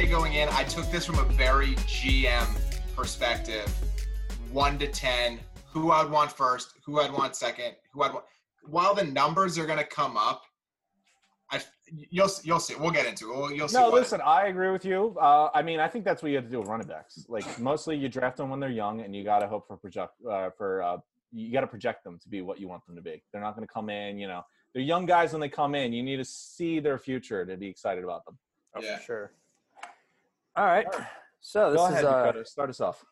say 0.00 0.06
going 0.06 0.32
in, 0.34 0.48
I 0.50 0.64
took 0.64 0.90
this 0.90 1.04
from 1.04 1.18
a 1.18 1.24
very 1.24 1.74
GM 1.86 2.48
perspective. 2.96 3.66
One 4.50 4.78
to 4.78 4.86
ten, 4.86 5.38
who 5.72 5.92
I'd 5.92 6.10
want 6.10 6.32
first, 6.32 6.74
who 6.84 7.00
I'd 7.00 7.12
want 7.12 7.36
second, 7.36 7.74
who 7.92 8.02
I'd 8.02 8.12
want. 8.14 8.24
While 8.64 8.94
the 8.94 9.04
numbers 9.04 9.58
are 9.58 9.66
going 9.66 9.78
to 9.78 9.84
come 9.84 10.16
up, 10.16 10.42
I 11.50 11.60
you'll 11.86 12.30
you'll 12.44 12.60
see. 12.60 12.74
We'll 12.76 12.90
get 12.92 13.06
into 13.06 13.44
it. 13.44 13.56
You'll 13.56 13.68
see. 13.68 13.76
No, 13.76 13.90
what- 13.90 13.94
listen, 14.00 14.20
I 14.24 14.46
agree 14.46 14.70
with 14.70 14.84
you. 14.84 15.16
Uh, 15.20 15.50
I 15.52 15.62
mean, 15.62 15.80
I 15.80 15.88
think 15.88 16.04
that's 16.06 16.22
what 16.22 16.30
you 16.30 16.36
have 16.36 16.46
to 16.46 16.50
do 16.50 16.60
with 16.60 16.68
running 16.68 16.86
backs. 16.86 17.26
Like 17.28 17.58
mostly, 17.58 17.96
you 17.96 18.08
draft 18.08 18.38
them 18.38 18.48
when 18.48 18.58
they're 18.58 18.70
young, 18.70 19.02
and 19.02 19.14
you 19.14 19.22
got 19.22 19.40
to 19.40 19.48
hope 19.48 19.66
for 19.66 19.76
project 19.76 20.12
uh, 20.28 20.48
for 20.56 20.82
uh, 20.82 20.96
you 21.30 21.52
got 21.52 21.60
to 21.60 21.66
project 21.66 22.04
them 22.04 22.18
to 22.22 22.28
be 22.28 22.40
what 22.40 22.58
you 22.58 22.68
want 22.68 22.86
them 22.86 22.96
to 22.96 23.02
be. 23.02 23.22
They're 23.32 23.42
not 23.42 23.54
going 23.54 23.66
to 23.66 23.72
come 23.72 23.90
in, 23.90 24.18
you 24.18 24.28
know. 24.28 24.42
They're 24.72 24.82
young 24.82 25.04
guys 25.04 25.32
when 25.32 25.40
they 25.40 25.48
come 25.48 25.74
in. 25.74 25.92
You 25.92 26.02
need 26.02 26.16
to 26.16 26.24
see 26.24 26.80
their 26.80 26.96
future 26.96 27.44
to 27.44 27.56
be 27.56 27.66
excited 27.66 28.02
about 28.04 28.24
them. 28.24 28.38
Oh, 28.74 28.80
Yeah. 28.82 28.96
for 28.98 29.02
sure. 29.02 29.32
All 30.56 30.64
right. 30.66 30.86
So 31.40 31.70
this 31.70 31.78
Go 31.80 31.86
is 31.86 31.92
ahead, 31.92 32.04
uh, 32.04 32.26
Dakota. 32.26 32.44
Start 32.44 32.70
us 32.70 32.80
off. 32.80 33.04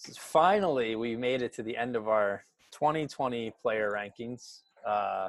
this 0.00 0.10
is 0.10 0.16
finally 0.16 0.96
we 0.96 1.16
made 1.16 1.42
it 1.42 1.52
to 1.54 1.62
the 1.62 1.76
end 1.76 1.96
of 1.96 2.08
our 2.08 2.42
2020 2.72 3.52
player 3.60 3.90
rankings. 3.92 4.60
Uh, 4.86 5.28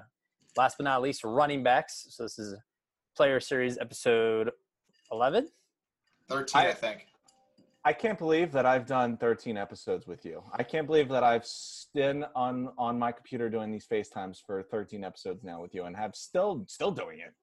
last 0.56 0.78
but 0.78 0.84
not 0.86 1.02
least, 1.02 1.24
running 1.24 1.64
backs. 1.64 2.06
So 2.10 2.24
this 2.24 2.38
is 2.40 2.56
Player 3.16 3.40
Series 3.40 3.78
episode 3.80 4.52
11. 5.12 5.50
Thirteen, 6.30 6.62
I, 6.62 6.70
I- 6.70 6.74
think. 6.74 7.08
I 7.86 7.94
can't 7.94 8.20
believe 8.20 8.52
that 8.52 8.66
I've 8.66 8.86
done 8.86 9.16
13 9.16 9.56
episodes 9.56 10.08
with 10.08 10.26
you. 10.26 10.44
I 10.52 10.62
can't 10.62 10.86
believe 10.86 11.08
that 11.08 11.24
I've 11.24 11.48
been 11.96 12.26
on 12.36 12.70
on 12.78 13.00
my 13.00 13.14
computer 13.14 13.50
doing 13.50 13.72
these 13.72 13.88
FaceTimes 13.88 14.42
for 14.46 14.62
13 14.62 15.06
episodes 15.06 15.42
now 15.42 15.62
with 15.62 15.74
you, 15.74 15.86
and 15.86 15.96
have 15.96 16.14
still 16.14 16.66
still 16.68 16.92
doing 16.92 17.20
it. 17.20 17.34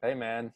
Hey 0.00 0.14
man. 0.14 0.52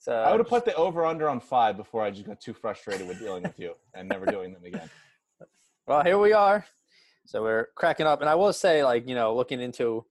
So 0.00 0.12
I 0.12 0.30
would 0.30 0.40
have 0.40 0.48
put 0.48 0.64
the 0.64 0.74
over 0.76 1.04
under 1.04 1.28
on 1.28 1.40
five 1.40 1.76
before 1.76 2.02
I 2.02 2.10
just 2.10 2.26
got 2.26 2.40
too 2.40 2.54
frustrated 2.54 3.06
with 3.08 3.18
dealing 3.18 3.42
with 3.42 3.58
you 3.58 3.74
and 3.94 4.08
never 4.08 4.26
doing 4.26 4.52
them 4.52 4.64
again. 4.64 4.88
Well, 5.86 6.04
here 6.04 6.18
we 6.18 6.34
are. 6.34 6.66
So 7.24 7.42
we're 7.42 7.68
cracking 7.74 8.06
up, 8.06 8.20
and 8.20 8.28
I 8.28 8.34
will 8.34 8.52
say, 8.52 8.84
like 8.84 9.08
you 9.08 9.14
know, 9.14 9.34
looking 9.34 9.58
into 9.58 10.04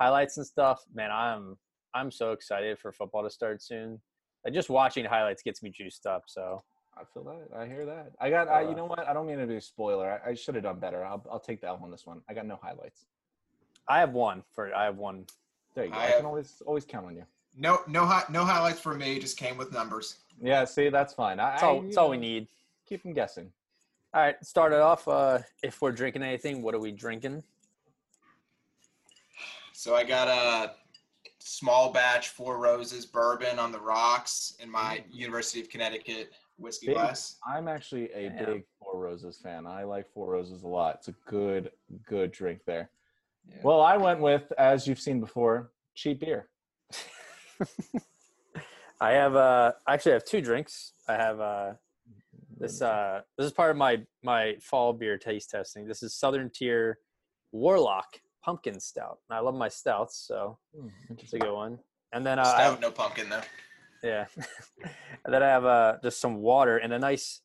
highlights 0.00 0.36
and 0.36 0.44
stuff, 0.44 0.82
man, 0.92 1.12
I'm 1.12 1.56
I'm 1.94 2.10
so 2.10 2.32
excited 2.32 2.76
for 2.80 2.90
football 2.90 3.22
to 3.22 3.30
start 3.30 3.62
soon. 3.62 4.00
Like 4.44 4.52
just 4.52 4.68
watching 4.68 5.04
highlights 5.04 5.42
gets 5.44 5.62
me 5.62 5.70
juiced 5.70 6.06
up. 6.06 6.24
So 6.26 6.60
I 6.98 7.02
feel 7.14 7.22
that. 7.22 7.56
I 7.56 7.66
hear 7.66 7.86
that. 7.86 8.10
I 8.20 8.30
got. 8.30 8.48
I, 8.48 8.64
Uh, 8.64 8.68
you 8.70 8.74
know 8.74 8.86
what? 8.86 9.06
I 9.06 9.12
don't 9.12 9.28
mean 9.28 9.38
to 9.38 9.46
be 9.46 9.54
a 9.56 9.60
spoiler. 9.60 10.20
I, 10.26 10.30
I 10.30 10.34
should 10.34 10.56
have 10.56 10.64
done 10.64 10.80
better. 10.80 11.04
I'll, 11.04 11.24
I'll 11.30 11.38
take 11.38 11.60
that 11.60 11.70
on 11.70 11.88
this 11.92 12.04
one. 12.04 12.20
I 12.28 12.34
got 12.34 12.44
no 12.46 12.58
highlights. 12.60 13.06
I 13.88 14.00
have 14.00 14.10
one 14.12 14.42
for 14.52 14.74
I 14.74 14.86
have 14.86 14.96
one. 14.96 15.26
There 15.76 15.84
you 15.84 15.92
go. 15.92 15.96
I 15.98 16.00
I, 16.02 16.06
have- 16.06 16.16
can 16.16 16.26
always 16.26 16.60
always 16.66 16.84
count 16.84 17.06
on 17.06 17.14
you. 17.14 17.26
No, 17.56 17.80
no, 17.86 18.06
hi- 18.06 18.24
no 18.30 18.44
highlights 18.44 18.80
for 18.80 18.94
me. 18.94 19.18
Just 19.18 19.36
came 19.36 19.56
with 19.56 19.72
numbers. 19.72 20.16
Yeah. 20.40 20.64
See, 20.64 20.88
that's 20.88 21.12
fine. 21.12 21.38
I, 21.38 21.50
That's 21.50 21.62
all. 21.62 21.80
I, 21.80 21.84
That's 21.84 21.96
all 21.96 22.10
we 22.10 22.16
need. 22.16 22.48
Keep 22.88 23.02
them 23.02 23.12
guessing. 23.12 23.52
All 24.14 24.20
right, 24.20 24.44
start 24.44 24.72
it 24.72 24.80
off. 24.80 25.08
Uh, 25.08 25.38
if 25.62 25.80
we're 25.80 25.92
drinking 25.92 26.22
anything, 26.22 26.60
what 26.60 26.74
are 26.74 26.78
we 26.78 26.92
drinking? 26.92 27.42
So 29.72 29.94
I 29.94 30.04
got 30.04 30.28
a 30.28 30.72
small 31.38 31.90
batch 31.92 32.28
Four 32.28 32.58
Roses 32.58 33.06
bourbon 33.06 33.58
on 33.58 33.72
the 33.72 33.80
rocks 33.80 34.54
in 34.60 34.70
my 34.70 35.02
University 35.10 35.60
of 35.60 35.68
Connecticut 35.70 36.32
whiskey 36.58 36.88
Big- 36.88 36.96
glass. 36.96 37.36
I'm 37.46 37.68
actually 37.68 38.12
a 38.12 38.28
Damn. 38.28 38.44
big 38.44 38.64
Four 38.78 39.00
Roses 39.00 39.38
fan. 39.42 39.66
I 39.66 39.84
like 39.84 40.06
Four 40.12 40.30
Roses 40.30 40.62
a 40.62 40.68
lot. 40.68 40.96
It's 40.96 41.08
a 41.08 41.14
good, 41.26 41.70
good 42.06 42.32
drink 42.32 42.60
there. 42.66 42.90
Yeah. 43.48 43.56
Well, 43.62 43.80
I 43.80 43.96
went 43.96 44.20
with, 44.20 44.52
as 44.58 44.86
you've 44.86 45.00
seen 45.00 45.20
before, 45.20 45.70
cheap 45.94 46.20
beer. 46.20 46.48
I 49.00 49.12
have 49.12 49.34
uh, 49.34 49.72
actually 49.88 50.12
I 50.12 50.14
have 50.14 50.24
two 50.24 50.40
drinks. 50.40 50.92
I 51.08 51.14
have 51.14 51.40
uh, 51.40 51.72
this 52.58 52.80
uh, 52.80 53.22
this 53.36 53.46
is 53.46 53.52
part 53.52 53.70
of 53.70 53.76
my 53.76 54.02
my 54.22 54.56
fall 54.60 54.92
beer 54.92 55.18
taste 55.18 55.50
testing. 55.50 55.86
This 55.86 56.02
is 56.02 56.14
Southern 56.14 56.50
Tier 56.50 56.98
Warlock 57.52 58.20
Pumpkin 58.44 58.78
Stout. 58.80 59.18
And 59.28 59.36
I 59.36 59.40
love 59.40 59.54
my 59.54 59.68
stouts, 59.68 60.24
so 60.26 60.58
Hmm, 60.76 60.88
it's 61.18 61.32
a 61.32 61.38
good 61.38 61.52
one. 61.54 61.78
And 62.12 62.24
then 62.26 62.38
uh, 62.38 62.42
I 62.56 62.62
have, 62.62 62.80
no 62.80 62.90
pumpkin 62.90 63.28
though. 63.30 63.40
yeah, 64.02 64.26
and 65.24 65.34
then 65.34 65.42
I 65.42 65.46
have 65.48 65.64
uh, 65.64 65.96
just 66.02 66.20
some 66.20 66.36
water 66.36 66.76
and 66.78 66.92
a 66.92 66.98
nice 66.98 67.40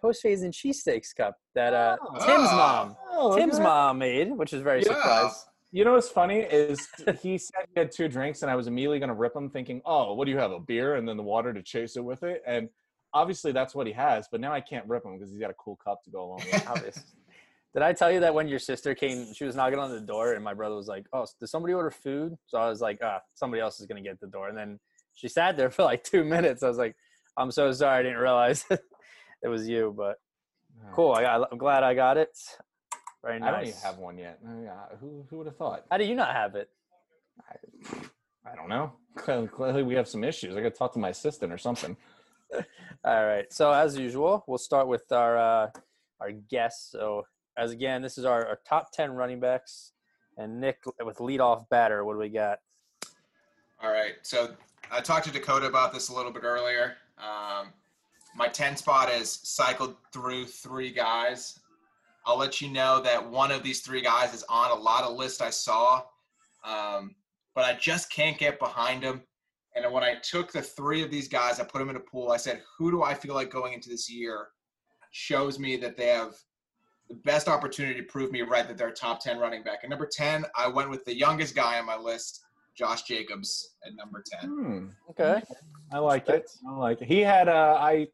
post 0.00 0.22
phase 0.22 0.42
and 0.42 0.52
cheesesteaks 0.52 1.14
cup 1.14 1.36
that 1.54 1.72
uh, 1.74 1.96
Oh. 2.02 2.26
Tim's 2.26 2.50
mom 2.52 2.96
Oh, 3.10 3.36
Tim's 3.36 3.56
at 3.58 3.62
mom 3.62 3.98
made, 3.98 4.30
which 4.36 4.52
is 4.52 4.62
very 4.62 4.80
Yeah. 4.80 4.94
surprised. 4.94 5.36
You 5.76 5.84
know 5.84 5.92
what's 5.92 6.08
funny 6.08 6.38
is 6.38 6.88
he 7.20 7.36
said 7.36 7.66
he 7.74 7.78
had 7.78 7.92
two 7.92 8.08
drinks, 8.08 8.40
and 8.40 8.50
I 8.50 8.56
was 8.56 8.66
immediately 8.66 8.98
going 8.98 9.10
to 9.10 9.14
rip 9.14 9.36
him, 9.36 9.50
thinking, 9.50 9.82
"Oh, 9.84 10.14
what 10.14 10.24
do 10.24 10.30
you 10.30 10.38
have? 10.38 10.50
A 10.50 10.58
beer 10.58 10.94
and 10.94 11.06
then 11.06 11.18
the 11.18 11.22
water 11.22 11.52
to 11.52 11.62
chase 11.62 11.96
it 11.96 12.00
with 12.00 12.22
it?" 12.22 12.42
And 12.46 12.70
obviously 13.12 13.52
that's 13.52 13.74
what 13.74 13.86
he 13.86 13.92
has, 13.92 14.26
but 14.32 14.40
now 14.40 14.54
I 14.54 14.62
can't 14.62 14.86
rip 14.88 15.04
him 15.04 15.18
because 15.18 15.30
he's 15.30 15.38
got 15.38 15.50
a 15.50 15.54
cool 15.62 15.76
cup 15.76 16.02
to 16.04 16.10
go 16.10 16.24
along 16.24 16.40
with. 16.50 16.82
it. 16.86 16.98
Did 17.74 17.82
I 17.82 17.92
tell 17.92 18.10
you 18.10 18.20
that 18.20 18.32
when 18.32 18.48
your 18.48 18.58
sister 18.58 18.94
came, 18.94 19.34
she 19.34 19.44
was 19.44 19.54
knocking 19.54 19.78
on 19.78 19.90
the 19.90 20.00
door, 20.00 20.32
and 20.32 20.42
my 20.42 20.54
brother 20.54 20.76
was 20.76 20.88
like, 20.88 21.04
"Oh, 21.12 21.26
did 21.38 21.48
somebody 21.48 21.74
order 21.74 21.90
food?" 21.90 22.38
So 22.46 22.56
I 22.56 22.70
was 22.70 22.80
like, 22.80 23.00
"Ah, 23.02 23.20
somebody 23.34 23.60
else 23.60 23.78
is 23.78 23.84
gonna 23.84 24.00
get 24.00 24.18
the 24.18 24.28
door." 24.28 24.48
And 24.48 24.56
then 24.56 24.80
she 25.12 25.28
sat 25.28 25.58
there 25.58 25.70
for 25.76 25.82
like 25.82 26.02
two 26.02 26.24
minutes. 26.24 26.62
I 26.62 26.68
was 26.68 26.78
like, 26.78 26.96
"I'm 27.36 27.50
so 27.50 27.70
sorry, 27.72 27.98
I 27.98 28.02
didn't 28.02 28.16
realize 28.16 28.64
it 28.70 29.48
was 29.48 29.68
you." 29.68 29.92
But 29.94 30.16
cool, 30.94 31.12
I 31.12 31.20
got, 31.20 31.48
I'm 31.52 31.58
glad 31.58 31.82
I 31.82 31.92
got 31.92 32.16
it. 32.16 32.34
Very 33.26 33.40
nice. 33.40 33.48
I 33.48 33.50
don't 33.52 33.66
even 33.66 33.80
have 33.80 33.98
one 33.98 34.18
yet. 34.18 34.38
Uh, 34.46 34.96
Who 35.00 35.26
who 35.28 35.38
would 35.38 35.46
have 35.46 35.56
thought? 35.56 35.84
How 35.90 35.96
do 35.96 36.04
you 36.04 36.14
not 36.14 36.32
have 36.32 36.54
it? 36.54 36.70
I 37.50 38.54
don't 38.54 38.68
know. 38.68 38.92
Clearly, 39.16 39.48
clearly 39.48 39.82
we 39.82 39.94
have 39.94 40.06
some 40.06 40.22
issues. 40.22 40.56
I 40.56 40.62
got 40.62 40.72
to 40.72 40.78
talk 40.78 40.92
to 40.92 41.00
my 41.00 41.08
assistant 41.08 41.52
or 41.52 41.58
something. 41.58 41.96
All 43.04 43.26
right. 43.26 43.52
So 43.52 43.72
as 43.72 43.98
usual, 43.98 44.44
we'll 44.46 44.58
start 44.58 44.86
with 44.86 45.10
our 45.10 45.36
uh, 45.36 45.70
our 46.20 46.30
guests. 46.30 46.92
So 46.92 47.26
as 47.56 47.72
again, 47.72 48.00
this 48.00 48.16
is 48.16 48.24
our, 48.24 48.46
our 48.46 48.60
top 48.64 48.92
ten 48.92 49.10
running 49.10 49.40
backs, 49.40 49.90
and 50.38 50.60
Nick 50.60 50.78
with 51.04 51.16
leadoff 51.16 51.68
batter. 51.68 52.04
What 52.04 52.12
do 52.12 52.20
we 52.20 52.28
got? 52.28 52.58
All 53.82 53.90
right. 53.90 54.14
So 54.22 54.54
I 54.92 55.00
talked 55.00 55.26
to 55.26 55.32
Dakota 55.32 55.66
about 55.66 55.92
this 55.92 56.10
a 56.10 56.14
little 56.14 56.30
bit 56.32 56.44
earlier. 56.44 56.94
Um, 57.18 57.72
my 58.36 58.48
10 58.48 58.76
spot 58.76 59.10
is 59.10 59.40
cycled 59.42 59.96
through 60.12 60.44
three 60.44 60.92
guys. 60.92 61.58
I'll 62.26 62.38
let 62.38 62.60
you 62.60 62.68
know 62.68 63.00
that 63.02 63.30
one 63.30 63.52
of 63.52 63.62
these 63.62 63.80
three 63.80 64.02
guys 64.02 64.34
is 64.34 64.44
on 64.48 64.76
a 64.76 64.80
lot 64.80 65.04
of 65.04 65.16
lists 65.16 65.40
I 65.40 65.50
saw, 65.50 66.02
um, 66.64 67.14
but 67.54 67.64
I 67.64 67.74
just 67.74 68.10
can't 68.10 68.36
get 68.36 68.58
behind 68.58 69.02
him. 69.02 69.22
And 69.76 69.92
when 69.92 70.02
I 70.02 70.16
took 70.22 70.52
the 70.52 70.62
three 70.62 71.02
of 71.02 71.10
these 71.10 71.28
guys, 71.28 71.60
I 71.60 71.64
put 71.64 71.78
them 71.78 71.90
in 71.90 71.96
a 71.96 72.00
pool. 72.00 72.32
I 72.32 72.36
said, 72.36 72.62
who 72.76 72.90
do 72.90 73.02
I 73.02 73.14
feel 73.14 73.34
like 73.34 73.50
going 73.50 73.74
into 73.74 73.88
this 73.88 74.10
year 74.10 74.48
shows 75.12 75.58
me 75.58 75.76
that 75.76 75.96
they 75.96 76.08
have 76.08 76.34
the 77.08 77.14
best 77.14 77.48
opportunity 77.48 78.00
to 78.00 78.06
prove 78.06 78.32
me 78.32 78.42
right 78.42 78.66
that 78.66 78.76
they're 78.76 78.88
a 78.88 78.92
top 78.92 79.20
10 79.20 79.38
running 79.38 79.62
back. 79.62 79.80
And 79.82 79.90
number 79.90 80.08
10, 80.10 80.44
I 80.56 80.68
went 80.68 80.90
with 80.90 81.04
the 81.04 81.16
youngest 81.16 81.54
guy 81.54 81.78
on 81.78 81.86
my 81.86 81.96
list, 81.96 82.44
Josh 82.76 83.02
Jacobs 83.02 83.76
at 83.86 83.94
number 83.94 84.24
10. 84.40 84.50
Hmm. 84.50 84.86
Okay. 85.10 85.42
I 85.92 85.98
like 85.98 86.28
it. 86.28 86.50
I 86.68 86.72
like 86.72 87.00
it. 87.00 87.08
He 87.08 87.20
had 87.20 87.48
uh, 87.48 87.78
I. 87.80 88.08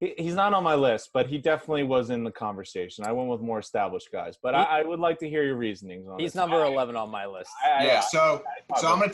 he- 0.00 0.14
He's 0.18 0.34
not 0.34 0.52
on 0.54 0.64
my 0.64 0.74
list, 0.74 1.10
but 1.12 1.26
he 1.26 1.38
definitely 1.38 1.84
was 1.84 2.10
in 2.10 2.24
the 2.24 2.30
conversation. 2.32 3.04
I 3.06 3.12
went 3.12 3.28
with 3.28 3.40
more 3.40 3.58
established 3.58 4.10
guys, 4.10 4.36
but 4.42 4.54
I, 4.54 4.62
I 4.80 4.82
would 4.82 4.98
like 4.98 5.18
to 5.20 5.28
hear 5.28 5.44
your 5.44 5.56
reasonings 5.56 6.08
on 6.08 6.18
He's 6.18 6.32
this. 6.32 6.36
number 6.36 6.56
I- 6.64 6.66
11 6.68 6.96
on 6.96 7.10
my 7.10 7.26
list. 7.26 7.50
I- 7.64 7.70
I- 7.70 7.84
Yeah, 7.84 8.00
so 8.00 8.42
I- 8.74 8.80
so 8.80 8.88
I'm 8.92 8.98
gonna. 9.00 9.12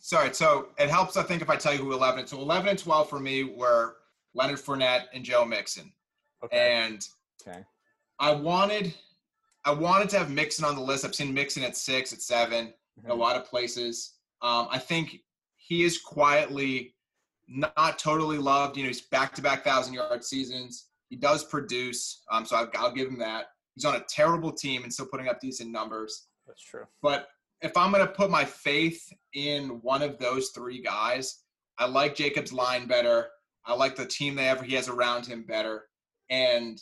Sorry, 0.00 0.32
so 0.32 0.68
it 0.78 0.88
helps 0.88 1.16
I 1.16 1.24
think 1.24 1.42
if 1.42 1.50
I 1.50 1.56
tell 1.56 1.72
you 1.72 1.80
who 1.80 1.92
11. 1.92 2.26
So 2.28 2.38
11 2.38 2.68
and 2.68 2.78
12 2.78 3.10
for 3.10 3.18
me 3.18 3.42
were 3.44 3.96
Leonard 4.32 4.58
Fournette 4.60 5.06
and 5.12 5.24
Joe 5.24 5.44
Mixon, 5.44 5.92
Okay. 6.44 6.72
and 6.72 7.06
okay. 7.46 7.64
I 8.20 8.30
wanted 8.32 8.94
I 9.64 9.72
wanted 9.72 10.08
to 10.10 10.18
have 10.18 10.30
Mixon 10.30 10.64
on 10.64 10.76
the 10.76 10.80
list. 10.80 11.04
I've 11.04 11.14
seen 11.16 11.34
Mixon 11.34 11.62
at 11.64 11.76
six, 11.76 12.12
at 12.12 12.22
seven, 12.22 12.72
in 13.04 13.10
a 13.10 13.14
lot 13.14 13.36
of 13.36 13.44
places. 13.44 14.14
Um, 14.40 14.68
I 14.70 14.78
think 14.78 15.18
he 15.56 15.82
is 15.82 15.98
quietly 16.00 16.94
not 17.48 17.98
totally 17.98 18.38
loved. 18.38 18.76
You 18.76 18.84
know, 18.84 18.88
he's 18.88 19.02
back-to-back 19.02 19.64
thousand 19.64 19.94
yard 19.94 20.24
seasons. 20.24 20.88
He 21.08 21.16
does 21.16 21.44
produce, 21.44 22.22
um, 22.30 22.44
so 22.44 22.56
I'll, 22.56 22.70
I'll 22.76 22.92
give 22.92 23.08
him 23.08 23.18
that. 23.18 23.46
He's 23.74 23.84
on 23.84 23.96
a 23.96 24.04
terrible 24.08 24.52
team 24.52 24.82
and 24.82 24.92
still 24.92 25.06
putting 25.06 25.28
up 25.28 25.40
decent 25.40 25.70
numbers. 25.70 26.26
That's 26.46 26.62
true. 26.62 26.84
But 27.02 27.28
if 27.62 27.76
I'm 27.76 27.92
going 27.92 28.06
to 28.06 28.12
put 28.12 28.30
my 28.30 28.44
faith 28.44 29.00
in 29.34 29.80
one 29.82 30.02
of 30.02 30.18
those 30.18 30.50
three 30.50 30.82
guys, 30.82 31.42
I 31.78 31.86
like 31.86 32.14
Jacob's 32.14 32.52
line 32.52 32.86
better. 32.86 33.28
I 33.64 33.74
like 33.74 33.96
the 33.96 34.06
team 34.06 34.34
they 34.34 34.44
have 34.44 34.60
he 34.60 34.74
has 34.74 34.88
around 34.88 35.26
him 35.26 35.44
better. 35.44 35.84
And 36.30 36.80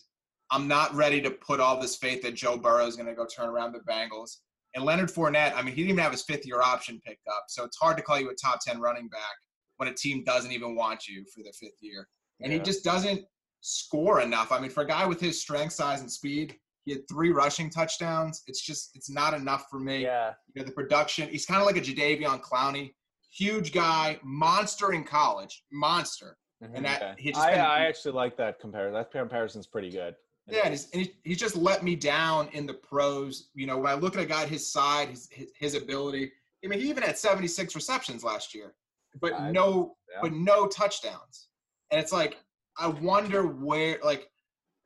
I'm 0.50 0.66
not 0.66 0.94
ready 0.94 1.20
to 1.20 1.30
put 1.30 1.60
all 1.60 1.80
this 1.80 1.96
faith 1.96 2.22
that 2.22 2.34
Joe 2.34 2.56
Burrow 2.56 2.86
is 2.86 2.96
going 2.96 3.08
to 3.08 3.14
go 3.14 3.26
turn 3.26 3.48
around 3.48 3.72
the 3.72 3.80
Bengals. 3.80 4.38
And 4.74 4.84
Leonard 4.84 5.10
Fournette, 5.10 5.54
I 5.54 5.62
mean, 5.62 5.74
he 5.74 5.82
didn't 5.82 5.90
even 5.90 6.02
have 6.02 6.12
his 6.12 6.22
fifth 6.22 6.46
year 6.46 6.60
option 6.60 7.00
picked 7.06 7.26
up. 7.28 7.44
So 7.48 7.64
it's 7.64 7.78
hard 7.78 7.96
to 7.96 8.02
call 8.02 8.20
you 8.20 8.30
a 8.30 8.34
top 8.34 8.60
10 8.64 8.80
running 8.80 9.08
back 9.08 9.36
when 9.76 9.88
a 9.88 9.94
team 9.94 10.24
doesn't 10.24 10.52
even 10.52 10.74
want 10.74 11.06
you 11.06 11.24
for 11.34 11.42
the 11.42 11.52
fifth 11.52 11.78
year. 11.80 12.08
And 12.40 12.52
he 12.52 12.58
just 12.58 12.84
doesn't 12.84 13.24
score 13.60 14.20
enough. 14.20 14.52
I 14.52 14.60
mean, 14.60 14.70
for 14.70 14.82
a 14.82 14.86
guy 14.86 15.06
with 15.06 15.20
his 15.20 15.40
strength, 15.40 15.72
size, 15.72 16.00
and 16.00 16.10
speed, 16.10 16.56
he 16.84 16.92
had 16.92 17.08
three 17.08 17.30
rushing 17.30 17.70
touchdowns. 17.70 18.42
It's 18.46 18.60
just, 18.64 18.90
it's 18.94 19.10
not 19.10 19.34
enough 19.34 19.66
for 19.70 19.80
me 19.80 20.02
Yeah. 20.02 20.32
you 20.54 20.60
know, 20.62 20.66
the 20.66 20.72
production. 20.72 21.28
He's 21.28 21.46
kind 21.46 21.60
of 21.60 21.66
like 21.66 21.76
a 21.76 21.80
Jadeveon 21.80 22.40
Clowney, 22.42 22.92
huge 23.30 23.72
guy, 23.72 24.18
monster 24.22 24.92
in 24.92 25.04
college, 25.04 25.64
monster. 25.72 26.36
Mhm. 26.62 26.70
and 26.74 26.84
that 26.86 27.02
Okay. 27.02 27.14
he 27.22 27.32
just 27.32 27.42
I, 27.44 27.50
been- 27.52 27.60
I 27.60 27.86
actually 27.86 28.12
like 28.12 28.36
that 28.38 28.58
comparison. 28.60 28.94
That 28.94 29.10
comparison's 29.10 29.66
pretty 29.66 29.90
good. 29.90 30.14
Yeah, 30.46 30.60
and 30.62 30.70
he's, 30.70 30.88
and 30.92 31.02
he, 31.02 31.12
he's 31.24 31.38
just 31.38 31.54
let 31.56 31.82
me 31.82 31.96
down 31.96 32.48
in 32.52 32.66
the 32.66 32.72
pros. 32.74 33.48
You 33.54 33.66
know, 33.66 33.76
when 33.78 33.88
I 33.90 33.94
look 33.94 34.14
at 34.16 34.22
a 34.22 34.26
guy 34.26 34.44
at 34.44 34.48
his 34.48 34.70
side, 34.72 35.08
his, 35.10 35.28
his 35.30 35.48
his 35.58 35.74
ability. 35.74 36.32
I 36.64 36.68
mean, 36.68 36.80
he 36.80 36.88
even 36.88 37.02
had 37.02 37.18
76 37.18 37.74
receptions 37.74 38.24
last 38.24 38.54
year, 38.54 38.74
but 39.20 39.32
I- 39.32 39.50
no, 39.50 39.96
yeah. 40.10 40.18
but 40.22 40.32
no 40.32 40.66
touchdowns. 40.66 41.48
And 41.90 42.00
it's 42.00 42.12
like, 42.12 42.36
I 42.78 42.88
wonder 42.88 43.46
where, 43.46 43.98
like, 44.02 44.28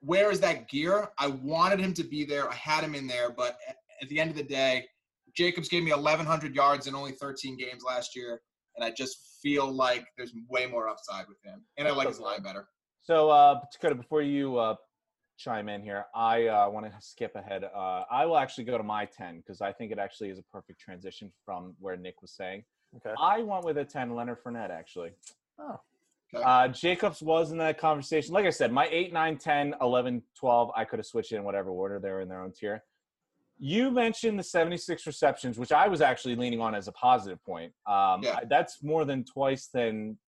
where 0.00 0.30
is 0.30 0.40
that 0.40 0.68
gear? 0.68 1.08
I 1.18 1.28
wanted 1.28 1.80
him 1.80 1.92
to 1.94 2.04
be 2.04 2.24
there. 2.24 2.48
I 2.48 2.54
had 2.54 2.84
him 2.84 2.94
in 2.94 3.06
there, 3.06 3.30
but 3.30 3.58
at, 3.68 3.76
at 4.02 4.08
the 4.08 4.20
end 4.20 4.30
of 4.30 4.36
the 4.36 4.42
day, 4.42 4.86
Jacobs 5.36 5.68
gave 5.68 5.82
me 5.82 5.92
1,100 5.92 6.54
yards 6.54 6.86
in 6.86 6.94
only 6.94 7.12
13 7.12 7.56
games 7.56 7.82
last 7.86 8.16
year, 8.16 8.40
and 8.76 8.84
I 8.84 8.90
just 8.90 9.38
feel 9.42 9.70
like 9.70 10.06
there's 10.16 10.32
way 10.48 10.66
more 10.66 10.88
upside 10.88 11.26
with 11.28 11.38
him. 11.44 11.64
And 11.76 11.86
I 11.86 11.92
like 11.92 12.08
his 12.08 12.20
line 12.20 12.42
better. 12.42 12.68
So, 13.02 13.30
uh, 13.30 13.60
Dakota, 13.72 13.94
before 13.94 14.22
you 14.22 14.58
uh, 14.58 14.74
chime 15.38 15.68
in 15.68 15.82
here, 15.82 16.04
I 16.14 16.46
uh, 16.46 16.68
want 16.68 16.86
to 16.86 16.92
skip 17.00 17.34
ahead. 17.34 17.64
Uh, 17.64 18.04
I 18.10 18.26
will 18.26 18.36
actually 18.36 18.64
go 18.64 18.76
to 18.76 18.84
my 18.84 19.06
10 19.06 19.38
because 19.38 19.60
I 19.60 19.72
think 19.72 19.92
it 19.92 19.98
actually 19.98 20.30
is 20.30 20.38
a 20.38 20.42
perfect 20.42 20.80
transition 20.80 21.32
from 21.44 21.74
where 21.78 21.96
Nick 21.96 22.20
was 22.20 22.32
saying. 22.32 22.62
Okay. 22.96 23.14
I 23.18 23.42
went 23.42 23.64
with 23.64 23.78
a 23.78 23.84
10, 23.84 24.14
Leonard 24.14 24.42
Fournette, 24.42 24.70
actually. 24.70 25.10
Oh. 25.58 25.80
Okay. 26.34 26.44
Uh, 26.44 26.68
Jacobs 26.68 27.22
was 27.22 27.50
in 27.50 27.58
that 27.58 27.78
conversation. 27.78 28.32
Like 28.34 28.46
I 28.46 28.50
said, 28.50 28.72
my 28.72 28.86
8, 28.90 29.12
9, 29.12 29.36
10, 29.38 29.74
11, 29.80 30.22
12, 30.38 30.70
I 30.76 30.84
could 30.84 30.98
have 30.98 31.06
switched 31.06 31.32
in 31.32 31.42
whatever 31.44 31.70
order 31.70 31.98
they're 31.98 32.20
in 32.20 32.28
their 32.28 32.40
own 32.42 32.52
tier. 32.52 32.84
You 33.58 33.90
mentioned 33.90 34.38
the 34.38 34.42
76 34.42 35.06
receptions, 35.06 35.58
which 35.58 35.72
I 35.72 35.86
was 35.88 36.00
actually 36.00 36.36
leaning 36.36 36.60
on 36.60 36.74
as 36.74 36.88
a 36.88 36.92
positive 36.92 37.42
point. 37.44 37.72
Um, 37.86 38.22
Yeah. 38.22 38.38
I- 38.40 38.44
That's 38.48 38.82
more 38.82 39.04
than 39.04 39.24
twice 39.24 39.66
than 39.68 40.18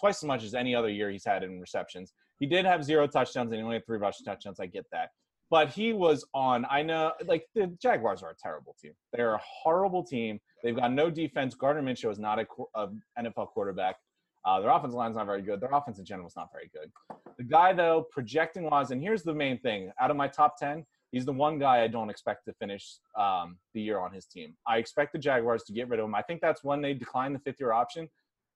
twice 0.00 0.16
as 0.22 0.26
much 0.26 0.42
as 0.42 0.54
any 0.54 0.74
other 0.74 0.88
year 0.88 1.08
he's 1.10 1.24
had 1.24 1.42
in 1.44 1.60
receptions. 1.60 2.12
He 2.40 2.46
did 2.46 2.64
have 2.64 2.82
zero 2.82 3.06
touchdowns 3.06 3.52
and 3.52 3.58
he 3.58 3.62
only 3.62 3.76
had 3.76 3.86
three 3.86 3.98
rushing 3.98 4.24
touchdowns. 4.24 4.58
I 4.58 4.66
get 4.66 4.86
that. 4.90 5.10
But 5.50 5.68
he 5.68 5.92
was 5.92 6.24
on, 6.34 6.66
I 6.68 6.82
know, 6.82 7.12
like 7.26 7.46
the 7.54 7.68
Jaguars 7.80 8.22
are 8.24 8.30
a 8.30 8.34
terrible 8.42 8.74
team. 8.82 8.94
They're 9.12 9.34
a 9.34 9.40
horrible 9.44 10.02
team. 10.02 10.40
They've 10.62 10.76
got 10.76 10.92
no 10.92 11.10
defense. 11.10 11.54
Gardner 11.54 11.82
Minshew 11.82 12.10
is 12.10 12.18
not 12.18 12.38
a, 12.38 12.46
a 12.74 12.88
NFL 13.18 13.48
quarterback. 13.48 13.96
Uh, 14.44 14.60
their 14.60 14.70
offensive 14.70 14.96
line's 14.96 15.16
not 15.16 15.26
very 15.26 15.42
good. 15.42 15.60
Their 15.60 15.70
offense 15.72 15.98
in 15.98 16.04
general 16.04 16.26
is 16.26 16.36
not 16.36 16.48
very 16.52 16.70
good. 16.72 16.90
The 17.38 17.44
guy, 17.44 17.72
though, 17.72 18.06
projecting 18.10 18.64
wise, 18.64 18.90
and 18.90 19.00
here's 19.00 19.22
the 19.22 19.34
main 19.34 19.58
thing 19.58 19.92
out 20.00 20.10
of 20.10 20.16
my 20.16 20.26
top 20.26 20.58
10, 20.58 20.84
he's 21.12 21.24
the 21.24 21.32
one 21.32 21.58
guy 21.58 21.82
I 21.82 21.86
don't 21.86 22.10
expect 22.10 22.46
to 22.46 22.52
finish 22.54 22.98
um, 23.18 23.58
the 23.74 23.80
year 23.80 24.00
on 24.00 24.12
his 24.12 24.26
team. 24.26 24.54
I 24.66 24.78
expect 24.78 25.12
the 25.12 25.18
Jaguars 25.18 25.62
to 25.64 25.72
get 25.72 25.88
rid 25.88 26.00
of 26.00 26.06
him. 26.06 26.14
I 26.14 26.22
think 26.22 26.40
that's 26.40 26.64
when 26.64 26.82
they 26.82 26.92
decline 26.92 27.32
the 27.32 27.38
fifth 27.38 27.60
year 27.60 27.72
option. 27.72 28.08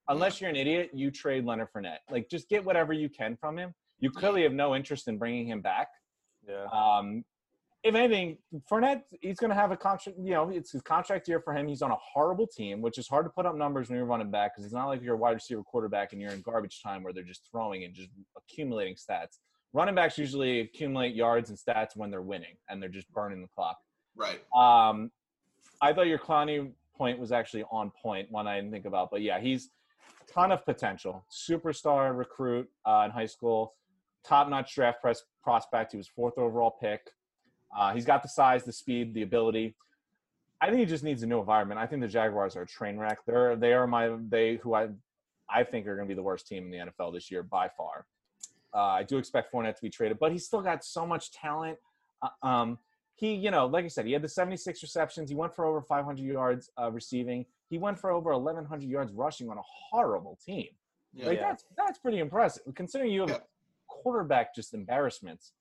Unless 0.08 0.40
you're 0.40 0.50
an 0.50 0.56
idiot, 0.56 0.90
you 0.92 1.10
trade 1.10 1.44
Leonard 1.44 1.68
Fournette. 1.74 1.98
Like, 2.10 2.28
just 2.28 2.48
get 2.48 2.64
whatever 2.64 2.92
you 2.92 3.08
can 3.08 3.36
from 3.36 3.58
him. 3.58 3.72
You 3.98 4.10
clearly 4.10 4.42
have 4.42 4.52
no 4.52 4.74
interest 4.74 5.08
in 5.08 5.18
bringing 5.18 5.46
him 5.46 5.60
back. 5.60 5.88
Yeah. 6.48 6.66
Um, 6.72 7.24
if 7.82 7.94
anything, 7.94 8.38
Fournette, 8.70 9.02
he's 9.20 9.38
going 9.38 9.50
to 9.50 9.56
have 9.56 9.70
a 9.70 9.76
contract. 9.76 10.18
You 10.20 10.32
know, 10.32 10.50
it's 10.50 10.72
his 10.72 10.82
contract 10.82 11.28
year 11.28 11.40
for 11.40 11.54
him. 11.54 11.68
He's 11.68 11.82
on 11.82 11.90
a 11.90 11.96
horrible 11.96 12.46
team, 12.46 12.82
which 12.82 12.98
is 12.98 13.06
hard 13.06 13.26
to 13.26 13.30
put 13.30 13.46
up 13.46 13.56
numbers 13.56 13.88
when 13.88 13.96
you're 13.96 14.06
running 14.06 14.30
back 14.30 14.54
because 14.54 14.64
it's 14.64 14.74
not 14.74 14.86
like 14.86 15.02
you're 15.02 15.14
a 15.14 15.18
wide 15.18 15.32
receiver 15.34 15.62
quarterback 15.62 16.12
and 16.12 16.20
you're 16.20 16.32
in 16.32 16.40
garbage 16.42 16.82
time 16.82 17.02
where 17.02 17.12
they're 17.12 17.22
just 17.22 17.48
throwing 17.50 17.84
and 17.84 17.94
just 17.94 18.10
accumulating 18.36 18.94
stats. 18.94 19.38
Running 19.72 19.94
backs 19.94 20.18
usually 20.18 20.60
accumulate 20.60 21.14
yards 21.14 21.50
and 21.50 21.58
stats 21.58 21.96
when 21.96 22.10
they're 22.10 22.22
winning 22.22 22.56
and 22.68 22.82
they're 22.82 22.88
just 22.88 23.12
burning 23.12 23.42
the 23.42 23.48
clock. 23.48 23.76
Right. 24.16 24.40
Um, 24.56 25.10
I 25.80 25.92
thought 25.92 26.06
your 26.06 26.18
Clowney 26.18 26.72
point 26.96 27.18
was 27.18 27.30
actually 27.30 27.64
on 27.70 27.92
point, 28.02 28.30
one 28.30 28.46
I 28.46 28.56
didn't 28.56 28.72
think 28.72 28.86
about. 28.86 29.10
But 29.10 29.22
yeah, 29.22 29.38
he's 29.38 29.70
a 30.22 30.32
ton 30.32 30.50
of 30.50 30.64
potential. 30.64 31.24
Superstar 31.30 32.16
recruit 32.16 32.68
uh, 32.84 33.02
in 33.04 33.10
high 33.10 33.26
school, 33.26 33.74
top 34.24 34.48
notch 34.48 34.74
draft 34.74 35.00
press 35.02 35.22
prospect. 35.42 35.92
He 35.92 35.98
was 35.98 36.08
fourth 36.08 36.38
overall 36.38 36.76
pick. 36.80 37.10
Uh, 37.76 37.92
he's 37.94 38.04
got 38.04 38.22
the 38.22 38.28
size, 38.28 38.64
the 38.64 38.72
speed, 38.72 39.14
the 39.14 39.22
ability. 39.22 39.74
I 40.60 40.66
think 40.68 40.78
he 40.78 40.86
just 40.86 41.04
needs 41.04 41.22
a 41.22 41.26
new 41.26 41.38
environment. 41.40 41.78
I 41.78 41.86
think 41.86 42.00
the 42.02 42.08
Jaguars 42.08 42.56
are 42.56 42.62
a 42.62 42.66
train 42.66 42.96
wreck. 42.98 43.18
They're 43.26 43.56
they 43.56 43.72
are 43.74 43.86
my 43.86 44.16
they 44.28 44.56
who 44.56 44.74
I 44.74 44.88
I 45.50 45.64
think 45.64 45.86
are 45.86 45.94
going 45.96 46.08
to 46.08 46.12
be 46.12 46.16
the 46.16 46.22
worst 46.22 46.46
team 46.46 46.64
in 46.64 46.70
the 46.70 46.90
NFL 46.92 47.12
this 47.12 47.30
year 47.30 47.42
by 47.42 47.68
far. 47.68 48.06
Uh, 48.74 48.78
I 48.78 49.02
do 49.02 49.18
expect 49.18 49.52
Fournette 49.52 49.76
to 49.76 49.82
be 49.82 49.90
traded, 49.90 50.18
but 50.18 50.32
he's 50.32 50.44
still 50.46 50.60
got 50.62 50.84
so 50.84 51.06
much 51.06 51.30
talent. 51.32 51.78
Uh, 52.22 52.46
um, 52.46 52.78
he, 53.14 53.34
you 53.34 53.50
know, 53.50 53.66
like 53.66 53.84
I 53.84 53.88
said, 53.88 54.04
he 54.06 54.12
had 54.12 54.20
the 54.22 54.28
76 54.28 54.82
receptions. 54.82 55.30
He 55.30 55.36
went 55.36 55.54
for 55.54 55.64
over 55.64 55.80
500 55.80 56.18
yards 56.22 56.70
uh, 56.78 56.90
receiving. 56.90 57.46
He 57.70 57.78
went 57.78 57.98
for 57.98 58.10
over 58.10 58.32
1,100 58.36 58.86
yards 58.88 59.12
rushing 59.12 59.48
on 59.48 59.56
a 59.56 59.62
horrible 59.64 60.38
team. 60.44 60.68
Yeah. 61.14 61.26
Like 61.26 61.38
Yeah. 61.38 61.48
that's 61.48 61.64
that's 61.76 61.98
pretty 61.98 62.18
impressive, 62.18 62.62
considering 62.74 63.12
you 63.12 63.20
have 63.22 63.30
Yeah. 63.30 63.38
quarterback 63.88 64.54
just 64.54 64.74
embarrassments 64.74 65.52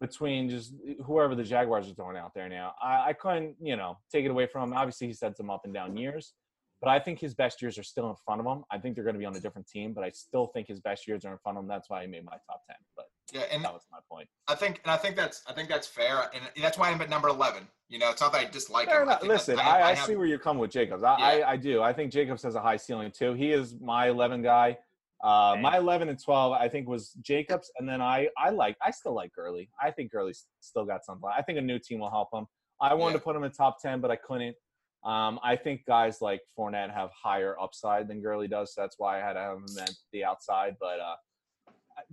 between 0.00 0.48
just 0.50 0.74
whoever 1.04 1.34
the 1.34 1.42
Jaguars 1.44 1.88
are 1.90 1.94
throwing 1.94 2.16
out 2.16 2.32
there 2.34 2.48
now. 2.48 2.74
I, 2.82 3.08
I 3.08 3.12
couldn't, 3.12 3.56
you 3.60 3.76
know, 3.76 3.96
take 4.12 4.24
it 4.24 4.30
away 4.30 4.46
from 4.46 4.70
him. 4.70 4.76
Obviously, 4.76 5.06
he's 5.06 5.20
had 5.20 5.36
some 5.36 5.50
up 5.50 5.62
and 5.64 5.72
down 5.72 5.96
years, 5.96 6.34
but 6.80 6.88
I 6.90 6.98
think 6.98 7.18
his 7.18 7.34
best 7.34 7.62
years 7.62 7.78
are 7.78 7.82
still 7.82 8.10
in 8.10 8.16
front 8.24 8.40
of 8.40 8.46
him. 8.46 8.64
I 8.70 8.78
think 8.78 8.94
they're 8.94 9.04
going 9.04 9.14
to 9.14 9.18
be 9.18 9.24
on 9.26 9.34
a 9.36 9.40
different 9.40 9.66
team, 9.66 9.92
but 9.94 10.04
I 10.04 10.10
still 10.10 10.48
think 10.48 10.68
his 10.68 10.80
best 10.80 11.06
years 11.08 11.24
are 11.24 11.32
in 11.32 11.38
front 11.38 11.56
of 11.58 11.64
him. 11.64 11.68
That's 11.68 11.88
why 11.88 12.02
he 12.02 12.08
made 12.08 12.24
my 12.24 12.32
top 12.46 12.60
ten. 12.68 12.76
But 12.96 13.06
Yeah, 13.32 13.42
and 13.52 13.64
that 13.64 13.72
was 13.72 13.82
my 13.90 13.98
point. 14.10 14.28
I 14.48 14.54
think, 14.54 14.80
and 14.84 14.90
I 14.90 14.96
think 14.98 15.16
that's, 15.16 15.42
I 15.48 15.52
think 15.54 15.68
that's 15.68 15.86
fair, 15.86 16.30
and 16.34 16.42
that's 16.62 16.76
why 16.78 16.90
I'm 16.90 17.00
at 17.00 17.08
number 17.10 17.28
11. 17.28 17.66
You 17.88 17.98
know, 18.00 18.10
it's 18.10 18.20
not 18.20 18.32
that 18.32 18.40
I 18.40 18.50
dislike 18.50 18.88
Fair 18.88 19.02
him. 19.02 19.08
I 19.08 19.12
enough. 19.12 19.20
think 19.20 19.28
that 19.30 19.34
Listen, 19.34 19.58
have- 19.58 19.66
I, 19.80 19.82
I, 19.90 19.94
have- 19.94 20.06
see 20.06 20.16
where 20.16 20.26
you're 20.26 20.38
coming 20.40 20.60
with 20.60 20.72
Jacobs. 20.72 21.02
I, 21.04 21.18
Yeah. 21.18 21.24
I, 21.46 21.52
I 21.52 21.56
do. 21.56 21.82
I 21.82 21.92
think 21.92 22.12
Jacobs 22.12 22.42
has 22.42 22.54
a 22.56 22.60
high 22.60 22.76
ceiling 22.76 23.12
too. 23.16 23.32
He 23.32 23.52
is 23.52 23.74
my 23.80 24.08
11 24.08 24.42
guy. 24.42 24.76
Uh, 25.22 25.54
Same. 25.54 25.62
my 25.62 25.78
11 25.78 26.08
and 26.08 26.22
12, 26.22 26.52
I 26.52 26.68
think, 26.68 26.88
was 26.88 27.12
Jacobs, 27.22 27.70
and 27.78 27.88
then 27.88 28.00
I, 28.02 28.28
I 28.36 28.50
like, 28.50 28.76
I 28.82 28.90
still 28.90 29.14
like 29.14 29.32
Gurley. 29.34 29.70
I 29.80 29.90
think 29.90 30.12
Gurley's 30.12 30.46
still 30.60 30.84
got 30.84 31.04
something. 31.04 31.28
I 31.34 31.42
think 31.42 31.58
a 31.58 31.62
new 31.62 31.78
team 31.78 32.00
will 32.00 32.10
help 32.10 32.28
him. 32.32 32.46
I 32.80 32.92
wanted 32.94 33.14
Yeah. 33.14 33.18
to 33.20 33.24
put 33.24 33.36
him 33.36 33.44
in 33.44 33.50
top 33.52 33.80
10, 33.80 34.00
but 34.00 34.10
I 34.10 34.16
couldn't. 34.16 34.56
Um, 35.04 35.38
I 35.42 35.56
think 35.56 35.86
guys 35.86 36.20
like 36.20 36.40
Fournette 36.58 36.92
have 36.92 37.10
higher 37.12 37.56
upside 37.60 38.08
than 38.08 38.20
Gurley 38.20 38.48
does. 38.48 38.74
So 38.74 38.80
that's 38.82 38.96
why 38.98 39.18
I 39.18 39.24
had 39.24 39.34
to 39.34 39.40
have 39.40 39.56
him 39.58 39.64
at 39.80 39.92
the 40.12 40.24
outside. 40.24 40.76
But 40.80 40.98
uh, 41.00 41.14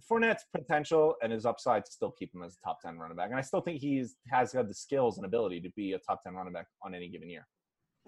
Fournette's 0.09 0.45
potential 0.55 1.15
and 1.21 1.31
his 1.33 1.45
upside 1.45 1.87
still 1.87 2.11
keep 2.11 2.33
him 2.33 2.43
as 2.43 2.55
a 2.55 2.65
top 2.65 2.81
10 2.81 2.97
running 2.99 3.17
back. 3.17 3.29
And 3.31 3.37
I 3.37 3.41
still 3.41 3.61
think 3.61 3.81
he's 3.81 4.15
has 4.31 4.53
got 4.53 4.67
the 4.67 4.73
skills 4.73 5.17
and 5.17 5.25
ability 5.25 5.59
to 5.61 5.69
be 5.75 5.93
a 5.93 5.99
top 5.99 6.23
10 6.23 6.35
running 6.35 6.53
back 6.53 6.67
on 6.83 6.93
any 6.93 7.09
given 7.09 7.29
year. 7.29 7.47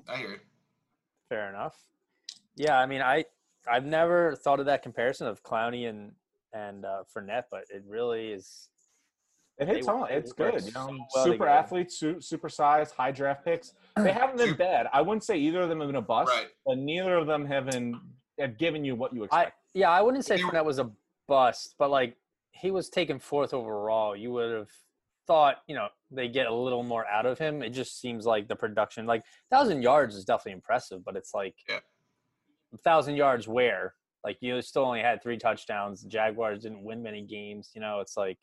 I 0.07 0.17
hear 0.17 0.33
it. 0.33 0.41
Fair 1.29 1.49
enough. 1.49 1.75
Yeah, 2.55 2.77
I 2.79 2.85
mean, 2.85 3.01
I 3.01 3.25
I've 3.69 3.85
never 3.85 4.35
thought 4.35 4.59
of 4.59 4.65
that 4.67 4.81
comparison 4.83 5.27
of 5.27 5.43
Clowney 5.43 5.89
and 5.89 6.11
and 6.53 6.85
uh, 6.85 7.03
Fournette, 7.13 7.45
but 7.51 7.65
it 7.69 7.83
really 7.87 8.29
is. 8.31 8.69
It 9.57 9.67
hits 9.67 9.85
They- 9.85 9.91
home. 9.91 10.07
It's 10.09 10.33
work 10.37 10.53
good. 10.53 10.65
You 10.65 10.71
so 10.71 10.87
know, 10.87 11.05
well 11.15 11.23
super 11.25 11.33
together. 11.45 11.49
athletes, 11.49 11.97
su- 11.99 12.21
super 12.21 12.49
size, 12.49 12.91
high 12.91 13.11
draft 13.11 13.43
picks. 13.45 13.73
They 13.95 14.11
haven't 14.21 14.37
been 14.37 14.49
Sup- 14.49 14.57
bad. 14.57 14.87
I 14.93 15.01
wouldn't 15.01 15.23
say 15.23 15.37
either 15.37 15.61
of 15.61 15.69
them 15.69 15.79
have 15.79 15.87
been 15.89 15.95
a 15.95 16.01
bust, 16.01 16.29
Right. 16.31 16.47
but 16.65 16.77
neither 16.77 17.15
of 17.15 17.27
them 17.27 17.45
have 17.45 17.65
been 17.67 17.99
have 18.39 18.57
given 18.57 18.83
you 18.83 18.95
what 18.95 19.13
you 19.13 19.23
I 19.23 19.25
expect. 19.43 19.57
yeah, 19.73 19.89
I 19.89 20.01
wouldn't 20.01 20.25
say 20.25 20.35
They 20.37 20.43
Fournette 20.43 20.65
was 20.65 20.79
a 20.79 20.91
bust, 21.27 21.75
but 21.77 21.89
like 21.89 22.17
he 22.51 22.71
was 22.71 22.89
taken 22.89 23.17
fourth 23.19 23.53
overall. 23.53 24.15
You 24.15 24.31
would 24.33 24.51
have 24.53 24.69
thought, 25.27 25.57
you 25.67 25.75
know, 25.75 25.87
they 26.11 26.27
get 26.27 26.47
a 26.47 26.53
little 26.53 26.83
more 26.83 27.05
out 27.07 27.25
of 27.25 27.37
him. 27.39 27.61
It 27.63 27.69
just 27.71 27.99
seems 27.99 28.25
like 28.25 28.47
the 28.47 28.55
production, 28.55 29.05
like 29.05 29.23
thousand 29.49 29.81
yards, 29.81 30.15
is 30.15 30.23
definitely 30.25 30.51
impressive, 30.53 31.03
but 31.03 31.15
it's 31.15 31.33
like 31.33 31.55
Yeah. 31.69 31.79
A 32.75 32.77
thousand 32.79 33.15
yards 33.15 33.47
where, 33.47 33.95
like, 34.23 34.37
you 34.41 34.61
still 34.61 34.83
only 34.83 35.01
had 35.01 35.21
three 35.21 35.37
touchdowns. 35.37 36.01
The 36.03 36.09
Jaguars 36.09 36.61
didn't 36.61 36.83
win 36.83 37.01
many 37.01 37.21
games. 37.23 37.71
You 37.73 37.81
know, 37.81 37.99
it's 37.99 38.17
like 38.17 38.37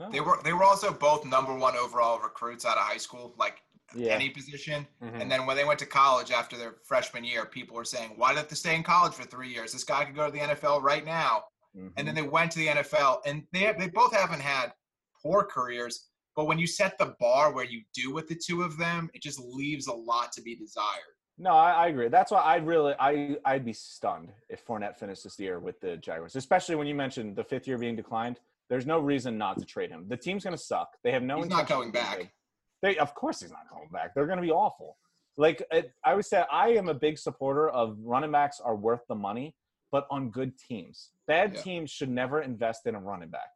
Oh, 0.00 0.10
They 0.10 0.20
were, 0.20 0.40
they 0.42 0.52
were 0.52 0.64
also 0.64 0.92
both 0.92 1.24
number 1.24 1.54
one 1.54 1.76
overall 1.76 2.18
recruits 2.18 2.64
out 2.64 2.76
of 2.76 2.82
high 2.82 2.96
school, 2.96 3.34
like 3.38 3.62
yeah. 3.94 4.12
any 4.14 4.28
position. 4.28 4.86
mhm. 5.02 5.20
And 5.20 5.30
then 5.30 5.46
when 5.46 5.56
they 5.56 5.64
went 5.64 5.78
to 5.80 5.86
college 5.86 6.32
after 6.32 6.56
their 6.56 6.76
freshman 6.84 7.22
year, 7.24 7.46
people 7.46 7.76
were 7.76 7.84
saying, 7.84 8.14
"Why 8.16 8.34
did 8.34 8.48
they 8.48 8.56
stay 8.56 8.74
in 8.74 8.82
college 8.82 9.14
for 9.14 9.24
three 9.24 9.48
years? 9.48 9.72
This 9.72 9.84
guy 9.84 10.04
could 10.04 10.16
go 10.16 10.26
to 10.26 10.32
the 10.32 10.40
NFL 10.40 10.80
right 10.82 11.04
now." 11.04 11.44
Mhm. 11.76 11.92
And 11.96 12.08
then 12.08 12.14
they 12.14 12.22
went 12.22 12.50
to 12.52 12.58
the 12.58 12.68
NFL, 12.68 13.22
and 13.24 13.46
they 13.52 13.72
they 13.78 13.88
both 13.88 14.12
haven't 14.12 14.40
had 14.40 14.74
poor 15.22 15.44
careers. 15.44 16.08
But 16.34 16.46
when 16.46 16.58
you 16.58 16.66
set 16.66 16.98
the 16.98 17.14
bar 17.20 17.52
where 17.52 17.64
you 17.64 17.84
do 17.94 18.12
with 18.12 18.26
the 18.26 18.34
two 18.34 18.62
of 18.62 18.76
them, 18.76 19.08
it 19.14 19.22
just 19.22 19.38
leaves 19.38 19.86
a 19.86 19.94
lot 19.94 20.32
to 20.32 20.42
be 20.42 20.56
desired. 20.56 21.13
No, 21.36 21.50
I, 21.50 21.72
I 21.72 21.86
agree. 21.88 22.08
That's 22.08 22.30
why 22.30 22.40
I 22.40 22.56
really 22.56 22.94
I 22.98 23.36
I'd 23.44 23.64
be 23.64 23.72
stunned 23.72 24.32
if 24.48 24.64
Fournette 24.64 24.96
finished 24.96 25.24
this 25.24 25.38
year 25.38 25.58
with 25.58 25.80
the 25.80 25.96
Jaguars, 25.96 26.36
especially 26.36 26.76
when 26.76 26.86
you 26.86 26.94
mentioned 26.94 27.34
the 27.36 27.42
fifth 27.44 27.66
year 27.66 27.76
being 27.78 27.96
declined. 27.96 28.38
There's 28.70 28.86
no 28.86 28.98
reason 29.00 29.36
not 29.36 29.58
to 29.58 29.64
trade 29.64 29.90
him. 29.90 30.06
The 30.08 30.16
team's 30.16 30.44
going 30.44 30.56
to 30.56 30.62
suck. 30.62 30.92
They 31.02 31.10
have 31.12 31.22
no. 31.22 31.38
He's 31.38 31.48
not 31.50 31.68
going 31.68 31.90
back. 31.90 32.32
They 32.82 32.96
of 32.98 33.14
course 33.14 33.40
he's 33.40 33.50
not 33.50 33.68
going 33.70 33.88
back. 33.88 34.14
They're 34.14 34.26
going 34.26 34.38
to 34.38 34.42
be 34.42 34.50
awful. 34.52 34.96
Like 35.36 35.62
it, 35.72 35.92
I 36.04 36.14
would 36.14 36.24
say, 36.24 36.44
I 36.52 36.68
am 36.70 36.88
a 36.88 36.94
big 36.94 37.18
supporter 37.18 37.68
of 37.68 37.98
running 38.00 38.30
backs 38.30 38.60
are 38.60 38.76
worth 38.76 39.00
the 39.08 39.16
money, 39.16 39.54
but 39.90 40.06
on 40.10 40.30
good 40.30 40.56
teams. 40.56 41.10
Bad 41.26 41.54
Yeah. 41.54 41.62
teams 41.62 41.90
should 41.90 42.10
never 42.10 42.42
invest 42.42 42.86
in 42.86 42.94
a 42.94 43.00
running 43.00 43.30
back. 43.30 43.48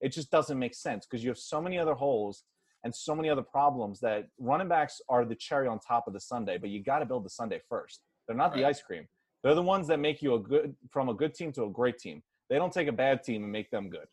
It 0.00 0.10
just 0.10 0.30
doesn't 0.30 0.58
make 0.58 0.74
sense 0.74 1.04
because 1.04 1.22
you 1.22 1.30
have 1.30 1.38
so 1.38 1.60
many 1.60 1.78
other 1.78 1.94
holes 1.94 2.44
and 2.86 2.94
so 2.94 3.16
many 3.16 3.28
other 3.28 3.42
problems 3.42 3.98
that 3.98 4.28
running 4.38 4.68
backs 4.68 5.02
are 5.08 5.24
the 5.24 5.34
cherry 5.34 5.66
on 5.66 5.80
top 5.80 6.06
of 6.06 6.12
the 6.12 6.20
sundae, 6.20 6.56
but 6.56 6.70
you 6.70 6.80
got 6.82 7.00
to 7.00 7.04
build 7.04 7.24
the 7.24 7.28
sundae 7.30 7.58
first. 7.68 8.02
They're 8.26 8.36
not 8.36 8.54
the 8.54 8.64
ice 8.64 8.80
cream. 8.80 9.08
They're 9.42 9.56
the 9.56 9.62
ones 9.62 9.88
that 9.88 9.98
make 9.98 10.22
you 10.22 10.34
a 10.34 10.38
good 10.38 10.74
from 10.90 11.08
a 11.08 11.14
good 11.14 11.34
team 11.34 11.50
to 11.52 11.64
a 11.64 11.68
great 11.70 11.98
team. 11.98 12.22
They 12.48 12.56
don't 12.56 12.72
take 12.72 12.86
a 12.86 12.92
bad 12.92 13.24
team 13.24 13.42
and 13.42 13.50
make 13.50 13.70
them 13.72 13.90
good. 13.90 14.06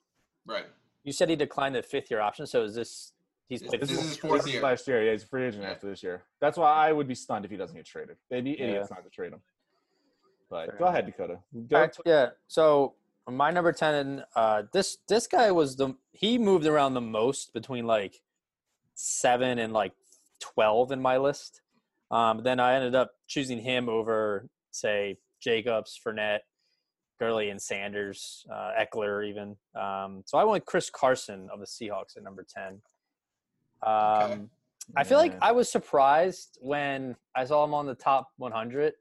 Right. 0.48 0.65
You 1.03 1.12
said 1.13 1.30
he 1.30 1.36
declined 1.36 1.75
the 1.75 1.84
fifth 1.84 2.10
year 2.10 2.20
option, 2.20 2.48
so 2.48 2.63
is 2.63 2.74
this 2.74 3.13
he's 3.48 3.62
This- 3.62 3.70
played 3.70 3.82
this 3.82 3.89
this 3.89 4.00
is 4.00 4.03
is 4.06 4.10
his 4.12 4.18
fourth 4.18 4.48
year. 4.48 4.62
last 4.62 4.88
year. 4.88 5.03
Yeah, 5.06 5.12
he's 5.12 5.24
a 5.24 5.27
free 5.27 5.46
agent 5.46 5.63
Yeah. 5.63 5.72
after 5.72 5.88
this 5.88 6.01
year. 6.01 6.24
That's 6.42 6.58
why 6.58 6.72
I 6.88 6.92
would 6.92 7.08
be 7.08 7.15
stunned 7.15 7.46
if 7.46 7.51
he 7.51 7.58
doesn't 7.58 7.75
get 7.75 7.86
traded. 7.86 8.18
They'd 8.30 8.44
be 8.44 8.51
Yeah. 8.51 8.65
idiots 8.65 8.89
not 8.89 9.03
to 9.03 9.10
trade 9.12 9.34
him. 9.34 9.42
But 10.50 10.65
Fair 10.70 10.77
go 10.80 10.86
enough. 10.86 10.94
ahead, 10.94 11.06
Dakota. 11.06 11.39
Go 11.68 11.75
Alright, 11.75 11.94
to- 11.94 12.03
yeah. 12.06 12.30
So 12.48 12.96
my 13.27 13.50
number 13.51 13.72
ten, 13.72 14.25
uh, 14.36 14.63
this 14.74 14.98
this 15.08 15.25
guy 15.27 15.51
was 15.51 15.75
the 15.75 15.96
he 16.12 16.38
moved 16.38 16.65
around 16.65 16.94
the 16.96 17.01
most 17.01 17.53
between 17.53 17.86
like 17.88 18.22
seven 18.96 19.60
and 19.60 19.74
like 19.74 19.94
twelve 20.40 20.92
in 20.92 21.02
my 21.02 21.18
list. 21.18 21.62
Um, 22.12 22.44
then 22.44 22.60
I 22.60 22.76
ended 22.76 22.96
up 22.96 23.12
choosing 23.28 23.60
him 23.60 23.90
over 23.90 24.48
say 24.72 25.18
Jacobs, 25.42 26.00
Fournette, 26.06 26.40
Gurley, 27.20 27.50
and 27.50 27.62
Sanders, 27.62 28.46
uh, 28.52 28.72
Ekeler 28.80 29.28
even. 29.28 29.56
Um, 29.76 30.24
so 30.26 30.38
I 30.38 30.44
went 30.44 30.66
Chris 30.66 30.90
Carson 30.90 31.48
of 31.52 31.60
the 31.60 31.66
Seahawks 31.66 32.18
at 32.18 32.24
number 32.24 32.46
ten. 32.48 32.82
Um, 33.86 34.50
I 34.96 35.04
feel 35.04 35.18
like 35.18 35.36
I 35.42 35.52
was 35.52 35.72
surprised 35.72 36.58
when 36.62 37.16
I 37.36 37.46
saw 37.46 37.64
him 37.64 37.74
on 37.74 37.86
the 37.86 37.96
top 37.96 38.30
100. 38.38 38.94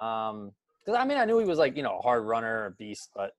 Um, 0.00 0.52
because 0.84 0.98
I 0.98 1.04
mean, 1.04 1.16
I 1.16 1.24
knew 1.24 1.38
he 1.38 1.44
was 1.44 1.58
like 1.58 1.76
you 1.76 1.82
know 1.84 1.98
a 1.98 2.02
hard 2.02 2.24
runner, 2.24 2.66
a 2.66 2.70
beast, 2.72 3.10
but 3.14 3.32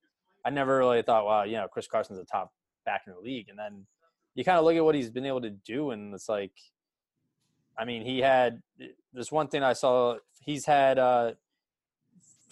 I 0.45 0.49
never 0.49 0.77
really 0.77 1.01
thought, 1.01 1.25
wow, 1.25 1.43
you 1.43 1.53
know, 1.53 1.67
Chris 1.67 1.87
Carson's 1.87 2.19
a 2.19 2.25
top 2.25 2.51
back 2.85 3.03
in 3.07 3.13
the 3.13 3.19
league. 3.19 3.49
And 3.49 3.57
then 3.57 3.85
you 4.35 4.43
kind 4.43 4.57
of 4.57 4.65
look 4.65 4.75
at 4.75 4.83
what 4.83 4.95
he's 4.95 5.09
been 5.09 5.25
able 5.25 5.41
to 5.41 5.49
do, 5.49 5.91
and 5.91 6.13
it's 6.13 6.29
like, 6.29 6.53
I 7.77 7.85
mean, 7.85 8.03
he 8.03 8.19
had 8.19 8.61
this 9.13 9.31
one 9.31 9.47
thing 9.47 9.63
I 9.63 9.73
saw. 9.73 10.17
He's 10.41 10.65
had 10.65 10.99
uh, 10.99 11.33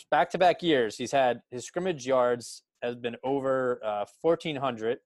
back-to-back 0.10 0.64
years. 0.64 0.98
He's 0.98 1.12
had 1.12 1.42
his 1.52 1.66
scrimmage 1.66 2.06
yards 2.06 2.64
has 2.82 2.96
been 2.96 3.16
over 3.24 3.80
uh, 3.84 4.06
1,400 4.22 5.00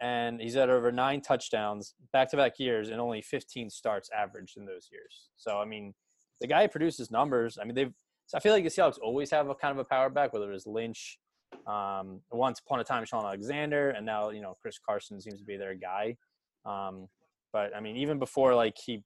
and 0.00 0.40
he's 0.40 0.54
had 0.54 0.68
over 0.68 0.92
nine 0.92 1.22
touchdowns 1.22 1.94
back-to-back 2.12 2.58
years 2.58 2.90
and 2.90 3.00
only 3.00 3.22
15 3.22 3.70
starts 3.70 4.10
averaged 4.16 4.58
in 4.58 4.66
those 4.66 4.88
years. 4.92 5.28
So 5.36 5.58
I 5.58 5.64
mean, 5.64 5.94
the 6.40 6.46
guy 6.46 6.66
produces 6.66 7.10
numbers. 7.10 7.58
I 7.60 7.64
mean, 7.64 7.74
they've. 7.74 7.92
So 8.26 8.36
I 8.36 8.40
feel 8.40 8.52
like 8.52 8.64
the 8.64 8.70
Seahawks 8.70 8.98
always 9.00 9.30
have 9.30 9.48
a 9.48 9.54
kind 9.54 9.70
of 9.70 9.78
a 9.78 9.84
power 9.84 10.10
back, 10.10 10.32
whether 10.32 10.50
it 10.50 10.52
was 10.52 10.66
Lynch, 10.66 11.18
um, 11.66 12.20
once 12.30 12.60
upon 12.60 12.80
a 12.80 12.84
time 12.84 13.04
Shaun 13.04 13.24
Alexander, 13.24 13.90
and 13.90 14.04
now 14.06 14.30
you 14.30 14.40
know 14.40 14.56
Chris 14.60 14.78
Carson 14.78 15.20
seems 15.20 15.38
to 15.38 15.44
be 15.44 15.56
their 15.56 15.74
guy. 15.74 16.16
Um, 16.64 17.08
but 17.52 17.74
I 17.76 17.80
mean, 17.80 17.96
even 17.96 18.18
before 18.18 18.54
like 18.54 18.76
he 18.76 19.02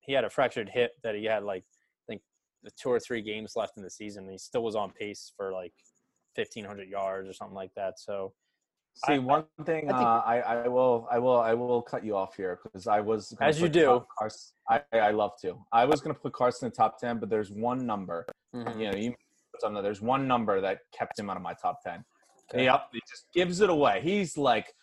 he 0.00 0.12
had 0.12 0.24
a 0.24 0.30
fractured 0.30 0.68
hip 0.68 0.92
that 1.04 1.14
he 1.14 1.24
had 1.24 1.42
like 1.44 1.64
I 1.64 2.04
think 2.08 2.22
the 2.62 2.70
two 2.80 2.88
or 2.90 2.98
three 3.00 3.22
games 3.22 3.52
left 3.56 3.76
in 3.76 3.82
the 3.82 3.90
season, 3.90 4.24
and 4.24 4.32
he 4.32 4.38
still 4.38 4.62
was 4.62 4.74
on 4.74 4.90
pace 4.92 5.32
for 5.36 5.52
like 5.52 5.74
1,500 6.34 6.88
yards 6.88 7.28
or 7.28 7.32
something 7.32 7.54
like 7.54 7.72
that. 7.76 7.98
So 7.98 8.32
See, 9.06 9.14
I- 9.14 9.18
one 9.18 9.44
thing 9.64 9.90
I 9.90 9.96
think- 9.98 10.06
uh, 10.08 10.22
I, 10.26 10.38
I 10.40 10.68
will, 10.68 11.08
I 11.10 11.18
will, 11.18 11.40
I 11.40 11.54
will 11.54 11.80
cut 11.80 12.04
you 12.04 12.14
off 12.14 12.36
here 12.36 12.58
because 12.62 12.86
I 12.86 13.00
was 13.00 13.32
gonna 13.38 13.48
As 13.48 13.60
you 13.60 13.68
do. 13.70 14.04
Carson, 14.18 14.52
I, 14.68 14.82
I 14.92 15.10
love 15.12 15.32
to. 15.42 15.56
I 15.72 15.86
was 15.86 16.00
going 16.02 16.14
to 16.14 16.20
put 16.20 16.34
Carson 16.34 16.66
in 16.66 16.70
the 16.70 16.76
top 16.76 16.98
ten, 16.98 17.18
but 17.18 17.30
there's 17.30 17.50
one 17.50 17.86
number. 17.86 18.26
mhm. 18.54 18.78
You 18.78 18.90
know, 18.90 18.96
you 18.96 19.14
something. 19.60 19.82
There's 19.82 20.00
one 20.00 20.26
number 20.26 20.60
that 20.60 20.80
kept 20.96 21.18
him 21.18 21.30
out 21.30 21.36
of 21.36 21.42
my 21.42 21.54
top 21.54 21.82
ten. 21.82 22.04
Okay. 22.52 22.64
Yep, 22.64 22.88
he 22.92 23.00
just 23.08 23.26
gives 23.34 23.60
it 23.60 23.70
away. 23.70 24.00
He's 24.02 24.36
like, 24.36 24.74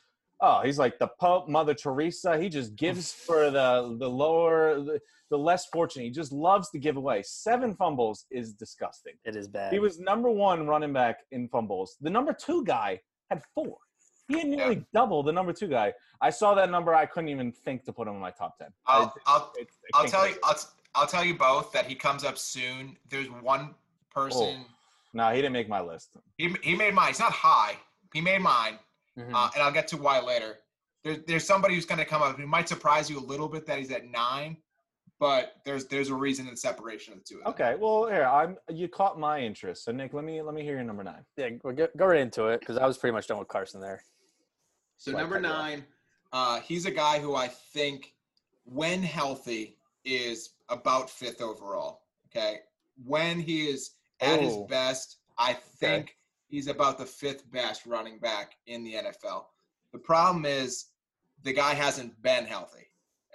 oh, 0.42 0.62
he's 0.64 0.80
like 0.80 0.98
the 1.00 1.10
Pope, 1.20 1.48
Mother 1.50 1.74
Teresa. 1.74 2.38
He 2.40 2.50
just 2.50 2.76
gives 2.76 3.12
for 3.28 3.52
the 3.52 3.96
the 4.00 4.10
lower, 4.10 4.82
the, 4.82 5.00
the 5.30 5.38
less 5.38 5.68
fortunate. 5.68 6.04
He 6.04 6.10
just 6.12 6.32
loves 6.32 6.70
to 6.72 6.80
give 6.80 6.98
away. 6.98 7.22
Seven 7.24 7.76
fumbles 7.76 8.26
is 8.32 8.54
disgusting. 8.54 9.14
it 9.26 9.36
is 9.36 9.48
bad. 9.48 9.72
He 9.74 9.80
was 9.80 10.00
number 10.00 10.30
one 10.30 10.68
running 10.68 10.94
back 10.94 11.20
in 11.32 11.48
fumbles. 11.50 11.98
The 12.02 12.10
number 12.10 12.34
two 12.34 12.64
guy 12.66 13.00
had 13.30 13.42
four. 13.54 13.78
He 14.28 14.38
had 14.40 14.48
nearly 14.48 14.86
double 14.94 15.24
the 15.24 15.32
number 15.32 15.52
two 15.54 15.68
guy. 15.68 15.92
I 16.22 16.30
saw 16.30 16.54
that 16.54 16.70
number. 16.70 16.94
I 16.94 17.08
couldn't 17.08 17.30
even 17.30 17.52
think 17.52 17.84
to 17.86 17.94
put 17.94 18.08
him 18.08 18.14
in 18.16 18.20
my 18.20 18.30
top 18.32 18.58
ten. 18.60 18.68
I'll, 18.88 19.14
I'll, 19.26 19.52
I- 19.58 19.62
I 19.62 20.02
I'll 20.02 20.08
tell 20.08 20.28
you. 20.28 20.36
I'll, 20.44 20.60
I'll 20.96 21.08
tell 21.08 21.24
you 21.24 21.36
both 21.38 21.72
that 21.72 21.86
he 21.86 21.94
comes 21.96 22.24
up 22.24 22.38
soon. 22.38 22.96
There's 23.10 23.28
one 23.42 23.74
person. 24.12 24.66
No, 25.14 25.30
he 25.30 25.38
didn't 25.38 25.54
make 25.54 25.68
my 25.70 25.82
list. 25.82 26.10
He, 26.38 26.56
he 26.62 26.76
made 26.76 26.94
mine. 26.94 27.08
He's 27.08 27.20
not 27.20 27.32
high. 27.32 27.78
He 28.14 28.22
made 28.22 28.42
mine, 28.42 28.78
Mhm. 29.18 29.34
uh, 29.34 29.50
and 29.54 29.64
I'll 29.64 29.72
get 29.72 29.88
to 29.90 29.98
why 29.98 30.20
later. 30.22 30.58
There's 31.04 31.20
there's 31.28 31.46
somebody 31.46 31.76
who's 31.76 31.86
going 31.86 32.00
to 32.00 32.06
come 32.06 32.22
up. 32.22 32.38
Who 32.38 32.46
might 32.46 32.68
surprise 32.70 33.10
you 33.10 33.18
a 33.20 33.22
little 33.26 33.48
bit 33.48 33.66
that 33.68 33.80
he's 33.80 33.92
at 33.92 34.06
nine, 34.06 34.58
but 35.20 35.54
there's 35.66 35.86
there's 35.86 36.10
a 36.10 36.16
reason 36.16 36.46
in 36.46 36.52
the 36.52 36.58
separation 36.58 37.14
of 37.14 37.20
the 37.20 37.26
two. 37.26 37.38
Of 37.38 37.44
them. 37.44 37.54
Okay, 37.68 37.76
well 37.80 38.08
here 38.08 38.26
I'm. 38.26 38.58
You 38.70 38.88
caught 38.88 39.18
my 39.20 39.40
interest. 39.40 39.86
So 39.86 39.92
Nick, 39.92 40.14
let 40.14 40.24
me 40.26 40.42
let 40.42 40.54
me 40.54 40.62
hear 40.64 40.76
your 40.76 40.84
number 40.84 41.04
nine. 41.04 41.24
yeah, 41.38 41.50
go, 41.52 41.72
go 41.72 41.88
go 41.98 42.06
right 42.08 42.20
into 42.20 42.48
it 42.48 42.60
because 42.60 42.78
I 42.78 42.86
was 42.86 42.98
pretty 42.98 43.14
much 43.14 43.28
done 43.28 43.40
with 43.40 43.48
Carson 43.48 43.80
there. 43.80 44.04
So 44.98 45.12
Like 45.12 45.22
number 45.22 45.40
nine, 45.40 45.86
uh, 46.34 46.60
he's 46.60 46.86
a 46.86 46.92
guy 46.92 47.20
who 47.20 47.34
I 47.36 47.48
think, 47.48 48.14
when 48.66 49.02
healthy, 49.02 49.78
is 50.04 50.52
about 50.68 51.10
fifth 51.10 51.42
overall. 51.42 52.02
Okay, 52.28 52.60
when 53.06 53.40
he 53.40 53.70
is 53.70 53.92
at 54.22 54.40
his 54.40 54.54
Oh. 54.54 54.66
best, 54.68 55.18
I 55.38 55.54
think 55.54 56.16
he's 56.48 56.68
about 56.68 56.98
the 56.98 57.06
fifth 57.06 57.50
best 57.52 57.86
running 57.86 58.20
back 58.20 58.54
in 58.68 58.84
the 58.84 58.96
NFL. 58.96 59.46
The 59.94 60.00
problem 60.00 60.46
is 60.46 60.88
the 61.44 61.54
guy 61.54 61.74
hasn't 61.74 62.22
been 62.22 62.46
healthy. 62.46 62.86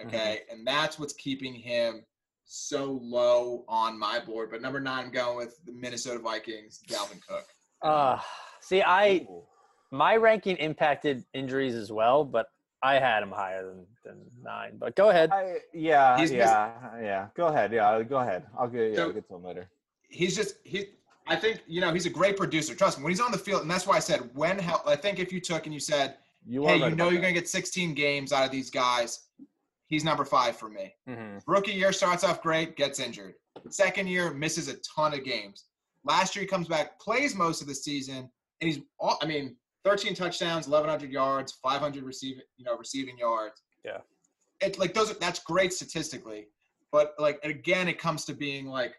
Okay, 0.05 0.41
and 0.51 0.67
that's 0.67 0.99
what's 0.99 1.13
keeping 1.13 1.55
him 1.55 2.05
so 2.45 2.99
low 3.01 3.65
on 3.69 3.97
my 3.99 4.19
board. 4.19 4.51
But 4.51 4.61
number 4.61 4.81
nine, 4.81 5.07
I'm 5.07 5.11
going 5.13 5.37
with 5.37 5.57
the 5.65 5.73
Minnesota 5.73 6.19
Vikings, 6.19 6.81
Dalvin 6.89 7.21
Cook. 7.27 7.47
Uh, 7.83 8.19
see, 8.61 8.81
I 8.83 9.27
Ooh. 9.31 9.43
my 9.91 10.17
ranking 10.17 10.57
impacted 10.57 11.23
injuries 11.35 11.75
as 11.75 11.93
well, 11.93 12.25
but 12.25 12.47
I 12.83 12.95
had 12.99 13.23
him 13.23 13.31
higher 13.31 13.63
than, 13.67 13.87
than 14.05 14.21
nine. 14.43 14.79
But 14.79 14.97
go 14.97 15.11
ahead. 15.11 15.31
I, 15.31 15.59
yeah, 15.75 16.19
He's 16.19 16.33
yeah, 16.33 16.73
yeah. 17.01 17.29
Go 17.37 17.49
ahead. 17.49 17.73
Yeah, 17.75 18.03
go 18.03 18.19
ahead. 18.21 18.47
I'll 18.59 18.69
get. 18.69 18.91
Yeah, 18.91 18.97
So- 18.97 19.03
I'll 19.05 19.13
get 19.13 19.29
to 19.29 19.35
him 19.35 19.45
later. 19.45 19.69
He's 20.09 20.35
just 20.37 20.57
he 20.65 20.87
I 21.27 21.37
think 21.37 21.63
you 21.67 21.81
know 21.81 21.93
he's 21.93 22.07
a 22.07 22.11
great 22.11 22.37
producer. 22.37 22.75
Trust 22.75 22.99
me, 22.99 23.05
when 23.05 23.11
he's 23.13 23.21
on 23.21 23.33
the 23.33 23.39
field, 23.39 23.63
and 23.63 23.71
that's 23.71 23.87
why 23.87 23.97
I 23.97 24.01
said 24.01 24.29
when 24.35 24.59
hel- 24.59 24.83
I 24.87 24.97
think 24.97 25.19
if 25.19 25.33
you 25.33 25.41
took 25.41 25.65
and 25.67 25.73
you 25.75 25.81
said, 25.81 26.17
You 26.47 26.67
hey, 26.67 26.75
you 26.77 26.91
know 26.91 27.05
you're 27.09 27.21
that. 27.21 27.29
gonna 27.29 27.33
get 27.33 27.49
16 27.49 27.95
games 27.95 28.33
out 28.33 28.45
of 28.45 28.51
these 28.51 28.71
guys, 28.71 29.21
he's 29.87 30.05
number 30.05 30.25
five 30.25 30.57
for 30.57 30.69
me. 30.69 30.95
hmm 31.09 31.39
Rookie 31.47 31.73
year 31.73 31.93
starts 31.93 32.25
off 32.25 32.43
great, 32.43 32.77
gets 32.77 33.01
injured. 33.01 33.35
Second 33.71 34.09
year 34.09 34.33
misses 34.35 34.69
a 34.69 34.75
ton 34.95 35.15
of 35.15 35.25
games. 35.25 35.65
Last 36.05 36.37
year 36.37 36.43
he 36.43 36.47
comes 36.49 36.69
back, 36.69 37.01
plays 37.01 37.35
most 37.35 37.63
of 37.63 37.69
the 37.69 37.75
season, 37.75 38.17
and 38.61 38.71
he's 38.71 38.81
all, 38.99 39.19
I 39.23 39.27
mean 39.27 39.57
13 39.85 40.15
touchdowns, 40.15 40.67
1100 40.69 41.11
yards, 41.11 41.53
500 41.63 42.05
receiving 42.05 42.43
you 42.59 42.65
know 42.67 42.77
receiving 42.77 43.17
yards. 43.17 43.63
Yeah. 43.85 43.99
It 44.61 44.79
like 44.79 44.93
those 44.93 45.11
are, 45.11 45.15
that's 45.15 45.39
great 45.41 45.73
statistically, 45.73 46.49
but 46.93 47.15
like 47.19 47.39
again 47.45 47.89
it 47.89 47.99
comes 47.99 48.27
to 48.27 48.35
being 48.35 48.67
like 48.67 48.95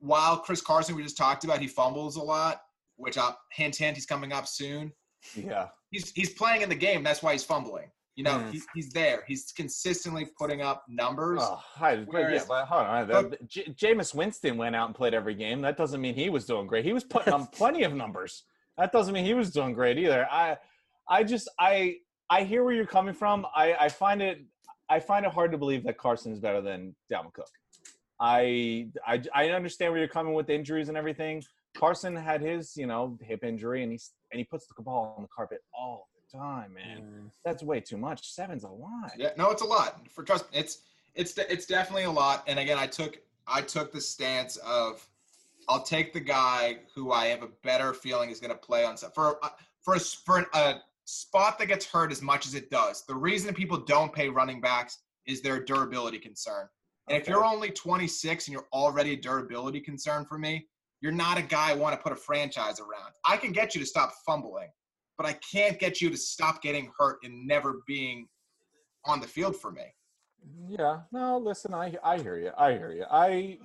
while 0.00 0.36
Chris 0.38 0.60
Carson 0.60 0.94
we 0.96 1.02
just 1.02 1.16
talked 1.16 1.44
about 1.44 1.60
he 1.60 1.66
fumbles 1.68 2.16
a 2.16 2.22
lot, 2.22 2.62
which 2.96 3.18
uh, 3.18 3.32
hint 3.52 3.76
hint 3.76 3.96
he's 3.96 4.06
coming 4.06 4.32
up 4.32 4.46
soon. 4.46 4.92
Yeah. 5.34 5.68
He's 5.90 6.10
he's 6.12 6.30
playing 6.30 6.62
in 6.62 6.68
the 6.68 6.74
game. 6.74 7.02
That's 7.02 7.22
why 7.22 7.32
he's 7.32 7.44
fumbling. 7.44 7.90
You 8.14 8.24
know, 8.24 8.32
Mm. 8.38 8.50
he's, 8.50 8.66
he's 8.74 8.90
there. 8.90 9.22
He's 9.28 9.52
consistently 9.56 10.26
putting 10.36 10.60
up 10.60 10.82
numbers. 10.88 11.38
Oh, 11.40 11.54
hi, 11.62 12.04
but 12.10 12.32
yeah, 12.32 12.42
but 12.48 12.66
hold 12.66 12.82
on. 12.82 13.06
That, 13.08 13.48
J- 13.48 13.66
Jameis 13.66 14.12
Winston 14.12 14.56
went 14.56 14.74
out 14.74 14.86
and 14.86 14.94
played 14.94 15.14
every 15.14 15.34
game. 15.36 15.60
That 15.60 15.76
doesn't 15.76 16.00
mean 16.00 16.14
he 16.16 16.28
was 16.28 16.44
doing 16.44 16.66
great. 16.66 16.84
He 16.84 16.92
was 16.92 17.04
putting 17.04 17.32
on 17.32 17.46
plenty 17.52 17.84
of 17.84 17.94
numbers. 17.94 18.42
That 18.76 18.90
doesn't 18.90 19.14
mean 19.14 19.24
he 19.24 19.34
was 19.34 19.52
doing 19.52 19.72
great 19.72 19.98
either. 19.98 20.26
I, 20.32 20.56
I 21.08 21.22
just 21.22 21.48
I 21.60 21.96
I 22.28 22.42
hear 22.42 22.64
where 22.64 22.74
you're 22.74 22.86
coming 22.86 23.14
from. 23.14 23.46
I 23.54 23.74
I 23.74 23.88
find 23.88 24.20
it 24.20 24.40
I 24.90 24.98
find 24.98 25.24
it 25.24 25.30
hard 25.30 25.52
to 25.52 25.58
believe 25.58 25.84
that 25.84 25.96
Carson 25.96 26.32
is 26.32 26.40
better 26.40 26.60
than 26.60 26.96
Dalvin 27.12 27.32
Cook. 27.32 27.50
I 28.20 28.88
I 29.06 29.22
I 29.34 29.48
understand 29.50 29.92
where 29.92 30.00
you're 30.00 30.08
coming 30.08 30.34
with 30.34 30.46
the 30.46 30.54
injuries 30.54 30.88
and 30.88 30.96
everything. 30.96 31.42
Carson 31.76 32.16
had 32.16 32.40
his 32.40 32.76
you 32.76 32.86
know 32.86 33.18
hip 33.22 33.44
injury 33.44 33.82
and 33.82 33.92
he's 33.92 34.12
and 34.32 34.38
he 34.38 34.44
puts 34.44 34.66
the 34.66 34.82
ball 34.82 35.14
on 35.16 35.22
the 35.22 35.28
carpet 35.34 35.60
all 35.72 36.08
the 36.32 36.38
time, 36.38 36.74
man. 36.74 36.98
Mm. 37.02 37.30
That's 37.44 37.62
way 37.62 37.80
too 37.80 37.96
much. 37.96 38.32
Seven's 38.32 38.64
a 38.64 38.68
lot. 38.68 39.12
Yeah, 39.16 39.30
no, 39.36 39.50
it's 39.50 39.62
a 39.62 39.66
lot. 39.66 40.00
For 40.10 40.24
trust, 40.24 40.46
it's 40.52 40.78
it's 41.14 41.36
it's 41.38 41.66
definitely 41.66 42.04
a 42.04 42.10
lot. 42.10 42.44
And 42.48 42.58
again, 42.58 42.78
I 42.78 42.86
took 42.86 43.18
I 43.46 43.60
took 43.62 43.92
the 43.92 44.00
stance 44.00 44.56
of 44.58 45.06
I'll 45.68 45.82
take 45.82 46.12
the 46.12 46.20
guy 46.20 46.78
who 46.94 47.12
I 47.12 47.26
have 47.26 47.42
a 47.42 47.48
better 47.62 47.92
feeling 47.92 48.30
is 48.30 48.40
going 48.40 48.50
to 48.52 48.56
play 48.58 48.84
on 48.84 48.96
some 48.96 49.10
for 49.12 49.42
uh, 49.44 49.50
for 49.82 49.94
a, 49.94 49.98
s- 49.98 50.14
for 50.14 50.38
an, 50.38 50.46
a 50.54 50.74
spot 51.04 51.58
that 51.58 51.66
gets 51.66 51.86
hurt 51.86 52.10
as 52.10 52.20
much 52.22 52.46
as 52.46 52.54
it 52.54 52.70
does. 52.70 53.04
The 53.06 53.14
reason 53.14 53.54
people 53.54 53.76
don't 53.78 54.12
pay 54.12 54.28
running 54.28 54.60
backs 54.60 54.98
is 55.26 55.40
their 55.42 55.62
durability 55.62 56.18
concern. 56.18 56.68
And 57.08 57.20
if 57.20 57.28
you're 57.28 57.44
only 57.44 57.70
26 57.70 58.46
and 58.46 58.52
you're 58.52 58.68
already 58.72 59.14
a 59.14 59.16
durability 59.16 59.80
concern 59.80 60.24
for 60.26 60.38
me, 60.38 60.66
you're 61.00 61.12
not 61.12 61.38
a 61.38 61.42
guy 61.42 61.70
I 61.70 61.74
want 61.74 61.96
to 61.96 62.02
put 62.02 62.12
a 62.12 62.16
franchise 62.16 62.80
around. 62.80 63.12
I 63.24 63.36
can 63.36 63.52
get 63.52 63.74
you 63.74 63.80
to 63.80 63.86
stop 63.86 64.12
fumbling, 64.26 64.68
but 65.16 65.26
I 65.26 65.34
can't 65.34 65.78
get 65.78 66.00
you 66.00 66.10
to 66.10 66.16
stop 66.16 66.60
getting 66.60 66.90
hurt 66.98 67.18
and 67.22 67.46
never 67.46 67.82
being 67.86 68.26
on 69.04 69.20
the 69.20 69.28
field 69.28 69.56
for 69.56 69.70
me. 69.70 69.84
Yeah. 70.68 71.00
No, 71.12 71.38
listen, 71.38 71.74
I 71.74 71.94
I 72.02 72.18
hear 72.18 72.38
you. 72.38 72.52
I 72.56 72.72
hear 72.72 72.92
you. 72.92 73.04
I 73.10 73.58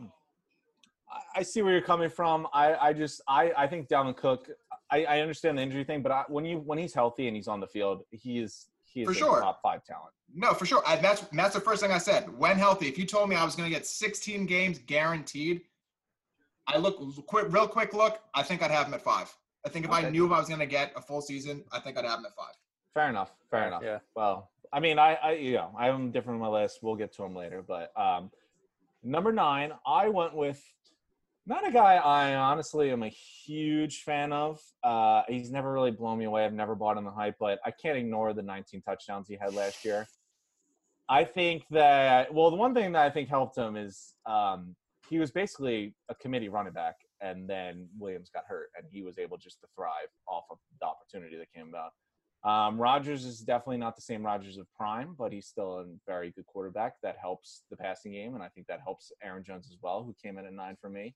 I 1.36 1.44
see 1.44 1.62
where 1.62 1.72
you're 1.74 1.82
coming 1.82 2.10
from. 2.10 2.48
I 2.54 2.76
I 2.76 2.94
just 2.94 3.22
I 3.28 3.52
I 3.58 3.68
think 3.68 3.88
Dalvin 3.88 4.16
Cook. 4.16 4.50
I, 4.92 5.06
I 5.06 5.20
understand 5.22 5.58
the 5.58 5.62
injury 5.64 5.84
thing, 5.84 6.02
but 6.02 6.12
I, 6.12 6.24
when 6.28 6.46
you 6.46 6.60
when 6.60 6.78
he's 6.78 6.94
healthy 6.94 7.28
and 7.28 7.36
he's 7.36 7.48
on 7.48 7.60
the 7.60 7.68
field, 7.68 8.04
he 8.12 8.40
is 8.40 8.68
he 8.94 9.02
is 9.02 9.08
For 9.08 9.12
a 9.12 9.16
sure. 9.16 9.40
top 9.42 9.62
five 9.62 9.84
talent. 9.84 10.14
No, 10.34 10.54
for 10.54 10.66
sure. 10.66 10.84
I, 10.86 10.96
that's 10.96 11.22
that's 11.32 11.54
the 11.54 11.62
first 11.62 11.82
thing 11.82 11.92
I 11.92 11.98
said. 11.98 12.30
When 12.38 12.58
healthy, 12.58 12.88
if 12.88 12.98
you 12.98 13.06
told 13.06 13.30
me 13.30 13.36
I 13.36 13.44
was 13.44 13.56
going 13.56 13.70
to 13.70 13.76
get 13.76 13.86
16 13.86 14.46
games 14.46 14.80
guaranteed, 14.80 15.62
I 16.68 16.78
look 16.78 16.98
quick, 17.28 17.48
real 17.50 17.68
quick 17.68 17.94
look. 17.94 18.20
I 18.34 18.44
think 18.44 18.62
I'd 18.62 18.72
have 18.72 18.88
him 18.88 18.94
at 18.94 19.02
five. 19.02 19.36
I 19.66 19.70
think 19.70 19.86
if 19.86 19.92
I 19.92 20.10
knew 20.10 20.26
if 20.26 20.32
I 20.32 20.40
was 20.40 20.48
going 20.48 20.60
to 20.60 20.66
get 20.66 20.92
a 20.96 21.02
full 21.02 21.22
season, 21.22 21.64
I 21.72 21.80
think 21.80 21.98
I'd 21.98 22.06
have 22.06 22.20
him 22.20 22.26
at 22.26 22.36
five. 22.36 22.54
Fair 22.94 23.10
enough. 23.10 23.32
Fair 23.50 23.68
enough. 23.68 23.82
Yeah. 23.84 24.00
Well, 24.16 24.52
I 24.72 24.80
mean, 24.80 25.00
I, 25.00 25.16
I, 25.16 25.32
you 25.34 25.54
know, 25.54 25.72
I 25.78 25.86
have 25.86 25.96
him 25.96 26.12
different 26.12 26.42
on 26.42 26.52
my 26.52 26.62
list. 26.62 26.80
We'll 26.82 26.96
get 26.96 27.14
to 27.16 27.24
him 27.24 27.36
later. 27.36 27.64
But 27.66 27.92
um, 28.00 28.32
number 29.04 29.32
nine, 29.32 29.72
I 29.86 30.10
went 30.10 30.36
with 30.36 30.62
not 31.46 31.68
a 31.68 31.72
guy 31.72 31.96
I 31.96 32.36
honestly 32.36 32.92
am 32.92 33.04
a 33.04 33.10
huge 33.10 34.04
fan 34.04 34.32
of. 34.32 34.60
Uh, 34.84 35.24
he's 35.28 35.52
never 35.52 35.72
really 35.72 35.92
blown 35.92 36.20
me 36.20 36.26
away. 36.26 36.46
I've 36.46 36.54
never 36.54 36.76
bought 36.76 36.98
in 36.98 37.04
the 37.04 37.12
hype, 37.12 37.36
but 37.40 37.60
I 37.66 37.72
can't 37.72 37.98
ignore 37.98 38.34
the 38.34 38.42
19 38.42 38.82
touchdowns 38.82 39.28
he 39.28 39.38
had 39.40 39.54
last 39.54 39.84
year. 39.84 40.08
I 41.10 41.26
think 41.26 41.66
that 41.72 42.34
well, 42.34 42.50
the 42.50 42.56
one 42.56 42.74
thing 42.74 42.94
that 42.94 43.06
I 43.06 43.10
think 43.10 43.28
helped 43.28 43.58
him 43.58 43.76
is 43.76 44.14
um, 44.26 44.76
he 45.10 45.20
was 45.20 45.32
basically 45.32 45.94
a 46.10 46.16
committee 46.16 46.48
running 46.48 46.72
back, 46.72 46.96
and 47.20 47.48
then 47.50 47.90
Williams 48.00 48.30
got 48.34 48.44
hurt, 48.48 48.70
and 48.78 48.88
he 48.90 49.04
was 49.04 49.18
able 49.18 49.38
just 49.38 49.60
to 49.62 49.68
thrive 49.76 50.10
off 50.28 50.46
of 50.50 50.58
the 50.80 50.88
opportunity 50.88 51.38
that 51.38 51.52
came 51.54 51.68
about. 51.68 51.92
Um, 52.46 52.82
is 53.06 53.40
definitely 53.40 53.78
not 53.78 53.96
the 53.96 54.02
same 54.02 54.26
Rodgers 54.26 54.58
of 54.58 54.68
prime, 54.76 55.16
but 55.18 55.32
he's 55.32 55.48
still 55.48 55.80
a 55.80 55.86
very 56.06 56.32
good 56.32 56.46
quarterback 56.46 56.94
that 57.02 57.18
helps 57.22 57.64
the 57.70 57.78
passing 57.78 58.14
game, 58.14 58.34
and 58.36 58.44
I 58.44 58.50
think 58.50 58.68
that 58.68 58.80
helps 58.82 59.12
Aaron 59.22 59.44
Jones 59.44 59.68
as 59.72 59.78
well, 59.82 60.04
who 60.04 60.16
came 60.22 60.38
in 60.38 60.46
at 60.46 60.54
nine 60.54 60.78
for 60.80 60.90
me. 60.90 61.16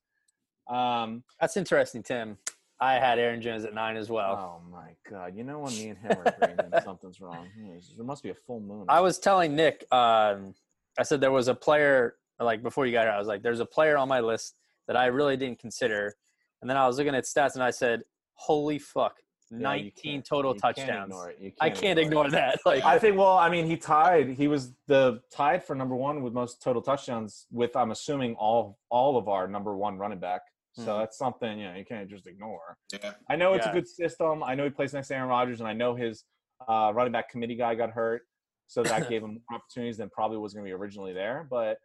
Um, 0.69 1.23
That's 1.39 1.57
interesting, 1.57 2.03
Tim. 2.03 2.37
I 2.79 2.93
had 2.95 3.17
Aaron 3.17 3.41
Jones 3.41 3.65
at 3.65 3.73
nine 3.73 3.97
as 3.97 4.09
well. 4.09 4.59
oh 4.61 4.69
my 4.69 4.89
God! 5.09 5.35
You 5.35 5.43
know 5.43 5.59
when 5.59 5.73
me 5.73 5.89
and 5.89 5.97
him 5.97 6.11
are 6.11 6.33
agreeing, 6.39 6.57
then 6.71 6.81
something's 6.83 7.19
wrong. 7.19 7.47
There 7.95 8.05
must 8.05 8.21
be 8.21 8.29
a 8.29 8.35
full 8.35 8.59
moon. 8.59 8.85
I 8.87 9.01
was 9.01 9.17
telling 9.17 9.55
Nick, 9.55 9.85
um, 9.91 10.53
I 10.99 11.03
said 11.03 11.19
there 11.19 11.31
was 11.31 11.47
a 11.47 11.55
player 11.55 12.15
like 12.39 12.61
before 12.61 12.85
you 12.85 12.91
got 12.91 13.03
here. 13.05 13.11
I 13.11 13.17
was 13.17 13.27
like, 13.27 13.41
there's 13.41 13.61
a 13.61 13.65
player 13.65 13.97
on 13.97 14.07
my 14.07 14.19
list 14.19 14.55
that 14.87 14.95
I 14.95 15.07
really 15.07 15.35
didn't 15.37 15.57
consider, 15.57 16.13
and 16.61 16.69
then 16.69 16.77
I 16.77 16.85
was 16.85 16.99
looking 16.99 17.15
at 17.15 17.23
stats 17.23 17.55
and 17.55 17.63
I 17.63 17.71
said, 17.71 18.03
holy 18.35 18.77
fuck, 18.77 19.15
Yeah, 19.49 19.57
19 19.57 19.91
can't- 20.13 20.25
total 20.25 20.51
can't 20.53 20.75
touchdowns. 20.75 21.05
ignore 21.09 21.29
it. 21.31 21.37
You 21.41 21.51
I 21.59 21.71
can't 21.71 21.97
ignore 21.97 22.29
that. 22.29 22.59
Like, 22.65 22.83
I 22.85 22.99
think. 22.99 23.17
Well, 23.17 23.37
I 23.39 23.49
mean, 23.49 23.65
he 23.65 23.75
tied. 23.77 24.29
He 24.29 24.47
was 24.47 24.73
the 24.85 25.19
tied 25.31 25.63
for 25.63 25.73
number 25.75 25.95
one 25.95 26.21
with 26.21 26.33
most 26.33 26.61
total 26.61 26.83
touchdowns. 26.83 27.47
With 27.51 27.75
I'm 27.75 27.89
assuming 27.89 28.35
all 28.35 28.77
all 28.91 29.17
of 29.17 29.27
our 29.27 29.47
number 29.47 29.75
one 29.75 29.97
running 29.97 30.19
back. 30.19 30.41
So 30.77 30.83
Mhm. 30.93 30.99
that's 30.99 31.17
something 31.17 31.57
you 31.57 31.65
know 31.67 31.73
you 31.75 31.85
can't 31.85 32.07
just 32.09 32.27
ignore. 32.27 32.77
Yeah. 32.93 33.13
I 33.29 33.35
know 33.35 33.53
it's 33.53 33.65
Yeah. 33.65 33.71
a 33.71 33.73
good 33.73 33.87
system. 33.87 34.43
I 34.43 34.53
know 34.53 34.63
he 34.63 34.69
plays 34.69 34.93
next 34.93 35.07
to 35.07 35.15
Aaron 35.15 35.29
Rodgers, 35.29 35.59
and 35.59 35.67
I 35.67 35.73
know 35.73 35.95
his 35.95 36.23
uh, 36.67 36.91
running 36.95 37.11
back 37.11 37.29
committee 37.29 37.55
guy 37.55 37.73
got 37.75 37.89
hurt, 37.91 38.21
so 38.67 38.83
that 38.83 39.09
gave 39.09 39.23
him 39.23 39.41
more 39.49 39.59
opportunities 39.59 39.97
than 39.97 40.09
probably 40.09 40.37
was 40.37 40.53
going 40.53 40.65
to 40.65 40.69
be 40.69 40.73
originally 40.73 41.13
there. 41.13 41.47
But 41.49 41.77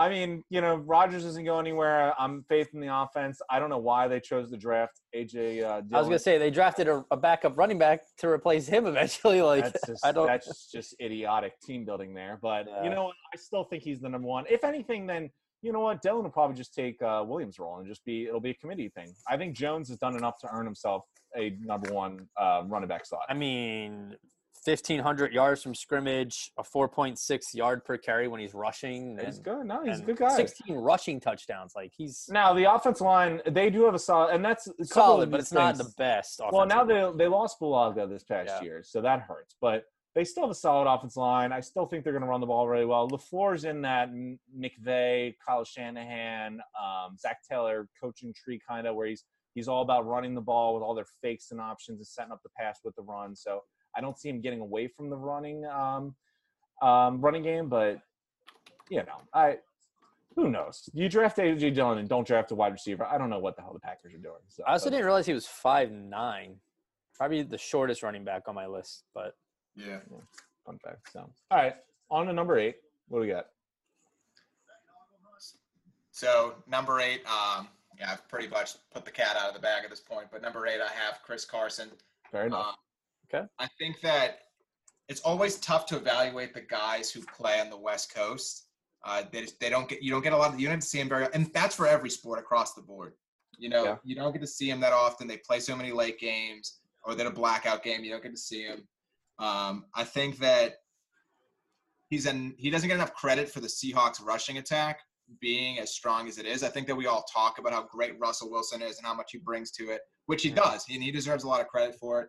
I 0.00 0.08
mean, 0.08 0.44
you 0.48 0.60
know, 0.60 0.76
Rodgers 0.76 1.24
doesn't 1.24 1.44
go 1.44 1.58
anywhere. 1.58 2.14
I'm 2.20 2.44
faith 2.44 2.68
in 2.72 2.80
the 2.80 2.94
offense. 2.94 3.40
I 3.50 3.58
don't 3.58 3.68
know 3.68 3.78
why 3.78 4.06
they 4.06 4.20
chose 4.20 4.48
to 4.52 4.56
draft 4.56 5.00
AJ. 5.14 5.64
Uh, 5.64 5.82
I 5.92 5.98
was 5.98 6.06
gonna 6.06 6.18
say 6.20 6.38
they 6.38 6.50
drafted 6.52 6.86
a, 6.88 7.04
a 7.10 7.16
backup 7.16 7.58
running 7.58 7.78
back 7.78 8.02
to 8.18 8.28
replace 8.28 8.68
him 8.68 8.86
eventually. 8.86 9.42
Like, 9.42 9.64
that's 9.64 9.86
just, 9.86 10.06
I 10.06 10.12
don't. 10.12 10.26
that's 10.28 10.70
just 10.70 10.94
idiotic 11.00 11.58
team 11.60 11.84
building 11.84 12.14
there. 12.14 12.38
But 12.40 12.66
Yeah. 12.68 12.84
you 12.84 12.90
know. 12.90 13.12
I 13.34 13.36
still 13.38 13.64
think 13.64 13.82
he's 13.82 14.00
the 14.00 14.08
number 14.08 14.28
one. 14.28 14.44
If 14.48 14.62
anything, 14.62 15.06
then 15.06 15.30
you 15.62 15.72
know 15.72 15.80
what, 15.80 16.02
Dillon 16.02 16.22
will 16.24 16.30
probably 16.30 16.56
just 16.56 16.74
take 16.74 17.00
uh, 17.02 17.24
Williams' 17.26 17.58
role 17.58 17.78
and 17.78 17.86
just 17.86 18.04
be 18.04 18.24
it'll 18.26 18.40
be 18.40 18.50
a 18.50 18.54
committee 18.54 18.88
thing. 18.88 19.12
I 19.28 19.36
think 19.36 19.56
Jones 19.56 19.88
has 19.88 19.98
done 19.98 20.16
enough 20.16 20.38
to 20.40 20.48
earn 20.52 20.64
himself 20.64 21.04
a 21.36 21.56
number 21.60 21.92
one 21.92 22.28
uh, 22.36 22.62
running 22.66 22.88
back 22.88 23.04
slot. 23.06 23.22
I 23.28 23.34
mean, 23.34 24.16
1,500 24.64 25.32
yards 25.32 25.62
from 25.62 25.74
scrimmage, 25.74 26.50
a 26.58 26.62
4.6 26.62 27.54
yard 27.54 27.84
per 27.84 27.96
carry 27.96 28.28
when 28.28 28.40
he's 28.40 28.54
rushing. 28.54 29.18
he's 29.24 29.36
and- 29.36 29.44
good. 29.44 29.66
No, 29.66 29.82
he's 29.84 30.00
a 30.00 30.02
good 30.02 30.16
guy. 30.16 30.34
16 30.36 30.74
rushing 30.76 31.20
touchdowns. 31.20 31.72
Like 31.74 31.92
he's 31.96 32.26
Now 32.30 32.52
the 32.54 32.72
offensive 32.72 33.04
line, 33.06 33.40
they 33.46 33.70
do 33.70 33.84
have 33.84 33.94
a 33.94 33.98
solid, 33.98 34.34
and 34.34 34.44
that's 34.44 34.68
solid, 34.84 35.30
but 35.30 35.40
it's 35.40 35.52
not 35.52 35.76
the 35.76 35.90
best. 35.96 36.40
Well, 36.52 36.66
now 36.66 36.82
offensively. 36.82 37.12
they 37.18 37.24
they 37.24 37.28
lost 37.28 37.58
Bulaga 37.60 38.08
this 38.08 38.24
past 38.24 38.50
Yeah. 38.56 38.62
year, 38.62 38.82
so 38.84 39.00
that 39.02 39.22
hurts. 39.22 39.54
But 39.60 39.84
they 40.18 40.24
still 40.24 40.42
have 40.42 40.50
a 40.50 40.54
solid 40.54 40.92
offensive 40.92 41.18
line. 41.18 41.52
I 41.52 41.60
still 41.60 41.86
think 41.86 42.02
they're 42.02 42.12
going 42.12 42.24
to 42.24 42.28
run 42.28 42.40
the 42.40 42.46
ball 42.48 42.66
really 42.66 42.84
well. 42.84 43.08
LaFleur's 43.08 43.64
in 43.64 43.82
that 43.82 44.10
McVay, 44.12 45.36
Kyle 45.46 45.62
Shanahan, 45.62 46.58
um, 46.76 47.16
Zac 47.16 47.38
Taylor 47.48 47.88
coaching 48.02 48.34
tree 48.34 48.60
kind 48.68 48.88
of 48.88 48.96
where 48.96 49.06
he's 49.06 49.22
he's 49.54 49.68
all 49.68 49.80
about 49.80 50.08
running 50.08 50.34
the 50.34 50.40
ball 50.40 50.74
with 50.74 50.82
all 50.82 50.92
their 50.92 51.06
fakes 51.22 51.52
and 51.52 51.60
options 51.60 52.00
and 52.00 52.06
setting 52.08 52.32
up 52.32 52.42
the 52.42 52.48
pass 52.58 52.80
with 52.82 52.96
the 52.96 53.02
run. 53.02 53.36
So 53.36 53.62
I 53.96 54.00
don't 54.00 54.18
see 54.18 54.28
him 54.28 54.40
getting 54.40 54.58
away 54.58 54.88
from 54.88 55.08
the 55.08 55.16
running 55.16 55.64
um, 55.66 56.16
um, 56.82 57.20
running 57.20 57.44
game, 57.44 57.68
but 57.68 58.00
you 58.90 58.98
know, 58.98 59.22
I 59.32 59.58
who 60.34 60.50
knows? 60.50 60.90
You 60.94 61.08
draft 61.08 61.38
AJ 61.38 61.76
Dillon 61.76 61.98
and 61.98 62.08
don't 62.08 62.26
draft 62.26 62.50
a 62.50 62.56
wide 62.56 62.72
receiver. 62.72 63.04
I 63.04 63.18
don't 63.18 63.30
know 63.30 63.38
what 63.38 63.54
the 63.54 63.62
hell 63.62 63.72
the 63.72 63.78
Packers 63.78 64.14
are 64.14 64.18
doing. 64.18 64.42
So, 64.48 64.64
I 64.66 64.72
also 64.72 64.86
but- 64.86 64.90
didn't 64.90 65.06
realize 65.06 65.26
he 65.26 65.32
was 65.32 65.46
five 65.46 65.92
nine. 65.92 66.56
Probably 67.14 67.42
the 67.42 67.58
shortest 67.58 68.02
running 68.02 68.24
back 68.24 68.48
on 68.48 68.56
my 68.56 68.66
list, 68.66 69.04
but 69.14 69.34
Yeah. 69.78 69.98
Fun 70.66 70.78
fact. 70.84 71.10
So, 71.12 71.20
all 71.50 71.58
right, 71.58 71.76
on 72.10 72.26
to 72.26 72.32
number 72.32 72.58
eight. 72.58 72.76
What 73.08 73.18
do 73.18 73.22
we 73.22 73.28
got? 73.32 73.46
So 76.10 76.54
number 76.66 77.00
eight, 77.00 77.20
um, 77.26 77.68
yeah, 77.98 78.10
I've 78.12 78.28
pretty 78.28 78.48
much 78.48 78.72
put 78.92 79.04
the 79.04 79.10
cat 79.10 79.36
out 79.36 79.48
of 79.48 79.54
the 79.54 79.60
bag 79.60 79.84
at 79.84 79.90
this 79.90 80.00
point. 80.00 80.26
But 80.32 80.42
number 80.42 80.66
eight, 80.66 80.80
I 80.80 80.88
have 80.92 81.20
Chris 81.24 81.44
Carson. 81.44 81.90
Fair 82.30 82.46
enough. 82.46 82.66
Um, 82.66 82.74
Okay. 83.30 83.46
I 83.58 83.68
think 83.78 84.00
that 84.00 84.38
it's 85.10 85.20
always 85.20 85.56
tough 85.56 85.84
to 85.88 85.96
evaluate 85.96 86.54
the 86.54 86.62
guys 86.62 87.10
who 87.10 87.20
play 87.36 87.60
on 87.60 87.68
the 87.68 87.76
West 87.76 88.14
Coast. 88.14 88.68
Uh, 89.04 89.22
they, 89.30 89.42
just- 89.42 89.60
they 89.60 89.68
don't 89.68 89.86
get 89.86 90.02
you 90.02 90.10
don't 90.10 90.22
get 90.22 90.32
a 90.32 90.36
lot 90.36 90.54
of 90.54 90.58
you 90.58 90.66
don't 90.66 90.82
see 90.82 90.96
them 90.98 91.10
very 91.10 91.26
and 91.34 91.52
that's 91.52 91.76
for 91.76 91.86
every 91.86 92.08
sport 92.08 92.38
across 92.38 92.72
the 92.72 92.80
board. 92.80 93.12
You 93.58 93.68
know, 93.68 93.84
Yeah. 93.84 93.96
you 94.02 94.14
don't 94.16 94.32
get 94.32 94.40
to 94.40 94.46
see 94.46 94.70
them 94.70 94.80
that 94.80 94.94
often. 94.94 95.28
They 95.28 95.36
play 95.36 95.60
so 95.60 95.76
many 95.76 95.92
late 95.92 96.18
games 96.18 96.78
or 97.04 97.14
they're 97.14 97.26
a 97.26 97.30
blackout 97.30 97.82
game. 97.82 98.02
You 98.02 98.12
don't 98.12 98.22
get 98.22 98.32
to 98.32 98.38
see 98.38 98.66
them. 98.66 98.88
Um, 99.38 99.86
I 99.94 100.04
think 100.04 100.38
that 100.38 100.74
he's 102.08 102.26
an 102.26 102.54
he 102.58 102.70
doesn't 102.70 102.88
get 102.88 102.94
enough 102.96 103.14
credit 103.14 103.48
for 103.50 103.60
the 103.60 103.68
Seahawks 103.68 104.24
rushing 104.24 104.58
attack 104.58 105.00
being 105.40 105.78
as 105.78 105.94
strong 105.94 106.26
as 106.26 106.38
it 106.38 106.46
is. 106.46 106.62
I 106.62 106.68
think 106.68 106.86
that 106.86 106.94
we 106.96 107.06
all 107.06 107.24
talk 107.32 107.58
about 107.58 107.72
how 107.72 107.82
great 107.84 108.18
Russell 108.18 108.50
Wilson 108.50 108.80
is 108.82 108.96
and 108.98 109.06
how 109.06 109.14
much 109.14 109.30
he 109.32 109.38
brings 109.38 109.70
to 109.72 109.90
it, 109.90 110.00
which 110.26 110.42
he 110.42 110.50
does, 110.50 110.86
and 110.90 111.02
he 111.02 111.10
deserves 111.10 111.44
a 111.44 111.48
lot 111.48 111.60
of 111.60 111.68
credit 111.68 111.96
for 112.00 112.22
it. 112.22 112.28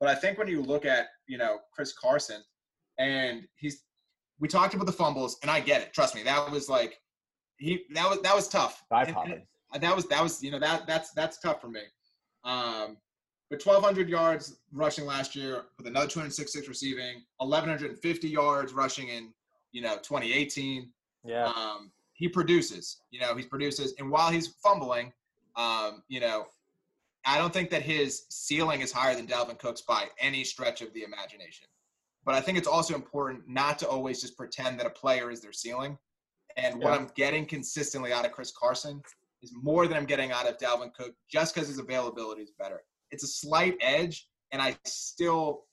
But 0.00 0.08
I 0.08 0.14
think 0.16 0.38
when 0.38 0.48
you 0.48 0.62
look 0.62 0.84
at 0.84 1.06
you 1.26 1.38
know 1.38 1.58
Chris 1.74 1.92
Carson, 1.92 2.42
and 2.98 3.42
he's 3.56 3.84
we 4.40 4.48
talked 4.48 4.74
about 4.74 4.86
the 4.86 4.92
fumbles, 4.92 5.38
and 5.42 5.50
I 5.50 5.60
get 5.60 5.82
it. 5.82 5.92
Trust 5.92 6.14
me, 6.14 6.22
that 6.24 6.50
was 6.50 6.68
like 6.68 6.98
he 7.58 7.84
that 7.94 8.10
was 8.10 8.20
that 8.22 8.34
was 8.34 8.48
tough. 8.48 8.82
Eye 8.90 9.04
And- 9.32 9.42
and 9.74 9.82
that 9.82 9.96
was 9.96 10.06
that 10.08 10.22
was 10.22 10.42
you 10.42 10.50
know 10.50 10.58
that 10.58 10.86
that's 10.86 11.12
that's 11.12 11.38
tough 11.38 11.60
for 11.60 11.68
me. 11.68 11.80
Um, 12.44 12.98
but 13.52 13.64
1,200 13.64 14.08
yards 14.08 14.56
rushing 14.72 15.04
last 15.04 15.36
year 15.36 15.64
with 15.76 15.86
another 15.86 16.06
266 16.06 16.68
receiving, 16.68 17.22
1,150 17.36 18.28
yards 18.28 18.72
rushing 18.72 19.08
in 19.08 19.28
you 19.72 19.82
know 19.82 19.96
2018 19.96 20.90
yeah, 21.22 21.44
um, 21.46 21.90
he 22.14 22.28
produces. 22.28 23.02
You 23.10 23.20
know, 23.20 23.34
he 23.34 23.44
produces, 23.44 23.92
and 23.98 24.10
while 24.10 24.30
he's 24.30 24.48
fumbling, 24.62 25.12
um, 25.56 26.02
you 26.08 26.18
know, 26.18 26.46
I 27.26 27.36
don't 27.36 27.52
think 27.52 27.68
that 27.70 27.82
his 27.82 28.22
ceiling 28.30 28.80
is 28.80 28.90
higher 28.90 29.14
than 29.14 29.26
Dalvin 29.26 29.58
Cook's 29.58 29.82
by 29.82 30.06
any 30.18 30.44
stretch 30.44 30.80
of 30.80 30.92
the 30.94 31.02
imagination. 31.02 31.68
But 32.24 32.34
I 32.34 32.40
think 32.40 32.56
it's 32.56 32.66
also 32.66 32.94
important 32.94 33.42
not 33.46 33.78
to 33.80 33.88
always 33.88 34.22
just 34.22 34.34
pretend 34.34 34.80
that 34.80 34.86
a 34.86 34.90
player 34.90 35.30
is 35.30 35.42
their 35.42 35.52
ceiling. 35.52 35.98
And 36.56 36.80
what 36.82 36.92
I'm 36.92 37.10
getting 37.16 37.44
consistently 37.44 38.14
out 38.14 38.24
of 38.24 38.32
Chris 38.32 38.50
Carson 38.50 39.02
is 39.42 39.52
more 39.54 39.86
than 39.86 39.96
I'm 39.96 40.06
getting 40.06 40.32
out 40.32 40.48
of 40.48 40.56
Dalvin 40.56 40.94
Cook, 40.94 41.14
just 41.28 41.54
because 41.54 41.68
his 41.68 41.78
availability 41.78 42.42
is 42.42 42.52
better. 42.58 42.82
It's 43.12 43.22
a 43.22 43.28
slight 43.28 43.76
edge, 43.80 44.28
and 44.50 44.60
I 44.60 44.76
still 44.84 45.64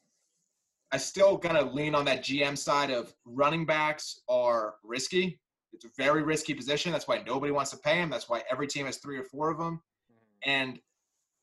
I 0.91 0.97
still 0.97 1.37
gonna 1.37 1.71
lean 1.71 1.95
on 1.95 2.05
that 2.05 2.23
GM 2.23 2.57
side 2.57 2.91
of 2.91 3.13
running 3.25 3.65
backs 3.65 4.21
are 4.27 4.75
risky. 4.83 5.39
It's 5.73 5.85
a 5.85 5.89
very 5.97 6.23
risky 6.23 6.53
position. 6.53 6.91
That's 6.91 7.07
why 7.07 7.23
nobody 7.25 7.51
wants 7.51 7.71
to 7.71 7.77
pay 7.77 7.95
him. 8.01 8.09
That's 8.09 8.27
why 8.27 8.43
every 8.51 8.67
team 8.67 8.85
has 8.85 8.97
three 8.97 9.17
or 9.17 9.23
four 9.23 9.51
of 9.51 9.57
them. 9.57 9.81
Mm-hmm. 10.11 10.49
And 10.49 10.79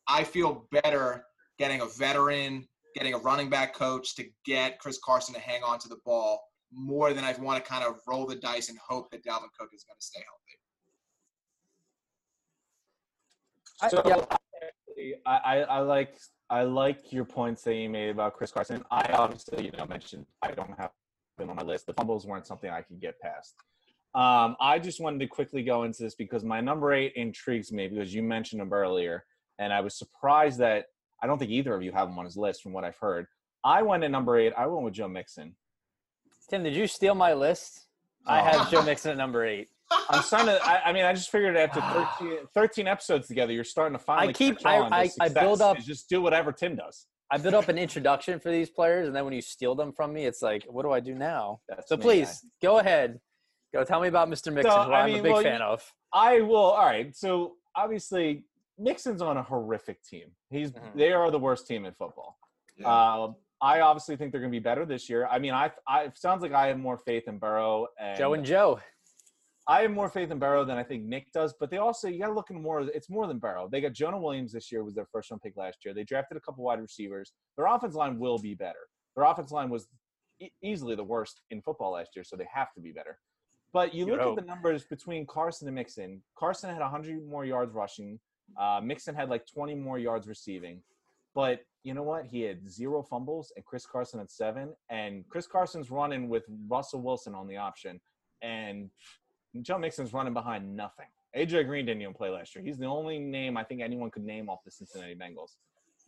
I 0.08 0.24
feel 0.24 0.66
better 0.72 1.24
getting 1.58 1.80
a 1.80 1.86
veteran, 1.86 2.66
getting 2.94 3.14
a 3.14 3.18
running 3.18 3.48
back 3.48 3.74
coach 3.74 4.14
to 4.16 4.24
get 4.44 4.78
Chris 4.80 4.98
Carson 5.04 5.34
to 5.34 5.40
hang 5.40 5.62
on 5.62 5.78
to 5.78 5.88
the 5.88 5.98
ball 6.04 6.42
more 6.72 7.12
than 7.14 7.24
I 7.24 7.32
want 7.34 7.64
to 7.64 7.70
kind 7.70 7.84
of 7.84 8.00
roll 8.06 8.26
the 8.26 8.34
dice 8.36 8.68
and 8.68 8.78
hope 8.78 9.10
that 9.12 9.24
Dalvin 9.24 9.48
Cook 9.58 9.70
is 9.72 9.84
going 9.84 9.98
to 9.98 10.04
stay 10.04 10.20
healthy. 10.20 10.42
I- 13.82 13.88
So 13.88 14.02
yeah. 14.06 14.35
I, 15.26 15.36
I, 15.36 15.56
I 15.60 15.78
like 15.80 16.16
I 16.50 16.62
like 16.62 17.12
your 17.12 17.24
points 17.24 17.62
that 17.62 17.74
you 17.74 17.88
made 17.88 18.10
about 18.10 18.34
Chris 18.34 18.52
Carson. 18.52 18.84
I 18.90 19.10
obviously, 19.12 19.64
you 19.66 19.72
know, 19.72 19.86
mentioned 19.86 20.26
I 20.42 20.52
don't 20.52 20.70
have 20.78 20.90
him 21.38 21.50
on 21.50 21.56
my 21.56 21.62
list. 21.62 21.86
The 21.86 21.92
fumbles 21.94 22.24
weren't 22.26 22.46
something 22.46 22.70
I 22.70 22.82
could 22.82 23.00
get 23.00 23.18
past. 23.20 23.54
Um, 24.14 24.56
I 24.60 24.78
just 24.78 25.00
wanted 25.00 25.18
to 25.20 25.26
quickly 25.26 25.62
go 25.62 25.82
into 25.82 26.02
this 26.02 26.14
because 26.14 26.44
my 26.44 26.60
number 26.60 26.92
eight 26.94 27.12
intrigues 27.16 27.70
me 27.72 27.88
because 27.88 28.14
you 28.14 28.22
mentioned 28.22 28.62
him 28.62 28.72
earlier. 28.72 29.24
and 29.58 29.72
I 29.72 29.80
was 29.80 29.94
surprised 29.98 30.58
that 30.60 30.86
I 31.22 31.26
don't 31.26 31.38
think 31.38 31.50
either 31.50 31.74
of 31.74 31.82
you 31.82 31.92
have 31.92 32.08
him 32.08 32.18
on 32.18 32.24
his 32.24 32.36
list 32.36 32.62
from 32.62 32.72
what 32.72 32.84
I've 32.84 32.96
heard. 32.98 33.26
I 33.64 33.82
went 33.82 34.04
at 34.04 34.10
number 34.10 34.38
eight. 34.38 34.52
I 34.56 34.66
went 34.66 34.84
with 34.84 34.94
Joe 34.94 35.08
Mixon. 35.08 35.56
Tim, 36.48 36.62
did 36.62 36.74
you 36.76 36.86
steal 36.86 37.14
my 37.14 37.32
list? 37.34 37.86
I 38.26 38.40
Oh. 38.40 38.44
have 38.44 38.70
Joe 38.70 38.82
Mixon 38.82 39.10
at 39.12 39.16
number 39.16 39.44
eight. 39.44 39.68
I'm 39.90 40.22
starting 40.22 40.48
to. 40.48 40.60
I, 40.66 40.86
I 40.86 40.92
mean, 40.92 41.04
I 41.04 41.12
just 41.12 41.30
figured 41.30 41.56
after 41.56 41.80
13, 42.18 42.38
13 42.54 42.86
episodes 42.88 43.28
together, 43.28 43.52
you're 43.52 43.64
starting 43.64 43.96
to 43.96 44.02
finally. 44.02 44.32
keep- 44.32 44.58
catch 44.58 44.66
I- 44.66 44.78
on 44.80 44.90
to 44.90 44.96
I- 44.96 45.10
I 45.20 45.28
build 45.28 45.60
up- 45.62 45.78
Just 45.78 46.08
do 46.08 46.20
whatever 46.20 46.52
Tim 46.52 46.76
does. 46.76 47.06
I 47.30 47.38
built 47.38 47.54
up 47.54 47.68
an 47.68 47.76
introduction 47.78 48.38
for 48.38 48.50
these 48.52 48.70
players, 48.70 49.06
and 49.08 49.16
then 49.16 49.24
when 49.24 49.34
you 49.34 49.40
steal 49.42 49.74
them 49.74 49.92
from 49.92 50.12
me, 50.12 50.26
it's 50.26 50.42
like, 50.42 50.64
what 50.68 50.82
do 50.84 50.92
I 50.92 51.00
do 51.00 51.14
now? 51.14 51.60
That's 51.68 51.88
So 51.88 51.96
me. 51.96 52.02
please 52.02 52.44
go 52.62 52.78
ahead, 52.78 53.18
go 53.74 53.82
tell 53.82 54.00
me 54.00 54.06
about 54.08 54.28
Mr. 54.28 54.52
Mixon, 54.52 54.70
who 54.70 54.92
I 54.92 55.00
I'm 55.02 55.06
mean, 55.10 55.20
a 55.20 55.22
big 55.24 55.32
well, 55.32 55.42
fan 55.42 55.58
you- 55.60 55.66
of. 55.66 55.92
I 56.12 56.40
will. 56.40 56.56
All 56.56 56.86
right. 56.86 57.14
So 57.16 57.54
obviously, 57.74 58.44
Mixon's 58.78 59.22
on 59.22 59.36
a 59.38 59.42
horrific 59.42 60.02
team. 60.04 60.28
He's 60.50 60.70
Mhm. 60.70 60.94
they 60.94 61.12
are 61.12 61.30
the 61.30 61.38
worst 61.38 61.66
team 61.66 61.84
in 61.84 61.92
football. 61.94 62.38
Yeah. 62.76 62.88
Uh, 62.88 63.32
I 63.60 63.80
obviously 63.80 64.16
think 64.16 64.32
they're 64.32 64.40
going 64.40 64.52
to 64.52 64.56
be 64.56 64.62
better 64.62 64.84
this 64.84 65.08
year. 65.08 65.26
I 65.26 65.38
mean, 65.38 65.52
I, 65.54 65.72
I 65.88 66.04
it 66.04 66.18
sounds 66.18 66.42
like 66.42 66.52
I 66.52 66.66
have 66.68 66.78
more 66.78 66.98
faith 66.98 67.26
in 67.26 67.38
Burrow 67.38 67.88
and 67.98 68.16
Joe 68.18 68.34
and 68.34 68.44
Joe. 68.44 68.80
I 69.68 69.82
have 69.82 69.90
more 69.90 70.08
faith 70.08 70.30
in 70.30 70.38
Burrow 70.38 70.64
than 70.64 70.76
I 70.76 70.84
think 70.84 71.04
Nick 71.04 71.32
does. 71.32 71.54
But 71.58 71.70
they 71.70 71.78
also 71.78 72.08
you 72.08 72.20
got 72.20 72.28
to 72.28 72.34
look 72.34 72.50
in 72.50 72.62
more. 72.62 72.82
It's 72.82 73.10
more 73.10 73.26
than 73.26 73.38
Burrow. 73.38 73.68
They 73.70 73.80
got 73.80 73.92
Jonah 73.92 74.18
Williams 74.18 74.52
this 74.52 74.70
year 74.70 74.84
was 74.84 74.94
their 74.94 75.06
first 75.12 75.30
round 75.30 75.42
pick 75.42 75.56
last 75.56 75.78
year. 75.84 75.92
They 75.92 76.04
drafted 76.04 76.36
a 76.36 76.40
couple 76.40 76.64
wide 76.64 76.80
receivers. 76.80 77.32
Their 77.56 77.66
offense 77.66 77.94
line 77.94 78.18
will 78.18 78.38
be 78.38 78.54
better. 78.54 78.86
Their 79.16 79.24
offense 79.24 79.50
line 79.50 79.70
was 79.70 79.88
e- 80.40 80.50
easily 80.62 80.94
the 80.94 81.04
worst 81.04 81.40
in 81.50 81.62
football 81.62 81.92
last 81.92 82.10
year, 82.14 82.24
so 82.24 82.36
they 82.36 82.46
have 82.52 82.72
to 82.74 82.80
be 82.80 82.92
better. 82.92 83.18
But 83.72 83.94
you 83.94 84.06
look 84.06 84.20
at 84.20 84.36
the 84.36 84.46
numbers 84.46 84.84
between 84.84 85.26
Carson 85.26 85.68
and 85.68 85.74
Mixon. 85.74 86.22
Carson 86.38 86.70
had 86.70 86.80
100 86.80 87.26
more 87.28 87.44
yards 87.44 87.74
rushing. 87.74 88.18
Uh, 88.58 88.80
Mixon 88.82 89.14
had 89.14 89.28
like 89.28 89.44
20 89.52 89.74
more 89.74 89.98
yards 89.98 90.28
receiving. 90.28 90.80
But 91.34 91.60
you 91.82 91.92
know 91.92 92.02
what? 92.02 92.24
He 92.24 92.40
had 92.40 92.70
zero 92.70 93.02
fumbles, 93.02 93.52
and 93.56 93.64
Chris 93.64 93.84
Carson 93.84 94.20
had 94.20 94.30
seven. 94.30 94.74
And 94.88 95.24
Chris 95.28 95.46
Carson's 95.46 95.90
running 95.90 96.28
with 96.28 96.44
Russell 96.68 97.02
Wilson 97.02 97.34
on 97.34 97.46
the 97.46 97.56
option, 97.56 98.00
and 98.42 98.90
Joe 99.62 99.78
Mixon's 99.78 100.12
running 100.12 100.34
behind 100.34 100.76
nothing. 100.76 101.06
AJ 101.36 101.66
Green 101.66 101.84
didn't 101.84 102.02
even 102.02 102.14
play 102.14 102.30
last 102.30 102.54
year. 102.54 102.64
He's 102.64 102.78
the 102.78 102.86
only 102.86 103.18
name 103.18 103.56
I 103.56 103.64
think 103.64 103.82
anyone 103.82 104.10
could 104.10 104.24
name 104.24 104.48
off 104.48 104.60
the 104.64 104.70
Cincinnati 104.70 105.14
Bengals. 105.14 105.56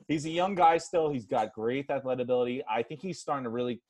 He's 0.06 0.24
a 0.24 0.30
young 0.30 0.54
guy 0.54 0.78
still. 0.78 1.10
He's 1.10 1.26
got 1.26 1.52
great 1.52 1.90
athletic 1.90 2.22
ability. 2.22 2.62
I 2.70 2.82
think 2.82 3.00
he's 3.02 3.20
starting 3.20 3.44
to 3.44 3.50
really. 3.50 3.80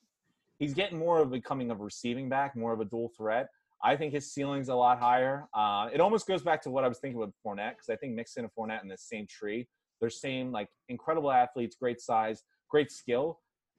He's 0.59 0.75
getting 0.75 0.99
more 0.99 1.21
of 1.21 1.31
becoming 1.31 1.71
a 1.71 1.75
receiving 1.75 2.29
back, 2.29 2.57
more 2.57 2.73
of 2.73 2.81
a 2.81 2.85
dual 2.85 3.12
threat. 3.16 3.49
I 3.83 3.94
think 3.94 4.12
his 4.12 4.33
ceiling's 4.33 4.68
a 4.68 4.75
lot 4.75 4.99
higher. 4.99 5.47
Uh, 5.55 5.88
it 5.92 6.01
almost 6.01 6.27
goes 6.27 6.42
back 6.42 6.61
to 6.62 6.71
what 6.71 6.83
I 6.83 6.88
was 6.88 6.99
thinking 6.99 7.21
with 7.21 7.31
Fournette 7.47 7.73
because 7.73 7.88
I 7.88 7.97
think 7.97 8.14
Mixon 8.14 8.44
and 8.44 8.53
Fournette 8.53 8.83
in 8.83 8.88
the 8.88 8.99
same 8.99 9.27
tree. 9.29 9.68
They're 10.01 10.11
same 10.11 10.51
like 10.51 10.68
incredible 10.88 11.31
athletes, 11.31 11.77
great 11.77 12.01
size, 12.01 12.42
great 12.68 12.90
skill. 12.90 13.38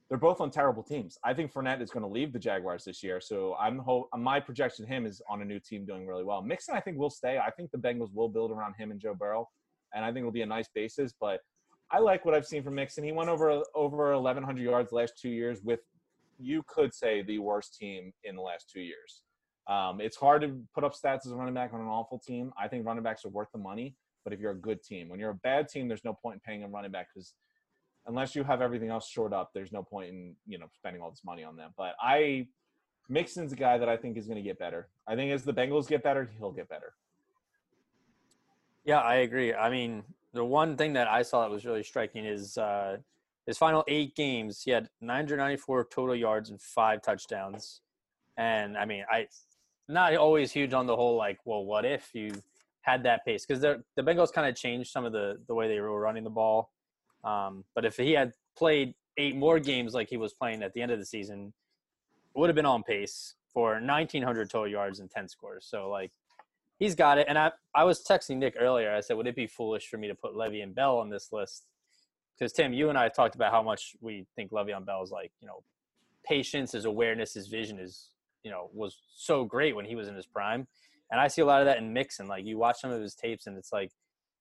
They're 0.10 0.18
both 0.18 0.42
on 0.42 0.50
terrible 0.50 0.82
teams. 0.82 1.20
I 1.24 1.36
think 1.36 1.54
Fournette 1.54 1.82
is 1.82 1.92
going 1.92 2.02
to 2.02 2.10
leave 2.10 2.34
the 2.34 2.40
Jaguars 2.40 2.84
this 2.84 3.04
year, 3.04 3.22
so 3.22 3.56
I'm 3.60 3.82
my 4.18 4.40
projection 4.40 4.88
him 4.88 5.06
is 5.06 5.22
on 5.30 5.44
a 5.44 5.46
new 5.46 5.60
team 5.60 5.86
doing 5.86 6.08
really 6.08 6.24
well. 6.24 6.42
Mixon, 6.42 6.76
I 6.76 6.80
think 6.80 6.98
will 6.98 7.12
stay. 7.12 7.38
I 7.38 7.52
think 7.52 7.70
the 7.70 7.78
Bengals 7.78 8.12
will 8.14 8.28
build 8.28 8.52
around 8.52 8.74
him 8.74 8.90
and 8.90 9.00
Joe 9.00 9.14
Burrow, 9.14 9.48
and 9.94 10.04
I 10.04 10.08
think 10.08 10.20
it'll 10.20 10.32
be 10.32 10.42
a 10.42 10.48
nice 10.48 10.68
basis. 10.74 11.14
But 11.20 11.42
I 11.92 12.00
like 12.00 12.26
what 12.26 12.34
I've 12.34 12.48
seen 12.48 12.64
from 12.64 12.76
Mixon. 12.76 13.04
He 13.04 13.12
went 13.12 13.30
over 13.30 13.62
over 13.76 14.14
1,100 14.14 14.62
yards 14.62 14.92
last 14.92 15.14
two 15.22 15.30
years 15.30 15.60
with, 15.64 15.82
you 16.40 16.64
could 16.68 16.92
say, 16.94 17.22
the 17.22 17.38
worst 17.38 17.78
team 17.78 18.12
in 18.24 18.36
the 18.36 18.42
last 18.42 18.72
two 18.74 18.82
years. 18.82 19.22
Um, 19.68 20.02
it's 20.02 20.18
hard 20.18 20.42
to 20.42 20.60
put 20.74 20.84
up 20.84 20.96
stats 20.96 21.28
as 21.28 21.32
a 21.32 21.36
running 21.36 21.54
back 21.54 21.72
on 21.72 21.82
an 21.82 21.88
awful 21.88 22.18
team. 22.18 22.52
I 22.60 22.68
think 22.68 22.84
running 22.84 23.04
backs 23.04 23.26
are 23.26 23.30
worth 23.30 23.50
the 23.52 23.60
money, 23.60 23.96
but 24.24 24.34
if 24.34 24.40
you're 24.40 24.54
a 24.54 24.60
good 24.60 24.82
team, 24.82 25.10
when 25.10 25.20
you're 25.20 25.30
a 25.30 25.36
bad 25.36 25.68
team, 25.68 25.88
there's 25.88 26.04
no 26.04 26.14
point 26.14 26.36
in 26.36 26.40
paying 26.40 26.64
a 26.64 26.68
running 26.68 26.90
back 26.90 27.10
because 27.14 27.36
unless 28.10 28.36
you 28.36 28.44
have 28.44 28.62
everything 28.62 28.90
else 28.90 29.08
shored 29.08 29.32
up, 29.32 29.52
there's 29.54 29.72
no 29.72 29.84
point 29.84 30.10
in 30.10 30.36
you 30.46 30.58
know 30.58 30.66
spending 30.74 31.02
all 31.02 31.10
this 31.10 31.24
money 31.24 31.44
on 31.44 31.56
them. 31.56 31.72
But 31.78 31.96
I, 32.02 32.48
Mixon's 33.08 33.54
a 33.54 33.56
guy 33.56 33.78
that 33.78 33.88
I 33.88 33.96
think 33.96 34.18
is 34.18 34.26
going 34.26 34.38
to 34.38 34.44
get 34.44 34.60
better. 34.60 34.90
I 35.08 35.16
think 35.16 35.32
as 35.32 35.44
the 35.44 35.54
Bengals 35.54 35.88
get 35.88 36.04
better, 36.04 36.30
he'll 36.38 36.52
get 36.52 36.68
better. 36.68 36.94
Yeah, 38.84 39.00
I 39.00 39.18
agree. 39.18 39.54
I 39.54 39.70
mean, 39.70 40.04
the 40.34 40.44
one 40.44 40.76
thing 40.76 40.94
that 40.94 41.08
I 41.08 41.22
saw 41.22 41.42
that 41.42 41.52
was 41.52 41.66
really 41.66 41.84
striking 41.84 42.26
is 42.26 42.58
uh, 42.58 42.98
his 43.46 43.58
final 43.58 43.84
eight 43.88 44.16
games. 44.16 44.64
He 44.64 44.72
had 44.72 44.90
994 45.02 45.88
total 45.92 46.16
yards 46.16 46.50
and 46.50 46.60
five 46.60 47.02
touchdowns. 47.02 47.82
And 48.38 48.78
I 48.78 48.86
mean, 48.86 49.06
I 49.12 49.28
not 49.88 50.16
always 50.16 50.52
huge 50.52 50.74
on 50.74 50.88
the 50.88 50.96
whole 50.96 51.16
like, 51.16 51.40
well, 51.46 51.64
what 51.64 51.86
if 51.86 52.10
you 52.14 52.32
had 52.82 53.04
that 53.04 53.24
pace? 53.26 53.46
Because 53.46 53.62
the 53.62 53.84
the 53.96 54.02
Bengals 54.02 54.34
kind 54.34 54.48
of 54.48 54.56
changed 54.56 54.92
some 54.92 55.06
of 55.06 55.12
the 55.12 55.40
the 55.48 55.54
way 55.54 55.68
they 55.68 55.80
were 55.80 56.00
running 56.00 56.24
the 56.24 56.30
ball. 56.30 56.72
Um, 57.24 57.64
but 57.76 57.86
if 57.86 57.98
he 57.98 58.14
had 58.14 58.34
played 58.58 58.94
eight 59.18 59.36
more 59.36 59.60
games 59.60 59.94
like 59.94 60.10
he 60.10 60.18
was 60.18 60.34
playing 60.34 60.64
at 60.64 60.74
the 60.74 60.82
end 60.82 60.92
of 60.92 61.00
the 61.00 61.06
season, 61.06 61.54
would 62.36 62.50
have 62.50 62.56
been 62.56 62.66
on 62.66 62.84
pace 62.84 63.36
for 63.54 63.74
1,900 63.74 64.50
total 64.50 64.68
yards 64.68 65.00
and 65.00 65.10
10 65.10 65.28
scores. 65.28 65.66
So 65.70 65.90
like 65.90 66.12
he's 66.78 66.96
got 66.96 67.18
it. 67.18 67.26
And 67.28 67.38
I, 67.38 67.52
I 67.76 67.84
was 67.84 68.04
texting 68.04 68.38
Nick 68.38 68.56
earlier. 68.60 68.94
I 68.94 69.02
said, 69.02 69.18
would 69.18 69.28
it 69.28 69.36
be 69.36 69.48
foolish 69.48 69.88
for 69.88 69.98
me 69.98 70.08
to 70.08 70.16
put 70.16 70.34
Le'Veon 70.34 70.74
Bell 70.74 70.98
on 70.98 71.10
this 71.10 71.32
list? 71.32 71.66
Because 72.38 72.54
Tim, 72.54 72.72
you 72.74 72.90
and 72.90 72.98
I 72.98 73.10
talked 73.10 73.36
about 73.36 73.52
how 73.52 73.62
much 73.62 73.96
we 74.00 74.26
think 74.36 74.52
Levy 74.52 74.72
Le'Veon 74.72 74.86
Bell 74.86 75.04
is 75.04 75.12
like, 75.12 75.32
you 75.42 75.48
know, 75.48 75.64
patience, 76.26 76.72
his 76.72 76.86
awareness, 76.86 77.34
his 77.34 77.48
vision 77.48 77.80
is, 77.80 78.12
you 78.44 78.52
know, 78.52 78.70
was 78.74 78.98
so 79.14 79.44
great 79.44 79.76
when 79.76 79.86
he 79.86 79.96
was 79.96 80.08
in 80.08 80.16
his 80.16 80.26
prime. 80.26 80.68
And 81.12 81.20
I 81.20 81.28
see 81.28 81.42
a 81.42 81.46
lot 81.46 81.60
of 81.60 81.66
that 81.66 81.80
in 81.80 81.92
Mixon. 81.92 82.28
Like 82.28 82.46
you 82.46 82.58
watch 82.58 82.80
some 82.80 82.92
of 82.92 83.02
his 83.02 83.16
tapes, 83.16 83.48
and 83.48 83.58
it's 83.58 83.74
like 83.74 83.92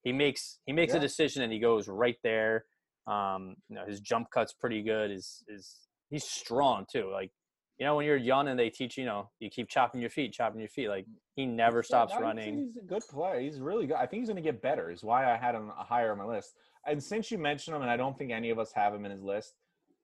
he 0.04 0.12
makes 0.12 0.58
he 0.66 0.72
makes 0.72 0.92
Yeah. 0.92 0.98
a 0.98 1.00
decision 1.00 1.42
and 1.42 1.52
he 1.52 1.58
goes 1.58 1.88
right 1.88 2.16
there. 2.22 2.64
Um, 3.06 3.56
you 3.68 3.76
know, 3.76 3.84
his 3.87 4.00
jump 4.00 4.30
cut's 4.30 4.52
pretty 4.52 4.82
good. 4.82 5.11
Is 5.11 5.44
is 5.48 5.88
he's 6.11 6.24
strong 6.24 6.87
too. 6.90 7.11
Like 7.11 7.30
you 7.78 7.87
know, 7.87 7.94
when 7.96 8.06
you're 8.06 8.16
young 8.16 8.48
and 8.48 8.58
they 8.58 8.70
teach 8.70 8.96
you 8.96 9.04
know 9.04 9.30
you 9.40 9.50
keep 9.50 9.68
chopping 9.68 10.00
your 10.00 10.11
feet, 10.11 10.32
chopping 10.32 10.61
your 10.61 10.68
feet. 10.68 10.88
Like 10.88 11.06
he 11.37 11.46
never 11.46 11.82
stops 11.82 12.14
running. 12.20 12.58
He's 12.58 12.76
a 12.76 12.82
good 12.82 13.02
player. 13.08 13.40
He's 13.40 13.61
really 13.61 13.87
good. 13.87 13.96
I 13.96 14.06
think 14.06 14.20
he's 14.22 14.28
going 14.28 14.42
to 14.42 14.42
get 14.42 14.61
better. 14.61 14.90
Is 14.90 15.02
why 15.04 15.32
I 15.32 15.37
had 15.37 15.54
him 15.54 15.70
higher 15.76 16.12
on 16.12 16.18
my 16.18 16.24
list. 16.24 16.54
And 16.87 17.02
since 17.02 17.30
you 17.30 17.38
mentioned 17.38 17.76
him, 17.76 17.82
and 17.82 17.90
I 17.90 17.96
don't 17.96 18.16
think 18.16 18.30
any 18.32 18.50
of 18.50 18.58
us 18.58 18.72
have 18.74 18.94
him 18.94 19.04
in 19.04 19.11
his 19.11 19.22
list, 19.22 19.54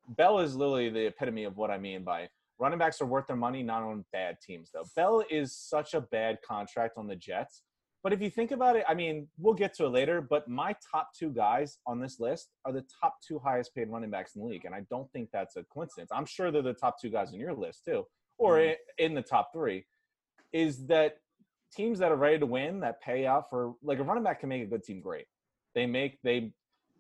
Bell 0.09 0.39
is 0.41 0.55
literally 0.55 0.91
the 0.91 1.07
epitome 1.07 1.45
of 1.45 1.57
what 1.57 1.71
I 1.71 1.79
mean 1.79 2.05
by 2.05 2.29
running 2.59 2.79
backs 2.79 3.01
are 3.01 3.07
worth 3.07 3.27
their 3.27 3.37
money, 3.37 3.63
not 3.63 3.83
on 3.83 4.05
bad 4.13 4.37
teams 4.41 4.71
though. 4.73 4.85
Bell 4.95 5.25
is 5.31 5.57
such 5.57 5.95
a 5.95 6.01
bad 6.01 6.39
contract 6.47 6.97
on 6.97 7.07
the 7.07 7.17
Jets. 7.17 7.63
But 8.05 8.13
if 8.13 8.21
you 8.21 8.29
think 8.29 8.51
about 8.51 8.77
it, 8.77 8.85
I 8.87 8.93
mean, 8.93 9.27
we'll 9.39 9.55
get 9.55 9.73
to 9.77 9.87
it 9.87 9.89
later. 9.89 10.21
But 10.21 10.47
my 10.47 10.77
top 10.93 11.09
two 11.19 11.31
guys 11.31 11.79
on 11.87 11.99
this 11.99 12.21
list 12.21 12.51
are 12.67 12.71
the 12.73 12.85
top 13.01 13.17
two 13.27 13.39
highest 13.39 13.75
paid 13.75 13.89
running 13.89 14.11
backs 14.11 14.37
in 14.37 14.43
the 14.43 14.47
league, 14.47 14.67
and 14.67 14.75
I 14.75 14.83
don't 14.91 15.11
think 15.13 15.31
that's 15.33 15.57
a 15.57 15.65
coincidence. 15.65 16.11
I'm 16.13 16.27
sure 16.27 16.51
they're 16.51 16.61
the 16.61 16.75
top 16.75 17.01
two 17.01 17.09
guys 17.09 17.33
on 17.33 17.41
your 17.41 17.55
list 17.55 17.87
too, 17.87 18.07
or 18.37 18.59
Mhm. 18.59 18.77
in 18.99 19.15
the 19.15 19.23
top 19.23 19.53
three. 19.55 19.87
Is 20.53 20.87
that 20.87 21.19
teams 21.73 21.99
that 21.99 22.13
are 22.13 22.17
ready 22.17 22.39
to 22.39 22.47
win 22.47 22.81
that 22.81 23.01
pay 23.01 23.27
out 23.27 23.49
for 23.49 23.75
like 23.83 23.99
a 23.99 24.05
running 24.05 24.23
back 24.23 24.39
can 24.41 24.51
make 24.51 24.63
a 24.63 24.67
good 24.67 24.85
team 24.85 25.01
great. 25.01 25.27
They 25.75 25.87
make 25.87 26.21
they 26.23 26.53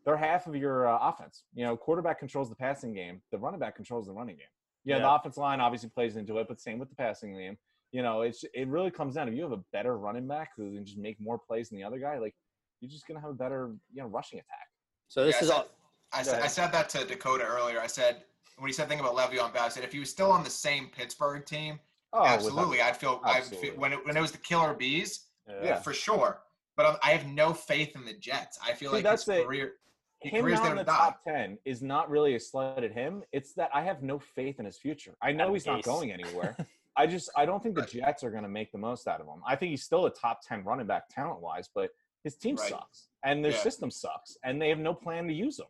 they're 0.04 0.16
half 0.16 0.46
of 0.46 0.56
your 0.56 0.86
uh, 0.88 0.98
offense. 1.00 1.44
You 1.54 1.64
know, 1.64 1.76
quarterback 1.76 2.18
controls 2.18 2.48
the 2.48 2.56
passing 2.56 2.92
game. 2.94 3.22
The 3.30 3.38
running 3.38 3.60
back 3.60 3.76
controls 3.76 4.06
the 4.06 4.12
running 4.12 4.36
game. 4.36 4.48
Yeah, 4.84 4.98
the 4.98 5.12
offense 5.14 5.36
line 5.36 5.60
obviously 5.60 5.88
plays 5.90 6.16
into 6.16 6.38
it, 6.38 6.48
but 6.48 6.60
same 6.60 6.78
with 6.78 6.88
the 6.88 6.94
passing 6.96 7.34
game. 7.34 7.58
You 7.94 8.02
know, 8.02 8.22
it's 8.22 8.44
it 8.54 8.66
really 8.66 8.90
comes 8.90 9.14
down 9.14 9.28
if 9.28 9.34
you 9.34 9.42
have 9.44 9.52
a 9.52 9.62
better 9.72 9.96
running 9.96 10.26
back 10.26 10.50
who 10.56 10.74
can 10.74 10.84
just 10.84 10.98
make 10.98 11.16
more 11.20 11.38
plays 11.38 11.68
than 11.68 11.78
the 11.78 11.84
other 11.84 11.98
guy, 12.00 12.18
like 12.18 12.34
you're 12.80 12.90
just 12.90 13.06
gonna 13.06 13.20
have 13.20 13.30
a 13.30 13.34
better 13.34 13.72
you 13.92 14.02
know 14.02 14.08
rushing 14.08 14.40
attack. 14.40 14.66
So 15.06 15.24
this 15.24 15.34
Yeah, 15.34 15.38
I 15.38 15.42
is 15.42 15.48
said- 15.48 15.54
all. 15.56 15.66
I 16.12 16.22
said, 16.22 16.42
I 16.42 16.46
said 16.48 16.72
that 16.72 16.88
to 16.90 17.04
Dakota 17.04 17.44
earlier. 17.44 17.80
I 17.80 17.86
said 17.86 18.24
when 18.58 18.66
he 18.68 18.72
said 18.72 18.88
thing 18.88 18.98
about 18.98 19.14
Le'Veon 19.14 19.52
Bell, 19.54 19.62
I 19.64 19.68
said 19.68 19.84
if 19.84 19.92
he 19.92 20.00
was 20.00 20.10
still 20.10 20.32
on 20.32 20.42
the 20.42 20.50
same 20.50 20.88
Pittsburgh 20.88 21.44
team, 21.46 21.78
Oh, 22.12 22.24
absolutely, 22.24 22.80
I'd 22.82 22.96
feel, 22.96 23.20
I'd 23.24 23.38
Absolutely. 23.38 23.70
feel 23.70 23.78
when 23.80 23.92
it, 23.92 24.04
when 24.06 24.16
it 24.16 24.20
was 24.20 24.30
the 24.32 24.38
Killer 24.38 24.74
Bees, 24.74 25.26
Yeah. 25.48 25.80
for 25.80 25.92
sure. 25.92 26.42
But 26.76 26.86
I'm, 26.86 26.96
I 27.02 27.10
have 27.10 27.26
no 27.26 27.52
faith 27.54 27.96
in 27.96 28.04
the 28.04 28.12
Jets. 28.14 28.58
I 28.64 28.72
feel 28.74 28.90
See, 28.90 28.96
like 28.96 29.04
that's 29.04 29.24
his 29.24 29.38
it. 29.40 29.46
career, 29.46 29.72
his 30.20 30.32
him 30.32 30.42
career's 30.42 30.58
not 30.58 30.62
there 30.64 30.72
in 30.72 30.78
to 30.78 30.84
the 30.84 30.90
die. 30.90 30.96
top 30.96 31.24
ten 31.24 31.58
is 31.64 31.82
not 31.82 32.08
really 32.10 32.34
a 32.36 32.40
slight 32.40 32.84
at 32.84 32.92
him. 32.92 33.24
It's 33.32 33.52
that 33.54 33.70
I 33.74 33.82
have 33.82 34.02
no 34.04 34.18
faith 34.20 34.58
in 34.60 34.66
his 34.66 34.78
future. 34.78 35.14
I 35.22 35.32
know 35.32 35.44
Adam 35.44 35.54
he's 35.54 35.66
not 35.66 35.82
going 35.82 36.12
anywhere. 36.12 36.56
I 36.96 37.06
just 37.06 37.30
I 37.36 37.44
don't 37.44 37.62
think 37.62 37.74
the 37.74 37.82
Jets 37.82 38.22
are 38.22 38.30
going 38.30 38.42
to 38.44 38.48
make 38.48 38.70
the 38.72 38.78
most 38.78 39.08
out 39.08 39.20
of 39.20 39.26
him. 39.26 39.42
I 39.46 39.56
think 39.56 39.70
he's 39.70 39.82
still 39.82 40.06
a 40.06 40.10
top 40.10 40.40
ten 40.46 40.62
running 40.64 40.86
back 40.86 41.08
talent 41.08 41.40
wise, 41.40 41.68
but 41.74 41.90
his 42.22 42.36
team 42.36 42.56
Right. 42.56 42.68
sucks 42.70 43.08
and 43.24 43.44
their 43.44 43.52
Yeah. 43.52 43.58
system 43.58 43.90
sucks, 43.90 44.36
and 44.44 44.60
they 44.60 44.68
have 44.68 44.78
no 44.78 44.94
plan 44.94 45.26
to 45.26 45.32
use 45.34 45.58
him. 45.58 45.66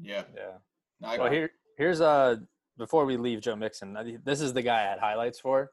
Yeah. 0.00 0.24
Yeah. 0.34 0.58
No, 1.00 1.08
I 1.08 1.18
Well, 1.18 1.30
here 1.30 1.50
here's 1.78 2.00
uh 2.00 2.36
before 2.76 3.04
we 3.06 3.16
leave 3.16 3.40
Joe 3.40 3.56
Mixon. 3.56 4.20
This 4.24 4.40
is 4.40 4.52
the 4.52 4.62
guy 4.62 4.80
I 4.80 4.90
had 4.90 4.98
highlights 4.98 5.38
for. 5.40 5.70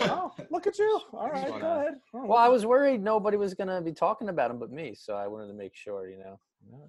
oh, 0.00 0.34
look 0.50 0.66
at 0.66 0.76
you! 0.78 1.00
All 1.12 1.30
right, 1.30 1.48
Wanna- 1.48 1.62
go 1.62 1.72
ahead. 1.80 1.94
Oh, 2.12 2.26
Well, 2.26 2.38
I 2.38 2.48
was 2.48 2.66
worried 2.66 3.00
nobody 3.02 3.36
was 3.36 3.54
gonna 3.54 3.80
be 3.80 3.92
talking 3.92 4.28
about 4.28 4.50
him 4.50 4.58
but 4.58 4.70
me, 4.72 4.94
so 4.96 5.14
I 5.14 5.28
wanted 5.28 5.46
to 5.46 5.54
make 5.54 5.74
sure, 5.76 6.08
you 6.08 6.18
know. 6.18 6.40
Oh, 6.74 6.88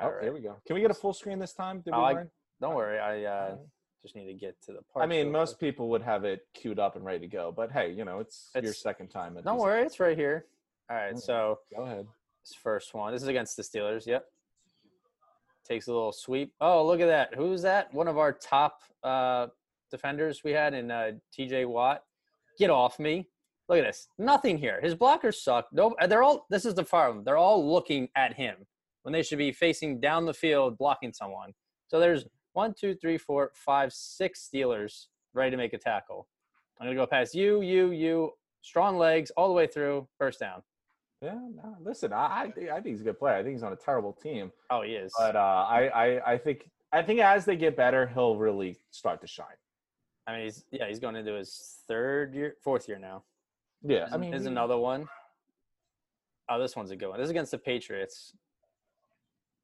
All 0.00 0.10
there 0.10 0.20
right. 0.20 0.32
we 0.34 0.40
go. 0.40 0.56
Can 0.66 0.74
we 0.74 0.80
get 0.80 0.90
a 0.92 0.94
full 0.94 1.12
screen 1.12 1.38
this 1.40 1.52
time? 1.52 1.80
Did 1.80 1.90
we 1.92 1.96
Oh, 1.98 2.02
I- 2.04 2.12
learn? 2.12 2.30
Don't 2.60 2.74
worry, 2.76 2.98
I 3.00 3.24
uh, 3.24 3.42
Alright. 3.50 3.58
Just 4.04 4.14
need 4.14 4.26
to 4.26 4.34
get 4.34 4.60
to 4.60 4.72
the 4.72 4.82
part. 4.92 5.02
I 5.02 5.06
mean, 5.06 5.32
most 5.32 5.58
people 5.58 5.88
would 5.88 6.02
have 6.02 6.24
it 6.24 6.46
queued 6.52 6.78
up 6.78 6.94
and 6.94 7.04
ready 7.04 7.20
to 7.20 7.26
go, 7.26 7.50
but 7.50 7.72
hey, 7.72 7.90
you 7.90 8.04
know, 8.04 8.18
it's, 8.20 8.50
your 8.62 8.74
second 8.74 9.08
time. 9.08 9.36
at 9.38 9.44
Don't 9.44 9.56
this- 9.56 9.62
worry, 9.62 9.82
it's 9.82 9.98
right 9.98 10.16
here. 10.16 10.44
All 10.90 10.96
right, 10.96 11.18
so 11.18 11.60
Go 11.74 11.84
ahead. 11.84 12.06
His 12.46 12.54
first 12.54 12.92
one. 12.92 13.14
This 13.14 13.22
is 13.22 13.28
against 13.28 13.56
the 13.56 13.62
Steelers. 13.62 14.06
Yep. 14.06 14.26
Takes 15.66 15.86
a 15.86 15.92
little 15.94 16.12
sweep. 16.12 16.52
Oh, 16.60 16.86
look 16.86 17.00
at 17.00 17.06
that. 17.06 17.34
Who's 17.34 17.62
that? 17.62 17.92
One 17.94 18.06
of 18.06 18.18
our 18.18 18.34
top 18.34 18.80
uh, 19.02 19.46
defenders 19.90 20.42
we 20.44 20.50
had 20.52 20.74
in 20.74 20.90
uh, 20.90 21.12
TJ 21.36 21.66
Watt. 21.66 22.02
Get 22.58 22.68
off 22.68 22.98
me. 22.98 23.26
Look 23.70 23.78
at 23.78 23.84
this. 23.86 24.08
Nothing 24.18 24.58
here. 24.58 24.78
His 24.82 24.94
blockers 24.94 25.36
suck. 25.36 25.68
No, 25.72 25.96
they're 26.06 26.22
all. 26.22 26.44
This 26.50 26.66
is 26.66 26.74
the 26.74 26.84
problem. 26.84 27.24
They're 27.24 27.38
all 27.38 27.66
looking 27.72 28.10
at 28.14 28.34
him 28.34 28.56
when 29.04 29.14
they 29.14 29.22
should 29.22 29.38
be 29.38 29.52
facing 29.52 30.00
down 30.00 30.26
the 30.26 30.34
field 30.34 30.76
blocking 30.76 31.14
someone. 31.14 31.54
So 31.88 31.98
there's 31.98 32.26
one, 32.54 32.72
two, 32.72 32.94
three, 32.94 33.18
four, 33.18 33.50
five, 33.54 33.92
six 33.92 34.48
Steelers 34.52 35.06
ready 35.34 35.50
to 35.50 35.56
make 35.56 35.72
a 35.74 35.78
tackle. 35.78 36.26
I'm 36.80 36.86
gonna 36.86 36.96
go 36.96 37.06
past 37.06 37.34
you, 37.34 37.60
you, 37.60 37.90
you. 37.90 38.32
Strong 38.62 38.96
legs 38.96 39.30
all 39.36 39.48
the 39.48 39.54
way 39.54 39.66
through. 39.66 40.08
First 40.18 40.40
down. 40.40 40.62
Yeah, 41.20 41.34
no, 41.34 41.76
listen, 41.80 42.12
I, 42.12 42.42
I 42.44 42.50
think 42.50 42.70
I 42.70 42.74
think 42.74 42.86
he's 42.86 43.00
a 43.00 43.04
good 43.04 43.18
player. 43.18 43.34
I 43.36 43.42
think 43.42 43.54
he's 43.54 43.62
on 43.62 43.72
a 43.72 43.76
terrible 43.76 44.12
team, 44.12 44.50
Oh, 44.70 44.82
he 44.82 44.92
is. 44.92 45.12
but 45.18 45.36
uh, 45.36 45.38
I, 45.68 45.88
I 45.88 46.32
I 46.32 46.38
think 46.38 46.68
I 46.92 47.02
think 47.02 47.20
as 47.20 47.44
they 47.44 47.56
get 47.56 47.76
better, 47.76 48.06
he'll 48.06 48.36
really 48.36 48.78
start 48.90 49.20
to 49.20 49.26
shine. 49.26 49.46
I 50.26 50.32
mean, 50.36 50.44
he's 50.44 50.64
yeah, 50.70 50.86
he's 50.88 50.98
going 51.00 51.16
into 51.16 51.32
his 51.34 51.78
third 51.88 52.34
year, 52.34 52.56
fourth 52.62 52.88
year 52.88 52.98
now. 52.98 53.24
Yeah, 53.82 54.08
I 54.12 54.16
mean, 54.16 54.30
here's 54.32 54.42
he- 54.44 54.48
another 54.48 54.76
one. 54.78 55.06
Oh, 56.48 56.58
this 56.60 56.76
one's 56.76 56.90
a 56.90 56.96
good 56.96 57.08
one. 57.08 57.18
This 57.18 57.24
is 57.24 57.30
against 57.30 57.50
the 57.52 57.58
Patriots. 57.58 58.34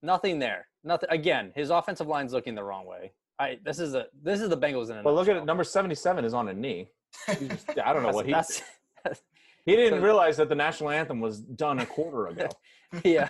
Nothing 0.02 0.38
there. 0.38 0.66
Nothing. 0.84 1.08
Again, 1.10 1.52
his 1.54 1.70
offensive 1.70 2.06
line's 2.06 2.32
looking 2.32 2.54
the 2.54 2.62
wrong 2.64 2.86
way. 2.86 3.12
I 3.38 3.58
this 3.64 3.78
is 3.78 3.94
a 3.94 4.06
this 4.22 4.40
is 4.40 4.48
the 4.48 4.56
Bengals 4.56 4.90
in 4.90 4.98
a 4.98 5.02
But 5.02 5.14
look 5.14 5.28
at 5.28 5.36
it. 5.36 5.44
Number 5.44 5.64
seventy-seven 5.64 6.24
is 6.24 6.34
on 6.34 6.48
a 6.48 6.54
knee. 6.54 6.88
Just- 7.26 7.70
I 7.84 7.92
don't 7.92 8.02
know 8.02 8.10
what 8.10 8.26
he. 8.26 8.32
that's- 8.32 8.62
He 9.66 9.76
didn't 9.76 10.00
so- 10.00 10.04
realize 10.04 10.36
that 10.38 10.48
the 10.48 10.54
national 10.54 10.90
anthem 10.90 11.20
was 11.20 11.40
done 11.40 11.80
a 11.80 11.86
quarter 11.86 12.28
ago. 12.28 12.48
yeah. 13.04 13.28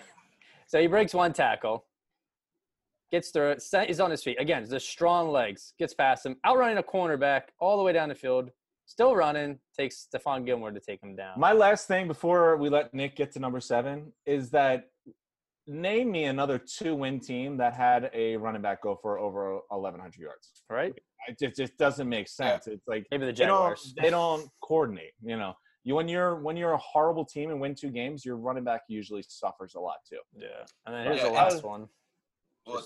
So 0.69 0.81
he 0.81 0.87
breaks 0.87 1.13
one 1.13 1.33
tackle, 1.33 1.85
gets 3.11 3.31
through 3.31 3.51
it, 3.51 3.63
set- 3.63 3.89
he's 3.89 3.99
on 4.01 4.11
his 4.13 4.23
feet. 4.23 4.41
Again, 4.41 4.65
the 4.69 4.79
strong 4.79 5.31
legs, 5.31 5.75
gets 5.79 5.93
past 5.93 6.25
him, 6.25 6.37
outrunning 6.47 6.79
a 6.79 6.83
cornerback 6.85 7.43
all 7.59 7.77
the 7.77 7.83
way 7.83 7.93
down 7.93 8.09
the 8.09 8.15
field, 8.15 8.51
still 8.87 9.17
running, 9.17 9.59
takes 9.77 10.07
Stephon 10.15 10.47
Gilmore 10.47 10.71
to 10.71 10.79
take 10.81 11.03
him 11.03 11.17
down. 11.17 11.39
My 11.39 11.53
last 11.53 11.89
thing 11.89 12.07
before 12.07 12.57
we 12.57 12.69
let 12.69 12.95
Nick 12.95 13.17
get 13.17 13.33
to 13.33 13.41
number 13.41 13.59
seven 13.61 14.13
is 14.25 14.51
that 14.51 14.90
name 15.71 16.11
me 16.11 16.25
another 16.25 16.59
two-win 16.59 17.21
team 17.21 17.57
that 17.59 17.75
had 17.75 18.11
a 18.13 18.37
running 18.37 18.63
back 18.63 18.83
go 18.83 18.97
for 19.01 19.19
over 19.19 19.61
eleven 19.71 20.01
hundred 20.01 20.21
yards. 20.21 20.63
right? 20.69 20.93
It 21.29 21.39
just, 21.39 21.57
just 21.57 21.77
doesn't 21.79 22.09
make 22.09 22.29
sense. 22.29 22.67
It's 22.67 22.87
like 22.89 23.07
Maybe 23.11 23.27
the 23.27 23.33
they 23.33 23.45
don't 23.47 23.59
Jaguars. 23.77 23.95
they 24.01 24.11
don't 24.11 24.49
coordinate. 24.63 25.13
You 25.23 25.37
know, 25.37 25.55
you 25.85 25.95
when 25.95 26.09
you're 26.09 26.37
when 26.41 26.57
you're 26.57 26.73
a 26.73 26.79
horrible 26.79 27.25
team 27.25 27.51
and 27.51 27.61
win 27.61 27.75
two 27.75 27.91
games, 27.91 28.25
your 28.25 28.37
running 28.37 28.65
back 28.65 28.83
usually 28.89 29.23
suffers 29.29 29.75
a 29.75 29.81
lot 29.81 29.97
too. 30.09 30.19
Yeah. 30.35 30.49
And 30.87 30.95
then 30.95 31.05
here's 31.07 31.17
Yeah, 31.19 31.23
the 31.25 31.29
and- 31.29 31.37
last 31.37 31.63
one. 31.65 31.89
Well, 32.67 32.83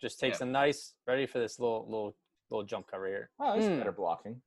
Just 0.00 0.20
takes 0.20 0.40
a 0.40 0.46
nice, 0.46 0.94
ready 1.06 1.26
for 1.26 1.38
this 1.40 1.58
little 1.58 1.84
little 1.88 2.16
little 2.50 2.64
jump 2.64 2.86
cover 2.90 3.06
here. 3.06 3.30
Oh, 3.40 3.54
that's 3.54 3.66
Hmm. 3.66 3.78
better 3.78 3.92
blocking. 3.92 4.40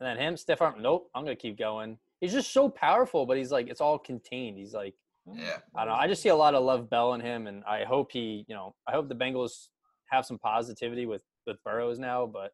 And 0.00 0.06
then 0.08 0.16
him, 0.16 0.36
stiff 0.36 0.62
arm. 0.62 0.80
Nope, 0.80 1.10
I'm 1.14 1.24
gonna 1.24 1.36
keep 1.36 1.58
going. 1.58 1.98
He's 2.20 2.32
just 2.32 2.52
so 2.52 2.68
powerful, 2.70 3.26
but 3.26 3.36
he's 3.36 3.52
like 3.52 3.68
it's 3.68 3.80
all 3.82 3.98
contained. 3.98 4.58
He's 4.58 4.72
like 4.74 4.94
yeah. 5.26 5.42
Mm. 5.42 5.60
I 5.74 5.84
don't 5.84 5.94
know. 5.94 6.00
I 6.00 6.06
just 6.06 6.22
see 6.22 6.28
a 6.28 6.36
lot 6.36 6.54
of 6.54 6.64
Love 6.64 6.90
Bell 6.90 7.14
in 7.14 7.20
him, 7.20 7.46
and 7.46 7.64
I 7.64 7.84
hope 7.84 8.12
he, 8.12 8.44
you 8.48 8.54
know, 8.54 8.74
I 8.86 8.92
hope 8.92 9.08
the 9.08 9.14
Bengals 9.14 9.68
have 10.10 10.24
some 10.24 10.38
positivity 10.38 11.06
with 11.06 11.22
with 11.46 11.62
Burrows 11.64 11.98
now. 11.98 12.26
But 12.26 12.52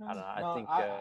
I 0.00 0.14
don't 0.14 0.16
mm, 0.16 0.20
know. 0.20 0.26
I 0.26 0.40
No, 0.40 0.54
think 0.54 0.68
I, 0.70 0.82
uh, 0.82 1.00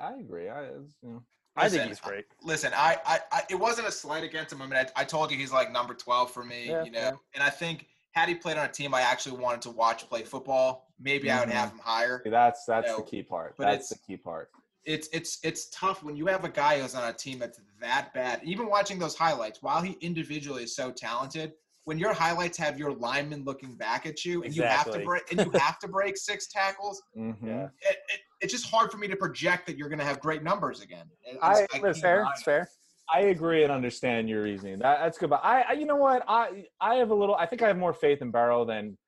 I, 0.00 0.08
I 0.08 0.18
agree. 0.18 0.48
I, 0.48 0.62
it's, 0.62 0.94
you 1.02 1.10
know, 1.10 1.22
I 1.56 1.68
think 1.68 1.84
he's 1.88 2.00
great. 2.00 2.26
Listen, 2.42 2.72
I, 2.74 2.98
I, 3.06 3.18
I, 3.32 3.42
it 3.48 3.54
wasn't 3.54 3.88
a 3.88 3.92
slight 3.92 4.24
against 4.24 4.52
him. 4.52 4.60
I 4.60 4.66
mean, 4.66 4.76
I, 4.76 4.86
I 4.94 5.04
told 5.04 5.30
you 5.30 5.38
he's 5.38 5.52
like 5.52 5.72
number 5.72 5.94
twelve 5.94 6.30
for 6.30 6.44
me. 6.44 6.68
Yeah, 6.68 6.84
you 6.84 6.90
know, 6.90 6.98
yeah. 6.98 7.12
and 7.34 7.42
I 7.42 7.50
think 7.50 7.86
had 8.12 8.28
he 8.28 8.34
played 8.34 8.56
on 8.56 8.64
a 8.64 8.72
team 8.72 8.94
I 8.94 9.02
actually 9.02 9.38
wanted 9.38 9.62
to 9.62 9.70
watch 9.70 10.08
play 10.08 10.22
football, 10.22 10.88
maybe 10.98 11.30
I 11.30 11.40
would 11.40 11.50
have 11.50 11.68
mm-hmm. 11.68 11.78
him 11.78 11.84
higher. 11.84 12.20
See, 12.24 12.30
that's 12.30 12.64
that's 12.64 12.88
No, 12.88 12.96
the 12.98 13.02
key 13.02 13.22
part. 13.22 13.54
but 13.58 13.64
That's 13.64 13.90
the 13.90 13.98
key 14.06 14.16
part. 14.16 14.50
It's 14.86 15.08
it's 15.12 15.38
it's 15.42 15.68
tough 15.70 16.02
when 16.04 16.16
you 16.16 16.26
have 16.26 16.44
a 16.44 16.48
guy 16.48 16.80
who's 16.80 16.94
on 16.94 17.08
a 17.08 17.12
team 17.12 17.38
that's 17.40 17.60
that 17.80 18.14
bad. 18.14 18.40
Even 18.44 18.68
watching 18.68 18.98
those 18.98 19.16
highlights, 19.16 19.60
while 19.60 19.82
he 19.82 19.92
individually 20.00 20.62
is 20.62 20.76
so 20.76 20.92
talented, 20.92 21.52
when 21.84 21.98
your 21.98 22.12
highlights 22.14 22.56
have 22.58 22.78
your 22.78 22.92
lineman 22.92 23.44
looking 23.44 23.74
back 23.76 24.06
at 24.06 24.24
you 24.24 24.44
and 24.44 24.54
you 24.54 24.62
have 24.62 24.90
to 24.92 25.00
break 25.00 25.24
and 25.32 25.44
you 25.44 25.50
have 25.58 25.78
to 25.80 25.88
break 25.88 26.16
six 26.16 26.46
tackles, 26.46 27.02
Mhm. 27.16 27.68
It, 27.80 27.96
it, 28.08 28.20
it's 28.40 28.52
just 28.52 28.66
hard 28.70 28.92
for 28.92 28.98
me 28.98 29.08
to 29.08 29.16
project 29.16 29.66
that 29.66 29.76
you're 29.76 29.88
going 29.88 29.98
to 29.98 30.04
have 30.04 30.20
great 30.20 30.42
numbers 30.44 30.80
again. 30.82 31.06
It's- 31.26 31.38
I- 31.42 31.52
I 31.52 31.62
It's 31.62 31.72
can't 31.74 31.96
fair. 31.98 32.18
deny 32.18 32.30
It's 32.32 32.42
fair. 32.42 32.68
I 33.12 33.20
agree 33.20 33.62
and 33.62 33.72
understand 33.72 34.28
your 34.28 34.42
reasoning. 34.42 34.78
That, 34.80 34.98
that's 35.00 35.16
good. 35.16 35.30
But 35.30 35.40
I, 35.44 35.62
I, 35.62 35.72
you 35.72 35.86
know 35.86 35.94
what? 35.96 36.24
I, 36.28 36.64
I 36.80 36.96
have 36.96 37.10
a 37.10 37.14
little. 37.14 37.36
I 37.36 37.46
think 37.46 37.62
I 37.62 37.68
have 37.68 37.78
more 37.78 37.92
faith 37.94 38.20
in 38.20 38.30
Burrow 38.32 38.64
than, 38.64 38.98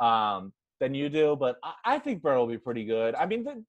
um, 0.00 0.52
than 0.80 0.94
you 0.94 1.08
do. 1.08 1.34
But 1.34 1.56
I, 1.64 1.72
I 1.94 1.98
think 1.98 2.22
Burrow 2.22 2.40
will 2.40 2.46
be 2.52 2.58
pretty 2.58 2.84
good. 2.84 3.14
I 3.14 3.24
mean, 3.26 3.42
the, 3.44 3.64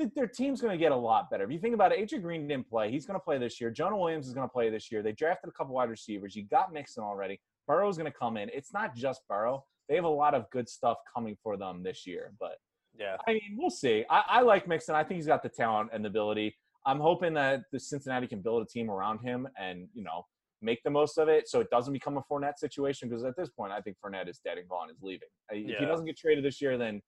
the, 0.00 0.10
their 0.16 0.26
team's 0.26 0.60
going 0.60 0.76
to 0.76 0.82
get 0.82 0.92
a 0.92 0.96
lot 0.96 1.30
better. 1.30 1.44
If 1.44 1.52
you 1.52 1.58
think 1.58 1.74
about 1.74 1.92
it, 1.92 1.98
AJ 1.98 2.22
Green 2.22 2.48
didn't 2.48 2.68
play. 2.68 2.90
He's 2.90 3.06
going 3.06 3.18
to 3.18 3.22
play 3.24 3.38
this 3.38 3.60
year. 3.60 3.70
Jonah 3.70 3.96
Williams 3.96 4.26
is 4.26 4.34
going 4.34 4.48
to 4.48 4.52
play 4.52 4.70
this 4.70 4.90
year. 4.90 5.02
They 5.02 5.12
drafted 5.12 5.50
a 5.50 5.52
couple 5.52 5.74
wide 5.74 5.90
receivers. 5.90 6.34
You 6.34 6.44
got 6.44 6.72
Mixon 6.72 7.04
already. 7.04 7.40
Burrow's 7.66 7.96
going 7.96 8.10
to 8.10 8.18
come 8.18 8.36
in. 8.36 8.48
It's 8.52 8.72
not 8.72 8.96
just 8.96 9.20
Burrow. 9.28 9.64
They 9.88 9.94
have 9.96 10.04
a 10.04 10.08
lot 10.08 10.34
of 10.34 10.48
good 10.50 10.68
stuff 10.68 10.96
coming 11.14 11.36
for 11.42 11.56
them 11.56 11.82
this 11.82 12.06
year. 12.06 12.32
But 12.40 12.56
Yeah. 12.98 13.16
I 13.26 13.32
mean, 13.34 13.56
we'll 13.56 13.70
see. 13.70 14.04
I, 14.10 14.22
I 14.28 14.40
like 14.42 14.66
Mixon. 14.66 14.94
I 14.94 15.04
think 15.04 15.16
he's 15.16 15.26
got 15.26 15.42
the 15.42 15.48
talent 15.48 15.90
and 15.92 16.04
the 16.04 16.08
ability. 16.08 16.56
I'm 16.86 16.98
hoping 17.00 17.34
that 17.34 17.62
the 17.72 17.78
Cincinnati 17.78 18.26
can 18.26 18.40
build 18.40 18.62
a 18.62 18.66
team 18.66 18.90
around 18.90 19.18
him 19.20 19.46
and 19.58 19.86
you 19.92 20.02
know 20.02 20.24
make 20.62 20.82
the 20.82 20.90
most 20.90 21.16
of 21.18 21.28
it, 21.28 21.48
so 21.48 21.60
it 21.60 21.68
doesn't 21.70 21.92
become 21.92 22.16
a 22.18 22.22
Fournette 22.30 22.58
situation. 22.58 23.08
Because 23.08 23.24
at 23.24 23.36
this 23.36 23.48
point, 23.50 23.72
I 23.72 23.80
think 23.80 23.96
Fournette 24.04 24.28
is 24.28 24.40
dead 24.44 24.58
and 24.58 24.68
gone, 24.68 24.90
is 24.90 24.98
leaving. 25.02 25.28
Uh, 25.52 25.56
If 25.56 25.66
he 25.80 25.86
doesn't 25.86 26.06
get 26.06 26.16
traded 26.18 26.44
this 26.44 26.60
year, 26.60 26.76
then 26.78 27.00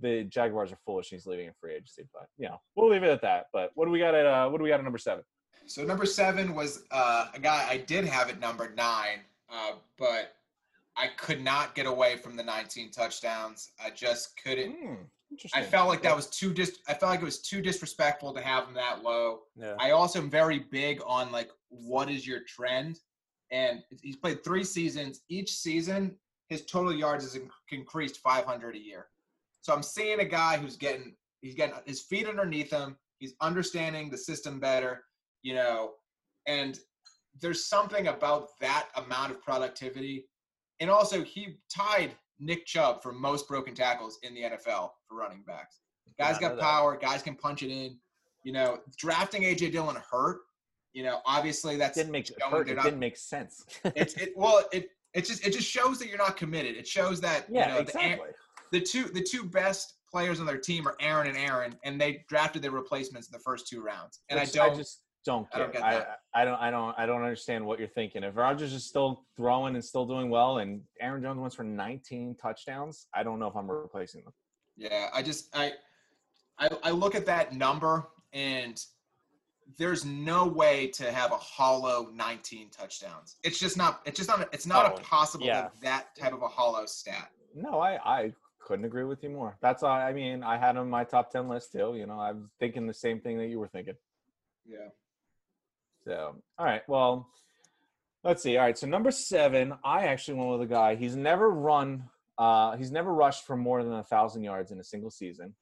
the 0.00 0.24
Jaguars 0.24 0.72
are 0.72 0.78
foolish. 0.84 1.10
He's 1.10 1.26
leaving 1.26 1.46
in 1.46 1.52
free 1.60 1.74
agency. 1.74 2.04
But 2.12 2.26
you 2.38 2.48
know, 2.48 2.60
we'll 2.74 2.90
leave 2.90 3.02
it 3.02 3.10
at 3.10 3.22
that. 3.22 3.46
But 3.52 3.70
what 3.74 3.86
do 3.86 3.90
we 3.90 3.98
got 3.98 4.14
at 4.14 4.26
uh, 4.26 4.48
what 4.48 4.58
do 4.58 4.64
we 4.64 4.70
got 4.70 4.80
at 4.80 4.84
number 4.84 4.98
seven? 4.98 5.24
So 5.66 5.84
number 5.84 6.06
seven 6.06 6.54
was 6.54 6.84
uh, 6.90 7.28
a 7.34 7.38
guy 7.38 7.66
I 7.68 7.78
did 7.78 8.04
have 8.04 8.28
at 8.28 8.40
number 8.40 8.72
nine, 8.76 9.20
uh, 9.50 9.72
but 9.98 10.34
I 10.96 11.08
could 11.16 11.42
not 11.42 11.74
get 11.74 11.86
away 11.86 12.16
from 12.16 12.36
the 12.36 12.42
19 12.42 12.90
touchdowns. 12.90 13.70
I 13.82 13.90
just 13.90 14.36
couldn't. 14.42 14.76
Interesting. 15.30 15.62
I 15.62 15.64
felt 15.64 15.88
like 15.88 16.02
that 16.02 16.14
was 16.14 16.26
too 16.26 16.52
dis. 16.52 16.78
I 16.88 16.94
felt 16.94 17.10
like 17.10 17.22
it 17.22 17.24
was 17.24 17.40
too 17.40 17.62
disrespectful 17.62 18.34
to 18.34 18.40
have 18.40 18.66
him 18.68 18.74
that 18.74 19.02
low. 19.02 19.40
Yeah. 19.56 19.74
I 19.78 19.92
also 19.92 20.20
am 20.20 20.28
very 20.28 20.58
big 20.58 21.00
on 21.06 21.32
like 21.32 21.50
what 21.68 22.10
is 22.10 22.26
your 22.26 22.40
trend, 22.40 23.00
and 23.50 23.82
he's 24.02 24.16
played 24.16 24.44
three 24.44 24.64
seasons. 24.64 25.22
Each 25.30 25.52
season, 25.52 26.16
his 26.48 26.66
total 26.66 26.92
yards 26.92 27.24
has 27.24 27.34
in- 27.34 27.48
increased 27.70 28.18
500 28.18 28.74
a 28.74 28.78
year. 28.78 29.06
So 29.62 29.72
I'm 29.72 29.82
seeing 29.82 30.20
a 30.20 30.24
guy 30.24 30.58
who's 30.58 30.76
getting 30.76 31.14
he's 31.40 31.54
getting 31.54 31.74
his 31.86 32.02
feet 32.02 32.28
underneath 32.28 32.70
him. 32.70 32.96
He's 33.18 33.34
understanding 33.40 34.10
the 34.10 34.18
system 34.18 34.60
better, 34.60 35.04
you 35.42 35.54
know, 35.54 35.92
and 36.46 36.78
there's 37.40 37.66
something 37.66 38.08
about 38.08 38.48
that 38.60 38.88
amount 38.96 39.32
of 39.32 39.40
productivity. 39.40 40.26
And 40.80 40.90
also, 40.90 41.22
he 41.22 41.58
tied 41.74 42.12
Nick 42.38 42.66
Chubb 42.66 43.02
for 43.02 43.12
most 43.12 43.48
broken 43.48 43.74
tackles 43.74 44.18
in 44.22 44.34
the 44.34 44.42
NFL 44.42 44.90
for 45.08 45.16
running 45.16 45.44
backs. 45.46 45.80
Guys 46.18 46.40
know 46.40 46.48
got 46.48 46.56
that. 46.56 46.62
power. 46.62 46.98
Guys 47.00 47.22
can 47.22 47.36
punch 47.36 47.62
it 47.62 47.70
in. 47.70 47.96
You 48.42 48.52
know, 48.52 48.78
drafting 48.98 49.42
AJ 49.42 49.72
Dillon 49.72 49.96
hurt. 50.10 50.40
You 50.92 51.04
know, 51.04 51.20
obviously 51.24 51.76
that's 51.76 51.96
didn't 51.96 52.12
make 52.12 52.28
hurt, 52.50 52.68
it 52.68 52.82
didn't 52.82 52.98
make 52.98 53.16
sense. 53.16 53.64
it's 53.84 54.14
it 54.14 54.32
well 54.36 54.64
it 54.72 54.88
it 55.14 55.24
just 55.24 55.46
it 55.46 55.52
just 55.52 55.68
shows 55.68 55.98
that 56.00 56.08
you're 56.08 56.18
not 56.18 56.36
committed. 56.36 56.76
It 56.76 56.86
shows 56.86 57.20
that 57.20 57.46
Yeah, 57.48 57.68
you 57.68 57.74
know 57.74 57.80
exactly. 57.80 58.28
The, 58.72 58.80
two 58.80 59.04
the 59.04 59.22
two 59.22 59.44
best 59.44 59.94
players 60.10 60.40
on 60.40 60.46
their 60.46 60.58
team 60.58 60.86
are 60.88 60.96
Aaron 61.00 61.28
and 61.28 61.36
Aaron, 61.36 61.74
and 61.84 62.00
they 62.00 62.24
drafted 62.28 62.62
their 62.62 62.70
replacements 62.70 63.28
in 63.28 63.32
the 63.32 63.38
first 63.38 63.68
two 63.68 63.82
rounds. 63.82 64.20
And 64.30 64.40
Which 64.40 64.56
I 64.58 64.68
don't. 64.68 64.76
just 64.76 65.02
don't 65.24 65.46
I 65.54 65.58
get. 65.58 65.62
don't 65.64 65.72
get 65.74 65.82
I, 65.84 65.94
that. 65.94 66.18
I 66.34 66.44
don't. 66.44 66.54
I 66.60 66.70
don't. 66.70 66.94
I 66.98 67.06
don't 67.06 67.22
understand 67.22 67.64
what 67.64 67.78
you're 67.78 67.88
thinking. 67.88 68.24
If 68.24 68.36
Rodgers 68.36 68.72
is 68.72 68.84
still 68.86 69.24
throwing 69.36 69.74
and 69.74 69.84
still 69.84 70.06
doing 70.06 70.30
well, 70.30 70.58
and 70.58 70.80
Aaron 71.00 71.22
Jones 71.22 71.38
went 71.38 71.54
for 71.54 71.64
19 71.64 72.36
touchdowns, 72.40 73.06
I 73.14 73.22
don't 73.22 73.38
know 73.38 73.46
if 73.46 73.54
I'm 73.56 73.70
replacing 73.70 74.24
them. 74.24 74.32
Yeah, 74.76 75.08
I 75.14 75.22
just 75.22 75.54
I, 75.54 75.72
I 76.58 76.70
I 76.82 76.90
look 76.90 77.14
at 77.14 77.26
that 77.26 77.52
number 77.54 78.08
and 78.32 78.82
there's 79.78 80.04
no 80.04 80.46
way 80.46 80.88
to 80.88 81.12
have 81.12 81.30
a 81.32 81.36
hollow 81.36 82.08
19 82.12 82.70
touchdowns. 82.70 83.36
It's 83.44 83.58
just 83.58 83.76
not. 83.76 84.00
It's 84.06 84.16
just 84.16 84.28
not. 84.28 84.48
It's 84.52 84.66
not 84.66 84.92
Oh, 84.92 84.96
a 84.96 85.00
possible 85.00 85.46
yeah. 85.46 85.68
that 85.82 86.16
type 86.18 86.32
of 86.32 86.42
a 86.42 86.48
hollow 86.48 86.86
stat. 86.86 87.30
No, 87.54 87.78
I. 87.80 87.98
I 88.04 88.32
couldn't 88.72 88.86
agree 88.86 89.04
with 89.04 89.22
you 89.22 89.28
more. 89.28 89.58
That's. 89.60 89.82
all 89.82 89.90
I 89.90 90.14
mean, 90.14 90.42
I 90.42 90.56
had 90.56 90.70
him 90.76 90.78
on 90.78 90.88
my 90.88 91.04
top 91.04 91.30
10 91.30 91.46
list 91.46 91.72
too. 91.72 91.94
You 91.94 92.06
know, 92.06 92.18
I'm 92.18 92.50
thinking 92.58 92.86
the 92.86 92.94
same 92.94 93.20
thing 93.20 93.36
that 93.36 93.48
you 93.48 93.58
were 93.58 93.68
thinking. 93.68 93.96
Yeah. 94.66 94.88
So, 96.06 96.36
all 96.58 96.64
right. 96.64 96.80
Well, 96.88 97.28
let's 98.24 98.42
see. 98.42 98.56
All 98.56 98.64
right. 98.64 98.78
So 98.78 98.86
number 98.86 99.10
seven, 99.10 99.74
I 99.84 100.06
actually 100.06 100.38
went 100.38 100.52
with 100.52 100.62
a 100.62 100.72
guy. 100.72 100.94
He's 100.94 101.14
never 101.14 101.50
run. 101.50 102.04
Uh, 102.38 102.78
he's 102.78 102.90
never 102.90 103.12
rushed 103.12 103.46
for 103.46 103.58
more 103.58 103.84
than 103.84 103.92
a 103.92 104.04
thousand 104.04 104.42
yards 104.42 104.72
in 104.72 104.80
a 104.80 104.84
single 104.84 105.10
season, 105.10 105.54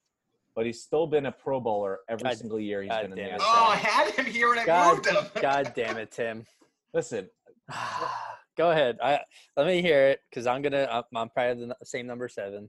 but 0.54 0.66
he's 0.66 0.80
still 0.80 1.08
been 1.08 1.26
a 1.26 1.32
Pro 1.32 1.58
Bowler 1.58 1.98
every 2.08 2.22
God- 2.22 2.38
single 2.38 2.60
year 2.60 2.82
he's 2.82 2.90
God 2.90 3.02
been 3.02 3.12
in 3.12 3.18
the 3.18 3.22
damn 3.24 3.34
it. 3.34 3.40
NFL. 3.40 3.44
Oh, 3.44 3.70
I 3.70 3.76
had 3.76 4.14
him 4.14 4.24
here 4.24 4.52
and 4.52 4.60
I 4.60 4.66
God, 4.66 4.94
moved 4.94 5.06
him. 5.08 5.24
God 5.42 5.72
damn 5.74 5.98
it, 5.98 6.12
Tim. 6.12 6.44
Listen, 6.94 7.28
Go 8.56 8.70
ahead. 8.72 8.98
I 9.02 9.20
let 9.56 9.66
me 9.66 9.80
hear 9.80 10.08
it 10.08 10.20
because 10.28 10.46
I'm 10.46 10.60
gonna. 10.60 10.86
I'm, 10.90 11.04
I'm 11.16 11.28
probably 11.30 11.66
the 11.66 11.76
same 11.84 12.06
number 12.06 12.28
seven. 12.28 12.68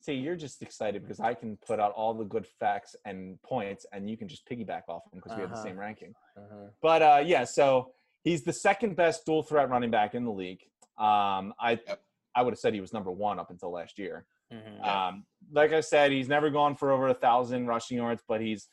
See, 0.00 0.14
you're 0.14 0.36
just 0.36 0.62
excited 0.62 1.02
because 1.02 1.18
I 1.20 1.34
can 1.34 1.56
put 1.66 1.80
out 1.80 1.92
all 1.92 2.14
the 2.14 2.24
good 2.24 2.46
facts 2.46 2.94
and 3.04 3.40
points, 3.42 3.84
and 3.92 4.08
you 4.08 4.16
can 4.16 4.28
just 4.28 4.48
piggyback 4.48 4.82
off 4.88 5.02
them 5.10 5.20
because 5.20 5.34
we 5.34 5.40
have 5.40 5.50
the 5.50 5.56
Uh-huh. 5.56 5.64
same 5.64 5.78
ranking. 5.78 6.14
Uh-huh. 6.36 6.66
But 6.80 7.02
uh, 7.02 7.22
yeah, 7.24 7.44
so 7.44 7.92
he's 8.22 8.44
the 8.44 8.52
second 8.52 8.94
best 8.96 9.26
dual 9.26 9.42
threat 9.42 9.68
running 9.70 9.90
back 9.90 10.14
in 10.14 10.24
the 10.24 10.30
league. 10.32 10.62
Um, 10.98 11.52
I 11.60 11.80
Yep. 11.86 12.02
I 12.34 12.42
would 12.42 12.52
have 12.52 12.58
said 12.60 12.72
he 12.74 12.80
was 12.80 12.92
number 12.92 13.10
one 13.10 13.40
up 13.40 13.50
until 13.50 13.72
last 13.72 13.98
year. 13.98 14.24
Mhm. 14.52 14.86
Um, 14.86 15.26
like 15.50 15.72
I 15.72 15.80
said, 15.80 16.12
he's 16.12 16.28
never 16.28 16.50
gone 16.50 16.76
for 16.76 16.92
over 16.92 17.08
a 17.08 17.14
thousand 17.14 17.66
rushing 17.66 17.96
yards, 17.96 18.22
but 18.28 18.40
he's 18.40 18.68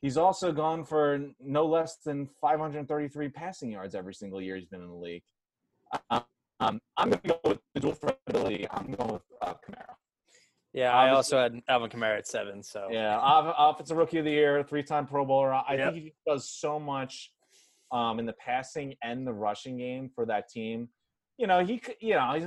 he's 0.00 0.16
also 0.16 0.50
gone 0.50 0.82
for 0.84 1.20
no 1.38 1.64
less 1.64 1.98
than 1.98 2.26
533 2.40 3.28
passing 3.28 3.70
yards 3.70 3.94
every 3.94 4.14
single 4.14 4.40
year 4.42 4.56
he's 4.56 4.66
been 4.66 4.80
in 4.82 4.88
the 4.88 4.94
league. 4.94 5.22
Um, 6.10 6.24
um, 6.58 6.80
I'm 6.96 7.10
going 7.10 7.20
to 7.22 7.28
go 7.28 7.40
with 7.44 7.60
the 7.74 7.80
dual 7.80 7.94
threat 7.94 8.18
ability. 8.26 8.66
I'm 8.70 8.90
going 8.92 9.12
with 9.12 9.22
uh, 9.40 9.54
Kamara. 9.64 9.94
Yeah, 10.72 10.90
I 10.92 11.10
also 11.10 11.38
had 11.38 11.60
Alvin 11.68 11.90
Kamara 11.90 12.18
at 12.18 12.26
seven. 12.26 12.62
So 12.62 12.88
Yeah, 12.90 13.18
off- 13.18 13.54
offensive 13.74 13.96
rookie 13.96 14.18
of 14.18 14.24
the 14.24 14.30
year, 14.30 14.62
three-time 14.64 15.06
Pro 15.06 15.24
Bowler. 15.24 15.52
I 15.52 15.74
Yep. 15.74 15.92
think 15.92 16.04
he 16.04 16.14
does 16.26 16.48
so 16.48 16.80
much 16.80 17.30
um, 17.90 18.18
in 18.18 18.24
the 18.26 18.32
passing 18.32 18.94
and 19.02 19.26
the 19.26 19.32
rushing 19.34 19.76
game 19.76 20.08
for 20.14 20.24
that 20.26 20.48
team. 20.48 20.88
You 21.36 21.46
know, 21.46 21.64
he 21.64 21.78
could. 21.78 21.96
You 22.00 22.14
know, 22.14 22.32
he's 22.34 22.46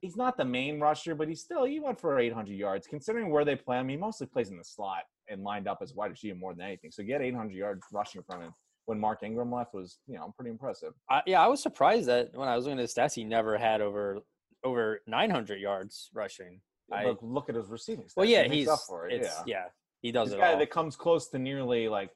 he's 0.00 0.16
not 0.16 0.36
the 0.36 0.44
main 0.44 0.78
rusher, 0.78 1.16
but 1.16 1.26
he's 1.26 1.40
still 1.42 1.64
he 1.64 1.80
went 1.80 1.98
for 2.00 2.18
800 2.20 2.52
yards. 2.56 2.86
Considering 2.86 3.30
where 3.30 3.44
they 3.44 3.56
play 3.56 3.78
him, 3.80 3.88
he 3.88 3.96
mostly 3.96 4.28
plays 4.28 4.50
in 4.50 4.56
the 4.56 4.64
slot 4.64 5.02
and 5.28 5.42
lined 5.42 5.66
up 5.66 5.78
as 5.82 5.94
wide 5.94 6.10
receiver 6.10 6.36
more 6.36 6.54
than 6.54 6.64
anything. 6.64 6.92
So 6.92 7.02
get 7.02 7.20
800 7.22 7.52
yards 7.56 7.82
rushing 7.92 8.22
from 8.22 8.40
him 8.42 8.54
when 8.86 9.00
Mark 9.00 9.22
Ingram 9.24 9.50
left 9.52 9.74
was 9.74 9.98
you 10.06 10.14
know 10.16 10.32
pretty 10.36 10.50
impressive. 10.50 10.92
I, 11.10 11.22
yeah, 11.26 11.40
I 11.42 11.48
was 11.48 11.60
surprised 11.60 12.06
that 12.06 12.30
when 12.34 12.48
I 12.48 12.54
was 12.54 12.64
looking 12.66 12.78
at 12.78 12.82
his 12.82 12.94
stats, 12.94 13.14
he 13.14 13.24
never 13.24 13.58
had 13.58 13.80
over 13.80 14.20
over 14.62 15.00
900 15.08 15.60
yards 15.60 16.08
rushing. 16.14 16.60
I- 16.92 17.04
Look, 17.06 17.18
look 17.22 17.48
at 17.48 17.54
his 17.54 17.68
receiving. 17.68 18.04
Stats. 18.06 18.16
Well, 18.16 18.26
yeah, 18.26 18.44
He 18.44 18.56
he's 18.58 18.68
up 18.68 18.80
for 18.86 19.08
it. 19.08 19.14
it's 19.20 19.28
yeah. 19.46 19.58
yeah. 19.58 19.64
he 20.00 20.12
does 20.12 20.28
He's 20.28 20.34
it 20.34 20.40
guy 20.40 20.52
all. 20.52 20.58
that 20.58 20.70
comes 20.70 20.96
close 20.96 21.28
to 21.28 21.38
nearly 21.38 21.88
like 21.88 22.10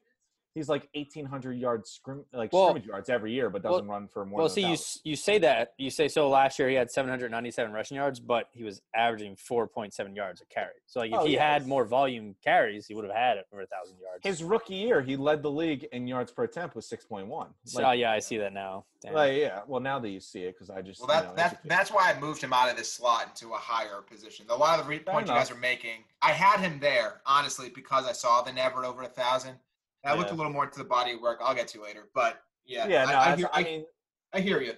he's 0.53 0.69
like 0.69 0.87
1800 0.93 1.53
yards 1.53 1.89
scrim 1.89 2.23
like 2.31 2.53
Well- 2.53 2.69
scrimmage 2.69 2.85
yards 2.87 3.09
every 3.09 3.31
year, 3.33 3.49
but 3.49 3.61
doesn't 3.63 3.87
run 3.87 4.07
for 4.07 4.25
more. 4.25 4.39
Well, 4.39 4.47
than 4.47 4.55
see, 4.55 4.61
you 4.71 4.77
you 5.11 5.15
say 5.15 5.37
that 5.39 5.73
you 5.77 5.89
say 5.89 6.07
so. 6.07 6.29
Last 6.29 6.59
year 6.59 6.69
he 6.69 6.75
had 6.75 6.91
797 6.91 7.71
rushing 7.71 7.95
yards, 7.97 8.19
but 8.19 8.49
he 8.51 8.63
was 8.63 8.81
averaging 8.95 9.35
4.7 9.35 10.15
yards 10.15 10.41
a 10.41 10.45
carry. 10.45 10.73
So 10.85 10.99
like 10.99 11.11
if 11.11 11.19
Oh, 11.19 11.25
he 11.25 11.33
yeah, 11.35 11.53
had 11.53 11.67
more 11.67 11.85
volume 11.85 12.35
carries, 12.43 12.87
he 12.87 12.95
would 12.95 13.05
have 13.05 13.15
had 13.15 13.37
over 13.51 13.61
a 13.61 13.67
thousand 13.67 13.97
yards. 13.99 14.19
his 14.23 14.43
rookie 14.43 14.75
year, 14.75 15.01
he 15.01 15.15
led 15.15 15.41
the 15.41 15.51
league 15.51 15.83
in 15.91 16.07
yards 16.07 16.31
per 16.31 16.43
attempt 16.43 16.75
with 16.75 16.85
6.1. 16.85 17.53
So, 17.65 17.79
Like, 17.79 17.87
oh 17.87 17.91
yeah, 17.91 18.11
I 18.11 18.19
see 18.19 18.37
that 18.37 18.53
now. 18.53 18.85
Damn. 19.01 19.13
like, 19.13 19.37
yeah. 19.37 19.61
Well, 19.67 19.81
now 19.81 19.99
that 19.99 20.09
you 20.09 20.21
see 20.21 20.43
it, 20.43 20.53
because 20.53 20.69
I 20.69 20.81
just 20.81 21.01
Well, 21.01 21.07
that, 21.09 21.23
you 21.23 21.29
know, 21.29 21.35
that 21.35 21.59
that's 21.65 21.91
why 21.91 22.09
I 22.15 22.19
moved 22.19 22.41
him 22.41 22.53
out 22.53 22.69
of 22.69 22.77
this 22.77 22.91
slot 22.93 23.27
into 23.29 23.53
a 23.53 23.57
higher 23.57 24.01
position. 24.01 24.45
A 24.49 24.55
lot 24.55 24.79
of 24.79 24.85
the 24.85 24.89
re- 24.89 24.99
Fair 24.99 25.13
points 25.13 25.29
you 25.29 25.35
guys 25.35 25.51
are 25.51 25.55
making, 25.55 26.05
I 26.21 26.31
had 26.31 26.59
him 26.61 26.79
there 26.79 27.21
honestly 27.25 27.69
because 27.69 28.07
I 28.07 28.13
saw 28.13 28.41
the 28.41 28.53
never 28.53 28.85
over 28.85 29.03
a 29.03 29.07
thousand. 29.07 29.55
And 30.03 30.13
I 30.13 30.17
looked 30.17 30.31
a 30.31 30.33
little 30.33 30.51
more 30.51 30.65
into 30.65 30.79
the 30.79 30.83
body 30.85 31.15
work. 31.15 31.39
I'll 31.41 31.55
get 31.55 31.67
to 31.69 31.81
later, 31.81 32.09
but 32.13 32.41
yeah, 32.65 32.87
yeah. 32.87 33.05
No, 33.05 33.11
I, 33.13 33.15
I, 33.15 33.35
that's- 33.35 33.39
hear, 33.39 33.49
I 33.53 33.59
I, 33.59 33.63
mean, 33.63 33.85
I 34.33 34.39
hear 34.41 34.61
you. 34.61 34.73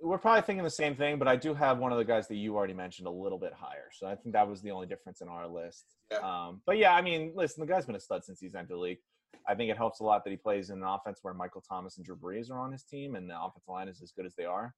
we're 0.00 0.18
probably 0.18 0.42
thinking 0.42 0.64
the 0.64 0.70
same 0.70 0.94
thing, 0.96 1.18
but 1.18 1.28
I 1.28 1.36
do 1.36 1.54
have 1.54 1.78
one 1.78 1.92
of 1.92 1.98
the 1.98 2.04
guys 2.04 2.26
that 2.28 2.36
you 2.36 2.56
already 2.56 2.74
mentioned 2.74 3.06
a 3.06 3.10
little 3.10 3.38
bit 3.38 3.52
higher. 3.52 3.88
So 3.92 4.06
I 4.06 4.14
think 4.16 4.32
that 4.34 4.48
was 4.48 4.62
the 4.62 4.70
only 4.72 4.86
difference 4.86 5.20
in 5.20 5.28
our 5.28 5.46
list. 5.46 5.84
Yeah. 6.10 6.18
Um, 6.18 6.62
but 6.66 6.78
yeah, 6.78 6.92
I 6.94 7.02
mean, 7.02 7.32
listen, 7.34 7.60
the 7.60 7.66
guy's 7.72 7.86
been 7.86 7.94
a 7.96 8.00
stud 8.00 8.24
since 8.24 8.40
he's 8.40 8.54
entered 8.54 8.70
the 8.70 8.76
league. 8.78 8.98
I 9.48 9.54
think 9.54 9.70
it 9.70 9.76
helps 9.76 10.00
a 10.00 10.04
lot 10.04 10.24
that 10.24 10.30
he 10.30 10.36
plays 10.36 10.70
in 10.70 10.78
an 10.78 10.84
offense 10.84 11.20
where 11.22 11.32
Michael 11.34 11.60
Thomas 11.68 11.96
and 11.98 12.04
Drew 12.06 12.16
Brees 12.16 12.50
are 12.50 12.58
on 12.58 12.72
his 12.72 12.82
team, 12.82 13.14
and 13.14 13.30
the 13.30 13.36
offensive 13.40 13.68
line 13.68 13.86
is 13.86 14.02
as 14.02 14.10
good 14.10 14.26
as 14.26 14.34
they 14.34 14.44
are. 14.44 14.74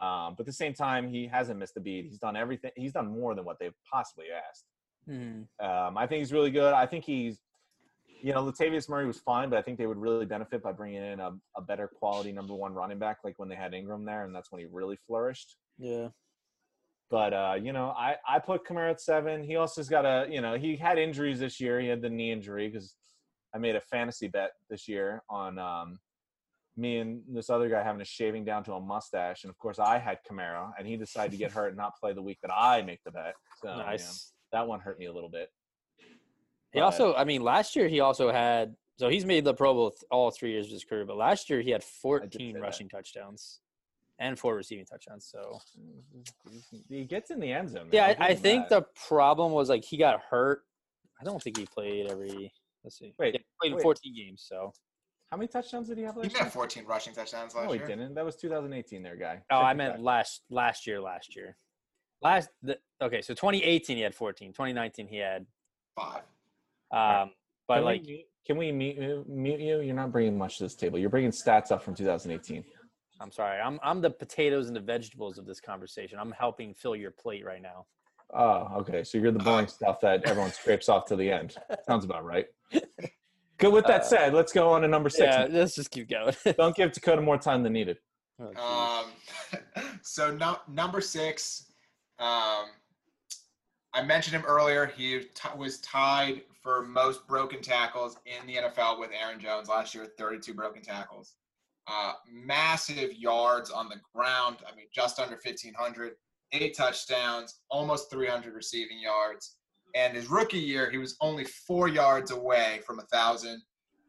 Um, 0.00 0.34
but 0.36 0.40
at 0.40 0.46
the 0.46 0.52
same 0.52 0.72
time, 0.74 1.08
he 1.08 1.26
hasn't 1.26 1.58
missed 1.58 1.76
a 1.76 1.80
beat. 1.80 2.06
He's 2.06 2.18
done 2.18 2.36
everything. 2.36 2.70
He's 2.76 2.92
done 2.92 3.08
more 3.08 3.34
than 3.34 3.44
what 3.44 3.58
they've 3.58 3.74
possibly 3.90 4.26
asked. 4.48 4.64
Mhm. 5.08 5.46
Um, 5.60 5.96
I 5.98 6.06
think 6.06 6.20
he's 6.20 6.32
really 6.32 6.50
good. 6.50 6.72
I 6.72 6.86
think 6.86 7.04
he's, 7.04 7.40
you 8.22 8.32
know, 8.32 8.42
Latavius 8.42 8.88
Murray 8.88 9.06
was 9.06 9.18
fine, 9.18 9.50
but 9.50 9.58
I 9.58 9.62
think 9.62 9.78
they 9.78 9.86
would 9.86 9.98
really 9.98 10.26
benefit 10.26 10.62
by 10.62 10.72
bringing 10.72 11.02
in 11.02 11.20
a, 11.20 11.32
a 11.56 11.62
better 11.62 11.88
quality 11.88 12.32
number 12.32 12.54
one 12.54 12.72
running 12.72 12.98
back, 12.98 13.18
like 13.24 13.38
when 13.38 13.48
they 13.48 13.54
had 13.54 13.74
Ingram 13.74 14.04
there, 14.04 14.24
and 14.24 14.34
that's 14.34 14.50
when 14.50 14.60
he 14.60 14.66
really 14.70 14.98
flourished. 15.06 15.56
Yeah. 15.78 16.08
But 17.10 17.32
uh, 17.32 17.54
you 17.60 17.72
know, 17.72 17.90
I 17.90 18.16
I 18.28 18.38
put 18.40 18.66
Kamara 18.66 18.90
at 18.90 19.00
seven. 19.00 19.44
He 19.44 19.54
also's 19.54 19.88
got 19.88 20.04
a, 20.04 20.26
you 20.28 20.40
know, 20.40 20.56
he 20.56 20.76
had 20.76 20.98
injuries 20.98 21.38
this 21.38 21.60
year. 21.60 21.80
He 21.80 21.86
had 21.86 22.02
the 22.02 22.10
knee 22.10 22.32
injury 22.32 22.68
because 22.68 22.94
I 23.54 23.58
made 23.58 23.76
a 23.76 23.80
fantasy 23.80 24.26
bet 24.26 24.50
this 24.68 24.88
year 24.88 25.22
on 25.30 25.58
um, 25.58 25.98
me 26.76 26.98
and 26.98 27.22
this 27.32 27.48
other 27.48 27.68
guy 27.68 27.82
having 27.82 28.02
a 28.02 28.04
shaving 28.04 28.44
down 28.44 28.64
to 28.64 28.74
a 28.74 28.80
mustache, 28.80 29.44
and 29.44 29.50
of 29.50 29.58
course 29.58 29.78
I 29.78 29.98
had 29.98 30.18
Kamara, 30.28 30.72
and 30.78 30.86
he 30.86 30.96
decided 30.96 31.30
to 31.30 31.36
get 31.36 31.52
hurt 31.52 31.68
and 31.68 31.76
not 31.76 31.92
play 32.00 32.12
the 32.12 32.22
week 32.22 32.38
that 32.42 32.52
I 32.52 32.82
make 32.82 33.00
the 33.04 33.12
bet. 33.12 33.34
So 33.62 33.70
you 33.70 33.76
know, 33.76 33.86
nice. 33.86 34.32
that 34.52 34.66
one 34.66 34.80
hurt 34.80 34.98
me 34.98 35.06
a 35.06 35.12
little 35.12 35.30
bit. 35.30 35.48
He 36.76 36.80
also, 36.82 37.14
I 37.14 37.24
mean, 37.24 37.42
last 37.42 37.74
year 37.76 37.88
he 37.88 38.00
also 38.00 38.30
had. 38.30 38.76
So 38.98 39.08
he's 39.10 39.26
made 39.26 39.44
the 39.44 39.52
Pro 39.52 39.74
Bowl 39.74 39.90
th- 39.90 40.02
all 40.10 40.30
three 40.30 40.52
years 40.52 40.66
of 40.66 40.72
his 40.72 40.84
career, 40.84 41.04
but 41.04 41.16
last 41.18 41.50
year 41.50 41.60
he 41.60 41.70
had 41.70 41.84
14 41.84 42.30
say 42.32 42.52
that. 42.52 42.60
rushing 42.62 42.88
touchdowns 42.88 43.60
and 44.18 44.38
four 44.38 44.54
receiving 44.54 44.86
touchdowns. 44.86 45.28
So 45.30 45.58
He 46.88 47.04
gets 47.04 47.30
in 47.30 47.38
the 47.40 47.52
end 47.52 47.68
zone. 47.70 47.84
man. 47.84 47.90
yeah, 47.92 48.14
I'll 48.18 48.22
I, 48.26 48.28
I 48.30 48.34
think 48.34 48.68
that. 48.68 48.86
the 48.94 49.00
problem 49.08 49.52
was 49.52 49.68
like 49.68 49.84
he 49.84 49.96
got 49.98 50.20
hurt. 50.30 50.62
I 51.20 51.24
don't 51.24 51.42
think 51.42 51.58
he 51.58 51.66
played 51.66 52.06
every. 52.10 52.52
Let's 52.84 52.98
see. 52.98 53.12
Wait, 53.18 53.34
yeah, 53.34 53.40
he 53.40 53.68
played 53.68 53.74
wait. 53.76 53.82
14 53.82 54.14
games. 54.16 54.44
So 54.48 54.72
how 55.30 55.36
many 55.36 55.48
touchdowns 55.48 55.88
did 55.88 55.98
he 55.98 56.04
have 56.04 56.14
He 56.14 56.20
last 56.20 56.28
did 56.30 56.36
year? 56.36 56.44
have 56.44 56.52
14 56.52 56.84
rushing 56.86 57.12
touchdowns 57.14 57.54
last 57.54 57.66
No, 57.66 57.72
he 57.72 57.78
year. 57.78 57.86
didn't. 57.88 58.14
That 58.14 58.24
was 58.24 58.36
2018, 58.36 59.02
there, 59.02 59.16
guy. 59.16 59.42
oh, 59.50 59.58
I 59.60 59.74
meant 59.74 59.94
that. 59.96 60.02
last 60.02 60.42
last 60.50 60.86
year. 60.86 61.00
Last 61.00 61.34
year. 61.36 61.56
Last 62.22 62.48
the, 62.62 62.78
okay, 63.02 63.20
so 63.20 63.34
2018 63.34 63.96
he 63.98 64.02
had 64.02 64.14
14. 64.14 64.52
2019 64.52 65.08
he 65.08 65.16
had. 65.18 65.44
Five. 65.94 66.22
Um, 66.92 67.30
but 67.68 67.76
Can 67.76 67.84
like 67.84 68.02
we, 68.02 68.06
mute- 68.08 68.26
can 68.46 68.56
we 68.56 68.72
mute, 68.72 68.96
you- 68.96 69.24
mute 69.28 69.60
you? 69.60 69.80
You're 69.80 69.94
not 69.94 70.12
bringing 70.12 70.36
much 70.38 70.58
to 70.58 70.64
this 70.64 70.74
table. 70.74 70.98
You're 70.98 71.10
bringing 71.10 71.30
stats 71.32 71.70
up 71.72 71.82
from 71.82 71.94
2018. 71.94 72.64
I'm 73.20 73.32
sorry, 73.32 73.58
I'm 73.60 73.80
I'm 73.82 74.00
the 74.02 74.10
potatoes 74.10 74.66
and 74.68 74.76
the 74.76 74.80
vegetables 74.80 75.38
of 75.38 75.46
this 75.46 75.58
conversation. 75.60 76.18
I'm 76.18 76.32
helping 76.32 76.74
fill 76.74 76.94
your 76.94 77.10
plate 77.10 77.44
right 77.46 77.62
now. 77.62 77.86
Oh, 78.34 78.68
okay. 78.80 79.04
So 79.04 79.16
you're 79.18 79.32
the 79.32 79.38
boring 79.38 79.68
stuff 79.68 80.00
that 80.00 80.24
everyone 80.26 80.52
scrapes 80.52 80.88
off 80.88 81.06
to 81.06 81.16
the 81.16 81.30
end. 81.30 81.56
Sounds 81.88 82.04
about 82.04 82.24
right. 82.24 82.46
Good. 83.58 83.72
With 83.72 83.86
that 83.86 84.02
Uh, 84.02 84.04
said, 84.04 84.34
let's 84.34 84.52
go 84.52 84.68
on 84.70 84.82
to 84.82 84.88
number 84.88 85.08
six. 85.08 85.34
Yeah, 85.34 85.46
let's 85.48 85.74
just 85.74 85.90
keep 85.90 86.10
going. 86.10 86.34
Don't 86.58 86.76
give 86.76 86.92
Dakota 86.92 87.22
more 87.22 87.38
time 87.38 87.62
than 87.62 87.72
needed. 87.72 87.96
Oh. 88.38 89.04
Um, 89.64 89.82
so 90.02 90.30
no, 90.36 90.58
number 90.68 91.00
six, 91.00 91.72
um, 92.18 92.66
I 93.94 94.02
mentioned 94.04 94.36
him 94.36 94.44
earlier. 94.46 94.86
He 94.94 95.20
t- 95.20 95.48
was 95.56 95.78
tied 95.78 96.42
for 96.66 96.82
most 96.84 97.28
broken 97.28 97.62
tackles 97.62 98.16
in 98.26 98.44
the 98.44 98.56
NFL 98.56 98.98
with 98.98 99.10
Aaron 99.12 99.38
Jones 99.38 99.68
last 99.68 99.94
year, 99.94 100.08
32 100.18 100.52
broken 100.52 100.82
tackles. 100.82 101.34
Uh, 101.86 102.14
massive 102.28 103.14
yards 103.14 103.70
on 103.70 103.88
the 103.88 104.00
ground. 104.12 104.56
I 104.66 104.74
mean, 104.74 104.86
just 104.92 105.20
under 105.20 105.38
1,500, 105.40 106.14
eight 106.54 106.76
touchdowns, 106.76 107.60
almost 107.70 108.10
300 108.10 108.52
receiving 108.52 108.98
yards. 108.98 109.58
And 109.94 110.12
his 110.12 110.28
rookie 110.28 110.58
year, 110.58 110.90
he 110.90 110.98
was 110.98 111.16
only 111.20 111.44
four 111.44 111.86
yards 111.86 112.32
away 112.32 112.80
from 112.84 112.98
a 112.98 113.06
thousand. 113.12 113.62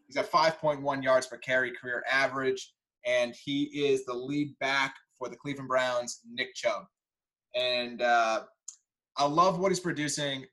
He's 0.07 0.17
at 0.17 0.31
5.1 0.31 1.03
yards 1.03 1.27
per 1.27 1.37
carry 1.37 1.71
career 1.79 2.03
average 2.11 2.73
and 3.05 3.35
he 3.35 3.65
is 3.65 4.03
the 4.05 4.15
lead 4.15 4.57
back 4.57 4.95
for 5.15 5.29
the 5.29 5.35
Cleveland 5.35 5.69
Browns, 5.69 6.21
Nick 6.27 6.55
Chubb. 6.55 6.85
And 7.53 8.01
uh, 8.01 8.45
I 9.15 9.27
love 9.27 9.59
what 9.59 9.69
he's 9.69 9.79
producing. 9.79 10.43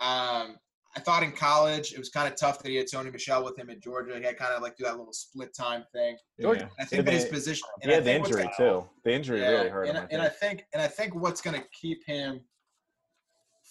Um, 0.00 0.58
I 0.96 1.00
thought 1.00 1.22
in 1.22 1.32
college 1.32 1.92
it 1.92 1.98
was 1.98 2.08
kind 2.08 2.26
of 2.32 2.38
tough 2.38 2.60
that 2.62 2.68
he 2.68 2.76
had 2.76 2.86
Sony 2.86 3.12
Michel 3.12 3.44
with 3.44 3.58
him 3.58 3.68
at 3.70 3.80
Georgia. 3.80 4.16
He 4.16 4.24
had 4.24 4.36
kind 4.38 4.52
of 4.54 4.62
like 4.62 4.76
do 4.76 4.84
that 4.84 4.96
little 4.96 5.12
split 5.12 5.54
time 5.54 5.84
thing. 5.92 6.16
Georgia- 6.40 6.62
And 6.62 6.70
I 6.80 6.84
think 6.84 7.04
that 7.04 7.12
his 7.14 7.24
Yeah, 7.26 7.30
position. 7.30 7.68
And 7.82 7.92
I 7.92 8.00
the 8.00 8.14
injury 8.14 8.42
gonna- 8.44 8.54
too. 8.56 8.88
The 9.04 9.12
injury 9.12 9.40
yeah, 9.40 9.48
really 9.50 9.68
hurt 9.68 9.88
and, 9.88 9.98
him. 9.98 10.04
I- 10.04 10.08
and 10.14 10.22
I 10.22 10.28
think. 10.28 10.60
think 10.60 10.66
and 10.72 10.82
I 10.82 10.88
think 10.88 11.14
what's 11.14 11.40
going 11.40 11.60
to 11.60 11.66
keep 11.68 12.04
him 12.06 12.40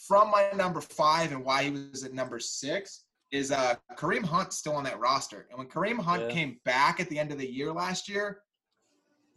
from 0.08 0.30
my 0.30 0.50
number 0.52 0.80
five 0.80 1.32
and 1.32 1.44
why 1.44 1.64
he 1.64 1.72
was 1.72 2.04
at 2.04 2.14
number 2.14 2.40
six 2.40 3.06
is 3.32 3.52
uh, 3.52 3.76
Kareem 3.98 4.24
Hunt 4.24 4.54
still 4.54 4.74
on 4.74 4.84
that 4.86 5.00
roster. 5.00 5.48
And 5.50 5.58
when 5.58 5.68
Kareem 5.68 6.00
Hunt 6.00 6.24
Yeah. 6.24 6.30
came 6.30 6.62
back 6.64 7.00
at 7.00 7.10
the 7.10 7.20
end 7.20 7.32
of 7.32 7.40
the 7.40 7.52
year 7.52 7.74
last 7.74 8.08
year, 8.08 8.42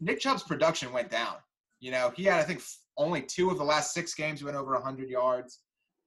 Nick 0.01 0.21
Chubb's 0.21 0.43
production 0.43 0.93
went 0.93 1.11
down. 1.11 1.37
You 1.81 1.91
know, 1.91 2.13
he 2.15 2.25
had 2.25 2.39
I 2.39 2.45
think 2.45 2.63
only 2.99 3.23
two 3.23 3.51
of 3.51 3.57
the 3.59 3.65
last 3.65 3.95
six 3.95 4.15
games 4.15 4.45
went 4.45 4.57
over 4.57 4.75
100 4.75 5.09
yards. 5.09 5.61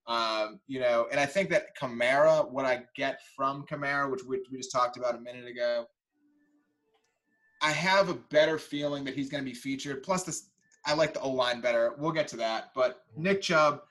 Um, 0.06 0.60
you 0.68 0.80
know, 0.80 1.08
and 1.12 1.20
I 1.20 1.26
think 1.26 1.49
that 1.51 1.78
Kamara, 1.80 2.49
what 2.51 2.66
I 2.66 2.84
get 2.95 3.22
from 3.36 3.66
Kamara, 3.66 4.12
which 4.12 4.24
we, 4.24 4.43
we 4.51 4.58
just 4.58 4.72
talked 4.72 4.97
about 4.97 5.16
a 5.16 5.20
minute 5.20 5.47
ago, 5.47 5.86
I 7.62 7.72
have 7.72 8.10
a 8.10 8.16
better 8.16 8.58
feeling 8.58 9.06
that 9.06 9.14
he's 9.14 9.30
going 9.30 9.43
to 9.43 9.49
be 9.49 9.56
featured. 9.56 10.04
Plus, 10.04 10.24
this 10.24 10.49
I 10.86 10.93
like 10.93 11.14
the 11.14 11.22
O 11.22 11.30
line 11.30 11.62
better. 11.62 11.93
We'll 11.97 12.12
get 12.12 12.28
to 12.30 12.38
that. 12.38 12.72
But 12.76 13.06
Nick 13.16 13.41
Chubb, 13.41 13.82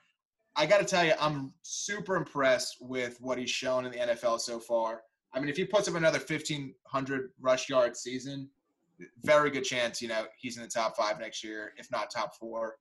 I 0.55 0.65
got 0.65 0.79
to 0.79 0.85
tell 0.85 1.03
you, 1.03 1.13
I'm 1.19 1.53
super 1.63 2.15
impressed 2.15 2.77
with 2.81 3.19
what 3.19 3.39
he's 3.39 3.49
shown 3.49 3.85
in 3.85 3.91
the 3.91 3.97
NFL 3.97 4.39
so 4.39 4.59
far. 4.59 5.01
I 5.33 5.39
mean, 5.39 5.49
if 5.49 5.57
he 5.57 5.65
puts 5.65 5.87
up 5.87 5.95
another 5.95 6.19
1,500 6.19 7.31
rush 7.41 7.69
yard 7.69 7.97
season, 7.97 8.49
very 9.23 9.49
good 9.49 9.63
chance, 9.63 10.01
you 10.01 10.07
know, 10.07 10.25
he's 10.37 10.57
in 10.57 10.63
the 10.63 10.69
top 10.69 10.95
five 10.95 11.19
next 11.19 11.43
year, 11.43 11.73
if 11.77 11.89
not 11.91 12.11
top 12.11 12.35
four. 12.35 12.75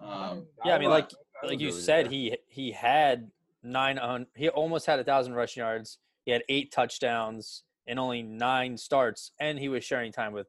Um, 0.00 0.46
Yeah, 0.64 0.74
I 0.74 0.78
mean, 0.78 0.90
like 0.90 1.10
I 1.42 1.46
like 1.46 1.60
you 1.60 1.68
agree 1.68 1.80
said, 1.80 2.06
that. 2.06 2.12
he 2.12 2.36
he 2.48 2.72
had 2.72 3.30
nine 3.62 3.98
on 3.98 4.26
he 4.34 4.48
almost 4.48 4.86
had 4.86 4.98
a 4.98 5.04
thousand 5.04 5.34
rushing 5.34 5.62
yards. 5.62 5.98
He 6.24 6.32
had 6.32 6.42
eight 6.48 6.72
touchdowns 6.72 7.62
and 7.86 7.98
only 7.98 8.22
nine 8.22 8.76
starts, 8.78 9.32
and 9.40 9.58
he 9.58 9.68
was 9.68 9.84
sharing 9.84 10.10
time 10.12 10.32
with 10.32 10.46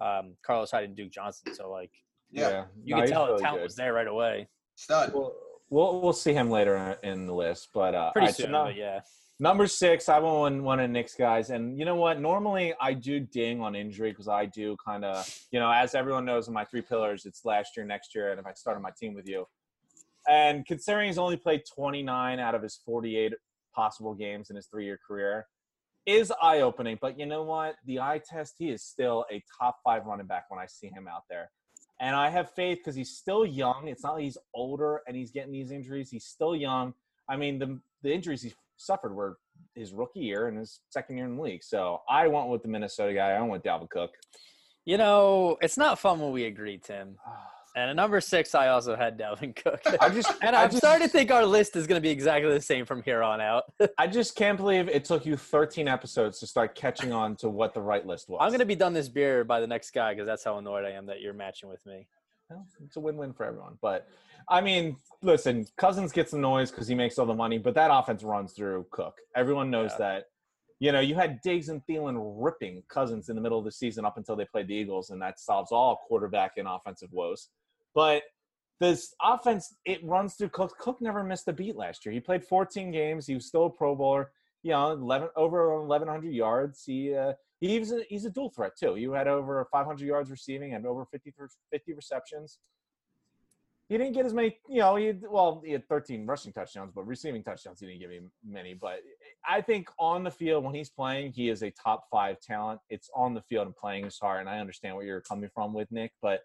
um, 0.00 0.34
Carlos 0.42 0.70
Hyde 0.70 0.84
and 0.84 0.96
Duke 0.96 1.10
Johnson. 1.10 1.54
So 1.54 1.70
like 1.70 1.90
yeah, 2.30 2.64
you 2.84 2.94
No, 2.94 2.96
could 3.00 3.02
he's 3.04 3.10
tell 3.10 3.26
the 3.36 3.38
talent 3.42 3.60
good. 3.60 3.64
was 3.64 3.76
there 3.76 3.92
right 3.92 4.06
away. 4.06 4.48
stud. 4.74 5.12
We'll, 5.14 5.34
we'll 5.70 6.00
we'll 6.00 6.12
see 6.12 6.32
him 6.34 6.50
later 6.50 6.98
in 7.02 7.26
the 7.26 7.34
list, 7.34 7.68
but 7.72 7.94
uh, 7.94 8.10
Pretty 8.12 8.26
alright, 8.26 8.34
soon, 8.36 8.52
now- 8.52 8.64
but 8.66 8.76
yeah. 8.76 9.00
Number 9.40 9.68
six, 9.68 10.08
I 10.08 10.18
went 10.18 10.64
one 10.64 10.80
of 10.80 10.90
Nick's 10.90 11.14
guys, 11.14 11.50
and 11.50 11.78
you 11.78 11.84
know 11.84 11.94
what? 11.94 12.20
Normally, 12.20 12.74
I 12.80 12.92
do 12.92 13.20
ding 13.20 13.60
on 13.60 13.76
injury 13.76 14.10
because 14.10 14.26
I 14.26 14.46
do 14.46 14.76
kind 14.84 15.04
of, 15.04 15.32
you 15.52 15.60
know, 15.60 15.70
as 15.70 15.94
everyone 15.94 16.24
knows, 16.24 16.48
in 16.48 16.54
my 16.54 16.64
three 16.64 16.82
pillars, 16.82 17.24
it's 17.24 17.44
last 17.44 17.76
year, 17.76 17.86
next 17.86 18.16
year, 18.16 18.32
and 18.32 18.40
if 18.40 18.46
I 18.46 18.52
started 18.54 18.80
my 18.80 18.90
team 18.98 19.14
with 19.14 19.28
you. 19.28 19.46
And 20.28 20.66
considering 20.66 21.06
he's 21.06 21.18
only 21.18 21.36
played 21.36 21.62
29 21.72 22.40
out 22.40 22.54
of 22.56 22.62
his 22.62 22.80
48 22.84 23.34
possible 23.72 24.12
games 24.12 24.50
in 24.50 24.56
his 24.56 24.66
three-year 24.66 24.98
career, 25.06 25.46
is 26.04 26.32
eye-opening. 26.42 26.98
But 27.00 27.16
you 27.16 27.26
know 27.26 27.44
what? 27.44 27.76
The 27.86 28.00
eye 28.00 28.20
test, 28.28 28.56
he 28.58 28.70
is 28.70 28.82
still 28.82 29.24
a 29.30 29.42
top 29.60 29.76
five 29.84 30.04
running 30.04 30.26
back 30.26 30.50
when 30.50 30.58
I 30.58 30.66
see 30.66 30.88
him 30.88 31.06
out 31.06 31.22
there. 31.30 31.50
And 32.00 32.16
I 32.16 32.28
have 32.30 32.50
faith 32.50 32.78
because 32.78 32.96
he's 32.96 33.10
still 33.10 33.46
young. 33.46 33.86
It's 33.86 34.02
not 34.02 34.14
like 34.14 34.24
he's 34.24 34.38
older 34.52 35.02
and 35.06 35.16
he's 35.16 35.30
getting 35.30 35.52
these 35.52 35.70
injuries. 35.70 36.10
He's 36.10 36.24
still 36.24 36.56
young. 36.56 36.94
I 37.28 37.36
mean, 37.36 37.58
the 37.58 37.80
the 38.02 38.12
injuries 38.12 38.42
he 38.42 38.52
suffered 38.78 39.14
were 39.14 39.38
his 39.74 39.92
rookie 39.92 40.20
year 40.20 40.48
and 40.48 40.58
his 40.58 40.80
second 40.90 41.16
year 41.16 41.26
in 41.26 41.36
the 41.36 41.42
league. 41.42 41.62
So 41.62 42.00
I 42.08 42.26
went 42.28 42.48
with 42.48 42.62
the 42.62 42.68
Minnesota 42.68 43.12
guy. 43.12 43.30
I 43.30 43.40
went 43.40 43.52
with 43.52 43.62
Dalvin 43.62 43.90
Cook. 43.90 44.10
You 44.84 44.96
know, 44.96 45.58
it's 45.60 45.76
not 45.76 45.98
fun 45.98 46.18
when 46.20 46.32
we 46.32 46.44
agree, 46.44 46.78
Tim. 46.78 47.16
Ah. 47.26 47.50
And 47.76 47.90
at 47.90 47.96
number 47.96 48.20
six, 48.20 48.56
I 48.56 48.68
also 48.68 48.96
had 48.96 49.18
Dalvin 49.18 49.54
Cook. 49.54 49.80
I 50.00 50.08
just 50.08 50.32
and 50.42 50.56
I'm 50.56 50.68
just, 50.70 50.78
starting 50.78 51.06
to 51.06 51.12
think 51.12 51.30
our 51.30 51.44
list 51.46 51.76
is 51.76 51.86
going 51.86 51.98
to 51.98 52.02
be 52.02 52.10
exactly 52.10 52.50
the 52.50 52.60
same 52.60 52.84
from 52.84 53.02
here 53.02 53.22
on 53.22 53.40
out. 53.40 53.64
I 53.98 54.06
just 54.06 54.34
can't 54.34 54.56
believe 54.56 54.88
it 54.88 55.04
took 55.04 55.24
you 55.24 55.36
13 55.36 55.86
episodes 55.86 56.40
to 56.40 56.46
start 56.46 56.74
catching 56.74 57.12
on 57.12 57.36
to 57.36 57.48
what 57.48 57.74
the 57.74 57.80
right 57.80 58.04
list 58.04 58.28
was. 58.28 58.38
I'm 58.40 58.48
going 58.48 58.60
to 58.60 58.66
be 58.66 58.74
done 58.74 58.94
this 58.94 59.08
beer 59.08 59.44
by 59.44 59.60
the 59.60 59.66
next 59.66 59.92
guy 59.92 60.14
because 60.14 60.26
that's 60.26 60.42
how 60.42 60.58
annoyed 60.58 60.84
I 60.84 60.90
am 60.90 61.06
that 61.06 61.20
you're 61.20 61.34
matching 61.34 61.68
with 61.68 61.84
me. 61.86 62.08
Well, 62.50 62.66
it's 62.84 62.96
a 62.96 63.00
win-win 63.00 63.32
for 63.34 63.44
everyone. 63.44 63.78
But 63.82 64.08
I 64.48 64.60
mean, 64.60 64.96
listen, 65.22 65.66
Cousins 65.76 66.12
gets 66.12 66.30
the 66.30 66.38
noise 66.38 66.70
because 66.70 66.88
he 66.88 66.94
makes 66.94 67.18
all 67.18 67.26
the 67.26 67.34
money, 67.34 67.58
but 67.58 67.74
that 67.74 67.90
offense 67.92 68.22
runs 68.22 68.52
through 68.52 68.86
Cook. 68.90 69.18
Everyone 69.36 69.70
knows 69.70 69.92
Yeah. 69.92 69.98
that. 69.98 70.24
You 70.80 70.92
know, 70.92 71.00
you 71.00 71.16
had 71.16 71.40
Diggs 71.42 71.68
and 71.68 71.84
Thielen 71.86 72.16
ripping 72.40 72.84
Cousins 72.88 73.28
in 73.28 73.34
the 73.36 73.42
middle 73.42 73.58
of 73.58 73.64
the 73.64 73.72
season 73.72 74.04
up 74.04 74.16
until 74.16 74.36
they 74.36 74.44
played 74.44 74.68
the 74.68 74.74
Eagles, 74.74 75.10
and 75.10 75.20
that 75.20 75.40
solves 75.40 75.72
all 75.72 75.96
quarterback 76.06 76.52
and 76.56 76.68
offensive 76.68 77.12
woes. 77.12 77.50
But 77.94 78.22
this 78.78 79.12
offense, 79.20 79.74
it 79.84 80.02
runs 80.04 80.36
through 80.36 80.50
Cook. 80.50 80.78
Cook 80.78 81.00
never 81.00 81.24
missed 81.24 81.48
a 81.48 81.52
beat 81.52 81.74
last 81.76 82.06
year. 82.06 82.12
He 82.12 82.20
played 82.20 82.44
14 82.44 82.92
games. 82.92 83.26
He 83.26 83.34
was 83.34 83.46
still 83.46 83.66
a 83.66 83.70
Pro 83.70 83.96
Bowler. 83.96 84.30
You 84.68 84.74
know, 84.74 84.92
11 84.92 85.30
over 85.34 85.80
1,100 85.80 86.30
yards. 86.30 86.84
He 86.84 87.14
uh, 87.14 87.32
he's 87.58 87.90
a, 87.90 88.02
he's 88.06 88.26
a 88.26 88.30
dual 88.30 88.50
threat 88.50 88.72
too. 88.78 88.96
You 88.96 89.12
had 89.12 89.26
over 89.26 89.66
500 89.72 90.06
yards 90.06 90.30
receiving 90.30 90.74
and 90.74 90.86
over 90.86 91.06
50 91.06 91.32
50 91.72 91.92
receptions. 91.94 92.58
He 93.88 93.96
didn't 93.96 94.12
get 94.12 94.26
as 94.26 94.34
many, 94.34 94.58
you 94.68 94.80
know. 94.80 94.96
He 94.96 95.06
had, 95.06 95.22
well, 95.26 95.62
he 95.64 95.72
had 95.72 95.88
13 95.88 96.26
rushing 96.26 96.52
touchdowns, 96.52 96.92
but 96.94 97.06
receiving 97.06 97.42
touchdowns 97.42 97.80
he 97.80 97.86
didn't 97.86 98.00
give 98.00 98.10
him 98.10 98.30
many. 98.46 98.74
But 98.74 98.98
I 99.48 99.62
think 99.62 99.88
on 99.98 100.22
the 100.22 100.30
field 100.30 100.64
when 100.64 100.74
he's 100.74 100.90
playing, 100.90 101.32
he 101.32 101.48
is 101.48 101.62
a 101.62 101.70
top 101.70 102.04
five 102.10 102.38
talent. 102.40 102.80
It's 102.90 103.08
on 103.14 103.32
the 103.32 103.40
field 103.40 103.68
and 103.68 103.74
playing 103.74 104.04
his 104.04 104.18
hard, 104.18 104.40
and 104.40 104.50
I 104.50 104.58
understand 104.58 104.94
where 104.94 105.06
you're 105.06 105.22
coming 105.22 105.48
from 105.54 105.72
with 105.72 105.90
Nick, 105.90 106.12
but 106.20 106.42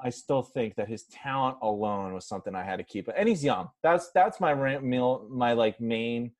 I 0.00 0.10
still 0.10 0.42
think 0.42 0.76
that 0.76 0.86
his 0.86 1.06
talent 1.06 1.56
alone 1.60 2.14
was 2.14 2.28
something 2.28 2.54
I 2.54 2.62
had 2.62 2.76
to 2.76 2.84
keep. 2.84 3.08
And 3.16 3.28
he's 3.28 3.42
young. 3.42 3.70
That's 3.82 4.12
that's 4.14 4.38
my 4.38 4.54
my 4.54 5.54
like 5.54 5.80
main 5.80 6.30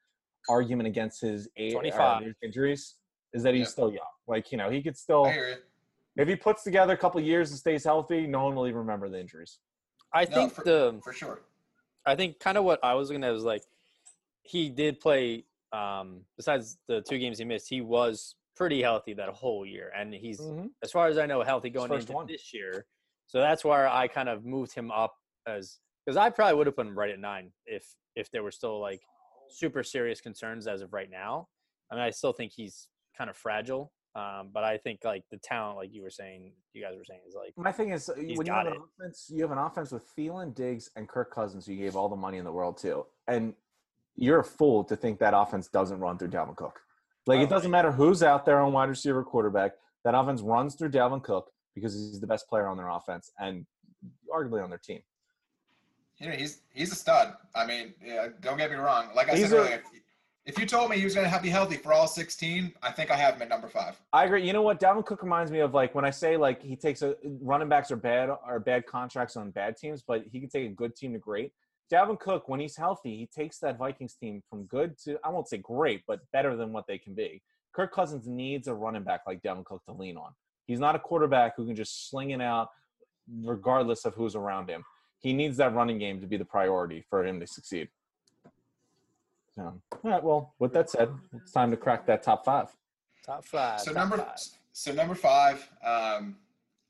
argument 0.49 0.87
against 0.87 1.21
his 1.21 1.49
age, 1.57 1.73
uh, 1.75 1.79
25. 1.81 2.23
his 2.25 2.35
injuries 2.43 2.95
is 3.33 3.43
that 3.43 3.55
he's 3.55 3.63
Yeah. 3.67 3.71
still 3.71 3.93
young. 3.93 4.07
Like 4.27 4.51
you 4.53 4.59
know, 4.59 4.71
he 4.71 4.83
could 4.83 4.97
still 4.97 5.27
I 5.27 5.33
hear 5.33 5.59
if 6.17 6.29
he 6.29 6.37
puts 6.37 6.63
together 6.63 6.93
a 6.95 6.97
couple 6.97 7.21
years 7.21 7.51
and 7.51 7.59
stays 7.59 7.85
healthy, 7.85 8.27
no 8.27 8.45
one 8.45 8.55
will 8.55 8.67
even 8.67 8.79
remember 8.79 9.09
the 9.09 9.21
injuries. 9.21 9.59
I 10.13 10.25
No, 10.25 10.31
think 10.35 10.53
for- 10.53 10.65
the 10.65 11.01
For 11.03 11.13
sure. 11.13 11.41
I 12.07 12.15
think 12.17 12.39
kind 12.39 12.57
of 12.57 12.65
what 12.65 12.83
I 12.85 12.95
was 12.95 13.11
gonna 13.11 13.33
was 13.33 13.45
like 13.45 13.63
he 14.43 14.69
did 14.71 15.01
play 15.01 15.45
um 15.73 16.25
besides 16.37 16.79
the 16.87 17.01
two 17.03 17.19
games 17.19 17.39
he 17.39 17.45
missed, 17.45 17.69
he 17.69 17.81
was 17.81 18.37
pretty 18.55 18.81
healthy 18.81 19.13
that 19.15 19.29
whole 19.29 19.67
year. 19.67 19.93
And 19.95 20.15
he's 20.15 20.41
as 20.83 20.91
far 20.93 21.09
as 21.09 21.19
I 21.19 21.27
know, 21.27 21.43
healthy 21.43 21.69
going 21.71 21.93
into 21.93 22.13
one. 22.13 22.27
this 22.27 22.55
year. 22.55 22.87
So 23.27 23.39
that's 23.41 23.65
where 23.65 23.89
I 23.89 24.07
kind 24.09 24.29
of 24.29 24.45
moved 24.45 24.73
him 24.73 24.91
up 24.93 25.15
as 25.47 25.79
because 26.05 26.17
I 26.17 26.31
probably 26.31 26.55
would 26.57 26.67
have 26.69 26.77
put 26.77 26.87
him 26.87 26.97
right 26.97 27.11
at 27.11 27.19
nine 27.19 27.53
if 27.67 27.85
if 28.15 28.31
there 28.31 28.43
were 28.43 28.53
still 28.53 28.81
like 28.81 29.03
super 29.49 29.83
serious 29.83 30.21
concerns 30.21 30.67
as 30.67 30.83
of 30.83 30.93
right 30.93 31.11
now. 31.11 31.49
I 31.91 31.95
mean, 31.95 32.05
I 32.05 32.11
still 32.11 32.33
think 32.33 32.53
he's 32.55 32.89
kind 33.17 33.31
of 33.31 33.37
fragile, 33.37 33.93
um, 34.15 34.51
but 34.53 34.65
I 34.65 34.79
think 34.79 35.01
like 35.05 35.23
the 35.31 35.39
talent, 35.39 35.77
like 35.77 35.93
you 35.93 36.03
were 36.03 36.11
saying, 36.11 36.53
you 36.73 36.83
guys 36.83 36.95
were 36.97 37.05
saying, 37.05 37.21
is 37.29 37.35
like 37.35 37.53
My 37.57 37.73
thing 37.73 37.91
is, 37.91 38.09
uh, 38.09 38.15
when 38.15 38.47
you 38.47 38.53
have 38.53 38.67
an 38.67 38.75
offense, 39.01 39.31
you 39.33 39.43
have 39.43 39.53
an 39.53 39.59
offense 39.59 39.93
with 39.93 40.05
Thielen, 40.17 40.55
Diggs, 40.55 40.91
and 40.97 41.09
Kirk 41.09 41.33
Cousins. 41.33 41.69
You 41.69 41.77
gave 41.77 41.97
all 41.97 42.09
the 42.09 42.17
money 42.17 42.39
in 42.39 42.45
the 42.45 42.53
world 42.53 42.79
to, 42.79 43.07
and 43.29 43.55
you're 44.17 44.41
a 44.41 44.45
fool 44.45 44.83
to 44.85 44.97
think 44.97 45.19
that 45.21 45.35
offense 45.37 45.69
doesn't 45.69 46.01
run 46.01 46.19
through 46.19 46.29
Dalvin 46.29 46.57
Cook. 46.57 46.81
Like 47.27 47.41
Oh, 47.41 47.43
it 47.43 47.51
doesn't 47.51 47.71
matter 47.71 47.93
who's 47.93 48.23
out 48.23 48.47
there 48.47 48.61
on 48.61 48.73
wide 48.73 48.89
receiver, 48.89 49.23
quarterback. 49.23 49.73
That 50.05 50.15
offense 50.15 50.41
runs 50.41 50.77
through 50.77 50.91
Dalvin 50.91 51.23
Cook 51.23 51.51
because 51.75 51.93
he's 51.93 52.21
the 52.21 52.27
best 52.27 52.49
player 52.49 52.69
on 52.69 52.77
their 52.77 52.89
offense 52.89 53.31
and 53.39 53.67
arguably 54.33 54.63
on 54.63 54.71
their 54.71 54.81
team. 54.83 55.01
You 56.19 56.29
know, 56.29 56.35
he's 56.35 56.61
he's 56.73 56.93
a 56.93 56.95
stud. 56.95 57.35
I 57.55 57.67
mean, 57.67 57.95
yeah, 58.05 58.29
don't 58.41 58.57
get 58.57 58.71
me 58.71 58.77
wrong. 58.77 59.09
Like 59.15 59.29
I 59.29 59.37
He's 59.37 59.51
said 59.51 59.59
earlier, 59.59 59.75
if, 59.75 60.01
if 60.47 60.59
you 60.59 60.65
told 60.65 60.91
me 60.91 60.97
he 60.97 61.05
was 61.05 61.15
going 61.15 61.31
to 61.31 61.41
be 61.41 61.49
healthy 61.51 61.77
for 61.77 61.93
all 61.93 62.07
16, 62.07 62.73
I 62.83 62.93
think 62.93 63.11
I 63.11 63.17
have 63.17 63.35
him 63.35 63.43
at 63.43 63.49
number 63.49 63.69
five. 63.69 64.01
I 64.13 64.25
agree. 64.25 64.47
You 64.47 64.53
know 64.53 64.63
what? 64.63 64.81
Dalvin 64.81 65.05
Cook 65.05 65.23
reminds 65.23 65.51
me 65.51 65.59
of 65.61 65.75
like 65.75 65.95
when 65.95 66.05
I 66.05 66.11
say 66.11 66.37
like 66.37 66.63
he 66.63 66.77
takes 66.77 67.03
a 67.03 67.17
running 67.43 67.69
backs 67.69 67.91
are 67.91 67.97
bad 67.97 68.31
are 68.31 68.61
bad 68.61 68.87
contracts 68.87 69.37
on 69.37 69.51
bad 69.51 69.77
teams, 69.77 70.03
but 70.07 70.25
he 70.31 70.41
can 70.41 70.49
take 70.49 70.71
a 70.71 70.73
good 70.73 70.97
team 70.97 71.13
to 71.13 71.19
great. 71.19 71.53
Dalvin 71.93 72.19
Cook, 72.19 72.49
when 72.49 72.61
he's 72.61 72.77
healthy, 72.77 73.17
he 73.17 73.27
takes 73.27 73.59
that 73.59 73.79
Vikings 73.79 74.15
team 74.15 74.43
from 74.49 74.65
good 74.65 74.97
to 75.05 75.19
I 75.25 75.29
won't 75.29 75.49
say 75.49 75.59
great, 75.59 76.03
but 76.07 76.21
better 76.33 76.57
than 76.57 76.73
what 76.73 76.87
they 76.87 76.99
can 76.99 77.15
be. 77.15 77.43
Kirk 77.75 77.93
Cousins 77.93 78.27
needs 78.27 78.69
a 78.69 78.75
running 78.75 79.03
back 79.03 79.21
like 79.27 79.43
Dalvin 79.43 79.65
Cook 79.65 79.85
to 79.85 79.93
lean 79.93 80.17
on. 80.17 80.33
He's 80.67 80.81
not 80.81 80.97
a 80.97 80.99
quarterback 80.99 81.57
who 81.57 81.67
can 81.67 81.77
just 81.77 82.09
sling 82.09 82.31
it 82.31 82.41
out 82.41 82.69
regardless 83.43 84.05
of 84.05 84.15
who's 84.15 84.35
around 84.35 84.69
him. 84.69 84.85
He 85.21 85.33
needs 85.33 85.57
that 85.57 85.75
running 85.75 85.99
game 85.99 86.21
to 86.21 86.27
be 86.27 86.37
the 86.37 86.45
priority 86.45 87.05
for 87.09 87.25
him 87.25 87.41
to 87.41 87.47
succeed. 87.47 87.89
So, 89.55 89.63
all 89.63 90.01
right. 90.05 90.23
Well, 90.23 90.55
with 90.59 90.73
that 90.75 90.91
said, 90.91 91.09
it's 91.35 91.53
time 91.53 91.71
to 91.71 91.77
crack 91.77 92.07
that 92.07 92.23
top 92.23 92.45
five. 92.45 92.69
top 93.25 93.45
five. 93.45 93.81
so 93.81 93.93
top 93.93 93.95
number 94.01 94.17
five. 94.19 94.39
so 94.73 94.93
number 94.93 95.15
five, 95.15 95.69
um, 95.85 96.37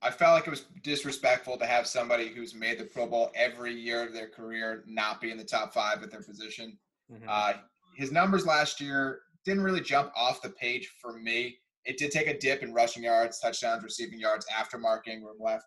I 0.02 0.10
felt 0.10 0.34
like 0.34 0.46
it 0.46 0.50
was 0.50 0.66
disrespectful 0.82 1.56
to 1.58 1.66
have 1.66 1.86
somebody 1.86 2.28
who's 2.28 2.54
made 2.54 2.78
the 2.78 2.84
Pro 2.84 3.06
Bowl 3.06 3.30
every 3.34 3.72
year 3.72 4.04
of 4.04 4.12
their 4.12 4.28
career 4.28 4.82
not 4.86 5.20
be 5.20 5.30
in 5.30 5.38
the 5.38 5.44
top 5.44 5.72
five 5.72 6.02
at 6.02 6.10
their 6.10 6.22
position. 6.22 6.78
Mhm. 7.10 7.24
Uh, 7.28 7.54
his 7.96 8.10
numbers 8.12 8.44
last 8.44 8.80
year 8.80 9.22
didn't 9.44 9.62
really 9.62 9.80
jump 9.80 10.12
off 10.16 10.42
the 10.42 10.50
page 10.50 10.88
for 11.00 11.12
me. 11.18 11.58
It 11.84 11.98
did 11.98 12.10
take 12.10 12.26
a 12.26 12.36
dip 12.36 12.62
in 12.64 12.74
rushing 12.74 13.04
yards, 13.04 13.38
touchdowns, 13.38 13.84
receiving 13.84 14.18
yards 14.18 14.44
after 14.54 14.76
Mark 14.76 15.06
Ingram 15.06 15.36
left. 15.38 15.66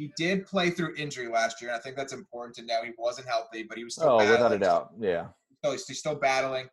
He 0.00 0.10
did 0.16 0.46
play 0.46 0.70
through 0.70 0.94
injury 0.96 1.28
last 1.28 1.60
year, 1.60 1.70
and 1.70 1.78
I 1.78 1.82
think 1.82 1.94
that's 1.94 2.14
important 2.14 2.54
to 2.56 2.62
know. 2.64 2.82
He 2.82 2.92
wasn't 2.96 3.28
healthy, 3.28 3.64
but 3.64 3.76
he 3.76 3.84
was 3.84 3.96
still 3.96 4.08
Oh, 4.12 4.16
without 4.16 4.36
a 4.36 4.58
battling. 4.58 4.60
doubt. 4.60 4.90
Yeah. 4.98 5.26
So 5.62 5.72
he's 5.72 5.86
he's 5.86 5.98
still 5.98 6.14
battling. 6.14 6.70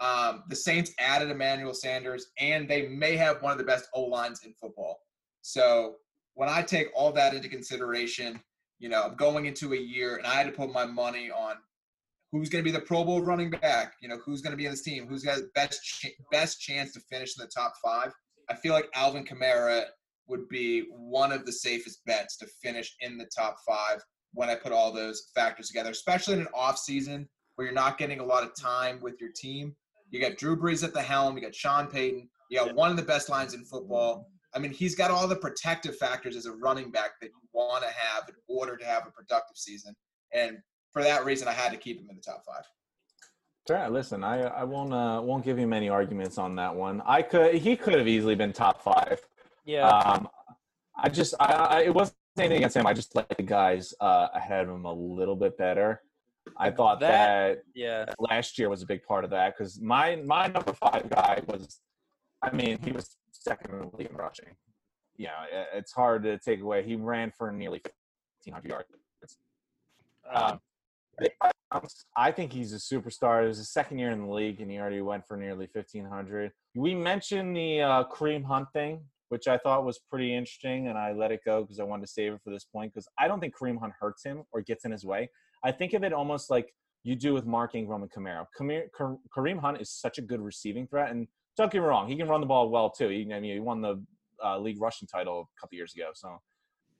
Um, 0.00 0.44
the 0.48 0.56
Saints 0.56 0.92
added 0.98 1.28
Emmanuel 1.30 1.74
Sanders, 1.74 2.28
and 2.38 2.66
they 2.66 2.88
may 2.88 3.16
have 3.16 3.42
one 3.42 3.52
of 3.52 3.58
the 3.58 3.64
best 3.64 3.90
O 3.92 4.00
lines 4.04 4.44
in 4.46 4.54
football. 4.54 4.98
So 5.42 5.96
when 6.32 6.48
I 6.48 6.62
take 6.62 6.88
all 6.96 7.12
that 7.12 7.34
into 7.34 7.50
consideration, 7.50 8.40
you 8.78 8.88
know, 8.88 9.02
I'm 9.02 9.14
going 9.14 9.44
into 9.44 9.74
a 9.74 9.78
year, 9.78 10.16
and 10.16 10.26
I 10.26 10.32
had 10.36 10.46
to 10.46 10.52
put 10.52 10.72
my 10.72 10.86
money 10.86 11.30
on 11.30 11.56
who's 12.32 12.48
going 12.48 12.64
to 12.64 12.70
be 12.70 12.74
the 12.74 12.82
Pro 12.82 13.04
Bowl 13.04 13.20
running 13.20 13.50
back. 13.50 13.92
You 14.00 14.08
know, 14.08 14.16
who's 14.24 14.40
going 14.40 14.52
to 14.52 14.56
be 14.56 14.64
in 14.64 14.70
this 14.70 14.80
team, 14.82 15.06
who's 15.06 15.22
got 15.22 15.38
best 15.54 15.82
ch- 15.84 16.16
best 16.32 16.62
chance 16.62 16.94
to 16.94 17.00
finish 17.12 17.34
in 17.38 17.44
the 17.44 17.50
top 17.54 17.74
five. 17.84 18.10
I 18.48 18.54
feel 18.54 18.72
like 18.72 18.88
Alvin 18.94 19.26
Kamara 19.26 19.84
would 20.30 20.48
be 20.48 20.86
one 20.90 21.32
of 21.32 21.44
the 21.44 21.52
safest 21.52 22.04
bets 22.06 22.36
to 22.38 22.46
finish 22.62 22.96
in 23.00 23.18
the 23.18 23.28
top 23.36 23.56
five 23.66 24.00
when 24.32 24.48
I 24.48 24.54
put 24.54 24.72
all 24.72 24.92
those 24.92 25.30
factors 25.34 25.66
together, 25.66 25.90
especially 25.90 26.34
in 26.34 26.40
an 26.40 26.48
off 26.54 26.78
season 26.78 27.28
where 27.56 27.66
you're 27.66 27.74
not 27.74 27.98
getting 27.98 28.20
a 28.20 28.24
lot 28.24 28.44
of 28.44 28.54
time 28.54 29.00
with 29.02 29.20
your 29.20 29.30
team. 29.34 29.74
You 30.10 30.20
got 30.20 30.38
Drew 30.38 30.56
Brees 30.56 30.82
at 30.84 30.94
the 30.94 31.02
helm. 31.02 31.36
You 31.36 31.42
got 31.42 31.54
Sean 31.54 31.88
Payton. 31.88 32.28
You 32.48 32.58
got 32.58 32.74
one 32.74 32.90
of 32.90 32.96
the 32.96 33.02
best 33.02 33.28
lines 33.28 33.54
in 33.54 33.64
football. 33.64 34.30
I 34.54 34.58
mean, 34.58 34.72
he's 34.72 34.94
got 34.94 35.10
all 35.10 35.28
the 35.28 35.36
protective 35.36 35.96
factors 35.96 36.36
as 36.36 36.46
a 36.46 36.52
running 36.52 36.90
back 36.90 37.20
that 37.20 37.28
you 37.28 37.40
want 37.52 37.84
to 37.84 37.90
have 37.90 38.28
in 38.28 38.34
order 38.48 38.76
to 38.76 38.84
have 38.84 39.06
a 39.06 39.10
productive 39.10 39.56
season. 39.56 39.94
And 40.32 40.58
for 40.92 41.02
that 41.02 41.24
reason, 41.24 41.46
I 41.48 41.52
had 41.52 41.70
to 41.70 41.76
keep 41.76 42.00
him 42.00 42.08
in 42.10 42.16
the 42.16 42.22
top 42.22 42.44
five. 42.44 42.64
Sure. 43.68 43.88
Listen, 43.88 44.24
I 44.24 44.42
I 44.42 44.64
won't 44.64 44.92
uh, 44.92 45.20
won't 45.22 45.44
give 45.44 45.58
you 45.58 45.66
many 45.66 45.88
arguments 45.88 46.38
on 46.38 46.56
that 46.56 46.74
one. 46.74 47.02
I 47.06 47.22
could 47.22 47.54
he 47.54 47.76
could 47.76 47.94
have 47.94 48.08
easily 48.08 48.34
been 48.34 48.52
top 48.52 48.82
five. 48.82 49.20
Yeah. 49.64 49.86
Um, 49.88 50.28
I 50.96 51.08
just, 51.08 51.34
I, 51.40 51.52
I, 51.52 51.80
it 51.82 51.94
wasn't 51.94 52.16
anything 52.38 52.58
against 52.58 52.76
him. 52.76 52.86
I 52.86 52.92
just 52.94 53.14
like 53.14 53.36
the 53.36 53.42
guys 53.42 53.94
uh, 54.00 54.28
ahead 54.34 54.64
of 54.68 54.74
him 54.74 54.84
a 54.84 54.92
little 54.92 55.36
bit 55.36 55.56
better. 55.58 56.02
I 56.56 56.70
thought 56.70 57.00
that, 57.00 57.56
That- 57.56 57.62
Yeah. 57.74 58.06
last 58.18 58.58
year 58.58 58.68
was 58.68 58.82
a 58.82 58.86
big 58.86 59.02
part 59.04 59.24
of 59.24 59.30
that 59.30 59.56
because 59.56 59.80
my 59.80 60.16
my 60.16 60.46
number 60.48 60.72
five 60.72 61.08
guy 61.10 61.42
was, 61.46 61.80
I 62.42 62.50
mean, 62.50 62.78
he 62.82 62.92
was 62.92 63.16
second 63.32 63.72
in 63.72 63.78
the 63.80 63.96
league 63.96 64.10
in 64.10 64.16
rushing. 64.16 64.56
You 65.16 65.26
know, 65.26 65.44
it's 65.74 65.92
hard 65.92 66.22
to 66.24 66.38
take 66.38 66.60
away. 66.62 66.82
He 66.82 66.96
ran 66.96 67.30
for 67.36 67.52
nearly 67.52 67.80
1,500 68.46 68.68
yards. 68.70 68.88
Um, 70.32 70.60
I 72.16 72.32
think 72.32 72.52
he's 72.52 72.72
a 72.72 72.76
superstar. 72.76 73.44
It 73.44 73.48
was 73.48 73.58
his 73.58 73.70
second 73.70 73.98
year 73.98 74.10
in 74.10 74.22
the 74.26 74.32
league, 74.32 74.60
and 74.60 74.70
he 74.70 74.78
already 74.78 75.02
went 75.02 75.26
for 75.26 75.36
nearly 75.36 75.68
1,500. 75.72 76.52
We 76.74 76.94
mentioned 76.94 77.54
the 77.56 77.82
uh, 77.82 78.04
Kareem 78.04 78.44
Hunt 78.44 78.68
thing, 78.72 79.00
which 79.30 79.48
I 79.48 79.56
thought 79.56 79.84
was 79.84 79.98
pretty 79.98 80.34
interesting, 80.34 80.88
and 80.88 80.98
I 80.98 81.12
let 81.12 81.32
it 81.32 81.40
go 81.44 81.62
because 81.62 81.80
I 81.80 81.84
wanted 81.84 82.06
to 82.06 82.12
save 82.12 82.32
it 82.34 82.40
for 82.44 82.50
this 82.50 82.64
point 82.64 82.92
because 82.92 83.08
I 83.18 83.28
don't 83.28 83.40
think 83.40 83.54
Kareem 83.56 83.78
Hunt 83.78 83.92
hurts 83.98 84.24
him 84.24 84.42
or 84.52 84.60
gets 84.60 84.84
in 84.84 84.90
his 84.92 85.04
way. 85.04 85.30
I 85.64 85.72
think 85.72 85.94
of 85.94 86.04
it 86.04 86.12
almost 86.12 86.50
like 86.50 86.74
you 87.04 87.14
do 87.14 87.32
with 87.32 87.46
Mark 87.46 87.74
Ingram 87.74 88.02
and 88.02 88.10
Kamara. 88.12 88.44
Kareem 89.34 89.60
Hunt 89.60 89.80
is 89.80 89.90
such 89.90 90.18
a 90.18 90.22
good 90.22 90.40
receiving 90.40 90.86
threat, 90.86 91.10
and 91.10 91.28
don't 91.56 91.70
get 91.70 91.80
me 91.80 91.86
wrong, 91.86 92.08
he 92.08 92.16
can 92.16 92.28
run 92.28 92.40
the 92.40 92.46
ball 92.46 92.68
well 92.70 92.90
too. 92.90 93.08
He, 93.08 93.22
I 93.32 93.40
mean, 93.40 93.54
he 93.54 93.60
won 93.60 93.80
the 93.80 94.04
uh, 94.44 94.58
league 94.58 94.80
rushing 94.80 95.06
title 95.06 95.48
a 95.56 95.60
couple 95.60 95.76
years 95.76 95.94
ago. 95.94 96.10
So, 96.14 96.40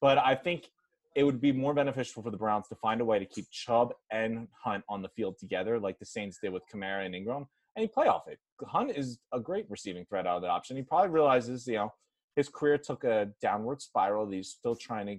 but 0.01 0.18
I 0.18 0.35
think 0.35 0.70
it 1.16 1.24
would 1.24 1.41
be 1.41 1.51
more 1.51 1.74
beneficial 1.74 2.22
for 2.22 2.31
the 2.31 2.37
Browns 2.37 2.68
to 2.68 2.76
find 2.76 3.01
a 3.01 3.05
way 3.05 3.18
to 3.18 3.26
keep 3.26 3.51
Chubb 3.51 3.93
and 4.12 4.47
Hunt 4.62 4.85
on 4.89 5.03
the 5.03 5.09
field 5.09 5.37
together, 5.39 5.81
like 5.81 5.99
the 5.99 6.07
Saints 6.07 6.39
did 6.41 6.53
with 6.53 6.62
Kamara 6.72 7.05
and 7.05 7.14
Ingram, 7.14 7.47
and 7.74 7.83
you 7.83 7.89
play 7.89 8.07
off 8.07 8.28
it. 8.28 8.39
Hunt 8.64 8.93
is 8.97 9.18
a 9.33 9.41
great 9.41 9.66
receiving 9.68 10.05
threat 10.05 10.26
out 10.26 10.37
of 10.37 10.43
that 10.43 10.51
option. 10.51 10.76
He 10.76 10.83
probably 10.83 11.09
realizes, 11.09 11.66
you 11.66 11.74
know, 11.74 11.93
his 12.41 12.49
career 12.49 12.78
took 12.78 13.05
a 13.05 13.28
downward 13.43 13.82
spiral 13.82 14.26
that 14.26 14.34
he's 14.34 14.49
still 14.49 14.74
trying 14.74 15.07
to 15.07 15.16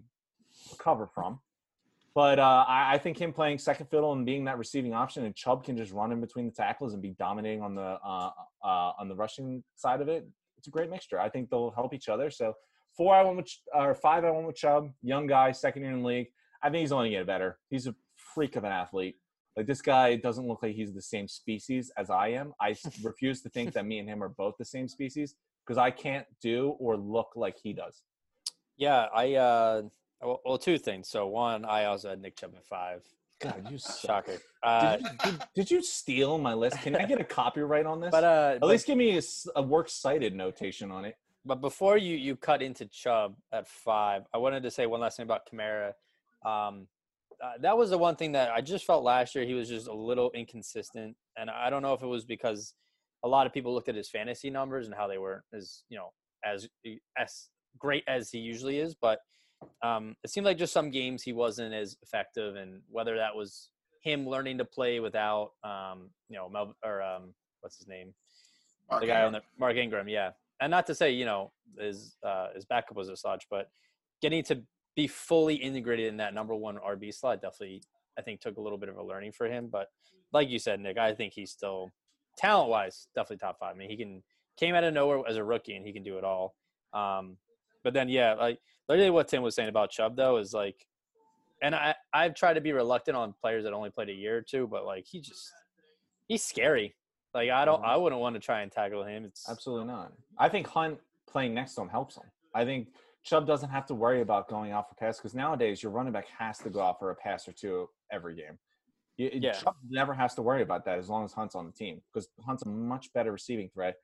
recover 0.72 1.06
from. 1.06 1.40
But 2.16 2.40
uh, 2.40 2.66
I, 2.68 2.96
I 2.96 2.98
think 2.98 3.22
him 3.22 3.32
playing 3.32 3.60
second 3.60 3.86
fiddle 3.90 4.12
and 4.14 4.26
being 4.26 4.44
that 4.46 4.58
receiving 4.58 4.94
option, 4.94 5.24
and 5.24 5.36
Chubb 5.36 5.64
can 5.64 5.78
just 5.78 5.94
run 5.94 6.12
in 6.12 6.20
between 6.20 6.46
the 6.46 6.52
tackles 6.52 6.94
and 6.94 7.02
be 7.02 7.12
dominating 7.12 7.62
on 7.62 7.76
the 7.76 8.00
uh, 8.04 8.32
uh, 8.64 8.92
on 9.00 9.08
the 9.08 9.16
rushing 9.16 9.64
side 9.76 10.02
of 10.02 10.10
it. 10.10 10.28
It's 10.58 10.68
a 10.68 10.72
great 10.72 10.90
mixture. 10.90 11.20
I 11.20 11.30
think 11.30 11.50
they'll 11.50 11.72
help 11.72 11.94
each 11.94 12.10
other. 12.10 12.32
So 12.32 12.54
four, 12.98 13.16
I 13.16 13.24
went 13.24 13.38
with 13.38 13.52
or 13.74 13.94
five, 13.94 14.26
I 14.26 14.32
went 14.32 14.48
with 14.48 14.56
Chubb, 14.56 14.92
young 15.04 15.28
guy, 15.28 15.52
second 15.52 15.84
year 15.84 15.92
in 15.92 16.02
the 16.02 16.08
league. 16.08 16.28
I 16.64 16.70
think 16.70 16.82
he's 16.82 16.92
only 16.92 17.12
getting 17.12 17.28
better. 17.28 17.60
He's 17.70 17.88
a 17.88 17.96
freak 18.18 18.56
of 18.56 18.64
an 18.64 18.72
athlete. 18.72 19.16
Like 19.56 19.68
this 19.68 19.82
guy 19.82 20.16
doesn't 20.16 20.48
look 20.48 20.64
like 20.64 20.76
he's 20.76 20.94
the 20.94 21.02
same 21.02 21.28
species 21.28 21.92
as 21.98 22.10
I 22.10 22.30
am. 22.30 22.54
I 22.60 22.76
refuse 23.04 23.42
to 23.44 23.50
think 23.50 23.74
that 23.74 23.86
me 23.86 24.00
and 24.00 24.10
him 24.10 24.24
are 24.24 24.30
both 24.30 24.56
the 24.58 24.66
same 24.66 24.88
species 24.88 25.36
because 25.66 25.78
I 25.78 25.92
can't 25.92 26.26
do 26.42 26.76
or 26.80 26.98
look 26.98 27.32
like 27.36 27.58
he 27.62 27.74
does. 27.74 28.02
yeah, 28.78 29.08
I 29.14 29.36
uh 29.36 29.82
well, 30.22 30.42
well 30.46 30.58
two 30.58 30.78
things. 30.78 31.10
So 31.10 31.28
one, 31.28 31.66
I 31.66 31.86
also 31.86 32.10
had 32.10 32.22
Nick 32.22 32.36
Chubb 32.38 32.54
at 32.56 32.66
five. 32.66 33.02
God, 33.40 33.68
you 33.72 33.78
suck. 33.80 34.28
Shocker. 34.28 34.38
Uh, 34.62 34.98
Did 34.98 35.02
you, 35.06 35.10
did, 35.32 35.44
did 35.56 35.72
you 35.72 35.84
steal 35.84 36.38
my 36.38 36.54
list? 36.54 36.80
Can 36.82 36.96
I 36.96 37.06
get 37.06 37.20
a 37.20 37.24
copyright 37.42 37.88
on 37.88 38.00
this? 38.00 38.12
but 38.12 38.24
uh 38.24 38.54
At 38.62 38.68
least 38.68 38.86
give 38.86 38.98
me 38.98 39.20
a 39.56 39.62
works 39.62 39.94
cited 39.94 40.36
notation 40.36 40.92
on 40.92 41.06
it. 41.06 41.16
But 41.44 41.60
before 41.60 41.98
you 41.98 42.16
you 42.18 42.36
cut 42.36 42.62
into 42.62 42.86
Chubb 42.86 43.36
at 43.52 43.68
five, 43.68 44.24
I 44.34 44.38
wanted 44.38 44.62
to 44.64 44.72
say 44.72 44.86
one 44.86 45.00
last 45.00 45.18
thing 45.18 45.24
about 45.24 45.48
Kamara. 45.52 45.94
Um, 46.46 46.88
uh, 47.44 47.54
that 47.62 47.76
was 47.76 47.90
the 47.90 47.98
one 47.98 48.16
thing 48.16 48.34
that 48.34 48.52
I 48.52 48.62
just 48.62 48.86
felt 48.86 49.04
last 49.04 49.34
year 49.34 49.44
he 49.46 49.56
was 49.56 49.68
just 49.68 49.88
a 49.88 49.94
little 49.94 50.30
inconsistent, 50.36 51.16
and 51.36 51.50
I 51.50 51.72
don't 51.72 51.82
know 51.82 51.96
if 51.96 52.04
it 52.04 52.08
was 52.08 52.24
because 52.26 52.76
a 53.24 53.28
lot 53.28 53.46
of 53.46 53.54
people 53.54 53.74
looked 53.74 53.90
at 53.90 53.96
his 53.96 54.10
fantasy 54.10 54.50
numbers 54.50 54.88
and 54.88 54.96
how 54.96 55.08
they 55.08 55.18
weren't 55.18 55.44
as 55.54 55.84
you 55.90 55.98
know 55.98 56.10
as 56.46 56.68
as 57.18 57.50
great 57.78 58.04
as 58.08 58.30
he 58.30 58.40
usually 58.40 58.80
is, 58.80 58.96
but 58.96 59.20
um, 59.84 60.16
it 60.24 60.30
seemed 60.30 60.46
like 60.46 60.58
just 60.58 60.74
some 60.74 60.90
games 60.90 61.24
he 61.24 61.34
wasn't 61.34 61.74
as 61.74 61.96
effective, 62.02 62.56
and 62.56 62.82
whether 62.90 63.16
that 63.18 63.36
was 63.36 63.70
him 64.02 64.28
learning 64.28 64.58
to 64.58 64.66
play 64.66 65.00
without 65.00 65.52
um, 65.64 66.10
you 66.30 66.38
know 66.38 66.50
Mel 66.50 66.76
or 66.84 67.02
um, 67.02 67.34
what's 67.62 67.78
his 67.78 67.88
name 67.88 68.14
Mark 68.90 69.02
the 69.02 69.08
guy 69.08 69.24
on 69.24 69.34
the 69.34 69.42
Mark 69.58 69.78
Ingram, 69.78 70.08
yeah. 70.10 70.32
And 70.60 70.70
not 70.70 70.86
to 70.88 70.96
say 70.96 71.12
you 71.12 71.26
know 71.26 71.52
his 71.80 72.18
uh, 72.26 72.48
his 72.54 72.66
backup 72.66 72.98
was 72.98 73.10
as 73.10 73.22
such, 73.22 73.46
but 73.50 73.70
getting 74.22 74.44
to 74.44 74.62
be 74.96 75.08
fully 75.08 75.56
integrated 75.56 76.08
in 76.08 76.18
that 76.18 76.34
number 76.34 76.54
one 76.54 76.78
RB 76.78 77.14
slot 77.14 77.42
definitely 77.42 77.82
I 78.20 78.22
think 78.22 78.42
took 78.42 78.58
a 78.58 78.62
little 78.62 78.78
bit 78.78 78.90
of 78.90 78.98
a 78.98 79.04
learning 79.04 79.32
for 79.32 79.48
him. 79.48 79.70
But 79.72 79.88
like 80.34 80.50
you 80.50 80.60
said, 80.60 80.80
Nick, 80.80 80.98
I 80.98 81.14
think 81.14 81.34
he's 81.34 81.52
still 81.52 81.90
talent 82.38 82.70
wise 82.70 83.08
definitely 83.16 83.38
top 83.38 83.60
five. 83.60 83.76
I 83.76 83.78
mean, 83.78 83.90
he 83.90 83.98
can 83.98 84.24
came 84.58 84.76
out 84.76 84.84
of 84.84 84.94
nowhere 84.94 85.22
as 85.28 85.38
a 85.38 85.44
rookie 85.44 85.76
and 85.76 85.86
he 85.86 85.94
can 85.94 86.04
do 86.04 86.18
it 86.18 86.24
all. 86.24 86.56
Um, 86.94 87.38
but 87.84 87.94
then 87.94 88.10
yeah, 88.10 88.34
like 88.34 88.60
literally 88.88 89.10
what 89.10 89.28
Tim 89.28 89.44
was 89.44 89.56
saying 89.56 89.70
about 89.70 89.92
Chubb 89.92 90.16
though 90.16 90.38
is 90.38 90.54
like, 90.54 90.86
and 91.62 91.76
I 91.76 91.96
I've 92.14 92.36
tried 92.36 92.54
to 92.54 92.62
be 92.62 92.72
reluctant 92.72 93.18
on 93.18 93.34
players 93.40 93.64
that 93.64 93.74
only 93.74 93.90
played 93.90 94.10
a 94.10 94.14
year 94.14 94.38
or 94.38 94.42
two, 94.42 94.68
but 94.68 94.86
like 94.86 95.06
he 95.08 95.22
just 95.22 95.52
he's 96.28 96.44
scary. 96.44 96.96
Like 97.34 97.50
I 97.50 97.66
don't 97.66 97.84
I 97.84 97.98
wouldn't 97.98 98.22
want 98.22 98.36
to 98.36 98.40
try 98.40 98.62
and 98.62 98.72
tackle 98.72 99.04
him. 99.04 99.26
It's 99.26 99.50
Absolutely 99.50 99.88
not. 99.88 100.14
I 100.38 100.50
think 100.50 100.68
Hunt 100.68 101.00
playing 101.28 101.54
next 101.54 101.76
to 101.76 101.82
him 101.82 101.90
helps 101.90 102.18
him. 102.18 102.24
I 102.54 102.66
think 102.66 102.90
Chubb 103.24 103.48
doesn't 103.48 103.70
have 103.70 103.86
to 103.88 103.96
worry 103.96 104.22
about 104.22 104.50
going 104.50 104.72
out 104.72 104.90
for 104.90 104.96
pass 104.96 105.18
because 105.18 105.34
nowadays 105.34 105.82
your 105.82 105.92
running 105.92 106.12
back 106.12 106.28
has 106.38 106.58
to 106.60 106.70
go 106.70 106.82
out 106.82 107.00
for 107.00 107.12
a 107.12 107.16
pass 107.16 107.48
or 107.48 107.54
two 107.54 107.88
every 108.12 108.36
game. 108.36 108.58
Yeah. 109.34 109.52
Chubb 109.54 109.76
never 109.90 110.14
has 110.14 110.34
to 110.36 110.42
worry 110.42 110.62
about 110.62 110.86
that 110.86 110.98
as 111.00 111.10
long 111.10 111.24
as 111.26 111.34
Hunt's 111.34 111.56
on 111.56 111.66
the 111.66 111.72
team 111.72 112.02
because 112.14 112.30
Hunt's 112.46 112.64
a 112.64 112.70
much 112.70 113.12
better 113.14 113.32
receiving 113.32 113.70
threat. 113.70 113.96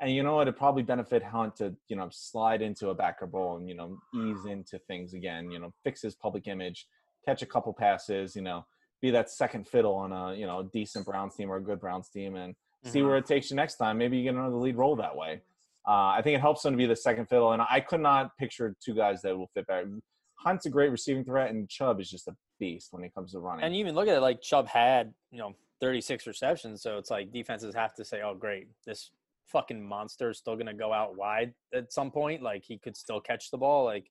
And 0.00 0.10
you 0.10 0.22
know 0.22 0.34
what? 0.34 0.42
It'd 0.48 0.56
probably 0.56 0.82
benefit 0.82 1.22
Hunt 1.22 1.56
to, 1.56 1.74
you 1.88 1.96
know, 1.96 2.08
slide 2.10 2.62
into 2.62 2.88
a 2.90 2.94
backer 2.94 3.26
bowl 3.26 3.56
and, 3.58 3.68
you 3.68 3.74
know, 3.76 3.96
ease 4.14 4.44
into 4.46 4.78
things 4.88 5.14
again, 5.14 5.50
you 5.50 5.58
know, 5.60 5.72
fix 5.84 6.02
his 6.02 6.14
public 6.16 6.48
image, 6.48 6.86
catch 7.24 7.42
a 7.42 7.46
couple 7.46 7.72
passes, 7.72 8.34
you 8.34 8.42
know, 8.42 8.66
be 9.00 9.10
that 9.12 9.30
second 9.30 9.68
fiddle 9.68 9.94
on 9.94 10.12
a, 10.12 10.34
you 10.34 10.46
know, 10.46 10.60
a 10.60 10.64
decent 10.64 11.06
Browns 11.06 11.36
team 11.36 11.50
or 11.50 11.56
a 11.56 11.62
good 11.62 11.78
Browns 11.78 12.08
team 12.08 12.34
and 12.34 12.54
see 12.84 13.00
Mhm. 13.00 13.06
where 13.06 13.16
it 13.18 13.26
takes 13.26 13.50
you 13.50 13.56
next 13.56 13.76
time. 13.76 13.96
Maybe 13.98 14.16
you 14.18 14.24
get 14.24 14.34
another 14.34 14.56
lead 14.56 14.76
role 14.76 14.96
that 14.96 15.14
way. 15.16 15.42
Uh, 15.86 16.08
I 16.16 16.22
think 16.22 16.36
it 16.36 16.40
helps 16.40 16.64
him 16.64 16.72
to 16.72 16.76
be 16.78 16.86
the 16.86 16.96
second 16.96 17.26
fiddle, 17.26 17.52
and 17.52 17.62
I 17.62 17.80
could 17.80 18.00
not 18.00 18.36
picture 18.38 18.74
two 18.84 18.94
guys 18.94 19.20
that 19.22 19.36
will 19.36 19.48
fit 19.54 19.66
better. 19.66 19.88
Hunt's 20.36 20.66
a 20.66 20.70
great 20.70 20.90
receiving 20.90 21.24
threat, 21.24 21.50
and 21.50 21.68
Chubb 21.68 22.00
is 22.00 22.10
just 22.10 22.28
a 22.28 22.36
beast 22.58 22.88
when 22.92 23.04
it 23.04 23.14
comes 23.14 23.32
to 23.32 23.38
running. 23.38 23.64
And 23.64 23.74
you 23.74 23.80
even 23.80 23.94
look 23.94 24.08
at 24.08 24.16
it 24.16 24.20
like 24.20 24.40
Chubb 24.40 24.66
had, 24.68 25.12
you 25.30 25.38
know, 25.38 25.54
36 25.80 26.26
receptions. 26.26 26.82
So 26.82 26.98
it's 26.98 27.10
like 27.10 27.32
defenses 27.32 27.74
have 27.74 27.94
to 27.94 28.04
say, 28.04 28.22
oh, 28.22 28.34
great, 28.34 28.68
this 28.86 29.10
fucking 29.46 29.82
monster 29.82 30.30
is 30.30 30.38
still 30.38 30.54
going 30.54 30.66
to 30.66 30.74
go 30.74 30.92
out 30.92 31.16
wide 31.16 31.52
at 31.74 31.92
some 31.92 32.10
point. 32.10 32.42
Like 32.42 32.64
he 32.64 32.78
could 32.78 32.96
still 32.96 33.20
catch 33.20 33.50
the 33.50 33.58
ball. 33.58 33.84
Like, 33.84 34.10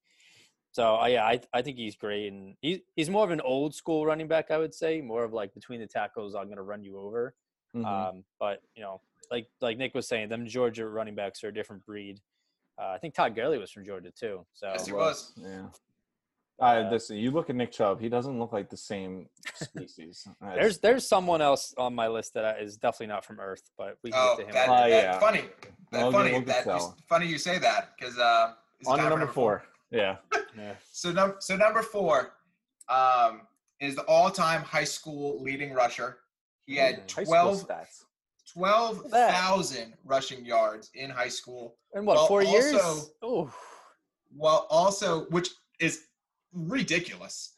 so 0.71 0.95
uh, 0.99 1.05
yeah, 1.05 1.23
I, 1.25 1.39
I 1.53 1.61
think 1.61 1.77
he's 1.77 1.95
great. 1.95 2.31
And 2.31 2.55
he's, 2.61 2.79
he's 2.95 3.09
more 3.09 3.23
of 3.23 3.31
an 3.31 3.41
old 3.41 3.73
school 3.73 4.05
running 4.05 4.27
back, 4.27 4.51
I 4.51 4.57
would 4.57 4.73
say, 4.73 5.01
more 5.01 5.23
of 5.23 5.33
like 5.33 5.53
between 5.53 5.79
the 5.79 5.87
tackles, 5.87 6.35
I'm 6.35 6.45
going 6.45 6.57
to 6.57 6.63
run 6.63 6.83
you 6.83 6.99
over. 6.99 7.33
Mhm. 7.75 7.85
Um, 7.85 8.23
but, 8.39 8.61
you 8.75 8.83
know, 8.83 9.01
like, 9.31 9.47
like 9.61 9.77
Nick 9.77 9.95
was 9.95 10.07
saying, 10.07 10.29
them 10.29 10.45
Georgia 10.45 10.87
running 10.87 11.15
backs 11.15 11.43
are 11.43 11.47
a 11.47 11.53
different 11.53 11.83
breed. 11.85 12.19
Uh, 12.79 12.89
I 12.89 12.97
think 12.99 13.13
Todd 13.13 13.35
Gurley 13.35 13.57
was 13.57 13.71
from 13.71 13.85
Georgia 13.85 14.11
too. 14.11 14.45
So 14.53 14.67
Yes, 14.67 14.85
he 14.85 14.93
Well, 14.93 15.05
was. 15.07 15.33
Yeah. 15.37 15.67
Uh, 16.63 16.65
Uh, 16.65 16.89
listen, 16.91 17.17
you 17.17 17.31
look 17.31 17.49
at 17.49 17.55
Nick 17.55 17.71
Chubb; 17.71 17.99
he 17.99 18.07
doesn't 18.09 18.39
look 18.39 18.53
like 18.53 18.69
the 18.69 18.77
same 18.77 19.27
species. 19.55 20.27
there's 20.41 20.79
there's 20.79 21.07
someone 21.07 21.41
else 21.41 21.73
on 21.77 21.93
my 21.93 22.07
list 22.07 22.33
that 22.35 22.61
is 22.61 22.77
definitely 22.77 23.07
not 23.07 23.25
from 23.25 23.39
Earth, 23.39 23.69
but 23.77 23.97
we 24.03 24.11
can 24.11 24.19
Oh, 24.21 24.35
get 24.37 24.43
to 24.43 24.47
him. 24.47 24.53
that, 24.53 24.69
Oh, 24.69 24.75
that 24.75 24.89
yeah. 24.89 25.19
funny. 25.19 25.43
That 25.91 26.11
funny. 26.11 26.31
we'll 26.31 26.41
that 26.43 26.65
that 26.65 26.79
you, 26.79 26.93
funny 27.09 27.25
you 27.27 27.37
say 27.37 27.57
that 27.59 27.89
because 27.97 28.17
uh, 28.17 28.53
on 28.87 28.97
to 28.97 29.03
time 29.03 29.11
for 29.11 29.17
number 29.17 29.27
four. 29.33 29.63
Yeah, 29.91 30.17
Yeah. 30.57 30.73
So 30.91 31.11
number 31.11 31.35
so 31.39 31.55
number 31.57 31.81
four 31.81 32.33
um, 32.89 33.41
is 33.79 33.95
the 33.95 34.03
all-time 34.03 34.61
high 34.61 34.83
school 34.85 35.41
leading 35.43 35.73
rusher. 35.73 36.19
He 36.65 36.75
had 36.77 36.95
Mm. 37.07 37.11
High 37.11 37.23
school 37.25 37.65
12 37.65 37.67
stats. 37.67 38.03
12,000 38.53 39.93
rushing 40.05 40.45
yards 40.45 40.91
in 40.93 41.09
high 41.09 41.27
school. 41.29 41.75
In 41.95 42.05
what, 42.05 42.15
Well, 42.15 42.27
four 42.27 42.43
years? 42.43 42.73
also- 42.75 43.11
Oh, 43.21 43.53
While 44.35 44.67
also, 44.69 45.25
which 45.29 45.49
is 45.79 46.05
ridiculous. 46.53 47.55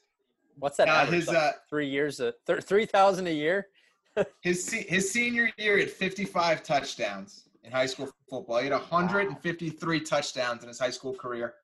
what's 0.57 0.77
that? 0.77 0.87
Uh, 0.87 1.05
his 1.05 1.27
like 1.27 1.37
uh, 1.37 1.51
three 1.69 1.87
years, 1.87 2.19
uh, 2.19 2.31
th- 2.47 2.63
three 2.63 2.85
thousand 2.85 3.27
a 3.27 3.33
year. 3.33 3.67
his 4.41 4.71
his 4.71 5.11
senior 5.11 5.49
year, 5.57 5.75
he 5.75 5.81
had 5.81 5.89
55 5.89 6.63
touchdowns 6.63 7.49
in 7.63 7.71
high 7.71 7.85
school 7.85 8.09
football. 8.29 8.59
He 8.59 8.65
had 8.65 8.73
153 8.73 9.99
touchdowns 10.01 10.61
in 10.63 10.69
his 10.69 10.79
high 10.79 10.91
school 10.91 11.13
career. 11.13 11.55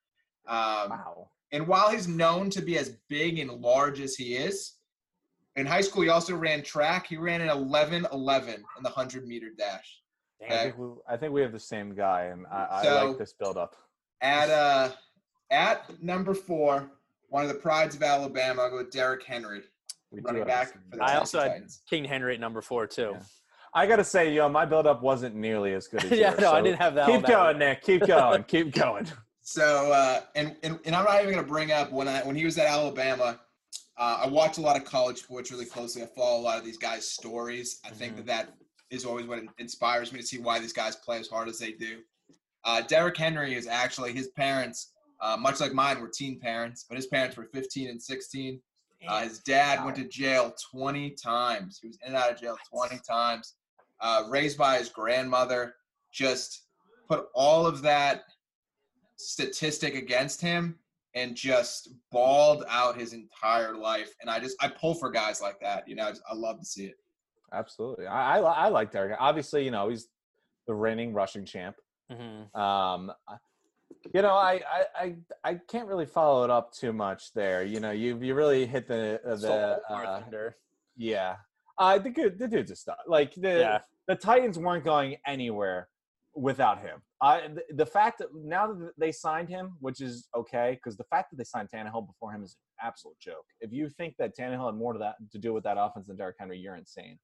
Um, 0.47 0.89
Wow. 0.89 1.29
And 1.53 1.67
while 1.67 1.89
he's 1.89 2.07
known 2.07 2.49
to 2.51 2.61
be 2.61 2.77
as 2.77 2.97
big 3.09 3.37
and 3.37 3.51
large 3.51 3.99
as 3.99 4.15
he 4.15 4.35
is, 4.35 4.75
in 5.57 5.65
high 5.65 5.81
school 5.81 6.03
he 6.03 6.09
also 6.09 6.35
ran 6.35 6.63
track. 6.63 7.07
He 7.07 7.17
ran 7.17 7.41
an 7.41 7.49
11 7.49 8.07
11 8.11 8.53
in 8.53 8.61
the 8.83 8.89
100 8.89 9.27
meter 9.27 9.49
dash. 9.57 10.01
I 10.43 10.63
think, 10.63 10.77
we, 10.77 10.87
I 11.07 11.17
think 11.17 11.33
we 11.33 11.41
have 11.41 11.51
the 11.51 11.59
same 11.59 11.93
guy, 11.93 12.23
and 12.25 12.47
I, 12.51 12.67
I 12.71 13.03
like 13.03 13.17
this 13.19 13.33
build 13.33 13.57
up. 13.57 13.75
At 14.21 14.49
uh 14.49 14.89
at 15.51 16.01
number 16.01 16.33
four, 16.33 16.89
one 17.31 17.43
of 17.43 17.49
the 17.49 17.55
prides 17.55 17.95
of 17.95 18.03
Alabama, 18.03 18.61
I'll 18.63 18.69
go 18.69 18.77
with 18.77 18.91
Derrick 18.91 19.23
Henry, 19.25 19.61
We 20.11 20.19
do 20.19 20.25
running 20.25 20.41
have 20.41 20.47
back 20.47 20.73
for 20.73 20.79
the. 20.97 21.03
I 21.03 21.15
also 21.17 21.39
had 21.39 21.53
Titans. 21.53 21.81
King 21.89 22.03
Henry 22.05 22.35
at 22.35 22.39
number 22.39 22.61
four 22.61 22.85
too. 22.85 23.11
Yeah. 23.13 23.21
I 23.73 23.87
gotta 23.87 24.03
say, 24.03 24.33
yo, 24.33 24.49
my 24.49 24.65
build 24.65 24.85
up 24.85 25.01
wasn't 25.01 25.33
nearly 25.35 25.73
as 25.73 25.87
good 25.87 26.03
as 26.03 26.11
Yeah, 26.19 26.31
yours. 26.31 26.41
no, 26.41 26.51
I 26.51 26.61
didn't 26.61 26.79
have 26.79 26.93
that. 26.95 27.07
Keep 27.07 27.21
that 27.21 27.29
going, 27.29 27.57
list. 27.57 27.59
Nick. 27.59 27.81
Keep 27.83 28.07
going. 28.07 28.43
Keep 28.43 28.73
going. 28.75 29.07
So, 29.43 29.91
uh, 29.91 30.21
and, 30.35 30.55
and 30.61 30.79
and 30.85 30.95
I'm 30.95 31.03
not 31.03 31.19
even 31.23 31.33
gonna 31.33 31.45
bring 31.47 31.71
up 31.71 31.91
when 31.91 32.07
I 32.07 32.21
when 32.21 32.35
he 32.35 32.45
was 32.45 32.57
at 32.59 32.67
Alabama. 32.67 33.39
Uh, 33.97 34.21
I 34.23 34.27
watch 34.27 34.59
a 34.59 34.61
lot 34.61 34.77
of 34.77 34.85
college 34.85 35.17
sports 35.17 35.51
really 35.51 35.65
closely. 35.65 36.03
I 36.03 36.05
follow 36.05 36.39
a 36.39 36.43
lot 36.43 36.59
of 36.59 36.63
these 36.63 36.77
guys' 36.77 37.09
stories. 37.09 37.81
I 37.83 37.89
think 37.89 38.15
that 38.17 38.25
that 38.27 38.49
is 38.91 39.03
always 39.03 39.25
what 39.25 39.39
inspires 39.57 40.13
me 40.13 40.19
to 40.19 40.25
see 40.25 40.37
why 40.37 40.59
these 40.59 40.71
guys 40.73 40.95
play 40.95 41.19
as 41.19 41.27
hard 41.27 41.49
as 41.49 41.57
they 41.57 41.71
do. 41.71 41.99
Uh, 42.63 42.81
Derrick 42.81 43.17
Henry 43.17 43.55
is 43.55 43.65
actually 43.67 44.13
his 44.13 44.27
parents, 44.29 44.91
uh, 45.21 45.37
much 45.37 45.59
like 45.59 45.73
mine, 45.73 46.01
were 46.01 46.09
teen 46.09 46.39
parents, 46.39 46.85
but 46.87 46.95
his 46.97 47.07
parents 47.07 47.37
were 47.37 47.47
15 47.53 47.89
and 47.89 48.01
16. 48.01 48.59
Uh, 49.07 49.21
his 49.21 49.39
dad 49.39 49.83
went 49.83 49.97
to 49.97 50.07
jail 50.07 50.53
20 50.71 51.11
times. 51.11 51.79
He 51.81 51.87
was 51.87 51.97
in 52.05 52.09
and 52.09 52.15
out 52.15 52.31
of 52.31 52.39
jail 52.39 52.55
20 52.71 52.99
times. 53.07 53.55
Uh, 53.99 54.23
raised 54.29 54.57
by 54.57 54.77
his 54.77 54.89
grandmother, 54.89 55.75
just 56.11 56.65
put 57.07 57.27
all 57.33 57.65
of 57.65 57.81
that 57.81 58.23
statistic 59.15 59.95
against 59.95 60.41
him 60.41 60.77
and 61.13 61.35
just 61.35 61.89
balled 62.11 62.63
out 62.69 62.97
his 62.97 63.13
entire 63.13 63.75
life. 63.75 64.13
And 64.21 64.29
I 64.29 64.39
just 64.39 64.55
I 64.61 64.67
pull 64.67 64.93
for 64.93 65.11
guys 65.11 65.41
like 65.41 65.59
that. 65.61 65.87
You 65.87 65.95
know, 65.95 66.07
I, 66.07 66.09
just, 66.11 66.23
I 66.29 66.33
love 66.35 66.59
to 66.59 66.65
see 66.65 66.85
it. 66.85 66.95
Absolutely, 67.53 68.07
I, 68.07 68.39
I 68.39 68.39
I 68.39 68.67
like 68.69 68.91
Derrick. 68.91 69.17
Obviously, 69.19 69.65
you 69.65 69.71
know 69.71 69.89
he's 69.89 70.07
the 70.67 70.73
reigning 70.73 71.13
rushing 71.13 71.45
champ. 71.45 71.75
Mhm. 72.11 72.55
Um, 72.55 73.11
you 74.13 74.21
know, 74.21 74.33
I, 74.33 74.61
I 74.65 74.85
I 74.95 75.15
I 75.43 75.53
can't 75.67 75.87
really 75.87 76.05
follow 76.05 76.43
it 76.43 76.49
up 76.49 76.73
too 76.73 76.93
much 76.93 77.33
there. 77.33 77.63
You 77.63 77.79
know, 77.79 77.91
you 77.91 78.17
you 78.21 78.33
really 78.35 78.65
hit 78.65 78.87
the 78.87 79.21
uh, 79.25 79.35
the 79.35 79.81
uh, 79.89 80.21
yeah. 80.97 81.35
Uh, 81.77 81.97
the 81.97 82.09
good 82.09 82.37
the 82.39 82.47
dude's 82.47 82.71
a 82.71 82.75
stud. 82.75 82.97
Like 83.07 83.33
the 83.35 83.59
Yeah. 83.59 83.79
the 84.07 84.15
Titans 84.15 84.57
weren't 84.59 84.83
going 84.83 85.17
anywhere 85.25 85.87
without 86.35 86.79
him. 86.81 87.01
I 87.21 87.47
the, 87.47 87.63
the 87.75 87.85
fact 87.85 88.17
that 88.19 88.29
now 88.33 88.73
that 88.73 88.93
they 88.97 89.11
signed 89.11 89.49
him, 89.49 89.77
which 89.79 90.01
is 90.01 90.27
okay, 90.35 90.71
because 90.75 90.97
the 90.97 91.03
fact 91.05 91.31
that 91.31 91.37
they 91.37 91.43
signed 91.43 91.69
Tannehill 91.73 92.07
before 92.07 92.31
him 92.31 92.43
is 92.43 92.57
an 92.79 92.87
absolute 92.87 93.19
joke. 93.19 93.45
If 93.59 93.71
you 93.71 93.89
think 93.89 94.15
that 94.17 94.35
Tannehill 94.37 94.65
had 94.65 94.75
more 94.75 94.93
to 94.93 94.99
that 94.99 95.15
to 95.31 95.37
do 95.37 95.53
with 95.53 95.63
that 95.63 95.77
offense 95.79 96.07
than 96.07 96.17
Derrick 96.17 96.35
Henry, 96.39 96.57
you're 96.57 96.75
insane. 96.75 97.19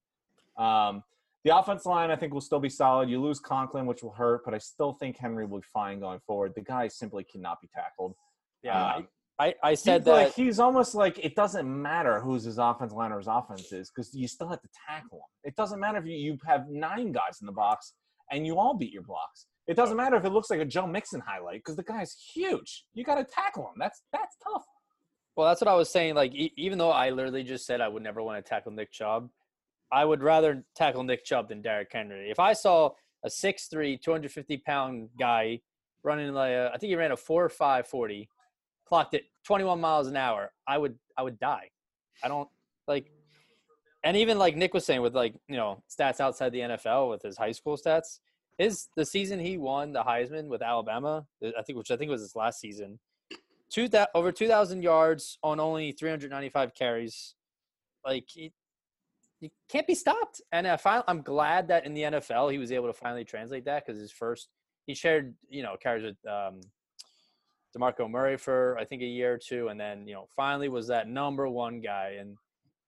Um, 0.58 1.04
the 1.48 1.58
offense 1.58 1.86
line, 1.86 2.12
I 2.12 2.18
think, 2.18 2.34
will 2.34 2.41
still 2.41 2.60
be 2.60 2.70
solid. 2.70 3.10
You 3.10 3.22
lose 3.22 3.39
Conklin, 3.39 3.86
which 3.86 4.04
will 4.04 4.12
hurt, 4.12 4.41
but 4.43 4.54
I 4.54 4.58
still 4.58 4.91
think 4.91 5.18
Henry 5.18 5.45
will 5.45 5.60
be 5.60 5.68
fine 5.74 6.02
going 6.02 6.20
forward. 6.28 6.52
The 6.56 6.62
guy 6.62 6.89
simply 6.89 7.24
cannot 7.24 7.62
be 7.62 7.70
tackled. 7.74 8.16
Yeah. 8.64 8.95
Um, 8.95 9.08
I, 9.39 9.54
I 9.64 9.76
said 9.76 10.00
he's 10.00 10.06
that. 10.06 10.12
like 10.12 10.34
he's 10.34 10.60
almost 10.60 10.93
like 10.93 11.20
it 11.20 11.36
doesn't 11.36 11.66
matter 11.66 12.20
who's 12.20 12.43
his 12.43 12.58
offense 12.58 12.91
line 12.91 13.14
or 13.14 13.20
his 13.20 13.28
offense 13.28 13.72
is 13.72 13.89
because 13.89 14.14
you 14.14 14.28
still 14.28 14.50
have 14.50 14.62
to 14.62 14.68
tackle 14.88 15.20
him. 15.20 15.50
It 15.50 15.56
doesn't 15.56 15.80
matter 15.80 16.00
if 16.00 16.06
you, 16.06 16.18
you 16.18 16.38
have 16.45 16.68
nine 16.70 17.14
guys 17.14 17.38
in 17.39 17.45
the 17.45 17.54
box 17.54 17.93
and 18.32 18.45
you 18.45 18.58
all 18.58 18.74
beat 18.74 18.91
your 18.91 19.04
blocks. 19.04 19.45
It 19.68 19.76
doesn't 19.76 19.95
matter 19.95 20.18
if 20.18 20.26
it 20.26 20.32
looks 20.32 20.50
like 20.50 20.60
a 20.60 20.66
Joe 20.66 20.88
Mixon 20.88 21.22
highlight 21.22 21.60
because 21.60 21.78
the 21.78 21.84
guy's 21.84 22.14
huge. 22.34 22.84
You 22.93 23.06
got 23.06 23.16
to 23.16 23.24
tackle 23.24 23.68
him. 23.68 23.76
That's 23.78 24.02
that's 24.12 24.36
tough. 24.43 24.66
Well, 25.38 25.48
that's 25.48 25.62
what 25.62 25.70
I 25.70 25.76
was 25.76 25.89
saying. 25.89 26.16
Like, 26.16 26.34
e- 26.34 26.54
even 26.58 26.80
though 26.80 26.89
I 26.89 27.12
literally 27.12 27.43
just 27.43 27.66
said 27.68 27.80
I 27.80 27.88
would 27.88 28.02
never 28.04 28.24
want 28.24 28.43
to 28.43 28.50
tackle 28.50 28.72
Nick 28.72 28.91
Chubb, 28.91 29.30
I 29.92 30.06
would 30.06 30.22
rather 30.22 30.64
tackle 30.76 31.04
Nick 31.04 31.24
Chubb 31.24 31.50
than 31.50 31.62
Derrick 31.62 31.90
Henry. 31.92 32.30
If 32.30 32.40
I 32.40 32.54
saw 32.54 32.92
a 33.24 33.30
6'3", 33.30 34.02
250 34.02 34.58
pound 34.58 35.10
guy 35.20 35.62
running 36.04 36.34
like 36.34 36.54
I 36.54 36.78
think 36.78 36.90
he 36.90 36.96
ran 36.96 37.12
a 37.12 37.18
four 37.18 37.44
or 37.44 37.50
five 37.50 37.88
forty, 37.88 38.30
clocked 38.86 39.14
it 39.14 39.24
21 39.46 39.80
miles 39.80 40.08
an 40.08 40.16
hour, 40.16 40.52
I 40.68 40.78
would 40.78 40.98
I 41.18 41.24
would 41.24 41.40
die. 41.40 41.70
I 42.24 42.28
don't 42.28 42.50
like, 42.88 43.12
and 44.04 44.16
even 44.16 44.38
like 44.38 44.56
Nick 44.56 44.74
was 44.74 44.86
saying 44.86 45.02
with 45.02 45.16
like 45.16 45.36
you 45.48 45.58
know 45.58 45.84
stats 45.90 46.20
outside 46.20 46.52
the 46.52 46.60
NFL 46.60 47.10
with 47.10 47.22
his 47.22 47.38
high 47.38 47.52
school 47.52 47.78
stats, 47.78 48.20
his 48.58 48.88
the 48.96 49.06
season 49.06 49.40
he 49.40 49.58
won 49.58 49.92
the 49.92 50.04
Heisman 50.04 50.48
with 50.48 50.62
Alabama, 50.62 51.26
I 51.44 51.62
think 51.64 51.78
which 51.78 51.92
I 51.92 51.98
think 51.98 52.12
was 52.12 52.22
his 52.22 52.36
last 52.36 52.60
season 52.60 53.00
two 53.70 53.90
over 54.16 54.32
2000 54.32 54.82
yards 54.82 55.38
on 55.44 55.60
only 55.60 55.92
395 55.92 56.74
carries 56.74 57.36
like 58.06 58.26
you 59.40 59.50
can't 59.70 59.86
be 59.88 59.96
stopped 59.96 60.42
and 60.52 60.68
I 60.68 60.78
fin- 60.78 61.04
i'm 61.08 61.22
glad 61.22 61.68
that 61.68 61.86
in 61.86 61.94
the 61.94 62.02
nfl 62.04 62.52
he 62.52 62.58
was 62.58 62.72
able 62.72 62.88
to 62.88 62.94
finally 62.94 63.24
translate 63.24 63.66
that 63.66 63.86
because 63.86 64.00
his 64.00 64.12
first 64.12 64.50
he 64.88 64.96
shared 64.96 65.36
you 65.50 65.64
know 65.64 65.76
carries 65.82 66.04
with 66.04 66.18
um 66.32 66.60
demarco 67.76 68.10
murray 68.10 68.38
for 68.38 68.78
i 68.80 68.86
think 68.86 69.02
a 69.02 69.06
year 69.06 69.34
or 69.34 69.38
two 69.38 69.68
and 69.68 69.80
then 69.80 70.08
you 70.08 70.14
know 70.14 70.28
finally 70.36 70.70
was 70.70 70.88
that 70.88 71.08
number 71.08 71.48
one 71.48 71.82
guy 71.82 72.16
and 72.20 72.36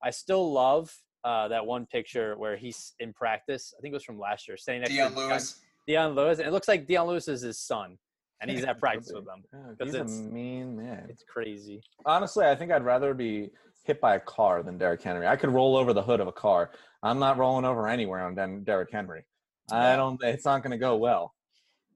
i 0.03 0.09
still 0.09 0.51
love 0.51 0.91
uh, 1.25 1.49
that 1.49 1.65
one 1.65 1.85
picture 1.85 2.37
where 2.37 2.55
he's 2.55 2.93
in 2.99 3.11
practice 3.13 3.73
i 3.77 3.81
think 3.81 3.91
it 3.91 3.95
was 3.95 4.05
from 4.05 4.17
last 4.17 4.47
year 4.47 4.55
standing 4.55 4.81
next 4.83 4.93
Dion 4.93 5.11
to 5.11 5.19
Lewis. 5.19 5.59
Dion 5.87 6.15
Lewis, 6.15 6.39
and 6.39 6.47
it 6.47 6.51
looks 6.51 6.67
like 6.67 6.85
Dion 6.87 7.07
Lewis 7.07 7.27
is 7.27 7.41
his 7.41 7.57
son, 7.59 7.97
and 8.41 8.49
he's 8.51 8.63
at 8.63 8.79
practice 8.85 9.11
with 9.13 9.25
them. 9.25 9.41
Yeah, 9.51 9.59
'Cause 9.77 9.87
he's 9.87 9.95
a 9.95 10.05
mean 10.31 10.77
man. 10.77 11.07
It's 11.09 11.23
crazy. 11.23 11.81
Honestly, 12.05 12.45
I 12.45 12.55
think 12.55 12.71
I'd 12.71 12.85
rather 12.85 13.15
be 13.15 13.49
hit 13.83 13.99
by 14.01 14.15
a 14.15 14.19
car 14.19 14.63
than 14.63 14.77
Derrick 14.77 15.01
Henry. 15.01 15.27
I 15.27 15.35
could 15.35 15.51
roll 15.51 15.75
over 15.75 15.93
the 15.93 16.01
hood 16.01 16.19
of 16.19 16.27
a 16.27 16.31
car. 16.31 16.71
I'm 17.01 17.19
not 17.19 17.37
rolling 17.37 17.65
over 17.65 17.87
anywhere 17.87 18.19
on 18.25 18.35
Den- 18.35 18.63
Derrick 18.63 18.91
Henry. 18.91 19.25
I 19.71 19.95
don't. 19.95 20.21
It's 20.23 20.45
not 20.45 20.63
going 20.63 20.71
to 20.71 20.77
go 20.77 20.95
well. 20.97 21.33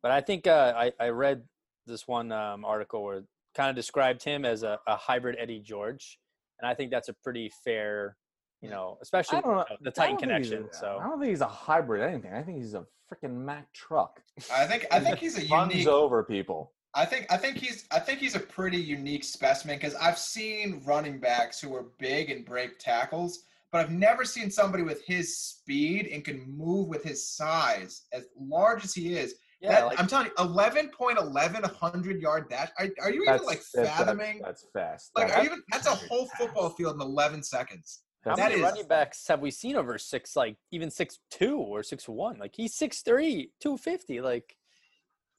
But 0.01 0.11
I 0.11 0.21
think 0.21 0.45
uh, 0.47 0.73
I, 0.75 0.91
I 0.99 1.09
read 1.09 1.43
this 1.87 2.07
one 2.07 2.31
um, 2.31 2.65
article 2.65 3.03
where 3.03 3.17
it 3.17 3.25
kind 3.55 3.69
of 3.69 3.75
described 3.75 4.23
him 4.23 4.45
as 4.45 4.63
a, 4.63 4.79
a 4.87 4.95
hybrid 4.95 5.37
Eddie 5.39 5.59
George, 5.59 6.19
and 6.59 6.69
I 6.69 6.75
think 6.75 6.91
that's 6.91 7.09
a 7.09 7.13
pretty 7.23 7.51
fair, 7.63 8.15
you 8.61 8.69
know, 8.69 8.97
especially 9.01 9.39
I 9.39 9.41
don't 9.41 9.55
know. 9.57 9.65
the 9.81 9.89
I 9.89 9.91
Titan 9.91 10.11
don't 10.11 10.19
think 10.19 10.37
he's 10.39 10.49
connection. 10.51 10.69
a- 10.71 10.77
So 10.77 10.99
I 11.01 11.07
don't 11.07 11.19
think 11.19 11.29
he's 11.31 11.41
a 11.41 11.47
hybrid 11.47 12.01
anything. 12.03 12.33
I 12.33 12.43
think 12.43 12.57
he's 12.59 12.73
a 12.75 12.85
freaking 13.11 13.33
Mack 13.37 13.71
truck. 13.73 14.21
I 14.53 14.65
think 14.67 14.85
I 14.91 14.99
think 14.99 15.17
he's 15.17 15.37
a 15.37 15.41
unique 15.41 15.51
Runs 15.51 15.87
over 15.87 16.23
people. 16.23 16.73
I 16.95 17.05
think 17.05 17.25
I 17.31 17.37
think 17.37 17.57
he's 17.57 17.85
I 17.91 17.99
think 17.99 18.19
he's 18.19 18.35
a 18.35 18.39
pretty 18.39 18.77
unique 18.77 19.23
specimen 19.23 19.77
because 19.77 19.95
I've 19.95 20.17
seen 20.17 20.81
running 20.85 21.19
backs 21.19 21.59
who 21.59 21.75
are 21.75 21.85
big 21.97 22.29
and 22.29 22.45
break 22.45 22.77
tackles, 22.77 23.39
but 23.71 23.81
I've 23.81 23.91
never 23.91 24.23
seen 24.25 24.51
somebody 24.51 24.83
with 24.83 25.03
his 25.05 25.37
speed 25.37 26.07
and 26.11 26.23
can 26.23 26.45
move 26.55 26.87
with 26.89 27.03
his 27.03 27.27
size 27.27 28.03
as 28.13 28.27
large 28.39 28.83
as 28.83 28.93
he 28.93 29.15
is. 29.17 29.35
yeah, 29.59 29.71
That- 29.71 29.85
like, 29.87 29.99
I'm 29.99 30.07
telling 30.07 30.27
you, 30.27 30.33
11.11 30.37 31.61
100 31.63 32.21
yard 32.21 32.49
dash. 32.49 32.69
Are, 32.77 32.87
are 33.01 33.11
you 33.11 33.23
even 33.23 33.43
like 33.43 33.61
fathoming? 33.61 34.41
That's, 34.43 34.65
fast. 34.73 35.11
like, 35.15 35.27
That's- 35.27 35.39
are 35.39 35.43
you 35.43 35.51
even? 35.51 35.63
That's 35.71 35.87
a 35.87 35.95
whole 35.95 36.27
football 36.37 36.69
field 36.69 36.95
in 36.95 37.01
11 37.01 37.41
seconds. 37.43 38.01
how 38.23 38.35
that 38.35 38.49
many 38.49 38.55
is- 38.55 38.61
running 38.61 38.87
backs 38.87 39.27
have 39.27 39.39
we 39.39 39.49
seen 39.49 39.75
over 39.77 39.97
six, 39.97 40.35
like 40.35 40.57
even 40.71 40.91
six 40.91 41.17
two 41.31 41.57
or 41.57 41.81
six 41.81 42.07
one? 42.07 42.37
Like 42.37 42.53
he's 42.55 42.75
six 42.75 43.01
three, 43.01 43.51
two 43.59 43.77
fifty. 43.77 44.21
Like 44.21 44.55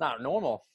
not 0.00 0.20
normal. 0.20 0.66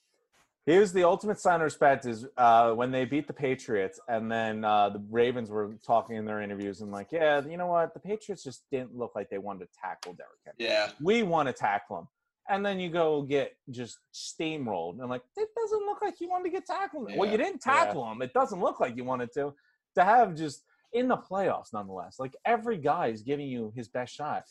Here's 0.70 0.93
the 0.93 1.03
ultimate 1.03 1.39
sign 1.39 1.55
of 1.55 1.61
respect 1.61 2.05
is 2.05 2.28
uh, 2.38 2.74
when 2.74 2.91
they 2.91 3.03
beat 3.03 3.26
the 3.26 3.34
Patriots, 3.34 3.99
and 4.07 4.32
then 4.32 4.63
uh, 4.63 4.89
the 4.89 5.03
Ravens 5.09 5.49
were 5.49 5.74
talking 5.84 6.15
in 6.15 6.26
their 6.26 6.43
interviews 6.43 6.82
and 6.82 6.91
like, 6.91 7.11
yeah, 7.11 7.41
you 7.43 7.57
know 7.57 7.65
what? 7.65 7.95
The 7.95 7.99
Patriots 7.99 8.43
just 8.43 8.65
didn't 8.72 8.95
look 8.95 9.13
like 9.15 9.32
they 9.32 9.39
wanted 9.39 9.61
to 9.61 9.72
tackle 9.82 10.13
Derrick 10.13 10.38
Henry. 10.45 10.72
Yeah. 10.72 10.91
We 11.01 11.24
want 11.24 11.47
to 11.47 11.53
tackle 11.53 11.97
him. 11.97 12.07
And 12.49 12.63
then 12.63 12.80
you 12.80 12.91
go 12.91 13.24
get 13.24 13.53
just 13.72 13.97
steamrolled. 14.13 14.99
And 14.99 15.09
like, 15.09 15.24
it 15.38 15.49
doesn't 15.55 15.86
look 15.88 16.03
like 16.03 16.22
you 16.22 16.30
wanted 16.30 16.43
to 16.43 16.49
get 16.51 16.67
tackled. 16.67 17.09
Well, 17.15 17.32
you 17.32 17.38
didn't 17.38 17.61
tackle 17.61 18.11
him. 18.11 18.22
It 18.22 18.34
doesn't 18.34 18.59
look 18.59 18.80
like 18.80 18.95
you 18.95 19.03
wanted 19.03 19.34
to. 19.34 19.55
To 19.95 20.03
have 20.03 20.36
just 20.36 20.61
in 20.93 21.07
the 21.07 21.17
playoffs, 21.17 21.74
nonetheless, 21.74 22.20
like 22.20 22.36
every 22.45 22.78
guy 22.78 23.07
is 23.07 23.24
giving 23.24 23.47
you 23.47 23.74
his 23.76 23.88
best 23.88 24.13
shot. 24.13 24.43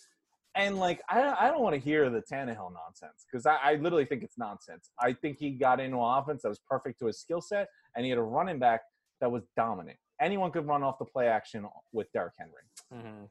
And 0.55 0.78
like, 0.78 1.01
I, 1.09 1.36
I 1.40 1.49
don't 1.49 1.62
want 1.62 1.74
to 1.74 1.80
hear 1.80 2.11
the 2.11 2.20
Tannehill 2.20 2.72
nonsense 2.72 3.26
because 3.30 3.46
I, 3.46 3.57
I 3.62 3.74
literally 3.74 4.05
think 4.05 4.22
it's 4.22 4.38
nonsense. 4.38 4.90
I 4.99 5.12
think 5.12 5.38
he 5.38 5.51
got 5.51 5.78
into 5.80 5.99
an 5.99 6.18
offense 6.18 6.42
that 6.42 6.49
was 6.49 6.59
perfect 6.59 6.99
to 7.01 7.07
his 7.07 7.18
skill 7.20 7.40
set, 7.40 7.68
and 7.94 8.05
he 8.05 8.11
had 8.11 8.18
a 8.18 8.22
running 8.22 8.59
back 8.59 8.82
that 9.20 9.30
was 9.30 9.44
dominant. 9.57 9.99
Anyone 10.20 10.51
could 10.51 10.66
run 10.66 10.82
off 10.82 10.99
the 10.99 11.05
play 11.05 11.28
action 11.28 11.66
with 11.92 12.11
Derrick 12.12 12.34
Henry. 12.38 12.62
Mm-hmm. 12.92 13.24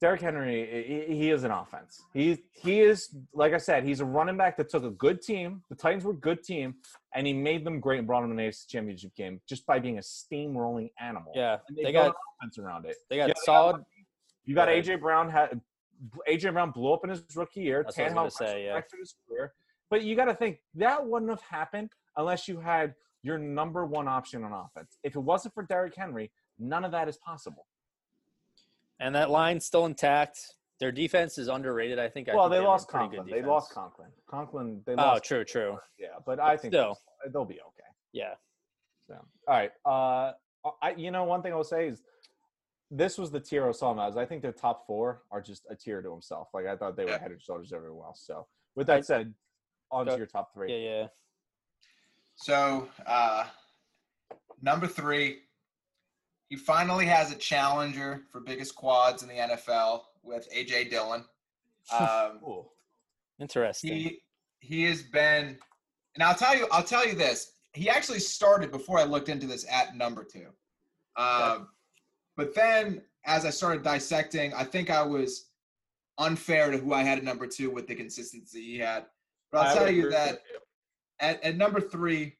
Derrick 0.00 0.20
Henry, 0.20 1.06
he, 1.08 1.16
he 1.16 1.30
is 1.30 1.44
an 1.44 1.50
offense. 1.50 2.02
He 2.12 2.38
he 2.52 2.80
is 2.80 3.14
like 3.32 3.54
I 3.54 3.56
said, 3.56 3.84
he's 3.84 4.00
a 4.00 4.04
running 4.04 4.36
back 4.36 4.56
that 4.58 4.68
took 4.68 4.84
a 4.84 4.90
good 4.90 5.22
team. 5.22 5.62
The 5.70 5.76
Titans 5.76 6.04
were 6.04 6.12
a 6.12 6.16
good 6.16 6.42
team, 6.42 6.74
and 7.14 7.26
he 7.26 7.32
made 7.32 7.64
them 7.64 7.80
great 7.80 7.98
and 7.98 8.06
brought 8.06 8.20
them 8.20 8.32
an 8.32 8.36
AFC 8.36 8.68
Championship 8.68 9.14
game 9.14 9.40
just 9.48 9.64
by 9.64 9.78
being 9.78 9.96
a 9.96 10.02
steamrolling 10.02 10.90
animal. 11.00 11.32
Yeah, 11.34 11.58
and 11.68 11.78
they, 11.78 11.84
they 11.84 11.92
got 11.92 12.08
an 12.08 12.12
offense 12.38 12.58
around 12.58 12.84
it. 12.84 12.96
they 13.08 13.16
got 13.16 13.28
Yeah, 13.28 13.32
they 13.32 13.32
got 13.34 13.44
solid. 13.44 13.84
You 14.44 14.54
got 14.54 14.68
AJ 14.68 15.00
Brown 15.00 15.30
had 15.30 15.58
AJ 16.28 16.52
Brown 16.52 16.70
blew 16.70 16.92
up 16.92 17.00
in 17.04 17.10
his 17.10 17.24
rookie 17.34 17.60
year. 17.60 17.82
That's 17.84 17.96
what 17.96 18.08
Tannehill 18.08 18.14
gonna 18.14 18.30
say, 18.30 18.64
yeah. 18.66 18.80
his 18.98 19.14
career. 19.28 19.52
But 19.90 20.02
you 20.02 20.16
got 20.16 20.26
to 20.26 20.34
think 20.34 20.58
that 20.74 21.04
wouldn't 21.04 21.30
have 21.30 21.42
happened 21.42 21.90
unless 22.16 22.48
you 22.48 22.58
had 22.58 22.94
your 23.22 23.38
number 23.38 23.86
one 23.86 24.08
option 24.08 24.44
on 24.44 24.52
offense. 24.52 24.98
If 25.02 25.16
it 25.16 25.20
wasn't 25.20 25.54
for 25.54 25.62
Derrick 25.62 25.94
Henry, 25.96 26.30
none 26.58 26.84
of 26.84 26.92
that 26.92 27.08
is 27.08 27.16
possible. 27.18 27.66
And 29.00 29.14
that 29.14 29.30
line's 29.30 29.64
still 29.64 29.86
intact. 29.86 30.38
Their 30.80 30.92
defense 30.92 31.38
is 31.38 31.48
underrated. 31.48 31.98
I 31.98 32.08
think. 32.08 32.28
I 32.28 32.34
well, 32.34 32.44
think 32.44 32.60
they 32.60 32.64
a 32.64 32.68
lost 32.68 32.88
Conklin. 32.88 33.26
They 33.30 33.42
lost. 33.42 33.72
Conklin. 33.72 34.08
Conklin. 34.28 34.82
They 34.86 34.94
lost. 34.94 35.06
Oh, 35.06 35.10
lost. 35.12 35.24
true, 35.24 35.44
true. 35.44 35.78
Yeah, 35.98 36.08
but 36.26 36.40
I 36.40 36.56
think 36.56 36.72
still. 36.72 36.98
they'll, 37.32 37.44
be 37.44 37.54
okay. 37.54 37.88
Yeah. 38.12 38.34
So, 39.06 39.14
all 39.48 39.54
right. 39.54 39.70
Uh, 39.86 40.32
I 40.82 40.94
you 40.96 41.10
know 41.10 41.24
one 41.24 41.42
thing 41.42 41.52
I 41.52 41.56
will 41.56 41.64
say 41.64 41.88
is 41.88 42.02
this 42.96 43.18
was 43.18 43.30
the 43.30 43.40
tier 43.40 43.66
of 43.66 43.74
Salmaz. 43.76 44.16
I 44.16 44.24
think 44.24 44.40
their 44.42 44.52
top 44.52 44.86
four 44.86 45.22
are 45.30 45.40
just 45.40 45.66
a 45.68 45.74
tier 45.74 46.00
to 46.00 46.10
himself. 46.10 46.48
Like 46.54 46.66
I 46.66 46.76
thought 46.76 46.96
they 46.96 47.04
were 47.04 47.10
Yeah. 47.10 47.18
head 47.18 47.32
and 47.32 47.42
shoulders 47.42 47.72
everyone 47.72 48.06
else. 48.06 48.22
So 48.26 48.46
with 48.76 48.86
that 48.86 48.98
I- 48.98 49.00
said, 49.02 49.34
on 49.90 50.06
to 50.06 50.16
your 50.16 50.26
top 50.26 50.52
three. 50.54 50.72
Yeah, 50.72 50.90
yeah. 51.02 51.08
So, 52.36 52.88
uh, 53.06 53.46
number 54.60 54.86
three, 54.86 55.42
he 56.48 56.56
finally 56.56 57.06
has 57.06 57.30
a 57.32 57.36
challenger 57.36 58.24
for 58.30 58.40
biggest 58.40 58.74
quads 58.74 59.22
in 59.22 59.28
the 59.28 59.34
NFL 59.38 60.06
with 60.22 60.48
AJ 60.52 60.90
Dillon. 60.90 61.24
Um, 61.92 62.40
Cool. 62.42 62.72
Interesting. 63.38 63.92
he 63.94 64.22
he 64.60 64.84
has 64.84 65.02
been, 65.02 65.58
and 66.14 66.22
I'll 66.22 66.34
tell 66.34 66.56
you, 66.56 66.66
I'll 66.72 66.82
tell 66.82 67.06
you 67.06 67.14
this. 67.14 67.52
He 67.74 67.90
actually 67.90 68.20
started 68.20 68.70
before 68.70 68.98
I 68.98 69.04
looked 69.04 69.28
into 69.28 69.46
this 69.46 69.66
at 69.70 69.94
number 69.94 70.24
two, 70.24 70.46
um, 71.16 71.68
but 72.36 72.54
then 72.54 73.02
as 73.24 73.44
I 73.44 73.50
started 73.50 73.82
dissecting, 73.82 74.52
I 74.54 74.64
think 74.64 74.90
I 74.90 75.02
was 75.02 75.46
unfair 76.18 76.70
to 76.70 76.78
who 76.78 76.92
I 76.92 77.02
had 77.02 77.18
at 77.18 77.24
number 77.24 77.46
two 77.46 77.70
with 77.70 77.86
the 77.86 77.94
consistency 77.94 78.62
he 78.62 78.78
had. 78.78 79.06
But 79.50 79.66
I'll 79.66 79.72
I 79.72 79.74
tell 79.78 79.90
you 79.90 80.10
that 80.10 80.42
at, 81.20 81.42
at 81.42 81.56
number 81.56 81.80
three, 81.80 82.36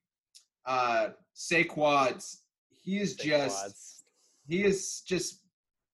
uh, 0.66 1.08
Saquads, 1.34 2.38
he 2.70 2.98
is 2.98 3.14
Big 3.14 3.26
just 3.26 4.04
he 4.46 4.62
is 4.64 5.00
just 5.00 5.40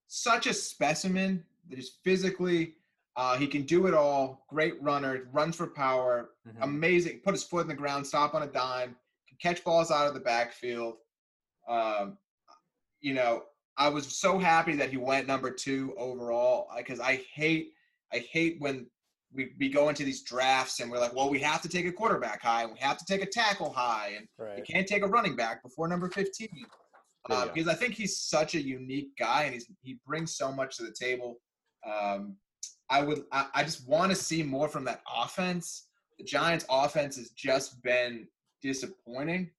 such 0.09 0.46
a 0.46 0.53
specimen 0.55 1.44
that 1.68 1.78
is 1.78 1.98
physically 2.03 2.74
uh, 3.16 3.36
he 3.36 3.46
can 3.46 3.62
do 3.62 3.86
it 3.86 3.94
all 3.94 4.44
great 4.48 4.80
runner 4.82 5.28
runs 5.32 5.55
for 5.57 5.66
power 5.68 6.30
Mhm. 6.48 6.62
amazing 6.62 7.20
put 7.20 7.32
his 7.32 7.44
foot 7.44 7.62
in 7.62 7.68
the 7.68 7.74
ground 7.74 8.05
stop 8.07 8.34
on 8.34 8.42
a 8.42 8.46
dime 8.46 8.96
can 9.28 9.36
catch 9.40 9.62
balls 9.62 9.90
out 9.92 10.09
of 10.09 10.14
the 10.14 10.20
backfield 10.20 10.96
um, 11.68 12.18
you 13.01 13.14
know 13.14 13.44
i 13.81 13.89
was 13.89 14.16
so 14.16 14.39
happy 14.39 14.76
that 14.76 14.91
he 14.91 14.97
went 14.97 15.26
number 15.26 15.51
two 15.51 15.93
overall 15.99 16.68
because 16.76 17.01
i 17.01 17.20
hate 17.35 17.72
i 18.12 18.18
hate 18.31 18.57
when 18.61 18.87
we, 19.33 19.53
we 19.61 19.68
go 19.68 19.89
into 19.89 20.05
these 20.05 20.22
drafts 20.22 20.81
and 20.81 20.91
we're 20.91 20.99
like 20.99 21.14
well 21.14 21.28
we 21.28 21.39
have 21.39 21.61
to 21.62 21.68
take 21.68 21.87
a 21.87 21.93
quarterback 21.93 22.41
high 22.43 22.62
and 22.62 22.72
we 22.72 22.78
have 22.78 22.97
to 22.97 23.05
take 23.05 23.22
a 23.22 23.26
tackle 23.26 23.72
high 23.72 24.14
and 24.16 24.28
you 24.57 24.62
can't 24.62 24.87
take 24.87 25.03
a 25.03 25.09
running 25.09 25.35
back 25.35 25.62
before 25.62 25.89
number 25.89 26.09
15 26.09 26.49
uh, 27.28 27.41
Bingo. 27.41 27.55
because 27.55 27.68
I 27.68 27.74
think 27.74 27.95
he's 27.95 28.18
such 28.18 28.55
a 28.55 28.61
unique 28.61 29.16
guy 29.18 29.45
and 29.45 29.55
he's 29.55 29.66
he 29.83 29.99
brings 30.07 30.37
so 30.37 30.51
much 30.53 30.76
to 30.76 30.85
the 30.85 30.93
table. 30.93 31.37
Um, 31.87 32.37
I 32.89 33.03
would 33.03 33.24
I, 33.33 33.47
I 33.55 33.62
just 33.64 33.87
want 33.87 34.11
to 34.11 34.16
see 34.16 34.43
more 34.43 34.68
from 34.68 34.85
that 34.85 35.03
offense. 35.14 35.87
The 36.18 36.24
Giants' 36.24 36.66
offense 36.68 37.16
has 37.16 37.31
just 37.31 37.83
been 37.83 38.26
disappointing, 38.62 39.51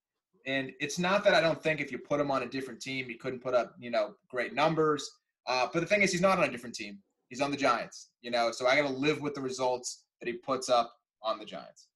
and 0.46 0.72
it's 0.80 1.00
not 1.00 1.24
that 1.24 1.34
I 1.34 1.42
don't 1.42 1.62
think 1.62 1.82
if 1.82 1.92
you 1.92 1.98
put 1.98 2.20
him 2.20 2.32
on 2.32 2.44
a 2.44 2.46
different 2.48 2.82
team 2.82 3.08
he 3.08 3.16
couldn't 3.16 3.39
put 3.39 3.54
up 3.54 3.76
you 3.80 3.92
know 3.92 4.16
great 4.30 4.54
numbers. 4.54 5.10
Uh, 5.48 5.68
but 5.74 5.80
the 5.80 5.86
thing 5.86 6.02
is, 6.02 6.12
he's 6.12 6.22
not 6.22 6.38
on 6.38 6.44
a 6.44 6.52
different 6.52 6.76
team. 6.76 7.00
He's 7.30 7.42
on 7.42 7.50
the 7.50 7.58
Giants. 7.58 8.10
You 8.22 8.32
know, 8.32 8.52
so 8.52 8.68
I 8.68 8.76
got 8.76 8.88
to 8.88 8.94
live 8.94 9.22
with 9.22 9.34
the 9.34 9.42
results 9.42 10.04
that 10.20 10.28
he 10.28 10.34
puts 10.34 10.70
up 10.70 10.94
on 11.24 11.39
the 11.39 11.46
Giants. 11.46 11.88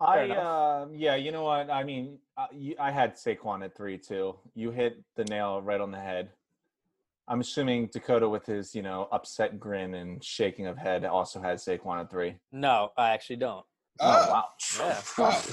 I 0.00 0.14
Fair 0.14 0.24
enough. 0.24 0.38
um 0.46 0.94
yeah, 0.94 1.16
you 1.16 1.32
know 1.32 1.42
what? 1.42 1.70
I 1.70 1.82
mean, 1.82 2.18
uh, 2.36 2.46
you, 2.52 2.76
I 2.78 2.90
had 2.90 3.14
Saquon 3.14 3.64
at 3.64 3.76
three 3.76 3.98
too. 3.98 4.36
You 4.54 4.70
hit 4.70 5.02
the 5.16 5.24
nail 5.24 5.60
right 5.60 5.80
on 5.80 5.90
the 5.90 5.98
head. 5.98 6.30
I'm 7.26 7.40
assuming 7.40 7.90
Dakota, 7.92 8.28
with 8.28 8.46
his 8.46 8.74
you 8.74 8.82
know 8.82 9.08
upset 9.12 9.58
grin 9.58 9.94
and 9.94 10.22
shaking 10.22 10.66
of 10.66 10.78
head, 10.78 11.04
also 11.04 11.40
had 11.40 11.58
Saquon 11.58 12.00
at 12.00 12.10
three. 12.10 12.36
No, 12.52 12.90
I 12.96 13.10
actually 13.10 13.36
don't. 13.36 13.66
Oh, 14.00 14.30
wow! 14.30 14.44
Yeah. 14.78 15.00
Wow. 15.18 15.40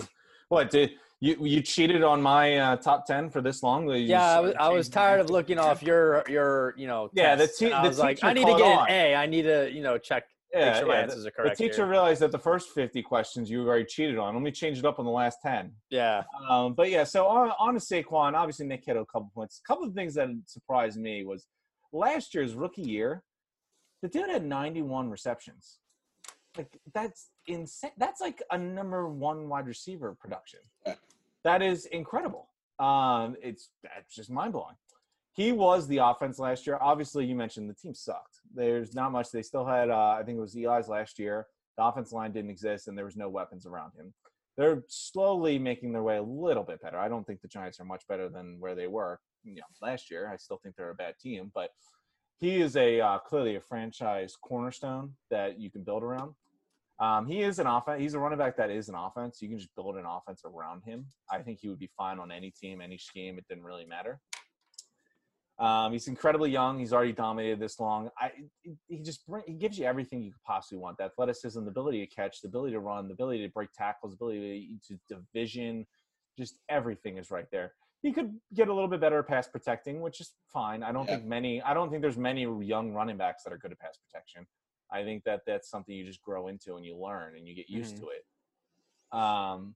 What 0.50 0.70
did 0.70 0.92
you 1.22 1.38
you 1.46 1.62
cheated 1.62 2.04
on 2.04 2.22
my 2.22 2.58
uh, 2.58 2.76
top 2.78 3.06
ten 3.06 3.30
for 3.30 3.42
this 3.42 3.64
long? 3.64 3.88
You 3.90 3.96
Yeah, 3.96 4.38
I 4.38 4.40
was, 4.40 4.54
I 4.60 4.70
was 4.70 4.90
tired 4.90 5.22
of 5.22 5.30
looking 5.30 5.58
off 5.58 5.82
your 5.90 6.24
your 6.28 6.74
you 6.78 6.88
know. 6.88 7.10
Yeah, 7.14 7.36
the 7.36 7.48
te- 7.48 7.66
and 7.66 7.74
I 7.76 7.82
the 7.84 7.90
was 7.90 8.00
like, 8.00 8.24
I 8.24 8.34
need 8.34 8.46
to 8.46 8.54
get 8.54 8.62
on. 8.62 8.88
an 8.88 8.94
A. 8.94 9.16
I 9.16 9.26
need 9.26 9.44
to 9.44 9.72
you 9.72 9.82
know 9.82 9.98
check. 9.98 10.24
Yeah, 10.54 10.80
sure 10.80 10.88
yeah, 10.88 11.06
the, 11.06 11.28
are 11.28 11.32
correct 11.32 11.58
the 11.58 11.64
teacher 11.66 11.82
here. 11.84 11.88
realized 11.88 12.22
that 12.22 12.32
the 12.32 12.40
first 12.40 12.70
50 12.70 13.02
questions 13.02 13.50
you 13.50 13.68
already 13.68 13.84
cheated 13.84 14.18
on. 14.18 14.34
Let 14.34 14.42
me 14.42 14.52
change 14.52 14.78
it 14.78 14.86
up 14.86 15.00
on 15.00 15.06
the 15.06 15.12
last 15.12 15.40
10. 15.44 15.70
Yeah. 15.90 16.24
Um, 16.50 16.74
but 16.76 16.90
yeah, 16.90 17.04
so 17.04 17.28
on, 17.28 17.52
on 17.60 17.74
to 17.74 17.80
Saquon, 17.82 18.36
obviously 18.36 18.66
Nick 18.66 18.86
hit 18.86 18.96
a 18.96 19.04
couple 19.04 19.30
points. 19.36 19.60
A 19.66 19.68
couple 19.68 19.86
of 19.86 19.94
things 19.94 20.14
that 20.14 20.30
surprised 20.46 20.98
me 20.98 21.26
was 21.26 21.48
last 21.92 22.34
year's 22.34 22.54
rookie 22.54 22.84
year, 22.84 23.22
the 24.02 24.08
dude 24.08 24.30
had 24.30 24.46
91 24.46 25.10
receptions. 25.10 25.80
Like 26.58 26.80
that's 26.94 27.30
insane. 27.48 27.92
That's 27.98 28.22
like 28.22 28.42
a 28.52 28.58
number 28.58 29.08
one 29.08 29.50
wide 29.50 29.68
receiver 29.68 30.16
production. 30.20 30.60
That 31.44 31.62
is 31.62 31.86
incredible. 31.88 32.50
Um, 32.80 33.36
it's 33.42 33.70
that's 33.84 34.16
just 34.16 34.30
mind 34.30 34.54
blowing. 34.54 34.76
He 35.34 35.52
was 35.52 35.88
the 35.88 35.98
offense 35.98 36.40
last 36.40 36.66
year. 36.66 36.78
Obviously, 36.82 37.26
you 37.26 37.36
mentioned 37.36 37.70
the 37.70 37.74
team 37.74 37.94
sucked. 37.94 38.40
There's 38.54 38.96
not 38.96 39.12
much. 39.12 39.32
They 39.32 39.42
still 39.42 39.66
had, 39.66 39.90
uh, 39.90 40.16
I 40.18 40.24
think 40.24 40.38
it 40.38 40.42
was 40.42 40.56
Eli's 40.56 40.88
last 40.88 41.20
year. 41.20 41.48
The 41.78 41.84
offense 41.84 42.14
line 42.14 42.32
didn't 42.32 42.52
exist, 42.52 42.88
and 42.88 42.98
there 42.98 43.04
was 43.04 43.18
no 43.18 43.28
weapons 43.28 43.66
around 43.66 43.92
him 43.98 44.14
they're 44.58 44.84
slowly 44.88 45.60
making 45.60 45.92
their 45.92 46.04
way 46.04 46.18
a 46.18 46.24
little 46.24 46.64
bit 46.64 46.82
better. 46.82 46.98
I 46.98 47.10
don't 47.10 47.28
think 47.28 47.42
the 47.42 47.48
Giants 47.48 47.80
are 47.80 47.86
much 47.86 48.08
better 48.08 48.30
than 48.30 48.56
where 48.60 48.74
they 48.74 48.88
were 48.88 49.20
you 49.44 49.56
know, 49.56 49.62
last 49.82 50.10
year. 50.10 50.30
I 50.32 50.38
still 50.38 50.58
think 50.58 50.76
they're 50.76 50.92
a 50.92 50.96
bad 50.96 51.16
team, 51.20 51.52
but 51.54 51.70
he 52.40 52.62
is 52.62 52.76
a 52.76 53.00
uh, 53.00 53.20
clearly 53.20 53.56
a 53.56 53.62
franchise 53.62 54.36
cornerstone 54.42 55.14
that 55.30 55.60
you 55.60 55.70
can 55.70 55.84
build 55.84 56.04
around. 56.04 56.34
Um, 57.00 57.26
he 57.28 57.42
is 57.42 57.60
an 57.60 57.68
offense. 57.68 58.02
He's 58.02 58.14
a 58.14 58.20
running 58.20 58.38
back 58.38 58.56
that 58.58 58.70
is 58.70 58.88
an 58.88 58.96
offense. 58.96 59.42
You 59.42 59.50
can 59.50 59.58
just 59.58 59.76
build 59.76 59.98
an 59.98 60.06
offense 60.06 60.44
around 60.46 60.84
him. 60.86 61.06
I 61.30 61.40
think 61.42 61.60
he 61.62 61.68
would 61.68 61.80
be 61.80 61.90
fine 61.98 62.20
on 62.20 62.32
any 62.32 62.52
team, 62.52 62.80
any 62.82 62.98
scheme. 62.98 63.38
It 63.38 63.46
didn't 63.50 63.66
really 63.66 63.86
matter. 63.86 64.22
Um, 65.58 65.94
he's 65.94 66.08
incredibly 66.08 66.52
young. 66.52 66.80
He's 66.80 66.92
already 66.92 67.14
dominated 67.14 67.60
this 67.60 67.80
long. 67.80 68.10
I, 68.20 68.32
he 68.88 69.00
just 69.00 69.26
bring, 69.26 69.44
he 69.48 69.54
gives 69.54 69.78
you 69.78 69.86
everything 69.86 70.22
you 70.22 70.32
could 70.32 70.44
possibly 70.44 70.80
want: 70.80 70.98
the 70.98 71.06
athleticism, 71.06 71.64
the 71.64 71.70
ability 71.70 72.06
to 72.06 72.14
catch, 72.14 72.42
the 72.42 72.50
ability 72.50 72.74
to 72.74 72.80
run, 72.80 73.08
the 73.08 73.14
ability 73.14 73.46
to 73.46 73.54
break 73.54 73.72
tackles, 73.74 74.12
the 74.12 74.16
ability 74.26 74.78
to, 74.88 74.98
to 75.10 75.22
division. 75.34 75.86
Just 76.38 76.60
everything 76.68 77.18
is 77.18 77.32
right 77.32 77.46
there. 77.52 77.74
He 78.02 78.12
could 78.12 78.36
get 78.54 78.68
a 78.68 78.74
little 78.74 78.90
bit 78.90 79.00
better 79.00 79.20
at 79.20 79.28
pass 79.28 79.48
protecting, 79.48 80.02
which 80.02 80.20
is 80.20 80.34
fine. 80.52 80.84
I 80.84 80.92
don't 80.92 81.08
Yeah. 81.08 81.16
think 81.16 81.28
many. 81.28 81.62
I 81.62 81.74
don't 81.74 81.90
think 81.90 82.02
there's 82.02 82.18
many 82.18 82.42
young 82.66 82.92
running 82.94 83.16
backs 83.18 83.44
that 83.44 83.54
are 83.54 83.58
good 83.58 83.72
at 83.72 83.80
pass 83.80 83.98
protection. 83.98 84.46
I 84.96 85.04
think 85.04 85.24
that 85.26 85.42
that's 85.46 85.70
something 85.70 85.94
you 85.94 86.06
just 86.06 86.22
grow 86.22 86.48
into 86.48 86.76
and 86.76 86.86
you 86.86 86.96
learn 86.98 87.36
and 87.36 87.46
you 87.48 87.54
get 87.54 87.70
used 87.70 87.96
Mhm. 87.96 88.00
to 88.00 88.08
it. 88.10 88.26
Um, 89.12 89.76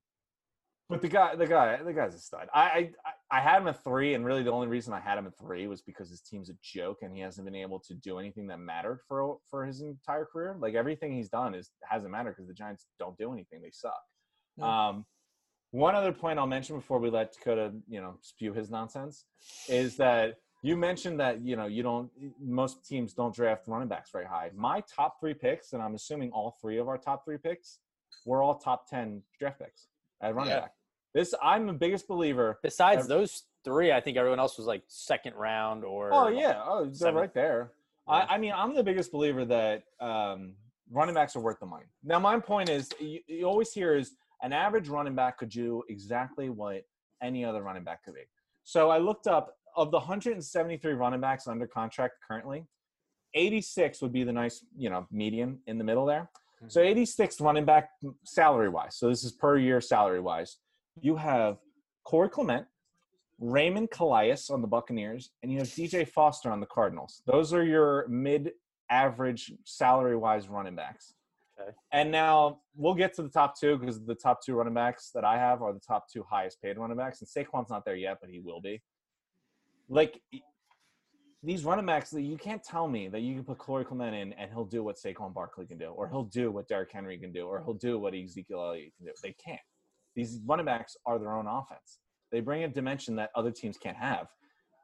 but 0.87 1.01
the 1.01 1.07
guy, 1.09 1.35
the 1.35 1.45
guy, 1.45 1.83
the 1.83 1.93
guy's 1.93 2.15
a 2.15 2.19
stud. 2.19 2.47
I, 2.53 2.91
I, 3.31 3.37
I 3.37 3.41
had 3.41 3.61
him 3.61 3.67
at 3.67 3.83
three, 3.83 4.15
and 4.15 4.25
really 4.25 4.41
the 4.41 4.51
only 4.51 4.67
reason 4.67 4.91
I 4.91 4.99
had 4.99 5.19
him 5.19 5.27
at 5.27 5.37
three 5.37 5.67
was 5.67 5.81
because 5.83 6.09
his 6.09 6.21
team's 6.21 6.49
a 6.49 6.55
joke, 6.63 6.99
and 7.03 7.13
he 7.13 7.21
hasn't 7.21 7.45
been 7.45 7.53
able 7.55 7.79
to 7.81 7.93
do 7.93 8.17
anything 8.17 8.47
that 8.47 8.59
mattered 8.59 8.99
for 9.07 9.37
for 9.49 9.65
his 9.65 9.81
entire 9.81 10.25
career. 10.25 10.55
Like 10.57 10.73
everything 10.73 11.13
he's 11.13 11.29
done 11.29 11.53
is 11.53 11.69
hasn't 11.83 12.11
mattered 12.11 12.31
because 12.31 12.47
the 12.47 12.55
Giants 12.55 12.87
don't 12.97 13.15
do 13.17 13.31
anything; 13.31 13.61
they 13.61 13.69
suck. 13.71 14.01
Um, 14.59 15.05
one 15.71 15.93
other 15.93 16.11
point 16.11 16.39
I'll 16.39 16.47
mention 16.47 16.75
before 16.75 16.97
we 16.97 17.11
let 17.11 17.33
Dakota, 17.33 17.71
you 17.87 18.01
know, 18.01 18.17
spew 18.21 18.53
his 18.53 18.71
nonsense, 18.71 19.25
is 19.67 19.95
that 19.97 20.37
you 20.61 20.75
mentioned 20.75 21.19
that 21.19 21.41
you 21.41 21.55
know 21.55 21.65
you 21.67 21.83
don't 21.83 22.09
most 22.41 22.85
teams 22.87 23.13
don't 23.13 23.33
draft 23.33 23.67
running 23.67 23.87
backs 23.87 24.11
very 24.11 24.25
high. 24.25 24.51
My 24.55 24.81
top 24.93 25.19
three 25.19 25.33
picks, 25.33 25.73
and 25.73 25.81
I'm 25.81 25.95
assuming 25.95 26.31
all 26.31 26.57
three 26.61 26.77
of 26.77 26.87
our 26.87 26.97
top 26.97 27.23
three 27.25 27.37
picks, 27.37 27.79
were 28.25 28.41
all 28.43 28.55
top 28.55 28.87
ten 28.89 29.21
draft 29.39 29.59
picks 29.59 29.87
at 30.21 30.35
running 30.35 30.51
Yeah. 30.51 30.59
back. 30.61 30.73
This 31.13 31.33
I'm 31.41 31.65
the 31.65 31.73
biggest 31.73 32.07
believer. 32.07 32.59
Besides 32.61 33.07
those 33.07 33.43
three, 33.63 33.91
I 33.91 33.99
think 33.99 34.17
everyone 34.17 34.39
else 34.39 34.57
was 34.57 34.67
like 34.67 34.83
second 34.87 35.35
round 35.35 35.83
or. 35.83 36.13
Oh 36.13 36.27
yeah, 36.27 36.61
oh 36.65 36.85
they're 36.85 36.93
seven. 36.93 37.15
right 37.15 37.33
there. 37.33 37.71
Yeah. 38.07 38.13
I, 38.29 38.35
I 38.35 38.37
mean, 38.37 38.53
I'm 38.55 38.75
the 38.75 38.83
biggest 38.83 39.11
believer 39.11 39.45
that 39.45 39.83
um, 39.99 40.53
running 40.91 41.15
backs 41.15 41.35
are 41.35 41.41
worth 41.41 41.59
the 41.59 41.65
money. 41.65 41.85
Now, 42.03 42.19
my 42.19 42.39
point 42.39 42.69
is, 42.69 42.89
you, 42.99 43.19
you 43.27 43.45
always 43.45 43.71
hear 43.71 43.95
is 43.95 44.13
an 44.41 44.51
average 44.53 44.87
running 44.89 45.15
back 45.15 45.37
could 45.37 45.49
do 45.49 45.83
exactly 45.89 46.49
what 46.49 46.83
any 47.21 47.43
other 47.45 47.61
running 47.61 47.83
back 47.83 48.03
could 48.03 48.15
be. 48.15 48.21
So 48.63 48.89
I 48.89 48.97
looked 48.97 49.27
up 49.27 49.57
of 49.75 49.91
the 49.91 49.97
173 49.97 50.93
running 50.93 51.21
backs 51.21 51.47
under 51.47 51.67
contract 51.67 52.15
currently, 52.27 52.65
86 53.33 54.01
would 54.01 54.11
be 54.11 54.23
the 54.23 54.33
nice, 54.33 54.65
you 54.77 54.89
know, 54.89 55.07
median 55.11 55.59
in 55.67 55.77
the 55.77 55.83
middle 55.83 56.05
there. 56.05 56.29
So 56.67 56.81
mm-hmm. 56.81 56.89
86 56.89 57.41
running 57.41 57.65
back 57.65 57.89
salary 58.25 58.69
wise. 58.69 58.97
So 58.97 59.09
this 59.09 59.23
is 59.23 59.31
per 59.31 59.57
year 59.57 59.79
salary 59.81 60.19
wise. 60.19 60.57
You 60.99 61.15
have 61.15 61.57
Corey 62.03 62.29
Clement, 62.29 62.65
Raymond 63.39 63.91
Calais 63.91 64.37
on 64.49 64.61
the 64.61 64.67
Buccaneers, 64.67 65.31
and 65.41 65.51
you 65.51 65.59
have 65.59 65.67
DJ 65.67 66.07
Foster 66.07 66.51
on 66.51 66.59
the 66.59 66.65
Cardinals. 66.65 67.21
Those 67.25 67.53
are 67.53 67.63
your 67.63 68.07
mid 68.09 68.51
average 68.89 69.53
salary 69.65 70.17
wise 70.17 70.49
running 70.49 70.75
backs. 70.75 71.13
Okay. 71.59 71.71
And 71.91 72.11
now 72.11 72.59
we'll 72.75 72.95
get 72.95 73.13
to 73.15 73.23
the 73.23 73.29
top 73.29 73.59
two 73.59 73.77
because 73.77 74.03
the 74.03 74.15
top 74.15 74.43
two 74.43 74.55
running 74.55 74.73
backs 74.73 75.11
that 75.13 75.23
I 75.23 75.37
have 75.37 75.61
are 75.61 75.73
the 75.73 75.79
top 75.79 76.05
two 76.11 76.25
highest 76.29 76.61
paid 76.61 76.77
running 76.77 76.97
backs. 76.97 77.21
And 77.21 77.27
Saquon's 77.27 77.69
not 77.69 77.85
there 77.85 77.95
yet, 77.95 78.17
but 78.21 78.29
he 78.29 78.39
will 78.39 78.61
be. 78.61 78.81
Like 79.89 80.21
these 81.41 81.63
running 81.63 81.85
backs, 81.85 82.13
you 82.13 82.37
can't 82.37 82.63
tell 82.63 82.87
me 82.87 83.07
that 83.09 83.21
you 83.21 83.33
can 83.33 83.43
put 83.43 83.57
Corey 83.57 83.85
Clement 83.85 84.15
in 84.15 84.33
and 84.33 84.51
he'll 84.51 84.65
do 84.65 84.83
what 84.83 84.97
Saquon 84.97 85.33
Barkley 85.33 85.65
can 85.65 85.77
do, 85.77 85.87
or 85.87 86.07
he'll 86.07 86.23
do 86.23 86.51
what 86.51 86.67
Derrick 86.67 86.91
Henry 86.91 87.17
can 87.17 87.31
do, 87.31 87.47
or 87.47 87.63
he'll 87.63 87.73
do 87.73 87.97
what 87.97 88.13
Ezekiel 88.13 88.61
Elliott 88.61 88.93
can 88.97 89.07
do. 89.07 89.11
They 89.23 89.35
can't. 89.43 89.59
These 90.15 90.39
running 90.45 90.65
backs 90.65 90.95
are 91.05 91.17
their 91.17 91.33
own 91.33 91.47
offense. 91.47 91.99
They 92.31 92.41
bring 92.41 92.63
a 92.63 92.67
dimension 92.67 93.15
that 93.15 93.31
other 93.35 93.51
teams 93.51 93.77
can't 93.77 93.97
have. 93.97 94.27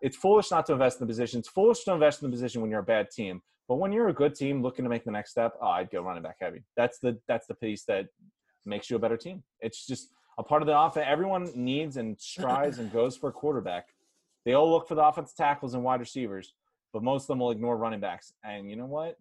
It's 0.02 0.16
foolish 0.16 0.52
not 0.52 0.66
to 0.68 0.74
invest 0.74 1.00
in 1.00 1.08
the 1.08 1.12
position. 1.12 1.40
It's 1.40 1.50
foolish 1.50 1.84
to 1.84 1.94
invest 1.94 2.22
in 2.22 2.30
the 2.30 2.32
position 2.32 2.62
when 2.62 2.72
you're 2.72 2.80
a 2.80 2.84
bad 2.84 3.12
team. 3.12 3.42
But 3.68 3.76
when 3.76 3.92
you're 3.92 4.10
a 4.10 4.14
good 4.14 4.36
team 4.36 4.62
looking 4.62 4.84
to 4.84 4.90
make 4.90 5.04
the 5.04 5.12
next 5.12 5.32
step, 5.32 5.54
oh, 5.62 5.68
I'd 5.68 5.90
go 5.90 6.02
running 6.02 6.24
back 6.24 6.38
heavy. 6.40 6.64
That's 6.78 7.00
the 7.00 7.18
that's 7.28 7.48
the 7.48 7.56
piece 7.56 7.84
that 7.86 8.06
makes 8.66 8.90
you 8.90 8.96
a 8.96 9.00
better 9.00 9.18
team. 9.18 9.44
It's 9.62 9.86
just 9.86 10.10
a 10.38 10.44
part 10.44 10.62
of 10.62 10.68
the 10.68 10.78
offense. 10.78 11.06
Everyone 11.10 11.50
needs 11.56 11.98
and 11.98 12.20
strives 12.20 12.80
and 12.80 12.92
goes 12.92 13.18
for 13.18 13.30
a 13.30 13.34
quarterback. 13.34 13.88
They 14.46 14.54
all 14.54 14.70
look 14.72 14.88
for 14.88 14.96
the 14.96 15.04
offensive 15.04 15.36
tackles 15.36 15.74
and 15.74 15.84
wide 15.84 16.00
receivers, 16.00 16.54
but 16.94 17.04
most 17.04 17.24
of 17.24 17.28
them 17.30 17.40
will 17.40 17.52
ignore 17.52 17.78
running 17.78 18.00
backs. 18.00 18.32
And 18.44 18.70
you 18.70 18.76
know 18.76 18.86
what? 18.86 19.18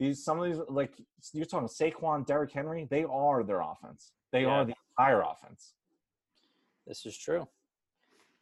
These 0.00 0.24
some 0.24 0.40
of 0.40 0.46
these 0.46 0.60
like 0.68 0.92
you're 1.32 1.44
talking 1.44 1.68
Saquon, 1.68 2.26
Derrick 2.26 2.52
Henry, 2.52 2.86
they 2.90 3.04
are 3.04 3.42
their 3.42 3.60
offense. 3.60 4.12
They 4.32 4.42
Yeah. 4.42 4.48
are 4.48 4.64
the 4.64 4.74
entire 4.98 5.20
offense. 5.22 5.74
This 6.86 7.04
is 7.04 7.16
true. 7.18 7.46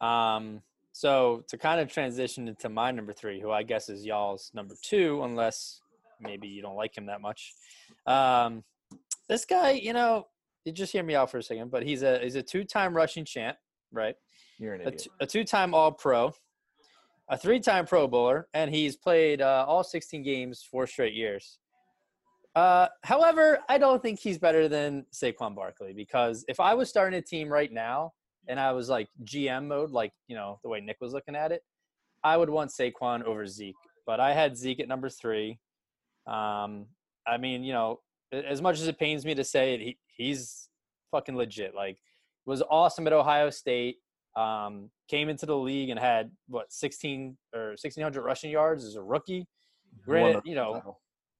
Um, 0.01 0.63
so 0.93 1.45
to 1.49 1.59
kind 1.59 1.81
of 1.81 1.91
transition 1.93 2.49
into 2.49 2.69
my 2.69 2.91
number 2.91 3.13
three, 3.13 3.41
who 3.41 3.51
I 3.51 3.63
guess 3.63 3.89
is 3.89 4.05
y'all's 4.05 4.51
number 4.55 4.75
two, 4.83 5.23
unless 5.25 5.81
maybe 6.21 6.47
you 6.49 6.63
don't 6.63 6.77
like 6.77 6.97
him 6.97 7.07
that 7.07 7.21
much. 7.21 7.55
Um, 8.07 8.63
this 9.29 9.45
guy, 9.45 9.73
you 9.73 9.93
know, 9.93 10.29
you 10.65 10.73
just 10.73 10.93
hear 10.93 11.03
me 11.03 11.15
out 11.15 11.31
for 11.31 11.39
a 11.39 11.43
second, 11.43 11.71
but 11.71 11.83
he's 11.83 12.03
a 12.03 12.19
he's 12.21 12.37
a 12.37 12.43
two-time 12.43 12.95
rushing 12.95 13.25
champ, 13.25 13.57
right? 13.93 14.17
You're 14.59 14.75
an 14.75 14.81
A, 14.83 14.89
idiot. 14.89 15.03
t- 15.03 15.11
a 15.21 15.27
two-time 15.27 15.75
All-Pro, 15.75 16.33
a 17.29 17.37
three-time 17.37 17.87
Pro 17.87 18.07
Bowler, 18.09 18.49
and 18.55 18.75
he's 18.75 18.97
played 18.97 19.43
uh, 19.43 19.65
all 19.69 19.85
16 19.85 20.23
games 20.23 20.63
four 20.63 20.87
straight 20.87 21.15
years. 21.15 21.59
Uh, 22.55 22.89
however, 23.03 23.59
I 23.69 23.77
don't 23.77 24.01
think 24.03 24.19
he's 24.19 24.39
better 24.39 24.67
than 24.67 25.05
Saquon 25.13 25.55
Barkley 25.55 25.93
because 25.93 26.43
if 26.49 26.59
I 26.59 26.73
was 26.73 26.89
starting 26.89 27.19
a 27.19 27.23
team 27.23 27.51
right 27.51 27.71
now 27.71 28.15
and 28.49 28.59
I 28.59 28.73
was 28.73 28.89
like 28.89 29.09
GM 29.25 29.67
mode, 29.67 29.91
like 29.91 30.13
you 30.27 30.37
know 30.37 30.59
the 30.63 30.71
way 30.71 30.81
Nick 30.81 30.97
was 30.99 31.13
looking 31.13 31.37
at 31.37 31.53
it, 31.53 31.63
I 32.25 32.39
would 32.39 32.49
want 32.49 32.71
Saquon 32.71 33.25
over 33.25 33.47
Zeke. 33.47 33.75
But 34.07 34.21
I 34.21 34.33
had 34.33 34.57
Zeke 34.57 34.81
at 34.81 34.89
number 34.89 35.11
three. 35.11 35.59
Um, 36.27 36.87
I 37.27 37.37
mean, 37.39 37.63
you 37.63 37.75
know, 37.75 38.01
as 38.33 38.63
much 38.63 38.81
as 38.81 38.89
it 38.89 38.99
pains 38.99 39.27
me 39.27 39.35
to 39.35 39.45
say 39.45 39.75
it, 39.75 39.81
he, 39.81 39.99
he's 40.07 40.71
fucking 41.11 41.37
legit. 41.37 41.75
Like, 41.75 41.99
was 42.47 42.63
awesome 42.71 43.07
at 43.07 43.13
Ohio 43.13 43.51
State. 43.51 43.97
Um, 44.37 44.91
came 45.09 45.29
into 45.31 45.47
the 45.47 45.57
league 45.57 45.89
and 45.89 45.99
had 45.99 46.31
what 46.49 46.73
16 46.73 47.37
or 47.55 47.69
1600 47.71 48.23
rushing 48.23 48.51
yards 48.51 48.85
as 48.85 48.97
a 48.97 49.03
rookie. 49.03 49.47
Granted, 50.05 50.43
you 50.45 50.55
know, 50.55 50.99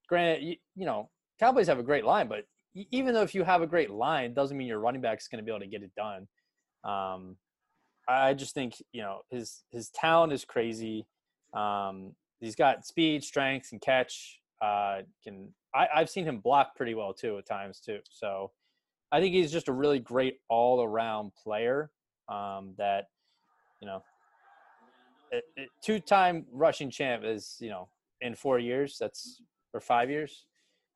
granted, 0.09 0.43
you, 0.43 0.55
you 0.75 0.85
know, 0.85 1.09
Cowboys 1.39 1.67
have 1.67 1.79
a 1.79 1.83
great 1.83 2.05
line, 2.05 2.27
but 2.27 2.45
even 2.91 3.13
though 3.13 3.21
if 3.21 3.35
you 3.35 3.43
have 3.43 3.61
a 3.61 3.67
great 3.67 3.91
line, 3.91 4.33
doesn't 4.33 4.57
mean 4.57 4.67
your 4.67 4.79
running 4.79 5.01
back 5.01 5.19
is 5.19 5.27
going 5.27 5.37
to 5.39 5.45
be 5.45 5.51
able 5.51 5.59
to 5.59 5.67
get 5.67 5.83
it 5.83 5.91
done. 5.95 6.27
Um, 6.83 7.37
I 8.07 8.33
just 8.33 8.53
think 8.53 8.75
you 8.91 9.01
know 9.01 9.21
his 9.29 9.63
his 9.71 9.89
talent 9.89 10.33
is 10.33 10.45
crazy. 10.45 11.05
Um, 11.53 12.15
he's 12.39 12.55
got 12.55 12.85
speed, 12.85 13.23
strength, 13.23 13.69
and 13.71 13.81
catch. 13.81 14.39
Uh, 14.61 15.01
can 15.23 15.53
I, 15.75 15.87
I've 15.93 16.09
seen 16.09 16.25
him 16.25 16.39
block 16.39 16.75
pretty 16.75 16.95
well 16.95 17.13
too 17.13 17.37
at 17.37 17.45
times 17.45 17.79
too. 17.79 17.99
So 18.09 18.51
I 19.11 19.19
think 19.19 19.33
he's 19.33 19.51
just 19.51 19.67
a 19.67 19.73
really 19.73 19.99
great 19.99 20.39
all 20.49 20.81
around 20.81 21.31
player. 21.35 21.91
Um, 22.29 22.73
that 22.77 23.07
you 23.81 23.87
know, 23.87 24.03
two 25.83 25.99
time 25.99 26.45
rushing 26.51 26.89
champ 26.89 27.23
is 27.25 27.57
you 27.59 27.69
know 27.69 27.87
in 28.21 28.35
four 28.35 28.59
years. 28.59 28.97
That's 28.99 29.41
for 29.71 29.79
five 29.79 30.09
years. 30.09 30.45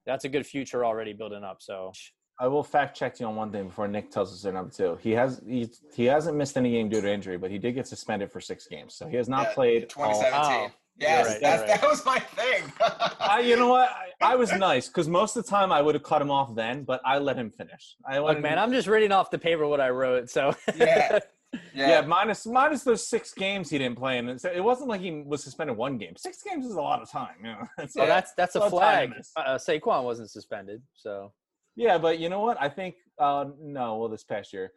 That's 0.05 0.25
a 0.25 0.29
good 0.29 0.45
future 0.45 0.84
already 0.84 1.13
building 1.13 1.43
up. 1.43 1.61
So 1.61 1.91
I 2.39 2.47
will 2.47 2.63
fact 2.63 2.97
check 2.97 3.19
you 3.19 3.27
on 3.27 3.36
one 3.36 3.51
thing 3.51 3.67
before 3.67 3.88
Nick 3.88 4.09
tells 4.09 4.34
us 4.34 4.41
their 4.41 4.51
number 4.53 4.71
two. 4.73 4.97
He 5.01 5.11
has 5.11 5.41
he, 5.47 5.69
he 5.93 6.05
hasn't 6.05 6.36
missed 6.38 6.57
any 6.57 6.71
game 6.71 6.89
due 6.89 7.01
to 7.01 7.11
injury, 7.11 7.38
but 7.38 7.51
he 7.51 7.57
did 7.59 7.73
get 7.75 7.88
suspended 7.88 8.32
for 8.32 8.41
six 8.41 8.67
games, 8.67 8.95
so 8.95 9.07
he 9.07 9.15
has 9.17 9.29
not 9.29 9.47
Yeah, 9.49 9.53
played. 9.53 9.84
all- 9.95 10.09
2017. 10.11 10.71
Oh, 10.71 10.71
yes, 11.02 11.28
right, 11.28 11.41
that's, 11.41 11.62
right. 11.70 11.82
that 11.82 11.89
was 11.89 12.06
my 12.06 12.20
thing. 12.20 12.64
I, 13.20 13.39
you 13.41 13.56
know 13.58 13.68
what? 13.70 13.89
I, 14.22 14.34
I 14.34 14.36
was 14.36 14.52
nice 14.54 14.88
because 14.88 15.08
most 15.08 15.36
of 15.36 15.43
the 15.43 15.49
time 15.49 15.72
I 15.72 15.82
would 15.82 15.95
have 15.95 16.04
cut 16.04 16.22
him 16.22 16.32
off 16.32 16.56
then, 16.56 16.84
but 16.84 17.02
I 17.06 17.18
let 17.18 17.38
him 17.38 17.49
finish. 17.52 17.95
I 18.06 18.20
let 18.20 18.24
look, 18.24 18.36
him, 18.38 18.43
man, 18.43 18.60
I'm 18.60 18.72
just 18.72 18.88
reading 18.88 19.12
off 19.12 19.32
the 19.32 19.39
paper 19.39 19.68
what 19.68 19.82
I 19.82 19.89
wrote. 19.89 20.30
So 20.30 20.54
Yeah. 20.76 21.20
yeah. 21.74 21.89
yeah. 21.89 22.02
minus 22.02 22.45
minus 22.45 22.84
those 22.84 23.06
six 23.06 23.34
games 23.34 23.70
he 23.70 23.78
didn't 23.78 23.97
play, 23.97 24.18
and 24.20 24.30
it's- 24.30 24.45
it 24.56 24.64
wasn't 24.64 24.89
like 24.89 25.02
he 25.02 25.12
was 25.26 25.43
suspended 25.43 25.76
one 25.76 25.97
game. 25.97 26.16
Six 26.16 26.41
games 26.43 26.66
is 26.66 26.76
a 26.76 26.82
lot 26.82 27.02
of 27.02 27.10
time. 27.10 27.36
You 27.43 27.52
know? 27.52 27.68
It's 27.80 27.93
So 27.93 28.02
like- 28.02 28.10
that's 28.10 28.34
that's 28.36 28.56
a 28.56 28.60
Well, 28.60 28.70
flag. 28.70 29.10
time 29.12 29.22
Uh, 29.36 29.56
Saquon 29.56 30.04
wasn't 30.04 30.30
suspended, 30.30 30.82
so 30.93 31.34
Yeah, 31.76 31.97
but 31.97 32.20
you 32.20 32.30
know 32.30 32.41
what? 32.41 32.58
I 32.62 32.70
think 32.70 32.95
uh 33.18 33.45
no, 33.60 33.97
well 33.97 34.10
this 34.10 34.24
past 34.24 34.54
year. 34.54 34.72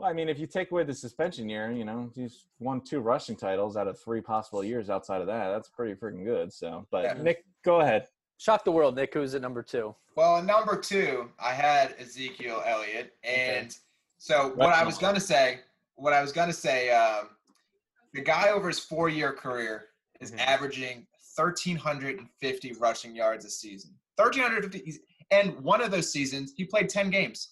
Well, 0.00 0.08
I 0.08 0.14
mean, 0.14 0.30
if 0.30 0.38
you 0.38 0.46
take 0.46 0.70
away 0.70 0.82
the 0.84 0.94
suspension 0.94 1.46
year, 1.46 1.70
you 1.70 1.84
know, 1.84 2.10
he's 2.14 2.46
won 2.58 2.80
two 2.80 3.00
rushing 3.00 3.36
titles 3.36 3.76
out 3.76 3.86
of 3.86 3.98
three 4.00 4.22
possible 4.22 4.64
years 4.64 4.88
outside 4.88 5.20
of 5.20 5.26
that. 5.26 5.50
That's 5.50 5.68
pretty 5.68 5.94
freaking 5.94 6.24
good. 6.24 6.50
So, 6.54 6.86
but 6.90 7.04
Yeah. 7.04 7.12
Nick, 7.22 7.44
go 7.62 7.80
ahead. 7.82 8.08
shock 8.38 8.64
the 8.64 8.72
world. 8.72 8.94
Nick, 8.96 9.12
who's 9.12 9.34
at 9.34 9.42
number 9.42 9.62
two? 9.62 9.94
Well, 10.16 10.38
at 10.38 10.46
number 10.46 10.78
two, 10.80 11.30
I 11.38 11.52
had 11.52 11.94
Ezekiel 11.98 12.62
Elliott, 12.64 13.12
and 13.22 13.76
so 14.16 14.54
what 14.54 14.70
I 14.72 14.82
was 14.86 14.96
gonna 14.96 15.20
say, 15.20 15.60
what 15.96 16.14
I 16.14 16.22
was 16.22 16.32
gonna 16.32 16.50
say, 16.54 16.88
um, 16.90 17.28
the 18.14 18.22
guy 18.22 18.48
over 18.48 18.68
his 18.68 18.78
four-year 18.78 19.34
career 19.34 19.88
is 20.20 20.32
Mhm. 20.32 20.38
averaging 20.38 21.06
1,350 21.36 22.72
rushing 22.72 23.14
yards 23.14 23.44
a 23.44 23.50
season. 23.50 23.90
1,350, 24.16 24.98
and 25.30 25.60
one 25.60 25.82
of 25.82 25.90
those 25.90 26.10
seasons 26.10 26.54
he 26.56 26.64
played 26.64 26.88
10 26.88 27.10
games, 27.10 27.50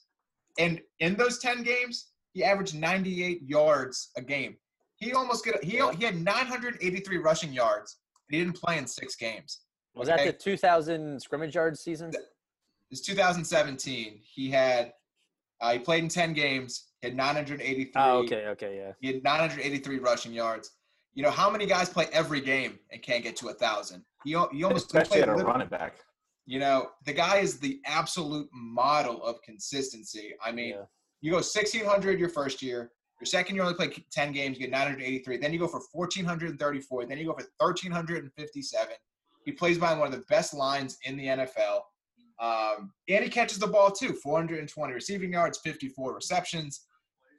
and 0.59 0.81
in 1.01 1.15
those 1.17 1.39
10 1.41 1.63
games 1.63 2.13
he 2.33 2.45
averaged 2.45 2.75
98 2.75 3.43
yards 3.43 4.11
a 4.17 4.23
game. 4.23 4.57
He 4.97 5.13
almost 5.13 5.45
get 5.45 5.63
he 5.63 5.81
he 5.97 6.05
had 6.05 6.17
983 6.23 7.19
rushing 7.19 7.53
yards. 7.53 7.99
And 8.29 8.39
he 8.39 8.45
didn't 8.45 8.61
play 8.61 8.79
in 8.79 8.87
six 8.87 9.17
games. 9.17 9.61
Was 9.95 10.09
Okay. 10.09 10.27
that 10.27 10.39
the 10.39 10.43
2000 10.45 11.21
scrimmage 11.21 11.55
yard 11.55 11.79
season? 11.79 12.13
It's 12.91 13.01
2017. 13.01 14.21
He 14.23 14.51
had 14.51 14.93
uh, 15.61 15.73
he 15.73 15.79
played 15.79 16.05
in 16.05 16.09
10 16.09 16.35
games. 16.35 16.89
He 17.01 17.09
had 17.09 17.17
983. 17.17 17.91
Oh, 17.97 18.19
okay, 18.19 18.47
okay, 18.49 18.77
yeah. 18.77 18.93
He 19.01 19.09
had 19.15 19.23
983 19.25 19.99
rushing 19.99 20.33
yards. 20.33 20.71
You 21.15 21.23
know 21.25 21.31
how 21.31 21.51
many 21.51 21.67
guys 21.67 21.89
play 21.89 22.07
every 22.13 22.41
game 22.41 22.79
and 22.93 23.03
can't 23.03 23.25
get 23.25 23.35
to 23.37 23.49
a 23.49 23.55
thousand? 23.55 24.05
He, 24.25 24.35
al- 24.35 24.51
he 24.53 24.63
almost 24.63 24.87
Especially 24.87 25.23
at 25.23 25.29
a 25.29 25.33
running 25.33 25.69
back. 25.69 25.95
You 26.47 26.61
know 26.61 26.91
the 27.05 27.13
guy 27.13 27.39
is 27.39 27.59
the 27.59 27.81
absolute 27.85 28.49
model 28.53 29.23
of 29.25 29.41
consistency. 29.43 30.35
I 30.43 30.51
mean, 30.53 30.71
yeah. 30.71 30.83
You 31.21 31.31
go 31.31 31.37
1600 31.37 32.19
your 32.19 32.29
first 32.29 32.63
year. 32.63 32.91
Your 33.21 33.27
second 33.27 33.57
year 33.57 33.65
only 33.65 33.75
play 33.75 33.93
10 34.13 34.33
games, 34.33 34.57
you 34.59 34.67
get 34.67 34.71
983. 34.71 35.39
Then 35.39 35.53
you 35.53 35.59
go 35.59 35.67
for 35.67 35.81
1434. 35.93 37.07
Then 37.07 37.19
you 37.19 37.27
go 37.27 37.33
for 37.33 37.45
1357. 37.59 38.89
He 39.45 39.53
plays 39.53 39.79
by 39.79 39.93
one 39.95 40.07
of 40.07 40.13
the 40.13 40.25
best 40.29 40.55
lines 40.55 40.99
in 41.05 41.17
the 41.17 41.27
NFL. 41.27 41.81
Um, 42.41 42.93
and 43.09 43.25
he 43.25 43.29
catches 43.31 43.59
the 43.59 43.67
ball 43.67 43.91
too 43.91 44.13
420 44.23 44.93
receiving 44.93 45.33
yards, 45.33 45.59
54 45.65 46.15
receptions. 46.15 46.87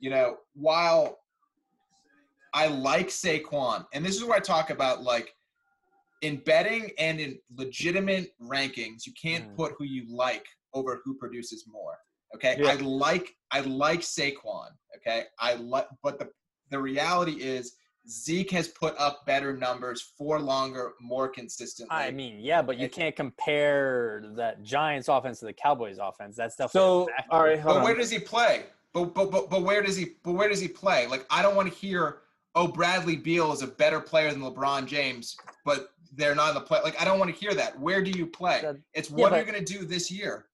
You 0.02 0.10
know, 0.10 0.38
while 0.54 1.20
I 2.54 2.68
like 2.68 3.08
Saquon, 3.08 3.86
and 3.94 4.06
this 4.06 4.16
is 4.18 4.26
where 4.26 4.36
I 4.36 4.40
talk 4.40 4.72
about 4.72 5.04
like 5.04 5.34
in 6.22 6.38
betting 6.38 6.92
and 6.98 7.20
in 7.20 7.40
legitimate 7.56 8.32
rankings, 8.42 9.06
you 9.06 9.14
can't 9.22 9.50
Mm. 9.52 9.56
put 9.56 9.74
who 9.78 9.86
you 9.86 10.06
like 10.14 10.46
over 10.74 11.00
who 11.06 11.14
produces 11.18 11.66
more. 11.68 11.98
Okay, 12.36 12.58
Yeah. 12.60 12.70
I 12.72 12.76
like 12.76 13.36
I 13.52 13.62
like 13.62 14.02
Saquon. 14.02 14.70
Okay, 14.98 15.24
I 15.40 15.56
like, 15.56 15.88
but 16.04 16.20
the 16.20 16.30
the 16.70 16.80
reality 16.80 17.34
is 17.42 17.76
Zeke 18.08 18.52
has 18.52 18.68
put 18.68 18.96
up 18.98 19.26
better 19.26 19.56
numbers 19.56 20.14
for 20.18 20.40
longer, 20.40 20.94
more 21.02 21.28
consistently. 21.28 21.96
I 21.96 22.12
mean, 22.12 22.40
yeah, 22.40 22.62
but 22.62 22.78
you 22.78 22.86
Okay. 22.86 23.02
can't 23.04 23.16
compare 23.16 24.24
that 24.36 24.62
Giants 24.64 25.08
offense 25.08 25.40
to 25.40 25.46
the 25.46 25.54
Cowboys 25.54 25.98
offense. 26.00 26.36
That's 26.36 26.56
definitely 26.56 26.80
So, 26.80 27.04
a 27.04 27.08
factor. 27.08 27.32
all 27.34 27.44
right, 27.44 27.60
hold 27.60 27.74
but 27.76 27.78
on. 27.80 27.84
where 27.84 27.96
does 27.96 28.10
he 28.12 28.20
play? 28.20 28.66
But, 28.94 29.14
but 29.14 29.32
but 29.32 29.50
but 29.50 29.64
where 29.64 29.82
does 29.82 29.96
he? 29.96 30.16
But 30.24 30.34
where 30.34 30.50
does 30.50 30.60
he 30.60 30.68
play? 30.68 31.08
Like 31.08 31.26
I 31.30 31.42
don't 31.42 31.56
want 31.56 31.72
to 31.72 31.76
hear, 31.78 32.22
oh 32.56 32.68
Bradley 32.68 33.16
Beal 33.16 33.52
is 33.52 33.62
a 33.64 33.68
better 33.68 34.00
player 34.00 34.32
than 34.32 34.42
LeBron 34.42 34.86
James, 34.88 35.36
but 35.66 35.90
they're 36.14 36.34
not 36.36 36.50
in 36.50 36.56
the 36.56 36.62
play. 36.62 36.80
Like 36.84 37.00
I 37.00 37.06
don't 37.06 37.20
want 37.20 37.34
to 37.34 37.40
hear 37.40 37.54
that. 37.56 37.80
Where 37.80 38.02
do 38.04 38.10
you 38.12 38.26
play? 38.26 38.62
That- 38.62 38.78
It's 38.94 39.10
yeah, 39.12 39.18
what 39.18 39.34
are 39.34 39.40
you 39.40 39.46
going 39.46 39.64
to 39.64 39.74
do 39.74 39.86
this 39.86 40.10
year? 40.12 40.48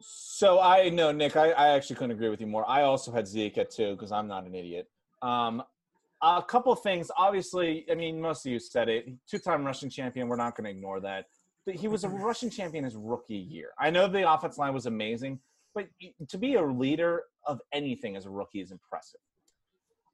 So 0.00 0.60
I 0.60 0.88
know 0.88 1.12
Nick. 1.12 1.36
I, 1.36 1.50
I 1.50 1.68
actually 1.68 1.96
couldn't 1.96 2.12
agree 2.12 2.28
with 2.28 2.40
you 2.40 2.46
more. 2.46 2.68
I 2.68 2.82
also 2.82 3.12
had 3.12 3.26
Zeke 3.26 3.58
at 3.58 3.70
two 3.70 3.92
because 3.92 4.12
I'm 4.12 4.28
not 4.28 4.44
an 4.44 4.54
idiot. 4.54 4.88
Um, 5.22 5.62
a 6.22 6.42
couple 6.42 6.72
of 6.72 6.80
things. 6.80 7.10
Obviously, 7.16 7.86
I 7.90 7.94
mean, 7.94 8.20
most 8.20 8.44
of 8.44 8.52
you 8.52 8.58
said 8.58 8.88
it. 8.88 9.08
Two-time 9.30 9.64
rushing 9.64 9.90
champion. 9.90 10.28
We're 10.28 10.36
not 10.36 10.56
going 10.56 10.64
to 10.64 10.70
ignore 10.70 11.00
that. 11.00 11.26
But 11.64 11.76
he 11.76 11.88
was 11.88 12.04
a 12.04 12.08
rushing 12.08 12.50
champion 12.50 12.84
his 12.84 12.96
rookie 12.96 13.36
year. 13.36 13.70
I 13.78 13.90
know 13.90 14.08
the 14.08 14.30
offense 14.30 14.58
line 14.58 14.74
was 14.74 14.86
amazing, 14.86 15.38
but 15.74 15.86
to 16.28 16.38
be 16.38 16.54
a 16.54 16.62
leader 16.62 17.24
of 17.46 17.60
anything 17.72 18.16
as 18.16 18.26
a 18.26 18.30
rookie 18.30 18.60
is 18.60 18.70
impressive. 18.72 19.20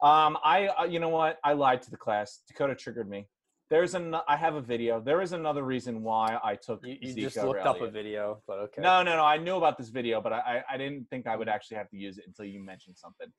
Um, 0.02 0.36
I, 0.44 0.68
uh, 0.68 0.84
you 0.84 0.98
know 0.98 1.08
what? 1.08 1.38
I 1.44 1.52
lied 1.52 1.80
to 1.82 1.90
the 1.90 1.96
class. 1.96 2.40
Dakota 2.46 2.74
triggered 2.74 3.08
me. 3.08 3.28
There's 3.74 3.94
an. 3.96 4.14
I 4.28 4.36
have 4.36 4.54
a 4.54 4.60
video. 4.60 5.00
There 5.00 5.20
is 5.20 5.32
another 5.32 5.64
reason 5.64 6.04
why 6.04 6.38
I 6.44 6.54
took 6.54 6.86
you, 6.86 6.96
you 7.00 7.08
Zeke 7.10 7.24
just 7.24 7.36
looked 7.38 7.66
up 7.66 7.80
a 7.80 7.90
video, 7.90 8.40
but 8.46 8.58
okay. 8.66 8.80
No, 8.80 9.02
no, 9.02 9.16
no. 9.16 9.24
I 9.24 9.36
knew 9.36 9.56
about 9.56 9.76
this 9.78 9.88
video, 9.88 10.20
but 10.20 10.32
I, 10.32 10.38
I, 10.68 10.74
I 10.74 10.76
didn't 10.76 11.10
think 11.10 11.26
I 11.26 11.34
would 11.34 11.48
actually 11.48 11.78
have 11.78 11.90
to 11.90 11.96
use 11.96 12.16
it 12.18 12.24
until 12.24 12.44
you 12.44 12.60
mentioned 12.60 12.96
something. 12.96 13.32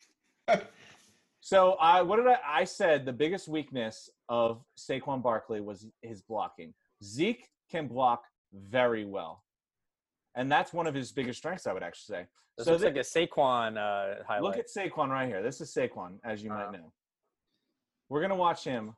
so 1.39 1.77
I, 1.79 2.01
what 2.01 2.17
did 2.17 2.27
I? 2.27 2.35
I 2.45 2.63
said 2.65 3.05
the 3.05 3.13
biggest 3.13 3.47
weakness 3.47 4.09
of 4.27 4.61
Saquon 4.77 5.23
Barkley 5.23 5.61
was 5.61 5.87
his 6.01 6.21
blocking. 6.21 6.73
Zeke 7.01 7.47
can 7.71 7.87
block 7.87 8.21
very 8.53 9.05
well. 9.05 9.41
and 10.35 10.51
that's 10.51 10.73
one 10.73 10.85
of 10.85 10.93
his 10.93 11.13
biggest 11.13 11.37
strengths. 11.39 11.65
I 11.65 11.71
would 11.71 11.81
actually 11.81 12.13
say. 12.17 12.25
This 12.57 12.65
So 12.65 12.71
looks 12.73 12.83
thi- 12.83 12.89
like 12.89 12.97
a 12.97 12.99
Saquon 13.39 13.77
uh, 13.77 14.23
highlight. 14.27 14.43
Look 14.43 14.57
at 14.57 14.65
Saquon 14.67 15.07
right 15.07 15.29
here. 15.29 15.41
This 15.41 15.61
is 15.61 15.73
Saquon, 15.73 16.17
as 16.25 16.43
you 16.43 16.51
Uh-huh. 16.51 16.71
might 16.71 16.77
know. 16.77 16.91
We're 18.09 18.21
gonna 18.21 18.35
watch 18.35 18.65
him 18.65 18.95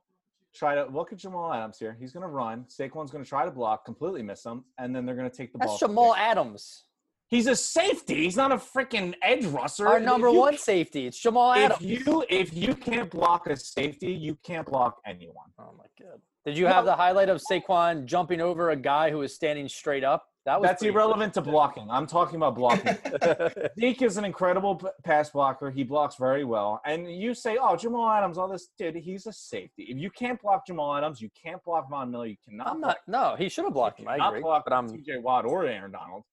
try 0.58 0.76
to 0.76 0.86
look 0.86 1.12
at 1.14 1.20
Jamal 1.20 1.54
Adams 1.54 1.78
here. 1.80 1.96
He's 2.00 2.12
gonna 2.12 2.28
run. 2.28 2.66
Saquon's 2.66 3.12
gonna 3.12 3.24
try 3.26 3.46
to 3.46 3.52
block, 3.52 3.86
completely 3.86 4.22
miss 4.24 4.46
him, 4.46 4.64
and 4.78 4.96
then 4.96 5.06
they're 5.06 5.16
gonna 5.16 5.30
take 5.30 5.52
the 5.52 5.60
ball. 5.60 5.68
That's 5.70 5.80
Jamal. 5.80 6.16
Adams, 6.16 6.84
He's 7.30 7.48
a 7.48 7.58
safety. 7.58 8.16
He's 8.24 8.38
not 8.38 8.54
a 8.54 8.56
freaking 8.56 9.14
edge 9.22 9.46
rusher. 9.46 9.86
our 9.86 10.00
number 10.00 10.30
you- 10.30 10.40
one 10.40 10.58
safety. 10.58 11.08
It's 11.08 11.20
Jamal 11.20 11.52
If 11.54 11.58
Adams. 11.74 11.82
you 11.82 12.24
if 12.30 12.54
you 12.54 12.74
can't 12.74 13.12
block 13.12 13.48
a 13.48 13.58
safety, 13.58 14.14
you 14.14 14.36
can't 14.44 14.66
block 14.66 15.02
anyone. 15.06 15.50
Oh 15.60 15.74
my 15.78 15.86
god! 16.02 16.22
Did 16.46 16.58
you 16.58 16.68
have 16.68 16.86
the 16.86 16.96
highlight 16.96 17.28
of 17.28 17.42
Saquon 17.52 18.06
jumping 18.06 18.40
over 18.40 18.70
a 18.70 18.78
guy 18.78 19.12
who 19.12 19.18
was 19.18 19.36
standing 19.36 19.68
straight 19.68 20.06
up? 20.06 20.30
That 20.48 20.62
That's 20.62 20.82
irrelevant 20.82 21.34
to 21.34 21.42
blocking. 21.42 21.92
I'm 21.92 22.08
talking 22.08 22.38
about 22.38 22.56
blocking. 22.56 22.98
Zeke 23.78 24.02
is 24.02 24.16
an 24.16 24.24
incredible 24.24 24.82
pass 25.04 25.30
blocker. 25.30 25.70
He 25.70 25.84
blocks 25.84 26.16
very 26.16 26.46
well. 26.46 26.80
And 26.86 27.14
you 27.14 27.34
say, 27.34 27.58
oh, 27.62 27.76
Jamal 27.76 28.10
Adams, 28.10 28.38
all 28.38 28.48
this, 28.48 28.70
dude, 28.78 28.96
he's 28.96 29.28
a 29.28 29.34
safety. 29.34 29.84
If 29.90 29.98
you 29.98 30.10
can't 30.10 30.42
block 30.42 30.66
Jamal 30.66 30.96
Adams, 30.96 31.20
you 31.20 31.30
can't 31.44 31.62
block 31.66 31.90
Von 31.90 32.10
Miller. 32.10 32.28
You 32.28 32.38
cannot 32.48 32.70
I'm 32.70 32.80
block, 32.80 32.98
not. 33.08 33.32
No, 33.32 33.36
he 33.36 33.50
should 33.50 33.66
have 33.66 33.74
blocked 33.74 34.00
him. 34.00 34.08
I 34.08 34.26
agree. 34.26 34.40
block 34.40 34.64
But 34.64 34.72
I'm. 34.72 34.88
TJ 34.88 35.22
Watt 35.22 35.44
or 35.44 35.66
Aaron 35.66 35.92
Donald. 35.92 36.24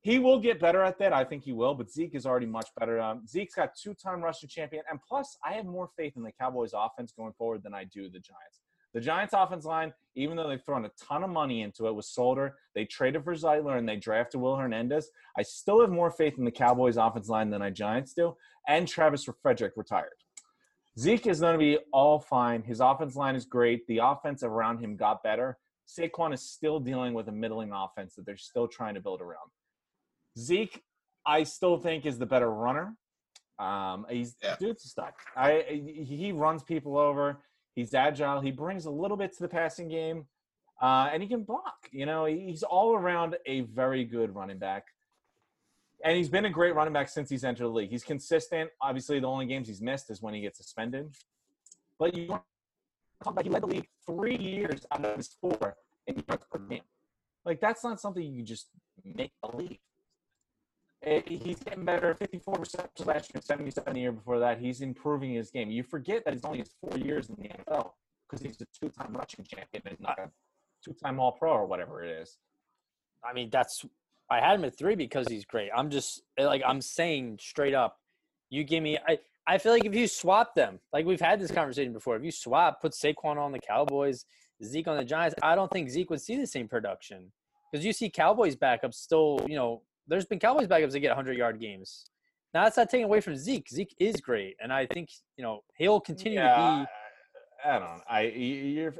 He 0.00 0.18
will 0.18 0.40
get 0.40 0.58
better 0.58 0.82
at 0.82 0.98
that. 1.00 1.12
I 1.12 1.22
think 1.22 1.44
he 1.44 1.52
will. 1.52 1.74
But 1.74 1.90
Zeke 1.90 2.14
is 2.14 2.24
already 2.24 2.46
much 2.46 2.70
better. 2.80 3.02
Um, 3.02 3.26
Zeke's 3.26 3.54
got 3.54 3.76
two-time 3.76 4.22
rushing 4.22 4.48
champion. 4.48 4.82
And 4.90 4.98
plus, 5.06 5.36
I 5.44 5.52
have 5.52 5.66
more 5.66 5.90
faith 5.94 6.14
in 6.16 6.22
the 6.22 6.32
Cowboys 6.32 6.70
offense 6.74 7.12
going 7.12 7.34
forward 7.34 7.62
than 7.62 7.74
I 7.74 7.84
do 7.84 8.04
the 8.04 8.18
Giants. 8.18 8.62
The 8.94 9.00
Giants 9.00 9.32
offense 9.34 9.64
line, 9.64 9.92
even 10.14 10.36
though 10.36 10.48
they've 10.48 10.62
thrown 10.62 10.84
a 10.84 10.90
ton 11.00 11.24
of 11.24 11.30
money 11.30 11.62
into 11.62 11.86
it 11.86 11.94
with 11.94 12.04
Solder, 12.04 12.56
they 12.74 12.84
traded 12.84 13.24
for 13.24 13.34
Zeitler 13.34 13.78
and 13.78 13.88
they 13.88 13.96
drafted 13.96 14.40
Will 14.40 14.56
Hernandez. 14.56 15.10
I 15.36 15.42
still 15.42 15.80
have 15.80 15.90
more 15.90 16.10
faith 16.10 16.34
in 16.38 16.44
the 16.44 16.50
Cowboys 16.50 16.96
offense 16.98 17.28
line 17.28 17.48
than 17.50 17.62
I 17.62 17.70
Giants 17.70 18.12
do. 18.12 18.36
And 18.68 18.86
Travis 18.86 19.26
Frederick 19.42 19.72
retired. 19.76 20.12
Zeke 20.98 21.26
is 21.26 21.40
going 21.40 21.54
to 21.54 21.58
be 21.58 21.78
all 21.92 22.20
fine. 22.20 22.62
His 22.62 22.80
offense 22.80 23.16
line 23.16 23.34
is 23.34 23.46
great. 23.46 23.86
The 23.86 23.98
offense 23.98 24.42
around 24.42 24.78
him 24.78 24.96
got 24.96 25.22
better. 25.22 25.58
Saquon 25.88 26.34
is 26.34 26.42
still 26.42 26.78
dealing 26.78 27.14
with 27.14 27.28
a 27.28 27.32
middling 27.32 27.72
offense 27.72 28.14
that 28.14 28.26
they're 28.26 28.36
still 28.36 28.68
trying 28.68 28.94
to 28.94 29.00
build 29.00 29.22
around. 29.22 29.50
Zeke, 30.38 30.82
I 31.26 31.44
still 31.44 31.78
think 31.78 32.04
is 32.04 32.18
the 32.18 32.26
better 32.26 32.50
runner. 32.50 32.94
Um, 33.58 34.06
he's 34.10 34.36
Yeah. 34.42 34.56
dude's 34.58 34.84
a 34.84 34.88
stud. 34.88 35.12
I 35.36 35.62
he 36.08 36.32
runs 36.32 36.62
people 36.62 36.98
over. 36.98 37.42
He's 37.74 37.94
agile. 37.94 38.40
He 38.40 38.50
brings 38.50 38.86
a 38.86 38.90
little 38.90 39.16
bit 39.16 39.32
to 39.36 39.42
the 39.42 39.48
passing 39.48 39.88
game, 39.88 40.26
uh, 40.80 41.08
and 41.12 41.22
he 41.22 41.28
can 41.28 41.42
block. 41.42 41.88
You 41.90 42.06
know, 42.06 42.26
he's 42.26 42.62
all 42.62 42.94
around 42.94 43.36
a 43.46 43.62
very 43.62 44.04
good 44.04 44.34
running 44.34 44.58
back. 44.58 44.84
And 46.04 46.16
he's 46.16 46.28
been 46.28 46.44
a 46.44 46.50
great 46.50 46.74
running 46.74 46.92
back 46.92 47.08
since 47.08 47.30
he's 47.30 47.44
entered 47.44 47.64
the 47.64 47.68
league. 47.68 47.90
He's 47.90 48.02
consistent. 48.02 48.70
Obviously, 48.80 49.20
the 49.20 49.28
only 49.28 49.46
games 49.46 49.68
he's 49.68 49.80
missed 49.80 50.10
is 50.10 50.20
when 50.20 50.34
he 50.34 50.40
gets 50.40 50.58
suspended. 50.58 51.14
But 51.98 52.14
you 52.14 52.26
talk 52.26 52.44
about 53.24 53.44
he 53.44 53.50
led 53.50 53.62
the 53.62 53.68
league 53.68 53.88
three 54.04 54.36
years 54.36 54.84
out 54.90 55.04
of 55.04 55.16
his 55.16 55.28
four 55.40 55.76
in 56.06 56.22
yards 56.28 56.44
per 56.50 56.58
game. 56.58 56.82
Like 57.44 57.60
that's 57.60 57.84
not 57.84 58.00
something 58.00 58.22
you 58.22 58.42
just 58.42 58.68
make 59.04 59.32
believe. 59.40 59.78
Eh, 61.04 61.22
He's 61.26 61.58
getting 61.60 61.84
better. 61.84 62.14
54 62.14 62.54
receptions 62.58 63.06
last 63.06 63.32
year, 63.34 63.42
77 63.42 63.94
the 63.94 64.00
year 64.00 64.12
before 64.12 64.38
that. 64.38 64.58
He's 64.58 64.80
improving 64.80 65.34
his 65.34 65.50
game. 65.50 65.70
You 65.70 65.82
forget 65.82 66.24
that 66.24 66.34
he's 66.34 66.44
only 66.44 66.64
four 66.80 66.96
years 66.98 67.28
in 67.28 67.36
the 67.36 67.48
NFL 67.48 67.92
because 68.28 68.44
he's 68.44 68.60
a 68.60 68.66
two-time 68.78 69.12
rushing 69.12 69.44
champion 69.44 69.82
and 69.86 70.00
not 70.00 70.18
a 70.18 70.30
two-time 70.84 71.18
All-Pro 71.18 71.50
or 71.50 71.66
whatever 71.66 72.02
it 72.04 72.10
is. 72.10 72.38
I 73.24 73.32
mean, 73.32 73.50
that's. 73.50 73.84
I 74.30 74.40
had 74.40 74.54
him 74.54 74.64
at 74.64 74.78
three 74.78 74.94
because 74.94 75.28
he's 75.28 75.44
great. 75.44 75.70
I'm 75.76 75.90
just 75.90 76.22
like 76.38 76.62
I'm 76.66 76.80
saying 76.80 77.38
straight 77.40 77.74
up. 77.74 77.98
You 78.50 78.64
give 78.64 78.82
me. 78.82 78.98
I. 79.06 79.18
I 79.44 79.58
feel 79.58 79.72
like 79.72 79.84
if 79.84 79.94
you 79.94 80.06
swap 80.06 80.54
them, 80.54 80.78
like 80.92 81.04
we've 81.04 81.20
had 81.20 81.40
this 81.40 81.50
conversation 81.50 81.92
before, 81.92 82.14
if 82.14 82.22
you 82.22 82.30
swap, 82.30 82.80
put 82.80 82.92
Saquon 82.92 83.38
on 83.38 83.50
the 83.50 83.58
Cowboys, 83.58 84.24
Zeke 84.62 84.86
on 84.86 84.96
the 84.96 85.04
Giants, 85.04 85.34
I 85.42 85.56
don't 85.56 85.70
think 85.70 85.90
Zeke 85.90 86.10
would 86.10 86.20
see 86.20 86.36
the 86.36 86.46
same 86.46 86.68
production 86.68 87.32
because 87.70 87.84
you 87.84 87.92
see 87.92 88.08
Cowboys 88.08 88.54
backups 88.54 88.94
still. 88.94 89.40
You 89.48 89.56
know, 89.56 89.82
there's 90.06 90.24
been 90.26 90.38
Cowboys 90.38 90.66
backups 90.66 90.92
that 90.92 91.00
get 91.00 91.08
100 91.08 91.36
yard 91.36 91.60
games. 91.60 92.04
Now 92.54 92.64
that's 92.64 92.76
not 92.76 92.90
taking 92.90 93.04
away 93.04 93.20
from 93.20 93.36
Zeke. 93.36 93.68
Zeke 93.70 93.94
is 93.98 94.16
great, 94.16 94.56
and 94.62 94.72
I 94.72 94.86
think 94.86 95.08
you 95.36 95.44
know 95.44 95.60
he'll 95.78 96.00
continue 96.00 96.38
to 96.38 96.44
I 96.44 96.86
I 97.64 97.78
don't. 97.78 97.82
know. 97.82 98.02
I 98.10 98.20
you're 98.22 98.92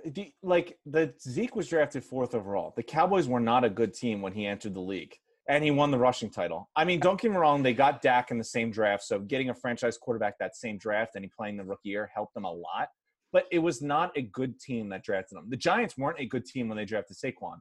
like 0.42 0.78
the 0.86 1.12
Zeke 1.20 1.56
was 1.56 1.68
drafted 1.68 2.04
fourth 2.04 2.34
overall. 2.34 2.72
The 2.76 2.82
Cowboys 2.82 3.26
were 3.28 3.40
not 3.40 3.64
a 3.64 3.70
good 3.70 3.92
team 3.92 4.22
when 4.22 4.32
he 4.32 4.46
entered 4.46 4.72
the 4.74 4.80
league, 4.80 5.14
and 5.48 5.62
he 5.64 5.70
won 5.70 5.90
the 5.90 5.98
rushing 5.98 6.30
title. 6.30 6.70
I 6.76 6.84
mean, 6.84 7.00
don't 7.00 7.20
get 7.20 7.30
me 7.30 7.36
wrong. 7.36 7.62
They 7.62 7.74
got 7.74 8.00
Dak 8.00 8.30
in 8.30 8.38
the 8.38 8.44
same 8.44 8.70
draft, 8.70 9.02
so 9.02 9.18
getting 9.18 9.50
a 9.50 9.54
franchise 9.54 9.98
quarterback 9.98 10.38
that 10.38 10.56
same 10.56 10.78
draft 10.78 11.12
and 11.16 11.24
he 11.24 11.30
playing 11.36 11.56
the 11.56 11.64
rookie 11.64 11.90
year 11.90 12.10
helped 12.14 12.34
them 12.34 12.44
a 12.44 12.52
lot. 12.52 12.88
But 13.32 13.46
it 13.50 13.58
was 13.58 13.82
not 13.82 14.16
a 14.16 14.22
good 14.22 14.60
team 14.60 14.88
that 14.90 15.02
drafted 15.02 15.38
him. 15.38 15.50
The 15.50 15.56
Giants 15.56 15.98
weren't 15.98 16.20
a 16.20 16.26
good 16.26 16.44
team 16.46 16.68
when 16.68 16.76
they 16.76 16.84
drafted 16.84 17.16
Saquon. 17.16 17.58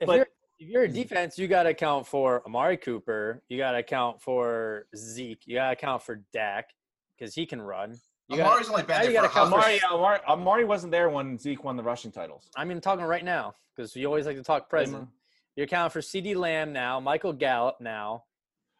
If 0.00 0.06
But- 0.06 0.28
if 0.62 0.68
you're 0.68 0.82
a 0.84 0.88
defense, 0.88 1.38
you 1.38 1.48
got 1.48 1.64
to 1.64 1.70
account 1.70 2.06
for 2.06 2.42
Amari 2.46 2.76
Cooper. 2.76 3.42
You 3.48 3.58
got 3.58 3.72
to 3.72 3.78
account 3.78 4.22
for 4.22 4.86
Zeke. 4.96 5.40
You 5.46 5.56
got 5.56 5.66
to 5.66 5.72
account 5.72 6.02
for 6.02 6.22
Dak 6.32 6.70
because 7.18 7.34
he 7.34 7.46
can 7.46 7.60
run. 7.60 7.98
You 8.28 8.36
got. 8.36 8.46
Amari's 8.46 8.68
only 8.70 8.82
been 8.82 9.00
there 9.02 9.10
you 9.10 9.16
for 9.18 9.22
gotta 9.22 9.26
a 9.26 9.30
come 9.30 9.48
couple- 9.50 9.58
Amari, 9.58 9.80
Amari, 9.90 10.18
Amari 10.28 10.64
wasn't 10.64 10.92
there 10.92 11.10
when 11.10 11.36
Zeke 11.38 11.64
won 11.64 11.76
the 11.76 11.82
rushing 11.82 12.12
titles. 12.12 12.48
I 12.56 12.64
mean, 12.64 12.76
I'm 12.76 12.80
talking 12.80 13.04
right 13.04 13.24
now 13.24 13.54
because 13.76 13.94
you 13.96 14.06
always 14.06 14.24
like 14.26 14.36
to 14.36 14.42
talk 14.42 14.70
present. 14.70 15.08
You're 15.56 15.64
accounting 15.64 15.90
for 15.90 16.00
CeeDee 16.00 16.36
Lamb 16.36 16.72
now, 16.72 17.00
Michael 17.00 17.32
Gallup 17.32 17.80
now. 17.80 18.24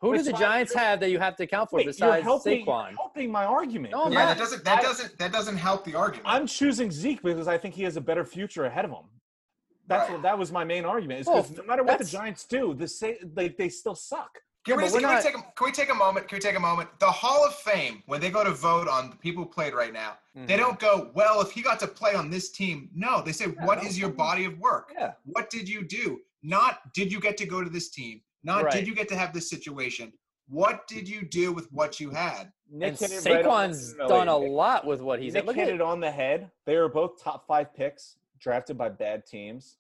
Who 0.01 0.11
Wait, 0.11 0.18
do 0.18 0.22
the 0.24 0.33
Giants 0.33 0.74
have 0.74 1.01
that 1.01 1.11
you 1.11 1.18
have 1.18 1.37
to 1.37 1.45
account 1.45 1.70
for 1.70 1.76
Wait, 1.76 1.85
you're 1.85 1.93
besides 1.93 2.24
helping, 2.24 2.64
Saquon? 2.64 2.89
you're 2.91 2.97
helping 2.97 3.30
my 3.30 3.45
argument. 3.45 3.93
No, 3.93 4.09
Yeah, 4.09 4.26
that 4.26 4.39
doesn't 4.39 4.64
that 4.64 4.78
I- 4.78 4.83
doesn't 4.83 5.18
that 5.18 5.33
doesn't 5.33 5.57
help 5.59 5.85
the 5.85 5.95
argument. 5.95 6.26
I'm 6.28 6.47
choosing 6.47 6.91
Zeke 6.91 7.22
because 7.22 7.47
I 7.47 7.59
think 7.59 7.74
he 7.74 7.83
has 7.85 7.97
a 7.97 8.01
better 8.01 8.24
future 8.24 8.64
ahead 8.64 8.85
of 8.85 8.91
him. 8.93 9.05
That's 9.87 10.09
Right. 10.09 10.14
what 10.14 10.22
that 10.22 10.39
was 10.39 10.53
my 10.53 10.64
main 10.64 10.85
argument. 10.85 11.20
Is 11.20 11.26
Well, 11.26 11.43
because 11.43 11.57
no 11.59 11.64
matter 11.64 11.83
what 11.83 11.99
the 11.99 12.05
Giants 12.05 12.45
do, 12.45 12.74
the 12.74 12.89
say 12.89 13.18
they 13.22 13.49
they 13.49 13.68
still 13.68 13.95
suck. 13.95 14.41
Can, 14.64 14.76
we, 14.76 14.85
but 14.85 14.93
we're 14.93 15.01
can, 15.01 15.16
we 15.16 15.22
take 15.22 15.37
a, 15.37 15.43
can 15.57 15.64
we 15.64 15.72
take 15.72 15.91
a 15.91 15.95
moment? 15.95 16.28
Can 16.28 16.37
we 16.37 16.41
take 16.41 16.55
a 16.57 16.61
moment? 16.61 16.89
The 17.01 17.11
Hall 17.11 17.45
of 17.45 17.53
Fame, 17.57 18.01
when 18.07 18.20
they 18.20 18.30
go 18.30 18.45
to 18.45 18.53
vote 18.53 18.87
on 18.87 19.11
the 19.11 19.16
people 19.16 19.43
who 19.43 19.49
played 19.51 19.74
right 19.74 19.93
now, 19.93 20.18
they 20.37 20.55
Mhm. 20.55 20.59
don't 20.59 20.78
go, 20.78 21.11
well, 21.14 21.41
if 21.41 21.51
he 21.51 21.62
got 21.62 21.80
to 21.80 21.89
play 21.89 22.14
on 22.14 22.30
this 22.30 22.51
team. 22.53 22.89
No, 22.95 23.22
they 23.22 23.33
say, 23.33 23.47
what 23.47 23.83
no, 23.83 23.89
is 23.89 23.99
your 23.99 24.11
body 24.11 24.45
of 24.45 24.57
work? 24.61 24.93
Yeah. 24.97 25.14
What 25.24 25.51
did 25.51 25.68
you 25.68 25.83
do? 25.83 26.20
Not 26.45 26.93
did 26.93 27.11
you 27.12 27.18
get 27.20 27.37
to 27.39 27.47
go 27.47 27.62
to 27.64 27.68
this 27.70 27.91
team? 27.91 28.22
Not 28.45 28.64
Right. 28.64 28.72
did 28.72 28.87
you 28.87 28.95
get 28.95 29.09
to 29.09 29.16
have 29.16 29.33
this 29.33 29.51
situation? 29.51 30.12
What 30.49 30.87
did 30.87 31.09
you 31.09 31.22
do 31.22 31.53
with 31.53 31.72
what 31.72 31.99
you 31.99 32.11
had? 32.11 32.53
Nick 32.70 32.91
And 32.91 32.99
hit 32.99 33.11
it 33.12 33.24
right 33.35 33.45
Saquon's 33.45 33.95
done 33.95 34.28
a 34.28 34.37
lot 34.37 34.87
with 34.87 35.01
what 35.01 35.20
he's 35.20 35.35
Nick. 35.35 35.45
Look 35.45 35.57
hit 35.57 35.68
at 35.68 35.74
it 35.74 35.80
on 35.80 35.99
the 36.01 36.11
head. 36.11 36.51
They 36.66 36.76
were 36.76 36.89
both 36.89 37.20
top 37.22 37.47
five 37.49 37.74
picks 37.74 38.16
drafted 38.43 38.76
by 38.76 38.88
bad 38.88 39.24
teams. 39.24 39.76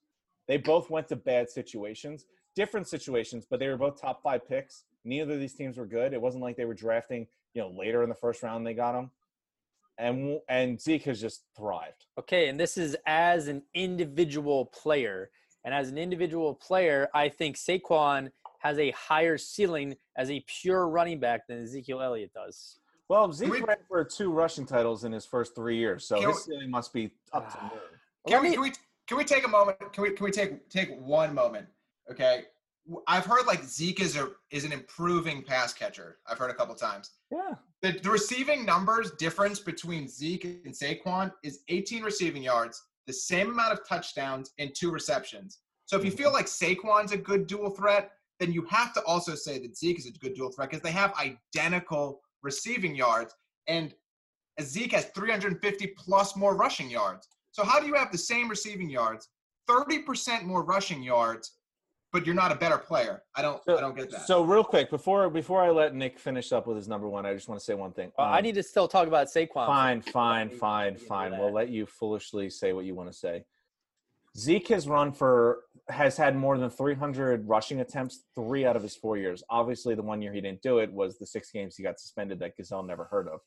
They 0.48 0.56
both 0.56 0.88
went 0.90 1.08
to 1.08 1.16
bad 1.16 1.50
situations, 1.50 2.26
different 2.54 2.86
situations, 2.88 3.46
but 3.48 3.58
they 3.60 3.68
were 3.68 3.76
both 3.76 4.00
top 4.00 4.22
five 4.22 4.48
picks. 4.48 4.84
Neither 5.04 5.34
of 5.34 5.40
these 5.40 5.54
teams 5.54 5.76
were 5.76 5.86
good. 5.86 6.12
It 6.12 6.20
wasn't 6.20 6.42
like 6.42 6.56
they 6.56 6.64
were 6.64 6.74
drafting, 6.74 7.26
you 7.54 7.62
know, 7.62 7.68
later 7.70 8.02
in 8.02 8.08
the 8.08 8.14
first 8.14 8.42
round 8.42 8.66
they 8.66 8.74
got 8.74 8.92
them. 8.92 9.10
And 9.98 10.40
and 10.48 10.80
Zeke 10.80 11.04
has 11.04 11.20
just 11.20 11.42
thrived. 11.56 12.06
Okay, 12.18 12.48
and 12.48 12.58
this 12.58 12.78
is 12.78 12.96
as 13.06 13.48
an 13.48 13.62
individual 13.74 14.66
player. 14.66 15.30
And 15.64 15.74
as 15.74 15.90
an 15.90 15.98
individual 15.98 16.54
player, 16.54 17.08
I 17.14 17.28
think 17.28 17.56
Saquon 17.56 18.30
has 18.60 18.78
a 18.78 18.90
higher 18.92 19.36
ceiling 19.38 19.96
as 20.16 20.30
a 20.30 20.44
pure 20.46 20.88
running 20.88 21.20
back 21.20 21.46
than 21.46 21.62
Ezekiel 21.62 22.00
Elliott 22.00 22.32
does. 22.32 22.78
Well, 23.08 23.30
Zeke 23.32 23.50
we- 23.52 23.60
ran 23.60 23.76
for 23.86 24.02
two 24.04 24.32
rushing 24.32 24.66
titles 24.66 25.04
in 25.04 25.12
his 25.12 25.26
first 25.26 25.54
three 25.54 25.76
years, 25.76 26.04
so 26.06 26.18
Can 26.18 26.30
his 26.30 26.44
ceiling 26.44 26.70
must 26.70 26.92
be 26.92 27.12
up 27.32 27.52
to 27.52 27.58
Ah. 27.60 27.72
Can 28.28 28.42
we, 28.42 28.48
me- 28.50 28.54
can 28.54 28.62
we 28.62 28.72
can 29.08 29.18
we 29.18 29.24
take 29.24 29.44
a 29.44 29.48
moment? 29.48 29.78
Can 29.92 30.02
we 30.02 30.10
can 30.10 30.24
we 30.24 30.30
take 30.30 30.68
take 30.68 30.90
one 31.00 31.34
moment? 31.34 31.66
Okay. 32.10 32.44
I've 33.06 33.24
heard 33.24 33.46
like 33.46 33.62
Zeke 33.62 34.00
is 34.00 34.16
a 34.16 34.30
is 34.50 34.64
an 34.64 34.72
improving 34.72 35.42
pass 35.42 35.72
catcher. 35.72 36.18
I've 36.26 36.38
heard 36.38 36.50
a 36.50 36.54
couple 36.54 36.74
times. 36.74 37.10
Yeah. 37.30 37.54
The, 37.80 37.98
the 38.00 38.10
receiving 38.10 38.64
numbers 38.64 39.12
difference 39.12 39.58
between 39.58 40.08
Zeke 40.08 40.44
and 40.44 40.74
Saquon 40.74 41.32
is 41.42 41.60
18 41.68 42.02
receiving 42.02 42.42
yards, 42.42 42.82
the 43.06 43.12
same 43.12 43.50
amount 43.50 43.72
of 43.72 43.86
touchdowns, 43.88 44.52
and 44.58 44.72
two 44.74 44.90
receptions. 44.90 45.58
So 45.86 45.96
if 45.96 46.04
you 46.04 46.10
feel 46.10 46.32
like 46.32 46.46
Saquon's 46.46 47.12
a 47.12 47.16
good 47.16 47.46
dual 47.46 47.70
threat, 47.70 48.12
then 48.40 48.52
you 48.52 48.64
have 48.70 48.92
to 48.94 49.02
also 49.02 49.34
say 49.34 49.58
that 49.58 49.76
Zeke 49.76 49.98
is 49.98 50.06
a 50.06 50.12
good 50.12 50.34
dual 50.34 50.50
threat 50.50 50.70
because 50.70 50.82
they 50.82 50.92
have 50.92 51.12
identical 51.14 52.20
receiving 52.42 52.94
yards, 52.94 53.34
and 53.66 53.94
Zeke 54.60 54.92
has 54.92 55.06
350 55.06 55.86
plus 55.96 56.36
more 56.36 56.56
rushing 56.56 56.90
yards. 56.90 57.28
So 57.52 57.64
how 57.64 57.78
do 57.78 57.86
you 57.86 57.94
have 57.94 58.10
the 58.10 58.18
same 58.18 58.48
receiving 58.48 58.88
yards, 58.90 59.28
30% 59.68 60.42
more 60.44 60.62
rushing 60.64 61.02
yards, 61.02 61.52
but 62.12 62.24
you're 62.26 62.34
not 62.34 62.50
a 62.50 62.54
better 62.54 62.78
player? 62.78 63.22
I 63.36 63.42
don't 63.42 63.62
I 63.68 63.80
don't 63.80 63.94
get 63.94 64.10
that. 64.10 64.26
So 64.26 64.42
real 64.42 64.64
quick, 64.64 64.90
before 64.90 65.28
before 65.30 65.62
I 65.62 65.70
let 65.70 65.94
Nick 65.94 66.18
finish 66.18 66.50
up 66.52 66.66
with 66.66 66.78
his 66.78 66.88
number 66.88 67.08
one, 67.08 67.26
I 67.26 67.34
just 67.34 67.48
want 67.48 67.60
to 67.60 67.64
say 67.64 67.74
one 67.74 67.92
thing. 67.92 68.10
Well, 68.18 68.26
I 68.26 68.38
Um, 68.38 68.42
need 68.44 68.54
to 68.56 68.62
still 68.62 68.88
talk 68.88 69.06
about 69.06 69.26
Saquon. 69.28 69.66
Fine, 69.66 70.02
fine, 70.02 70.48
fine, 70.48 70.96
fine. 70.96 71.38
We'll 71.38 71.52
let 71.52 71.68
you 71.68 71.84
foolishly 71.86 72.48
say 72.50 72.72
what 72.72 72.86
you 72.86 72.94
want 72.94 73.12
to 73.12 73.16
say. 73.16 73.44
Zeke 74.36 74.68
has 74.68 74.88
run 74.88 75.12
for 75.12 75.64
has 75.90 76.16
had 76.16 76.34
more 76.34 76.56
than 76.56 76.70
300 76.70 77.46
rushing 77.46 77.80
attempts 77.80 78.24
three 78.34 78.64
out 78.64 78.76
of 78.76 78.82
his 78.82 78.96
four 78.96 79.18
years. 79.18 79.42
Obviously, 79.50 79.94
the 79.94 80.02
one 80.02 80.22
year 80.22 80.32
he 80.32 80.40
didn't 80.40 80.62
do 80.62 80.78
it 80.78 80.90
was 80.90 81.18
the 81.18 81.26
six 81.26 81.50
games 81.50 81.76
he 81.76 81.82
got 81.82 82.00
suspended 82.00 82.38
that 82.38 82.56
Gazelle 82.56 82.82
never 82.82 83.04
heard 83.04 83.28
of. 83.28 83.40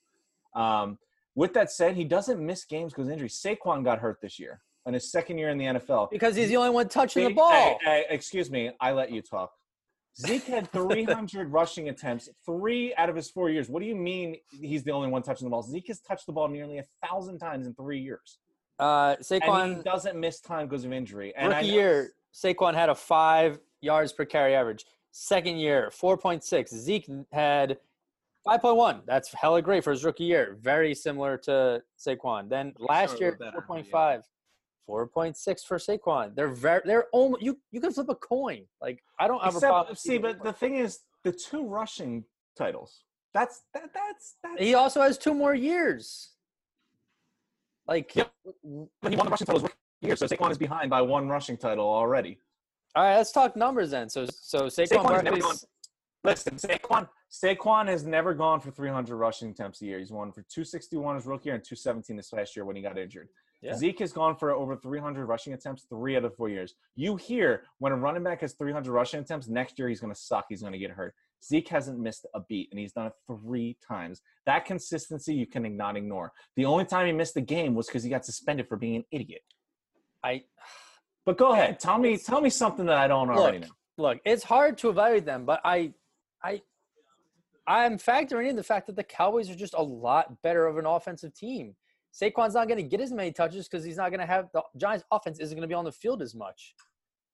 Um, 0.62 1.00
with 1.36 1.54
that 1.54 1.72
said, 1.72 1.96
he 1.96 2.04
doesn't 2.04 2.44
miss 2.44 2.66
games 2.66 2.94
because 2.94 3.08
of 3.08 3.14
injury. 3.14 3.30
Saquon 3.30 3.84
got 3.84 4.00
hurt 4.00 4.20
this 4.22 4.40
year 4.40 4.62
in 4.86 4.94
his 4.94 5.12
second 5.12 5.38
year 5.38 5.50
in 5.50 5.58
the 5.58 5.66
NFL. 5.66 6.10
Because 6.12 6.36
he's 6.36 6.50
the 6.50 6.58
only 6.58 6.70
one 6.70 6.88
touching 6.88 7.24
the 7.26 7.34
ball. 7.34 7.50
hey, 7.52 7.78
hey, 7.84 8.06
excuse 8.10 8.50
me, 8.50 8.72
I 8.80 8.92
let 8.92 9.12
you 9.12 9.22
talk. 9.22 9.52
Zeke 10.18 10.46
had 10.46 10.72
300 10.72 11.48
rushing 11.52 11.90
attempts 11.90 12.30
three 12.46 12.96
out 12.96 13.10
of 13.10 13.18
his 13.18 13.30
four 13.30 13.50
years. 13.50 13.68
What 13.68 13.82
do 13.82 13.86
you 13.86 13.96
mean 13.96 14.38
he's 14.62 14.84
the 14.84 14.92
only 14.92 15.10
one 15.10 15.22
touching 15.22 15.46
the 15.46 15.50
ball? 15.50 15.62
Zeke 15.62 15.88
has 15.88 16.00
touched 16.00 16.26
the 16.26 16.32
ball 16.32 16.48
nearly 16.48 16.78
a 16.78 16.86
thousand 17.06 17.40
times 17.40 17.68
in 17.68 17.74
three 17.74 18.00
years. 18.00 18.38
Uh, 18.80 19.16
And 19.18 19.26
Saquon 19.26 19.78
he 19.78 19.84
doesn't 19.84 20.18
miss 20.18 20.40
time 20.40 20.68
because 20.68 20.86
of 20.86 20.94
injury. 20.94 21.34
And 21.36 21.50
rookie 21.50 21.68
year, 21.68 22.12
Saquon 22.34 22.74
had 22.76 22.88
a 22.90 22.96
five 22.96 23.60
yards 23.82 24.14
per 24.14 24.24
carry 24.24 24.56
average. 24.56 24.86
Second 25.12 25.58
year, 25.58 25.92
four 25.92 26.18
point 26.18 26.44
six. 26.46 26.72
Zeke 26.74 27.10
had 27.34 27.78
five 28.46 28.62
point 28.62 28.78
one. 28.78 29.02
That's 29.06 29.34
hella 29.34 29.62
great 29.62 29.84
for 29.84 29.92
his 29.92 30.06
rookie 30.06 30.24
year. 30.24 30.58
Very 30.62 30.96
similar 30.96 31.38
to 31.40 31.82
Saquon. 32.00 32.50
Then 32.50 32.74
last 32.80 33.20
year, 33.20 33.32
little 33.32 33.46
better, 33.46 33.52
four 33.52 33.62
but 33.62 33.68
point 33.68 33.86
yeah. 33.88 33.92
five. 33.92 34.24
4.6 34.90 35.66
for 35.66 35.78
Saquon. 35.78 36.36
They're 36.36 36.48
very 36.48 36.82
they're 36.86 37.06
almost 37.12 37.42
you 37.42 37.58
you 37.72 37.82
can 37.82 37.92
flip 37.92 38.08
a 38.10 38.16
coin. 38.16 38.66
Like 38.82 39.04
I 39.20 39.28
don't 39.28 39.44
have 39.44 39.56
a 39.56 39.60
problem. 39.60 39.96
See, 39.96 40.18
but 40.18 40.44
the 40.44 40.54
thing 40.54 40.76
is, 40.76 41.00
the 41.24 41.32
two 41.32 41.66
rushing 41.66 42.24
titles. 42.58 43.02
That's 43.34 43.64
that. 43.74 43.90
That's 43.94 44.36
that's. 44.44 44.62
he 44.62 44.76
also 44.76 45.02
has 45.02 45.18
two 45.18 45.34
more 45.34 45.56
years. 45.56 46.32
Like 47.88 48.16
Yep. 48.16 48.32
But 49.02 49.12
he 49.12 49.18
won 49.18 49.26
the 49.26 49.32
rushing 49.32 49.48
titles 49.48 49.64
rookie 49.64 49.76
year, 50.02 50.16
so 50.16 50.28
Saquon 50.28 50.52
is 50.52 50.58
behind 50.58 50.90
by 50.90 51.02
one 51.02 51.28
rushing 51.28 51.58
title 51.58 51.88
already. 51.88 52.40
all 52.96 53.04
right, 53.04 53.18
let's 53.18 53.32
talk 53.32 53.56
numbers 53.56 53.92
then. 53.92 54.10
So 54.10 54.26
so 54.26 54.68
Saquon, 54.68 54.88
Saquon 54.88 55.04
Barkley's 55.04 55.66
Listen, 56.26 56.56
Saquon 56.56 57.08
Saquon 57.32 57.88
has 57.88 58.06
never 58.06 58.34
gone 58.34 58.60
for 58.60 58.72
300 58.72 59.16
rushing 59.16 59.50
attempts 59.50 59.82
a 59.82 59.86
year. 59.86 60.00
He's 60.00 60.12
won 60.12 60.32
for 60.32 60.42
261 60.42 61.16
his 61.16 61.26
rookie 61.26 61.50
year 61.50 61.56
and 61.56 61.64
217 61.64 62.16
this 62.16 62.34
last 62.34 62.56
year 62.56 62.66
when 62.66 62.76
he 62.76 62.82
got 62.82 62.98
injured. 62.98 63.30
Yeah. 63.62 63.76
Zeke 63.76 64.00
has 64.00 64.14
gone 64.14 64.36
for 64.36 64.52
over 64.52 64.76
300 64.76 65.26
rushing 65.26 65.54
attempts 65.54 65.86
three 65.90 66.16
out 66.16 66.24
of 66.24 66.36
four 66.36 66.50
years. 66.50 66.76
You 66.96 67.16
hear 67.16 67.64
when 67.80 67.92
a 67.92 67.96
running 67.96 68.24
back 68.24 68.42
has 68.42 68.54
300 68.54 68.92
rushing 68.92 69.20
attempts, 69.22 69.48
next 69.48 69.80
year 69.80 69.90
he's 69.90 70.00
going 70.00 70.14
to 70.14 70.20
suck. 70.20 70.46
He's 70.50 70.62
going 70.62 70.74
to 70.74 70.80
get 70.80 70.92
hurt. 70.92 71.16
Zeke 71.44 71.68
hasn't 71.70 72.00
missed 72.00 72.26
a 72.34 72.42
beat, 72.42 72.70
and 72.72 72.80
he's 72.80 72.94
done 72.94 73.08
it 73.08 73.14
three 73.28 73.78
times. 73.86 74.22
That 74.46 74.66
consistency 74.66 75.34
you 75.34 75.46
can 75.46 75.76
not 75.76 75.96
ignore. 75.96 76.32
The 76.56 76.66
only 76.66 76.86
time 76.86 77.08
he 77.08 77.12
missed 77.12 77.38
a 77.38 77.42
game 77.42 77.76
was 77.76 77.88
because 77.88 78.04
he 78.04 78.10
got 78.10 78.26
suspended 78.26 78.68
for 78.68 78.78
being 78.78 78.98
an 78.98 79.06
idiot. 79.12 79.42
I 80.24 80.44
But 81.26 81.38
go 81.38 81.54
ahead, 81.54 81.80
tell 81.80 81.98
me, 81.98 82.18
tell 82.18 82.42
me 82.42 82.50
something 82.50 82.86
that 82.88 82.98
I 82.98 83.08
don't 83.08 83.30
already 83.30 83.60
look, 83.60 83.68
know. 83.68 84.04
look, 84.10 84.20
it's 84.26 84.44
hard 84.44 84.78
to 84.80 84.90
evaluate 84.90 85.26
them, 85.26 85.46
but 85.46 85.62
I, 85.64 85.94
I, 86.46 86.62
I'm 87.68 87.98
factoring 87.98 88.50
in 88.50 88.56
the 88.56 88.64
fact 88.64 88.88
that 88.88 88.96
the 88.96 89.04
Cowboys 89.04 89.50
are 89.50 89.56
just 89.56 89.74
a 89.74 89.82
lot 89.82 90.42
better 90.44 90.68
of 90.68 90.78
an 90.78 90.86
offensive 90.86 91.34
team. 91.34 91.76
Saquon's 92.14 92.54
not 92.54 92.68
going 92.68 92.78
to 92.78 92.84
get 92.84 93.02
as 93.02 93.12
many 93.12 93.32
touches 93.32 93.68
because 93.68 93.84
he's 93.84 93.98
not 93.98 94.10
going 94.10 94.20
to 94.20 94.26
have 94.26 94.50
the 94.54 94.64
Giants' 94.78 95.04
offense 95.12 95.40
isn't 95.40 95.56
going 95.56 95.68
to 95.68 95.68
be 95.68 95.74
on 95.74 95.84
the 95.84 95.92
field 95.92 96.22
as 96.22 96.34
much. 96.34 96.74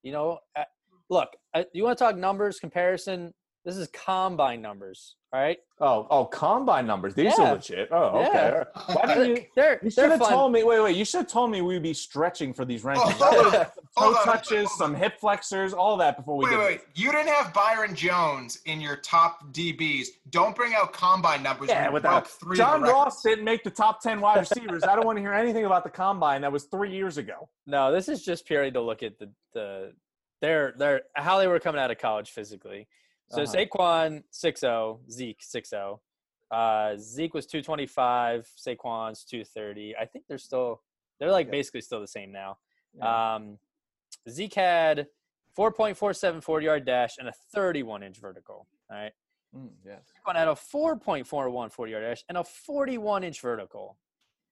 You 0.02 0.12
know, 0.12 0.40
uh, 0.58 0.64
look, 1.10 1.30
uh, 1.54 1.64
you 1.74 1.84
want 1.84 1.98
to 1.98 2.04
talk 2.04 2.16
numbers 2.16 2.60
comparison? 2.60 3.34
This 3.64 3.78
is 3.78 3.88
combine 3.90 4.60
numbers, 4.60 5.18
all 5.32 5.40
right? 5.40 5.60
Oh, 5.80 6.08
oh, 6.10 6.26
combine 6.26 6.88
numbers. 6.88 7.14
These 7.14 7.38
Yeah. 7.38 7.50
are 7.50 7.54
legit. 7.54 7.90
Oh, 7.92 8.22
okay. 8.26 8.32
Yeah. 8.34 8.64
Why 8.96 9.06
didn't 9.14 9.36
you? 9.38 9.46
They're 9.56 9.80
You 9.84 9.92
should 9.92 10.10
have 10.10 10.20
told 10.28 10.52
me. 10.52 10.64
Wait, 10.64 10.80
wait. 10.82 10.96
You 10.96 11.06
should 11.06 11.20
have 11.20 11.28
told 11.28 11.52
me 11.52 11.62
we'd 11.62 11.84
be 11.84 11.94
stretching 11.94 12.54
for 12.54 12.66
these 12.66 12.82
rankings. 12.84 13.18
Oh, 13.22 13.52
toe 14.00 14.16
on, 14.18 14.26
touches, 14.26 14.68
hold 14.68 14.80
some 14.80 14.96
hip 14.96 15.20
flexors, 15.20 15.74
all 15.74 15.96
that 15.98 16.18
before 16.18 16.38
we 16.38 16.46
Wait, 16.46 16.52
did. 16.52 16.60
wait, 16.60 16.80
this. 16.80 17.04
You 17.04 17.12
didn't 17.12 17.30
have 17.30 17.54
Byron 17.54 17.94
Jones 17.94 18.62
in 18.66 18.82
your 18.82 18.96
top 18.96 19.44
DBs. 19.54 20.08
Don't 20.32 20.56
bring 20.56 20.74
out 20.74 20.92
combine 20.94 21.44
numbers. 21.44 21.70
Yeah, 21.70 21.84
when 21.86 21.94
without 21.94 22.28
three 22.28 22.58
John 22.58 22.82
Ross 22.82 23.22
didn't 23.22 23.46
make 23.46 23.64
the 23.64 23.70
top 23.70 24.02
ten 24.02 24.22
wide 24.22 24.40
receivers. 24.40 24.84
I 24.84 24.96
don't 24.96 25.06
want 25.06 25.18
to 25.18 25.22
hear 25.22 25.34
anything 25.34 25.66
about 25.66 25.84
the 25.84 25.92
combine. 25.92 26.42
That 26.42 26.52
was 26.52 26.64
three 26.64 26.92
years 26.92 27.20
ago. 27.20 27.48
No, 27.68 27.92
this 27.92 28.10
is 28.10 28.24
just 28.24 28.48
purely 28.48 28.72
to 28.72 28.82
look 28.82 29.04
at 29.04 29.20
the 29.20 29.30
the 29.54 29.94
their 30.42 30.74
their 30.80 31.02
how 31.14 31.38
they 31.38 31.46
were 31.46 31.60
coming 31.60 31.80
out 31.80 31.92
of 31.92 32.00
college 32.00 32.32
physically. 32.32 32.88
So 33.32 33.44
Uh-huh. 33.44 33.54
Saquon 33.54 34.24
6-0, 34.32 35.00
Zeke 35.10 35.42
6-0. 35.42 36.00
Uh, 36.52 36.98
Zeke 36.98 37.34
was 37.34 37.46
225, 37.46 38.46
Saquon's 38.58 39.24
230. 39.24 39.96
I 39.96 40.06
think 40.06 40.26
they're 40.28 40.38
still 40.38 40.82
they're 41.20 41.32
like 41.32 41.48
Yeah. 41.48 41.52
basically 41.52 41.82
still 41.82 42.02
the 42.02 42.08
same 42.08 42.32
now. 42.32 42.58
Yeah. 42.96 43.36
Um, 43.36 43.60
Zeke 44.28 44.56
had 44.56 45.08
4.47 45.58 46.42
40 46.44 46.66
yard 46.66 46.86
dash 46.86 47.18
and 47.20 47.28
a 47.28 47.34
31 47.54 48.04
inch 48.04 48.18
vertical. 48.18 48.68
All 48.90 48.98
right. 48.98 49.14
Mm, 49.56 49.70
yes. 49.86 50.02
Saquon 50.26 50.36
had 50.36 50.48
a 50.48 50.56
4.41 50.56 51.72
40 51.72 51.92
yard 51.92 52.04
dash 52.04 52.24
and 52.28 52.38
a 52.38 52.44
41 52.44 53.24
inch 53.24 53.40
vertical. 53.40 53.98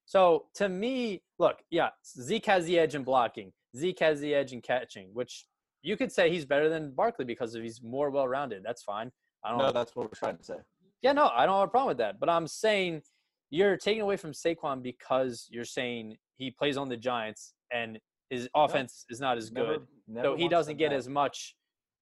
So 0.06 0.48
to 0.56 0.70
me, 0.70 1.24
look, 1.38 1.64
yeah, 1.70 1.90
Zeke 2.06 2.46
has 2.46 2.66
the 2.66 2.78
edge 2.80 2.96
in 2.96 3.04
blocking. 3.04 3.52
Zeke 3.76 4.00
has 4.00 4.20
the 4.22 4.34
edge 4.34 4.54
in 4.54 4.62
catching, 4.62 5.14
which 5.14 5.46
you 5.82 5.96
could 5.98 6.12
say 6.12 6.30
he's 6.30 6.46
better 6.46 6.70
than 6.70 6.92
Barkley 6.92 7.26
because 7.26 7.56
of 7.56 7.64
he's 7.64 7.82
more 7.82 8.10
well 8.10 8.28
rounded. 8.28 8.64
That's 8.64 8.84
fine. 8.84 9.12
I 9.44 9.50
don't 9.50 9.60
No, 9.60 9.72
that's 9.72 9.96
what 9.96 10.06
we're 10.08 10.16
trying 10.18 10.38
to 10.38 10.44
say. 10.44 10.56
yeah, 11.02 11.14
no, 11.14 11.30
I 11.30 11.46
don't 11.46 11.58
have 11.60 11.68
a 11.70 11.72
problem 11.72 11.88
with 11.90 11.98
that. 12.00 12.20
But 12.20 12.30
I'm 12.30 12.48
saying 12.48 13.02
you're 13.50 13.78
taking 13.78 14.02
away 14.02 14.18
from 14.18 14.32
Saquon 14.32 14.84
because 14.84 15.48
you're 15.50 15.66
saying 15.66 16.18
he 16.36 16.52
plays 16.52 16.78
on 16.78 16.90
the 16.90 16.98
Giants 16.98 17.54
and 17.72 18.00
his 18.30 18.48
offense 18.56 19.06
is 19.10 19.20
not 19.20 19.38
as 19.38 19.52
Never- 19.52 19.78
good. 19.80 19.88
never 20.08 20.28
So 20.28 20.36
he 20.36 20.48
doesn't 20.48 20.78
get 20.78 20.90
that. 20.90 20.96
as 20.98 21.08
much, 21.08 21.56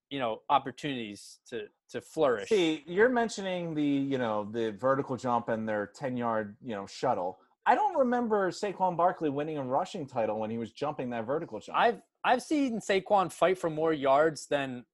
you 0.09 0.19
know, 0.19 0.41
opportunities 0.49 1.39
to 1.49 1.67
to 1.89 2.01
flourish. 2.01 2.49
See, 2.49 2.84
you're 2.86 3.07
mentioning 3.09 3.73
the 3.73 3.82
you 3.84 4.17
know 4.17 4.45
the 4.51 4.71
vertical 4.71 5.15
jump 5.15 5.47
and 5.49 5.67
their 5.69 5.88
ten 5.88 6.17
yard 6.17 6.57
you 6.61 6.75
know 6.75 6.86
shuttle. 6.86 7.39
I 7.65 7.75
don't 7.75 7.95
remember 7.97 8.49
Saquon 8.51 8.95
Barkley 8.97 9.30
winning 9.30 9.57
a 9.57 9.63
rushing 9.63 10.05
title 10.07 10.39
when 10.39 10.49
he 10.49 10.57
was 10.57 10.71
jumping 10.71 11.09
that 11.11 11.25
vertical 11.25 11.59
jump. 11.59 11.78
I've 11.78 12.01
I've 12.24 12.41
seen 12.41 12.80
Saquon 12.80 13.32
fight 13.32 13.57
for 13.57 13.70
more 13.70 13.93
yards 13.93 14.47
than 14.47 14.86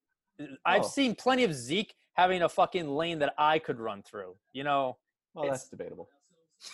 I've 0.66 0.84
Oh. 0.84 0.88
seen 0.88 1.16
plenty 1.16 1.44
of 1.44 1.54
Zeke 1.54 1.96
having 2.14 2.42
a 2.44 2.50
fucking 2.50 2.88
lane 2.90 3.20
that 3.20 3.34
I 3.38 3.60
could 3.60 3.80
run 3.80 4.04
through. 4.04 4.36
You 4.52 4.64
know, 4.64 4.98
well, 5.34 5.46
it's- 5.46 5.62
that's 5.62 5.70
debatable. 5.70 6.10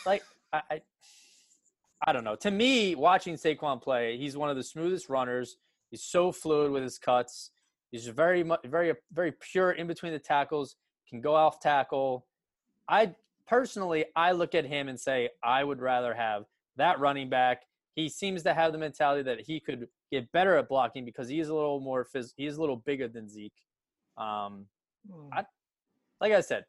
like 0.06 0.24
I, 0.54 0.62
I 0.70 0.82
I 2.08 2.14
don't 2.14 2.24
know. 2.24 2.36
To 2.38 2.50
me, 2.52 2.96
watching 2.96 3.36
Saquon 3.36 3.82
play, 3.82 4.18
he's 4.18 4.38
one 4.38 4.50
of 4.50 4.56
the 4.56 4.64
smoothest 4.64 5.10
runners. 5.10 5.58
He's 5.92 6.02
so 6.04 6.32
fluid 6.32 6.72
with 6.72 6.82
his 6.84 6.98
cuts. 6.98 7.52
He's 7.92 8.08
very 8.08 8.44
very 8.66 8.96
very 9.12 9.32
pure 9.34 9.72
in 9.72 9.88
between 9.88 10.14
the 10.14 10.20
tackles. 10.20 10.76
Can 11.08 11.22
go 11.22 11.36
off 11.36 11.60
tackle. 11.60 12.26
I 12.88 13.16
personally 13.48 14.06
I 14.16 14.32
look 14.32 14.54
at 14.56 14.66
him 14.66 14.88
and 14.90 15.00
say 15.00 15.30
I 15.44 15.64
would 15.64 15.82
rather 15.82 16.14
have 16.14 16.46
that 16.78 17.00
running 17.00 17.30
back. 17.30 17.64
He 17.96 18.08
seems 18.10 18.44
to 18.44 18.54
have 18.54 18.72
the 18.72 18.78
mentality 18.78 19.24
that 19.24 19.42
he 19.42 19.60
could 19.60 19.88
get 20.12 20.32
better 20.32 20.56
at 20.56 20.70
blocking 20.70 21.04
because 21.06 21.28
he's 21.28 21.50
a 21.50 21.54
little 21.56 21.80
more 21.80 22.06
phys- 22.06 22.34
he's 22.38 22.58
a 22.58 22.62
little 22.62 22.78
bigger 22.78 23.08
than 23.08 23.28
Zeke. 23.30 23.52
Um, 24.18 24.68
Hmm. 25.10 25.30
I- 25.34 25.46
like 26.22 26.34
I 26.34 26.42
said, 26.42 26.66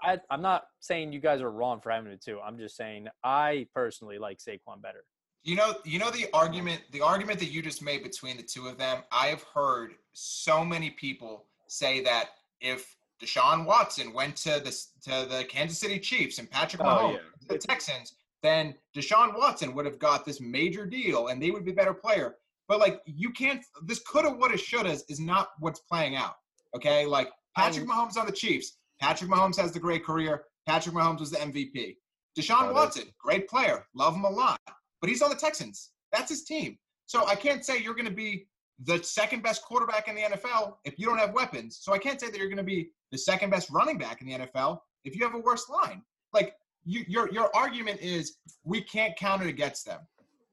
I, 0.00 0.20
I'm 0.30 0.42
not 0.42 0.66
saying 0.80 1.12
you 1.12 1.20
guys 1.20 1.40
are 1.40 1.50
wrong 1.50 1.80
for 1.80 1.90
having 1.90 2.12
it 2.12 2.22
too. 2.22 2.40
I'm 2.40 2.56
just 2.58 2.76
saying 2.76 3.08
I 3.24 3.66
personally 3.74 4.18
like 4.18 4.38
Saquon 4.38 4.80
better. 4.80 5.04
You 5.44 5.56
know, 5.56 5.74
you 5.84 5.98
know 5.98 6.10
the 6.10 6.28
argument, 6.32 6.82
the 6.92 7.00
argument 7.00 7.40
that 7.40 7.50
you 7.50 7.62
just 7.62 7.82
made 7.82 8.02
between 8.04 8.36
the 8.36 8.42
two 8.44 8.68
of 8.68 8.78
them. 8.78 9.02
I 9.10 9.26
have 9.28 9.42
heard 9.42 9.94
so 10.12 10.64
many 10.64 10.90
people 10.90 11.46
say 11.66 12.00
that 12.04 12.30
if 12.60 12.96
Deshaun 13.20 13.64
Watson 13.64 14.12
went 14.12 14.36
to 14.38 14.60
the 14.60 14.70
to 15.02 15.26
the 15.28 15.44
Kansas 15.48 15.78
City 15.80 15.98
Chiefs 15.98 16.38
and 16.38 16.48
Patrick 16.50 16.82
Oh, 16.82 16.86
Mahomes 16.86 17.12
yeah. 17.14 17.20
the 17.48 17.58
Texans, 17.58 18.14
then 18.42 18.74
Deshaun 18.96 19.36
Watson 19.36 19.74
would 19.74 19.86
have 19.86 19.98
got 19.98 20.24
this 20.24 20.40
major 20.40 20.86
deal 20.86 21.28
and 21.28 21.42
they 21.42 21.50
would 21.50 21.64
be 21.64 21.72
a 21.72 21.74
better 21.74 21.94
player. 21.94 22.36
But 22.68 22.80
like, 22.80 23.00
you 23.06 23.30
can't. 23.30 23.62
This 23.84 24.00
coulda, 24.00 24.30
woulda, 24.30 24.56
shoulda 24.56 24.98
is 25.08 25.20
not 25.20 25.50
what's 25.58 25.80
playing 25.80 26.16
out. 26.16 26.34
Okay, 26.74 27.04
like 27.06 27.30
Patrick 27.56 27.86
Mahomes 27.86 28.16
on 28.16 28.26
the 28.26 28.32
Chiefs. 28.32 28.78
Patrick 29.00 29.30
Mahomes 29.30 29.56
has 29.56 29.72
the 29.72 29.80
great 29.80 30.04
career. 30.04 30.44
Patrick 30.66 30.94
Mahomes 30.94 31.20
was 31.20 31.30
the 31.30 31.38
MVP. 31.38 31.96
Deshaun. 32.38 32.72
Watson, 32.72 33.04
great 33.18 33.46
player, 33.46 33.86
love 33.94 34.14
him 34.14 34.24
a 34.24 34.30
lot 34.30 34.58
but 35.02 35.10
he's 35.10 35.20
on 35.20 35.28
the 35.28 35.36
Texans. 35.36 35.90
That's 36.12 36.30
his 36.30 36.44
team. 36.44 36.78
So 37.06 37.26
I 37.26 37.34
can't 37.34 37.66
say 37.66 37.78
you're 37.78 37.94
going 37.94 38.06
to 38.06 38.10
be 38.10 38.46
the 38.84 39.02
second 39.02 39.42
best 39.42 39.62
quarterback 39.62 40.08
in 40.08 40.14
the 40.14 40.22
NFL 40.22 40.76
if 40.84 40.98
you 40.98 41.06
don't 41.06 41.18
have 41.18 41.34
weapons. 41.34 41.80
So 41.82 41.92
I 41.92 41.98
can't 41.98 42.18
say 42.18 42.30
that 42.30 42.38
you're 42.38 42.48
going 42.48 42.56
to 42.56 42.62
be 42.62 42.90
the 43.10 43.18
second 43.18 43.50
best 43.50 43.68
running 43.70 43.98
back 43.98 44.22
in 44.22 44.28
the 44.28 44.46
NFL 44.46 44.78
if 45.04 45.14
you 45.14 45.24
have 45.24 45.34
a 45.34 45.38
worse 45.38 45.68
line. 45.68 46.02
Like 46.32 46.54
you, 46.84 47.04
your 47.08 47.30
your 47.32 47.54
argument 47.54 48.00
is 48.00 48.36
we 48.64 48.80
can't 48.82 49.16
count 49.16 49.42
it 49.42 49.48
against 49.48 49.86
them, 49.86 50.00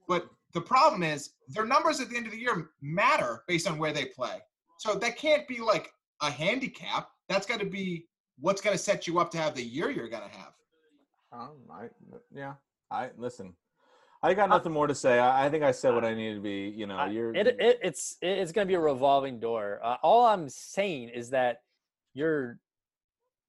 but 0.08 0.30
the 0.54 0.62
problem 0.62 1.04
is 1.04 1.32
their 1.48 1.66
numbers 1.66 2.00
at 2.00 2.10
the 2.10 2.18
end 2.18 2.26
of 2.26 2.32
the 2.32 2.40
year 2.40 2.70
matter 2.82 3.44
based 3.48 3.68
on 3.68 3.78
where 3.78 3.94
they 3.94 4.06
play. 4.06 4.40
So 4.78 4.96
that 4.96 5.18
can't 5.18 5.48
be 5.48 5.60
like 5.60 5.92
a 6.22 6.30
handicap. 6.32 7.10
That's 7.28 7.46
got 7.46 7.60
to 7.60 7.66
be 7.66 8.06
what's 8.40 8.62
going 8.62 8.76
to 8.76 8.82
set 8.82 9.06
you 9.08 9.20
up 9.20 9.30
to 9.32 9.38
have 9.38 9.54
the 9.56 9.64
year 9.64 9.90
you're 9.90 10.10
going 10.10 10.24
to 10.24 10.38
have. 10.38 10.54
Um, 11.32 11.52
I, 11.72 11.90
yeah, 12.34 12.54
I 12.90 13.10
listen. 13.18 13.54
I 14.22 14.34
got 14.34 14.50
nothing 14.50 14.72
more 14.74 14.88
to 14.88 14.96
say. 14.96 15.18
I, 15.20 15.46
I 15.46 15.50
think 15.50 15.64
I 15.64 15.72
said 15.72 15.94
what 15.94 16.04
I 16.04 16.14
needed 16.14 16.36
to 16.36 16.42
be. 16.42 16.74
You 16.76 16.88
know, 16.88 16.98
I- 16.98 17.08
you're. 17.10 17.34
it, 17.36 17.48
it 17.48 17.80
it's 17.82 18.18
it's 18.22 18.52
going 18.52 18.68
to 18.68 18.70
be 18.70 18.76
a 18.76 18.80
revolving 18.80 19.40
door. 19.40 19.80
Uh, 19.84 19.98
all 20.02 20.26
I'm 20.26 20.50
saying 20.50 21.10
is 21.10 21.30
that 21.30 21.62
you're 22.14 22.60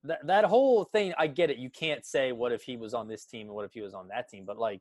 that 0.05 0.27
that 0.27 0.44
whole 0.44 0.85
thing. 0.85 1.12
I 1.18 1.27
get 1.27 1.51
it. 1.51 1.59
You 1.59 1.70
can't 1.70 2.05
say 2.05 2.32
what 2.32 2.52
if 2.52 2.62
he 2.62 2.77
was 2.77 2.94
on 2.94 3.09
this 3.09 3.24
team 3.24 3.47
and 3.48 3.55
what 3.55 3.64
if 3.64 3.72
he 3.72 3.81
was 3.81 3.94
on 3.94 4.09
that 4.09 4.28
team, 4.28 4.44
but 4.47 4.59
like 4.59 4.81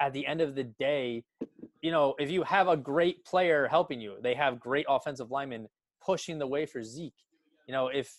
at 0.00 0.12
the 0.12 0.26
end 0.26 0.40
of 0.40 0.54
the 0.54 0.64
day, 0.64 1.24
you 1.82 1.90
know, 1.90 2.14
if 2.18 2.30
you 2.30 2.42
have 2.42 2.68
a 2.68 2.76
great 2.76 3.24
player 3.24 3.68
helping 3.68 4.00
you, 4.00 4.16
they 4.22 4.34
have 4.34 4.60
great 4.60 4.86
offensive 4.88 5.30
linemen 5.30 5.68
pushing 6.04 6.38
the 6.38 6.46
way 6.46 6.66
for 6.66 6.82
Zeke. 6.82 7.12
You 7.66 7.72
know, 7.72 7.88
if 7.88 8.14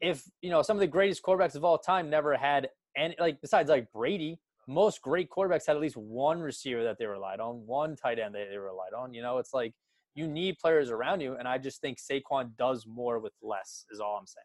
if 0.00 0.24
you 0.42 0.50
know 0.50 0.62
some 0.62 0.76
of 0.76 0.80
the 0.80 0.86
greatest 0.86 1.22
quarterbacks 1.22 1.54
of 1.54 1.64
all 1.64 1.78
time 1.78 2.10
never 2.10 2.36
had 2.36 2.68
any 2.96 3.16
like 3.18 3.40
besides 3.40 3.70
like 3.70 3.90
Brady, 3.92 4.38
most 4.66 5.02
great 5.02 5.28
quarterbacks 5.30 5.66
had 5.66 5.76
at 5.76 5.82
least 5.82 5.96
one 5.96 6.40
receiver 6.40 6.84
that 6.84 6.98
they 6.98 7.06
relied 7.06 7.40
on, 7.40 7.66
one 7.66 7.96
tight 7.96 8.18
end 8.18 8.34
that 8.34 8.48
they 8.50 8.58
relied 8.58 8.92
on. 8.96 9.14
You 9.14 9.22
know, 9.22 9.38
it's 9.38 9.54
like 9.54 9.74
you 10.14 10.28
need 10.28 10.58
players 10.58 10.90
around 10.90 11.20
you, 11.20 11.36
and 11.36 11.48
I 11.48 11.58
just 11.58 11.80
think 11.80 11.98
Saquon 11.98 12.56
does 12.56 12.86
more 12.86 13.18
with 13.18 13.32
less. 13.42 13.84
Is 13.90 14.00
all 14.00 14.16
I'm 14.18 14.26
saying. 14.26 14.44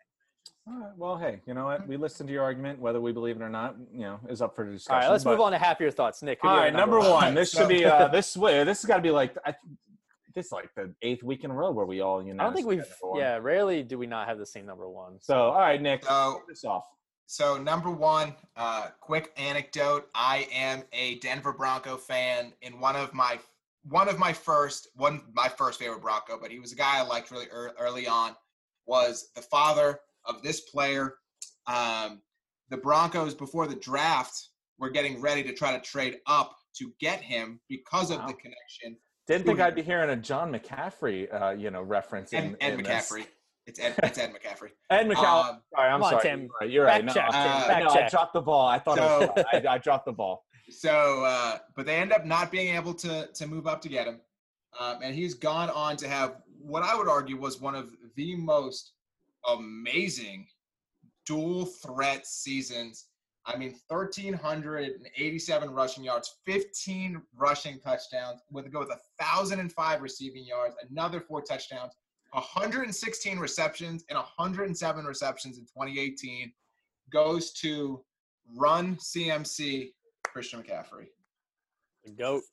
All 0.71 0.79
right, 0.79 0.91
well, 0.97 1.17
hey, 1.17 1.41
you 1.47 1.53
know 1.53 1.65
what? 1.65 1.87
We 1.87 1.97
listened 1.97 2.27
to 2.27 2.33
your 2.33 2.43
argument, 2.43 2.79
whether 2.79 3.01
we 3.01 3.11
believe 3.11 3.37
it 3.37 3.41
or 3.41 3.49
not. 3.49 3.75
You 3.91 4.01
know, 4.01 4.19
is 4.29 4.41
up 4.41 4.55
for 4.55 4.69
discussion. 4.69 4.95
All 4.95 5.01
right, 5.07 5.11
let's 5.11 5.23
but- 5.23 5.31
move 5.31 5.41
on 5.41 5.51
to 5.53 5.57
happier 5.57 5.89
thoughts, 5.89 6.21
Nick. 6.21 6.39
All 6.43 6.49
right, 6.51 6.55
do 6.55 6.57
All 6.57 6.57
you 6.57 6.63
right, 6.73 6.79
have 6.79 6.89
number 6.89 6.99
one. 6.99 7.33
This 7.33 7.51
should 7.55 7.67
be 7.69 7.85
uh, 7.85 8.07
this 8.09 8.37
way. 8.37 8.63
This 8.63 8.81
has 8.81 8.87
got 8.87 8.97
to 8.97 9.01
be 9.01 9.09
like 9.11 9.35
I, 9.45 9.55
this 10.35 10.47
is 10.47 10.51
like 10.51 10.69
the 10.75 10.93
eighth 11.01 11.23
week 11.23 11.43
in 11.43 11.49
a 11.51 11.53
row 11.53 11.71
where 11.71 11.85
we 11.87 12.01
all 12.01 12.21
you 12.23 12.33
know. 12.33 12.43
I 12.43 12.45
don't 12.45 12.55
think 12.55 12.67
we've. 12.67 12.85
Yeah, 13.15 13.39
rarely 13.41 13.81
do 13.83 13.97
we 13.97 14.05
not 14.05 14.27
have 14.27 14.37
the 14.37 14.45
same 14.45 14.65
number 14.65 14.87
one. 14.89 15.17
So 15.21 15.35
all 15.49 15.59
right, 15.59 15.81
Nick, 15.81 16.03
So- 16.05 16.41
this 16.47 16.63
off. 16.63 16.85
So 17.25 17.57
number 17.61 17.91
one, 17.91 18.35
uh, 18.57 18.87
quick 19.01 19.31
anecdote. 19.37 20.09
I 20.15 20.47
am 20.51 20.81
a 20.93 21.19
Denver 21.19 21.53
Bronco 21.53 21.95
fan, 21.95 22.53
and 22.63 22.79
one 22.81 22.95
of 22.95 23.13
my 23.13 23.39
one 23.87 24.09
of 24.09 24.19
my 24.19 24.33
first 24.33 24.89
one 24.95 25.21
my 25.33 25.47
first 25.47 25.79
favorite 25.79 26.01
Bronco, 26.01 26.37
but 26.39 26.51
he 26.51 26.59
was 26.59 26.71
a 26.73 26.75
guy 26.75 26.99
I 26.99 27.03
liked 27.03 27.31
really 27.31 27.45
ear- 27.45 27.73
early 27.79 28.07
on. 28.07 28.35
Was 28.87 29.29
the 29.35 29.41
father 29.43 29.99
of 30.25 30.41
this 30.43 30.61
player. 30.61 31.15
Um, 31.67 32.21
the 32.69 32.77
Broncos 32.77 33.33
before 33.33 33.67
the 33.67 33.75
draft 33.75 34.49
were 34.77 34.89
getting 34.89 35.19
ready 35.19 35.43
to 35.43 35.53
try 35.53 35.71
to 35.75 35.81
trade 35.81 36.17
up 36.27 36.55
to 36.77 36.93
get 36.99 37.21
him 37.21 37.59
because 37.67 38.11
of 38.11 38.19
Wow. 38.19 38.27
the 38.27 38.33
connection. 38.33 38.97
Didn't 39.27 39.45
think 39.45 39.59
I'd 39.59 39.75
be 39.75 39.83
hearing 39.83 40.09
a 40.09 40.15
John 40.15 40.51
McCaffrey, 40.51 41.31
uh, 41.33 41.51
you 41.51 41.69
know, 41.69 41.83
reference. 41.83 42.33
Ed, 42.33 42.43
in, 42.45 42.57
Ed 42.61 42.73
in 42.73 42.83
this. 42.83 43.11
McCaffrey. 43.11 43.27
It's 43.67 43.79
Ed. 43.79 43.93
It's 44.01 44.17
Ed 44.17 44.33
McCaffrey. 44.33 44.69
Ed 44.89 45.07
McCaffrey. 45.07 45.49
Um, 45.49 45.61
sorry, 45.75 45.89
I'm 45.89 46.01
on, 46.01 46.09
sorry. 46.09 46.23
Tim. 46.23 46.39
You're 46.39 46.49
right. 46.49 46.71
You're 46.71 46.85
right. 46.85 47.03
Fact 47.03 47.05
No, 47.05 47.13
check, 47.13 47.31
Tim. 47.31 47.75
I, 47.75 47.79
no, 47.81 47.89
I 47.89 48.09
dropped 48.09 48.33
the 48.33 48.41
ball. 48.41 48.67
I 48.67 48.79
thought 48.79 48.97
it 48.97 49.01
was, 49.01 49.45
I, 49.53 49.75
I 49.75 49.77
dropped 49.77 50.05
the 50.05 50.13
ball. 50.13 50.43
So, 50.71 51.23
uh, 51.23 51.57
but 51.75 51.85
they 51.85 51.95
end 51.95 52.11
up 52.11 52.25
not 52.25 52.51
being 52.51 52.75
able 52.75 52.93
to 52.95 53.27
to 53.27 53.47
move 53.47 53.67
up 53.67 53.81
to 53.81 53.89
get 53.89 54.07
him, 54.07 54.21
um, 54.79 54.99
and 55.03 55.13
he's 55.13 55.35
gone 55.35 55.69
on 55.69 55.97
to 55.97 56.07
have 56.07 56.37
what 56.59 56.83
I 56.83 56.95
would 56.95 57.07
argue 57.07 57.37
was 57.37 57.61
one 57.61 57.75
of 57.75 57.91
the 58.15 58.35
most 58.35 58.93
amazing 59.47 60.47
dual 61.25 61.65
threat 61.65 62.25
seasons. 62.25 63.05
I 63.45 63.55
mean, 63.55 63.75
1,387 63.87 65.69
rushing 65.71 66.03
yards, 66.03 66.35
15 66.45 67.21
rushing 67.35 67.79
touchdowns, 67.79 68.41
with 68.51 68.65
a 68.65 68.69
go 68.69 68.79
with 68.79 68.89
1,005 68.89 70.01
receiving 70.01 70.45
yards, 70.45 70.75
another 70.89 71.19
four 71.21 71.41
touchdowns, 71.41 71.93
116 72.31 73.39
receptions, 73.39 74.05
and 74.09 74.17
107 74.17 75.05
receptions 75.05 75.57
in 75.57 75.65
2018 75.65 76.51
goes 77.11 77.51
to 77.53 78.03
run 78.55 78.95
CMC 78.97 79.93
Christian 80.25 80.61
McCaffrey. 80.61 81.07
The 82.03 82.11
Goat. 82.11 82.43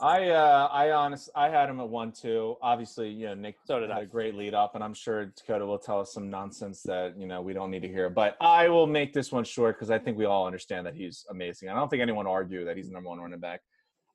I 0.00 0.28
uh 0.30 0.68
I 0.70 0.90
honest 0.92 1.30
I 1.34 1.48
had 1.48 1.68
him 1.68 1.80
at 1.80 1.88
one 1.88 2.12
two. 2.12 2.56
Obviously, 2.62 3.08
you 3.10 3.26
know, 3.26 3.34
Nick 3.34 3.56
So 3.64 3.80
did 3.80 3.90
had 3.90 3.98
I. 3.98 4.02
a 4.02 4.06
great 4.06 4.34
lead 4.34 4.54
up, 4.54 4.74
and 4.74 4.84
I'm 4.84 4.94
sure 4.94 5.26
Dakota 5.26 5.66
will 5.66 5.78
tell 5.78 6.00
us 6.00 6.12
some 6.12 6.30
nonsense 6.30 6.82
that 6.84 7.18
you 7.18 7.26
know 7.26 7.42
we 7.42 7.52
don't 7.52 7.70
need 7.70 7.82
to 7.82 7.88
hear. 7.88 8.08
But 8.10 8.36
I 8.40 8.68
will 8.68 8.86
make 8.86 9.12
this 9.12 9.32
one 9.32 9.44
short 9.44 9.76
because 9.76 9.90
I 9.90 9.98
think 9.98 10.16
we 10.18 10.24
all 10.24 10.46
understand 10.46 10.86
that 10.86 10.94
he's 10.94 11.26
amazing. 11.30 11.68
I 11.68 11.74
don't 11.74 11.88
think 11.88 12.02
anyone 12.02 12.26
argue 12.26 12.64
that 12.64 12.76
he's 12.76 12.88
the 12.88 12.92
number 12.94 13.08
one 13.08 13.20
running 13.20 13.40
back. 13.40 13.60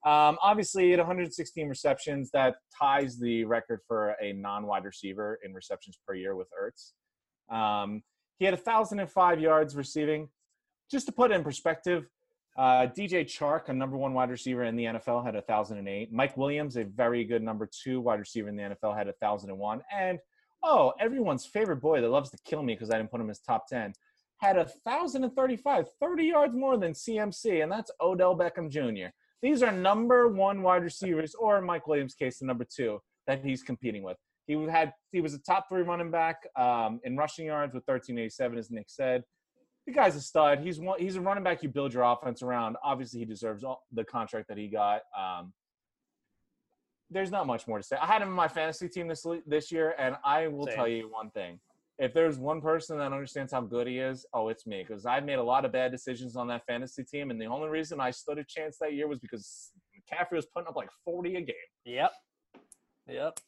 Um, 0.06 0.38
obviously, 0.42 0.92
at 0.94 1.00
116 1.00 1.68
receptions, 1.70 2.30
that 2.32 2.56
ties 2.78 3.18
the 3.18 3.46
record 3.46 3.80
for 3.88 4.16
a 4.22 4.34
non-wide 4.34 4.84
receiver 4.84 5.40
in 5.46 5.54
receptions 5.54 5.98
per 6.06 6.14
year 6.14 6.36
with 6.36 6.48
Ertz. 6.62 6.92
Um, 7.56 8.04
he 8.38 8.46
had 8.46 8.54
1,005 8.54 9.40
yards 9.40 9.76
receiving. 9.78 10.28
Just 10.92 11.06
to 11.06 11.14
put 11.14 11.32
it 11.32 11.36
in 11.36 11.44
perspective, 11.44 12.06
uh, 12.56 12.88
DJ 12.88 13.26
Chark, 13.26 13.70
a 13.70 13.74
number 13.74 13.98
one 13.98 14.14
wide 14.14 14.30
receiver 14.30 14.64
in 14.64 14.76
the 14.76 14.86
NFL, 14.86 15.26
had 15.26 15.34
1,008. 15.34 16.14
Mike 16.14 16.38
Williams, 16.38 16.78
a 16.78 16.84
very 16.84 17.24
good 17.24 17.42
number 17.42 17.68
two 17.68 18.00
wide 18.00 18.20
receiver 18.20 18.50
in 18.50 18.56
the 18.56 18.64
NFL, 18.64 18.96
had 18.96 19.08
1,001. 19.08 19.82
And, 19.92 20.20
oh, 20.62 20.94
everyone's 21.00 21.46
favorite 21.46 21.82
boy 21.82 22.02
that 22.02 22.10
loves 22.10 22.30
to 22.30 22.38
kill 22.46 22.62
me 22.62 22.76
because 22.76 22.92
I 22.92 22.98
didn't 22.98 23.12
put 23.12 23.22
him 23.22 23.30
as 23.30 23.40
top 23.40 23.68
10, 23.68 23.94
had 24.38 24.58
1,035, 24.58 25.88
30 26.00 26.24
yards 26.24 26.56
more 26.56 26.78
than 26.78 26.92
CMC, 26.92 27.64
and 27.64 27.72
that's 27.72 27.92
Odell 28.00 28.38
Beckham 28.38 28.70
Jr. 28.70 29.12
These 29.42 29.64
are 29.64 29.72
number 29.72 30.28
one 30.28 30.62
wide 30.62 30.84
receivers, 30.84 31.34
or 31.36 31.60
Mike 31.60 31.88
Williams' 31.88 32.14
case, 32.14 32.40
the 32.40 32.46
number 32.46 32.66
two 32.66 33.00
that 33.26 33.44
he's 33.44 33.64
competing 33.64 34.04
with. 34.04 34.18
He 34.48 34.54
had 34.68 34.92
he 35.12 35.22
was 35.22 35.34
a 35.34 35.40
top 35.40 35.70
three 35.70 35.84
running 35.84 36.12
back 36.12 36.46
um, 36.58 37.00
in 37.04 37.16
rushing 37.16 37.46
yards 37.46 37.74
with 37.74 37.84
1387, 37.88 38.58
as 38.58 38.70
Nick 38.70 38.90
said 38.90 39.24
the 39.86 39.92
guy's 39.92 40.16
a 40.16 40.22
stud. 40.22 40.60
He's 40.60 40.80
one. 40.80 41.00
He's 41.00 41.16
a 41.16 41.22
running 41.22 41.44
back 41.44 41.64
you 41.64 41.70
build 41.70 41.94
your 41.94 42.04
offense 42.04 42.42
around. 42.42 42.78
Obviously, 42.84 43.20
he 43.20 43.26
deserves 43.26 43.64
all, 43.64 43.84
the 43.92 44.04
contract 44.04 44.48
that 44.48 44.58
he 44.58 44.68
got. 44.68 45.02
Um, 45.18 45.54
there's 47.10 47.32
not 47.32 47.46
much 47.46 47.68
more 47.68 47.78
to 47.78 47.84
say. 47.84 47.98
I 48.02 48.08
had 48.08 48.22
him 48.22 48.30
in 48.30 48.34
my 48.34 48.48
fantasy 48.48 48.88
team 48.88 49.08
this 49.08 49.26
this 49.46 49.72
year, 49.72 49.94
and 49.98 50.16
I 50.24 50.48
will 50.48 50.68
Same. 50.68 50.76
tell 50.76 50.88
you 50.88 51.10
one 51.12 51.30
thing: 51.32 51.60
if 52.00 52.14
there's 52.14 52.38
one 52.38 52.62
person 52.62 52.98
that 52.98 53.12
understands 53.12 53.52
how 53.52 53.62
good 53.62 53.88
he 53.88 54.00
is, 54.00 54.26
oh, 54.34 54.50
it's 54.50 54.66
me. 54.66 54.84
Because 54.88 55.06
I 55.06 55.20
made 55.20 55.40
a 55.40 55.44
lot 55.44 55.66
of 55.66 55.72
bad 55.72 55.92
decisions 55.92 56.36
on 56.36 56.48
that 56.48 56.66
fantasy 56.66 57.04
team, 57.04 57.30
and 57.30 57.40
the 57.40 57.46
only 57.46 57.70
reason 57.70 58.00
I 58.00 58.12
stood 58.12 58.38
a 58.38 58.44
chance 58.44 58.78
that 58.80 58.94
year 58.94 59.08
was 59.08 59.20
because 59.20 59.72
McCaffrey 59.96 60.36
was 60.36 60.46
putting 60.46 60.68
up 60.68 60.76
like 60.76 60.90
40 61.06 61.36
a 61.36 61.42
game. 61.42 61.56
Yep. 61.86 62.12
Yep. 63.10 63.40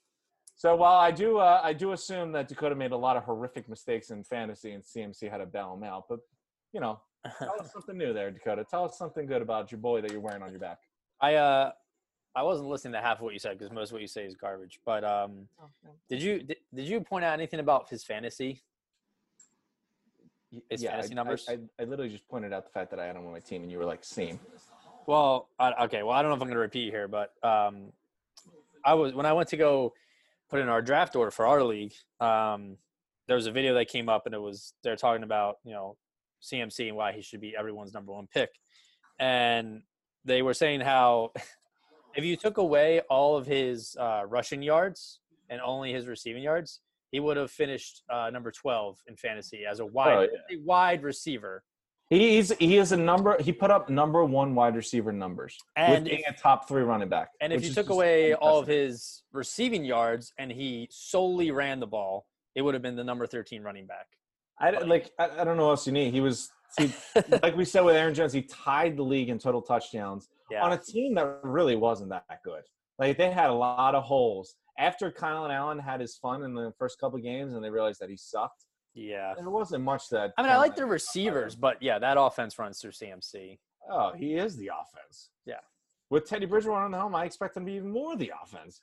So 0.55 0.75
while 0.75 0.97
I 0.97 1.11
do, 1.11 1.37
uh, 1.37 1.59
I 1.63 1.73
do 1.73 1.91
assume 1.91 2.31
that 2.31 2.47
Dakota 2.47 2.75
made 2.75 2.91
a 2.91 2.97
lot 2.97 3.17
of 3.17 3.23
horrific 3.23 3.67
mistakes 3.67 4.09
in 4.09 4.23
fantasy, 4.23 4.71
and 4.71 4.83
CMC 4.83 5.29
had 5.29 5.37
to 5.37 5.45
bail 5.45 5.73
him 5.73 5.83
out. 5.83 6.05
But 6.09 6.19
you 6.71 6.79
know, 6.79 7.01
tell 7.39 7.55
us 7.59 7.71
something 7.73 7.97
new 7.97 8.13
there, 8.13 8.31
Dakota. 8.31 8.65
Tell 8.69 8.85
us 8.85 8.97
something 8.97 9.25
good 9.25 9.41
about 9.41 9.71
your 9.71 9.79
boy 9.79 10.01
that 10.01 10.11
you're 10.11 10.21
wearing 10.21 10.41
on 10.41 10.51
your 10.51 10.59
back. 10.59 10.79
I 11.19 11.35
uh 11.35 11.71
I 12.35 12.43
wasn't 12.43 12.67
listening 12.67 12.93
to 12.93 13.01
half 13.01 13.17
of 13.17 13.23
what 13.23 13.33
you 13.33 13.39
said 13.39 13.57
because 13.57 13.71
most 13.71 13.89
of 13.89 13.93
what 13.93 14.01
you 14.01 14.07
say 14.07 14.25
is 14.25 14.35
garbage. 14.35 14.79
But 14.85 15.05
um, 15.05 15.47
did 16.09 16.21
you 16.21 16.43
did, 16.43 16.57
did 16.73 16.87
you 16.87 16.99
point 16.99 17.23
out 17.23 17.33
anything 17.33 17.61
about 17.61 17.89
his 17.89 18.03
fantasy? 18.03 18.61
His 20.69 20.83
fantasy 20.83 21.13
I, 21.13 21.15
numbers? 21.15 21.45
I, 21.49 21.53
I, 21.53 21.57
I 21.79 21.83
literally 21.85 22.11
just 22.11 22.27
pointed 22.27 22.53
out 22.53 22.65
the 22.65 22.71
fact 22.71 22.91
that 22.91 22.99
I 22.99 23.05
had 23.05 23.15
him 23.15 23.25
on 23.25 23.31
my 23.31 23.39
team, 23.39 23.63
and 23.63 23.71
you 23.71 23.77
were 23.77 23.85
like, 23.85 24.03
"Same." 24.03 24.39
Well, 25.07 25.49
I, 25.59 25.85
okay. 25.85 26.03
Well, 26.03 26.11
I 26.11 26.21
don't 26.21 26.29
know 26.29 26.35
if 26.35 26.41
I'm 26.41 26.47
going 26.47 26.55
to 26.55 26.59
repeat 26.59 26.91
here, 26.91 27.07
but 27.07 27.33
um, 27.41 27.93
I 28.83 28.93
was 28.95 29.13
when 29.13 29.25
I 29.25 29.33
went 29.33 29.49
to 29.49 29.57
go 29.57 29.93
put 30.49 30.59
in 30.59 30.69
our 30.69 30.81
draft 30.81 31.15
order 31.15 31.31
for 31.31 31.45
our 31.47 31.63
league. 31.63 31.93
Um, 32.19 32.77
there 33.27 33.35
was 33.35 33.47
a 33.47 33.51
video 33.51 33.73
that 33.75 33.87
came 33.87 34.09
up, 34.09 34.25
and 34.25 34.35
it 34.35 34.41
was 34.41 34.73
they're 34.83 34.95
talking 34.95 35.23
about 35.23 35.57
you 35.63 35.73
know 35.73 35.97
CMC 36.43 36.87
and 36.87 36.97
why 36.97 37.11
he 37.11 37.21
should 37.21 37.41
be 37.41 37.55
everyone's 37.57 37.93
number 37.93 38.11
one 38.11 38.27
pick, 38.27 38.49
and 39.19 39.81
they 40.23 40.41
were 40.41 40.53
saying 40.53 40.81
how 40.81 41.31
if 42.15 42.23
you 42.23 42.35
took 42.35 42.57
away 42.57 43.01
all 43.09 43.35
of 43.37 43.45
his 43.45 43.95
uh, 43.99 44.23
rushing 44.27 44.61
yards 44.61 45.19
and 45.49 45.61
only 45.61 45.91
his 45.93 46.07
receiving 46.07 46.43
yards, 46.43 46.81
he 47.11 47.19
would 47.19 47.37
have 47.37 47.51
finished 47.51 48.03
uh, 48.11 48.29
number 48.31 48.51
12 48.51 48.97
in 49.07 49.15
fantasy 49.15 49.63
as 49.69 49.79
a 49.79 49.85
wide, 49.85 50.29
Oh, 50.31 50.55
a 50.55 50.57
wide 50.63 51.03
receiver. 51.03 51.63
He's 52.09 52.55
he 52.57 52.77
is 52.77 52.91
a 52.91 52.97
number. 52.97 53.35
He 53.41 53.51
put 53.51 53.71
up 53.71 53.89
number 53.89 54.23
one 54.23 54.53
wide 54.53 54.75
receiver 54.75 55.11
numbers 55.11 55.57
And 55.75 56.05
being 56.05 56.21
a 56.27 56.33
top 56.33 56.67
three 56.67 56.83
running 56.83 57.09
back. 57.09 57.29
And 57.41 57.51
if 57.51 57.63
you 57.65 57.73
took 57.73 57.89
away 57.89 58.35
all 58.35 58.59
of 58.59 58.67
his 58.67 59.23
receiving 59.33 59.83
yards 59.83 60.31
and 60.37 60.51
he 60.51 60.87
solely 60.91 61.49
ran 61.49 61.79
the 61.79 61.87
ball, 61.87 62.27
it 62.53 62.61
would 62.61 62.75
have 62.75 62.83
been 62.83 62.95
the 62.95 63.03
number 63.03 63.25
13 63.25 63.63
running 63.63 63.87
back. 63.87 64.05
I 64.59 64.71
don't- 64.71 64.87
like. 64.87 65.11
I, 65.19 65.41
I 65.41 65.43
don't 65.43 65.57
know 65.57 65.63
what 65.65 65.71
else 65.71 65.87
you 65.87 65.93
need. 65.93 66.13
He 66.13 66.21
was 66.21 66.49
he, 66.77 66.93
like 67.41 67.55
we 67.57 67.65
said 67.65 67.81
with 67.81 67.95
Aaron 67.95 68.13
Jones. 68.13 68.33
He 68.33 68.43
tied 68.43 68.97
the 68.97 69.03
league 69.03 69.29
in 69.29 69.39
total 69.39 69.61
touchdowns. 69.61 70.29
Yeah. 70.51 70.63
on 70.63 70.73
a 70.73 70.77
team 70.77 71.15
that 71.15 71.39
really 71.41 71.75
wasn't 71.75 72.11
that 72.11 72.23
good. 72.43 72.61
Like 72.99 73.17
they 73.17 73.31
had 73.31 73.49
a 73.49 73.53
lot 73.53 73.95
of 73.95 74.03
holes. 74.03 74.55
After 74.77 75.09
Kyle 75.09 75.47
Allen 75.47 75.79
had 75.79 76.01
his 76.01 76.17
fun 76.17 76.43
in 76.43 76.53
the 76.53 76.71
first 76.77 76.99
couple 76.99 77.17
games 77.19 77.53
and 77.53 77.63
they 77.63 77.69
realized 77.71 77.99
that 77.99 78.09
he 78.09 78.17
sucked, 78.17 78.65
yeah. 78.95 79.33
there 79.37 79.49
wasn't 79.49 79.83
much 79.83 80.09
that. 80.09 80.33
I 80.37 80.41
mean, 80.41 80.51
I 80.51 80.57
like 80.57 80.75
the 80.75 80.85
receivers, 80.85 81.55
but 81.55 81.81
yeah, 81.81 81.99
that 81.99 82.17
offense 82.19 82.57
runs 82.57 82.79
through 82.79 82.91
CMC. 82.91 83.59
Oh, 83.89 84.13
he 84.15 84.35
is 84.35 84.57
the 84.57 84.67
offense. 84.67 85.29
Yeah. 85.45 85.59
With 86.09 86.27
Teddy 86.27 86.45
Bridgewater 86.45 86.85
on 86.85 86.91
the 86.91 86.97
helm, 86.97 87.15
I 87.15 87.25
expect 87.25 87.57
him 87.57 87.63
to 87.63 87.71
be 87.71 87.77
even 87.77 87.91
more 87.91 88.15
the 88.15 88.31
offense. 88.41 88.79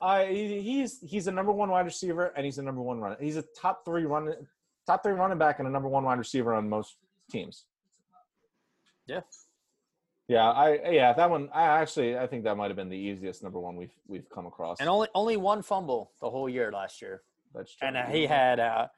I 0.00 0.26
he's 0.26 0.98
he's 1.00 1.28
a 1.28 1.32
number 1.32 1.52
one 1.52 1.70
wide 1.70 1.84
receiver 1.84 2.32
and 2.36 2.44
he's 2.44 2.58
a 2.58 2.62
number 2.62 2.82
one 2.82 3.00
runner. 3.00 3.16
He's 3.20 3.36
a 3.36 3.44
top 3.60 3.84
three 3.84 4.04
run 4.04 4.34
top 4.84 5.04
three 5.04 5.12
running 5.12 5.38
back 5.38 5.60
and 5.60 5.68
a 5.68 5.70
number 5.70 5.88
one 5.88 6.02
wide 6.04 6.18
receiver 6.18 6.54
on 6.54 6.68
most 6.68 6.96
teams. 7.30 7.66
Yeah. 9.06 9.20
Yeah, 10.28 10.50
I 10.50 10.90
yeah 10.90 11.12
that 11.12 11.30
one. 11.30 11.50
I 11.54 11.62
actually 11.62 12.18
I 12.18 12.26
think 12.26 12.44
that 12.44 12.56
might 12.56 12.68
have 12.68 12.76
been 12.76 12.88
the 12.88 12.96
easiest 12.96 13.42
number 13.42 13.60
one 13.60 13.76
we've 13.76 13.94
we've 14.08 14.28
come 14.28 14.46
across. 14.46 14.80
And 14.80 14.88
only 14.88 15.08
only 15.14 15.36
one 15.36 15.62
fumble 15.62 16.12
the 16.20 16.30
whole 16.30 16.48
year 16.48 16.72
last 16.72 17.00
year. 17.00 17.22
That's 17.54 17.74
true. 17.74 17.88
And 17.88 17.96
uh, 17.96 18.06
he 18.06 18.26
had 18.26 18.58
uh, 18.58 18.88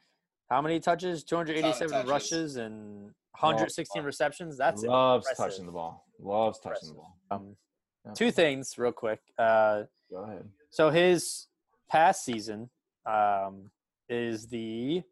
how 0.51 0.61
many 0.63 0.81
touches? 0.81 1.25
287 1.25 1.91
touches. 1.91 2.11
rushes 2.11 2.57
and 2.57 3.11
116 3.39 4.03
receptions. 4.03 4.57
That's 4.57 4.83
loves 4.83 5.27
impressive. 5.29 5.53
touching 5.53 5.67
the 5.67 5.73
ball. 5.73 6.05
Loves 6.21 6.59
touching 6.61 6.89
the 6.89 6.95
ball. 6.95 7.17
Um, 7.31 7.57
Yeah. 8.05 8.13
two 8.13 8.31
things 8.31 8.77
real 8.79 8.93
quick. 8.93 9.21
Uh, 9.39 9.85
Go 10.11 10.19
ahead. 10.25 10.49
so 10.71 10.91
his 10.91 11.47
past 11.91 12.25
season 12.25 12.69
um, 13.07 13.71
is 14.09 14.47
the 14.49 15.03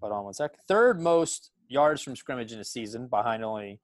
hold 0.00 0.12
on 0.12 0.24
one 0.24 0.34
sec 0.34 0.52
third 0.66 1.00
most 1.00 1.50
yards 1.68 2.02
from 2.02 2.16
scrimmage 2.16 2.52
in 2.52 2.58
a 2.58 2.64
season, 2.64 3.06
behind 3.06 3.44
only 3.44 3.78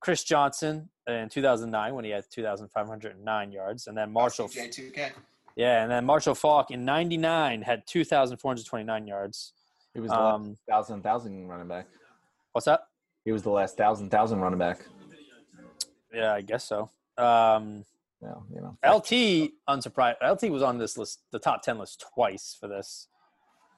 Chris 0.00 0.22
Johnson 0.24 0.88
in 1.06 1.28
2009 1.30 1.94
when 1.94 2.04
he 2.04 2.10
had 2.10 2.24
2,509 2.30 3.52
yards, 3.52 3.86
and 3.86 3.96
then 3.96 4.10
Marshall. 4.12 4.48
J2K. 4.48 5.12
Yeah, 5.56 5.82
and 5.82 5.90
then 5.90 6.04
Marshall 6.06 6.34
Faulk 6.34 6.70
in 6.70 6.84
'99 6.84 7.62
had 7.62 7.86
2,429 7.86 9.06
yards. 9.06 9.52
He 9.94 10.00
was 10.00 10.10
the 10.10 10.16
last 10.16 10.34
Um, 10.34 10.56
thousand 10.68 11.02
thousand 11.02 11.48
running 11.48 11.68
back. 11.68 11.86
what's 12.52 12.64
that? 12.66 12.80
He 13.24 13.32
was 13.32 13.42
the 13.42 13.50
last 13.50 13.76
thousand 13.76 14.10
thousand 14.10 14.40
running 14.40 14.58
back. 14.58 14.86
Yeah, 16.12 16.32
I 16.34 16.40
guess 16.40 16.64
so. 16.64 16.90
Um, 17.18 17.84
Yeah, 18.22 18.34
you 18.52 18.60
know. 18.60 18.76
LT, 18.84 19.52
unsurprised. 19.68 20.18
LT 20.22 20.50
was 20.50 20.62
on 20.62 20.76
this 20.78 20.98
list, 20.98 21.20
the 21.30 21.38
top 21.38 21.62
10 21.62 21.78
list 21.78 22.04
twice 22.14 22.54
for 22.58 22.68
this. 22.68 23.08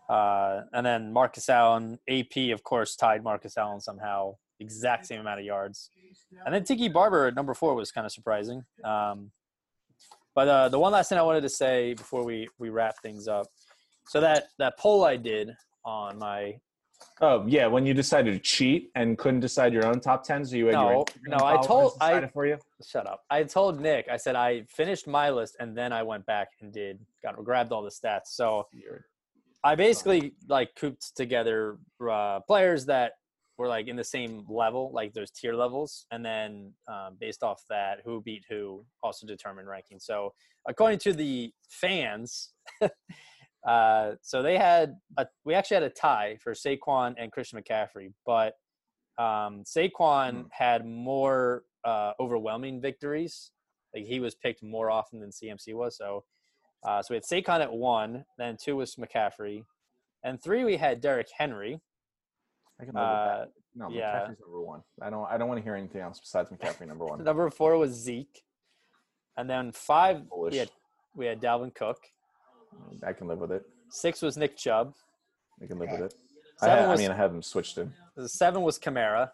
Uh, 0.08 0.62
and 0.72 0.84
then 0.84 1.12
Marcus 1.12 1.48
Allen, 1.48 1.98
AP, 2.08 2.50
of 2.52 2.62
course, 2.64 2.96
tied 2.96 3.22
Marcus 3.22 3.56
Allen 3.56 3.80
somehow, 3.80 4.34
exact 4.58 5.06
same 5.06 5.20
amount 5.20 5.38
of 5.40 5.46
yards. 5.46 5.90
And 6.44 6.52
then 6.54 6.64
Tiki 6.64 6.88
Barber 6.88 7.26
at 7.28 7.34
number 7.36 7.54
four 7.54 7.74
was 7.74 7.92
kind 7.92 8.04
of 8.04 8.12
surprising. 8.12 8.64
Um, 8.82 9.30
but 10.34 10.48
uh, 10.48 10.68
the 10.70 10.78
one 10.78 10.92
last 10.92 11.08
thing 11.08 11.18
I 11.18 11.22
wanted 11.22 11.42
to 11.42 11.48
say 11.48 11.94
before 11.94 12.24
we, 12.24 12.48
we 12.58 12.70
wrap 12.70 12.96
things 13.02 13.28
up. 13.28 13.46
So 14.08 14.20
that, 14.20 14.48
that 14.58 14.76
poll 14.78 15.04
I 15.04 15.16
did 15.16 15.54
on 15.84 16.18
my 16.18 16.56
Oh 17.20 17.44
yeah, 17.48 17.66
when 17.66 17.84
you 17.84 17.94
decided 17.94 18.32
to 18.32 18.38
cheat 18.38 18.90
and 18.94 19.18
couldn't 19.18 19.40
decide 19.40 19.72
your 19.72 19.84
own 19.86 19.98
top 20.00 20.22
tens, 20.22 20.50
so 20.50 20.56
you 20.56 20.66
had 20.66 20.74
your 20.74 20.92
No, 20.92 21.04
Instagram 21.04 21.38
no, 21.38 21.44
I 21.44 21.56
told- 21.60 21.92
I- 22.00 22.26
for 22.28 22.46
you. 22.46 22.58
shut 22.86 23.06
up. 23.08 23.24
I 23.28 23.42
told 23.42 23.80
Nick, 23.80 24.06
I 24.08 24.16
said 24.16 24.36
I 24.36 24.62
finished 24.68 25.08
my 25.08 25.30
list 25.30 25.56
and 25.58 25.76
then 25.76 25.92
I 25.92 26.04
went 26.04 26.24
back 26.26 26.48
and 26.60 26.72
did 26.72 27.04
got 27.22 27.34
grabbed 27.44 27.72
all 27.72 27.82
the 27.82 27.90
stats. 27.90 28.26
So 28.28 28.68
I 29.64 29.74
basically 29.74 30.34
like 30.48 30.74
cooped 30.76 31.16
together 31.16 31.78
uh, 32.08 32.40
players 32.46 32.86
that 32.86 33.12
were 33.58 33.68
like 33.68 33.88
in 33.88 33.96
the 33.96 34.04
same 34.04 34.44
level, 34.48 34.90
like 34.92 35.12
those 35.12 35.30
tier 35.32 35.54
levels, 35.54 36.06
and 36.12 36.24
then 36.24 36.72
um, 36.88 37.16
based 37.20 37.42
off 37.42 37.62
that, 37.68 37.98
who 38.04 38.20
beat 38.22 38.44
who, 38.48 38.84
also 39.02 39.26
determined 39.26 39.68
ranking. 39.68 39.98
So 40.00 40.32
according 40.68 41.00
to 41.00 41.12
the 41.12 41.52
fans, 41.68 42.52
uh, 43.66 44.12
so 44.22 44.42
they 44.42 44.56
had 44.58 44.96
a, 45.16 45.26
we 45.44 45.54
actually 45.54 45.76
had 45.76 45.82
a 45.84 45.90
tie 45.90 46.36
for 46.42 46.52
Saquon 46.52 47.14
and 47.18 47.30
Christian 47.30 47.60
McCaffrey, 47.62 48.12
but 48.26 48.54
um, 49.18 49.62
Saquon 49.64 50.46
had 50.50 50.84
more 50.86 51.64
uh, 51.84 52.12
overwhelming 52.18 52.80
victories. 52.80 53.50
Like 53.94 54.04
he 54.06 54.20
was 54.20 54.34
picked 54.34 54.62
more 54.62 54.90
often 54.90 55.20
than 55.20 55.30
CMC 55.30 55.74
was. 55.74 55.96
So, 55.96 56.24
uh, 56.84 57.02
so 57.02 57.08
we 57.14 57.16
had 57.16 57.24
Saquon 57.24 57.60
at 57.60 57.72
one, 57.72 58.24
then 58.38 58.56
two 58.60 58.76
was 58.76 58.96
McCaffrey, 58.96 59.64
and 60.24 60.42
three 60.42 60.64
we 60.64 60.76
had 60.76 61.00
Derrick 61.00 61.28
Henry. 61.36 61.78
I 62.80 62.84
can 62.84 62.94
live 62.94 63.02
with 63.02 63.10
Uh, 63.10 63.38
that. 63.38 63.48
No, 63.74 63.90
yeah. 63.90 64.12
McCaffrey's 64.28 64.40
number 64.40 64.60
one. 64.62 64.82
I 65.00 65.10
don't. 65.10 65.26
I 65.30 65.38
don't 65.38 65.48
want 65.48 65.58
to 65.58 65.64
hear 65.64 65.76
anything 65.76 66.00
else 66.00 66.18
besides 66.20 66.50
McCaffrey 66.50 66.86
number 66.88 67.04
one. 67.04 67.22
Number 67.24 67.48
four 67.50 67.76
was 67.78 67.92
Zeke, 67.92 68.42
and 69.36 69.48
then 69.48 69.72
five 69.72 70.22
we 70.36 70.56
had 70.56 70.70
we 71.14 71.26
had 71.26 71.40
Dalvin 71.40 71.74
Cook. 71.74 71.98
I 73.06 73.12
can 73.12 73.26
live 73.28 73.38
with 73.38 73.52
it. 73.52 73.64
Six 73.90 74.22
was 74.22 74.36
Nick 74.36 74.56
Chubb. 74.56 74.94
I 75.62 75.66
can 75.66 75.78
live 75.78 75.90
with 75.90 76.00
it. 76.02 76.14
I, 76.60 76.66
Seven 76.66 76.78
ha- 76.78 76.84
I 76.84 76.92
was 76.92 77.00
mean, 77.00 77.10
I 77.10 77.14
have 77.16 77.32
them 77.32 77.42
switched 77.42 77.78
in. 77.78 77.92
seven 78.26 78.62
was 78.62 78.78
Kamara, 78.78 79.30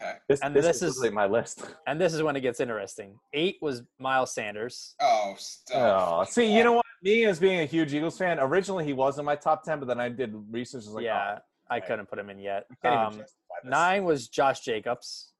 Okay. 0.00 0.14
This, 0.28 0.40
And 0.40 0.54
this, 0.56 0.64
this 0.64 0.76
is, 0.76 0.82
is- 0.82 0.96
literally 0.98 1.14
my 1.14 1.26
list. 1.26 1.62
and 1.86 2.00
this 2.00 2.12
is 2.14 2.22
when 2.22 2.34
it 2.34 2.40
gets 2.40 2.58
interesting. 2.60 3.18
Eight 3.34 3.58
was 3.60 3.82
Miles 4.00 4.34
Sanders. 4.34 4.94
Oh, 5.00 5.34
stop. 5.38 5.76
Oh, 5.76 6.24
see, 6.30 6.54
you 6.56 6.64
know 6.64 6.72
what? 6.72 6.84
Me 7.02 7.24
as 7.26 7.38
being 7.38 7.60
a 7.60 7.64
huge 7.66 7.92
Eagles 7.94 8.16
fan, 8.18 8.38
originally 8.40 8.84
he 8.84 8.92
was 8.94 9.18
in 9.18 9.24
my 9.24 9.36
top 9.36 9.62
ten, 9.64 9.78
but 9.80 9.86
then 9.88 10.00
I 10.00 10.08
did 10.08 10.32
research. 10.50 10.84
I 10.84 10.86
was 10.86 10.94
like, 10.94 11.04
yeah, 11.04 11.38
I 11.70 11.78
okay. 11.78 11.86
couldn't 11.86 12.06
put 12.08 12.18
him 12.18 12.30
in 12.30 12.38
yet. 12.38 12.64
oh, 12.70 12.74
I 12.82 12.88
can't 12.88 13.12
even 13.14 13.20
Um, 13.24 13.26
nine 13.70 14.04
was 14.04 14.28
Josh 14.28 14.60
Jacobs, 14.60 15.32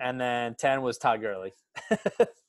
and 0.00 0.20
then 0.20 0.54
ten 0.58 0.82
was 0.82 0.96
Todd 0.98 1.20
Gurley. 1.20 1.52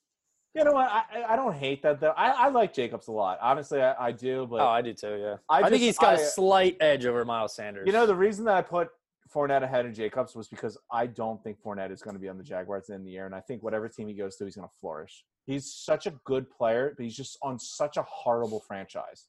You 0.54 0.64
know 0.64 0.72
what? 0.72 0.88
I, 0.88 1.02
I- 1.12 1.32
I 1.32 1.36
don't 1.36 1.54
hate 1.54 1.82
that 1.82 2.00
though. 2.00 2.14
I, 2.16 2.30
I 2.30 2.48
like 2.48 2.72
Jacobs 2.72 3.08
a 3.08 3.12
lot. 3.12 3.38
Honestly, 3.42 3.82
I, 3.82 4.06
I 4.06 4.12
do. 4.12 4.46
But 4.48 4.60
oh, 4.60 4.68
I 4.68 4.82
do 4.82 4.92
too. 4.92 5.18
Yeah, 5.20 5.36
I 5.48 5.62
I, 5.62 5.68
think 5.70 5.82
he's 5.82 5.98
got 5.98 6.14
a 6.14 6.20
I- 6.20 6.22
uh, 6.22 6.26
slight 6.26 6.76
edge 6.80 7.06
over 7.06 7.24
Miles 7.24 7.54
Sanders. 7.54 7.86
you 7.86 7.92
know 7.92 8.06
the 8.06 8.14
reason 8.14 8.44
that 8.44 8.54
I 8.54 8.62
put 8.62 8.90
Fournette 9.34 9.64
ahead 9.64 9.84
of 9.84 9.92
Jacobs 9.92 10.36
was 10.36 10.46
because 10.46 10.78
I 10.92 11.06
don't 11.06 11.42
think 11.42 11.60
Fournette 11.60 11.90
is 11.90 12.02
going 12.02 12.14
to 12.14 12.20
be 12.20 12.28
on 12.28 12.38
the 12.38 12.44
Jaguars 12.44 12.88
in 12.90 13.04
the 13.04 13.10
year, 13.10 13.26
and 13.26 13.34
I 13.34 13.40
think 13.40 13.62
whatever 13.64 13.88
team 13.88 14.06
he 14.06 14.14
goes 14.14 14.36
to, 14.36 14.44
he's 14.44 14.54
going 14.54 14.68
to 14.68 14.74
flourish. 14.80 15.24
He's 15.44 15.72
such 15.72 16.06
a 16.06 16.12
good 16.24 16.48
player, 16.48 16.94
but 16.96 17.02
he's 17.04 17.16
just 17.16 17.36
on 17.42 17.58
such 17.58 17.96
a 17.96 18.02
horrible 18.02 18.60
franchise. 18.60 19.26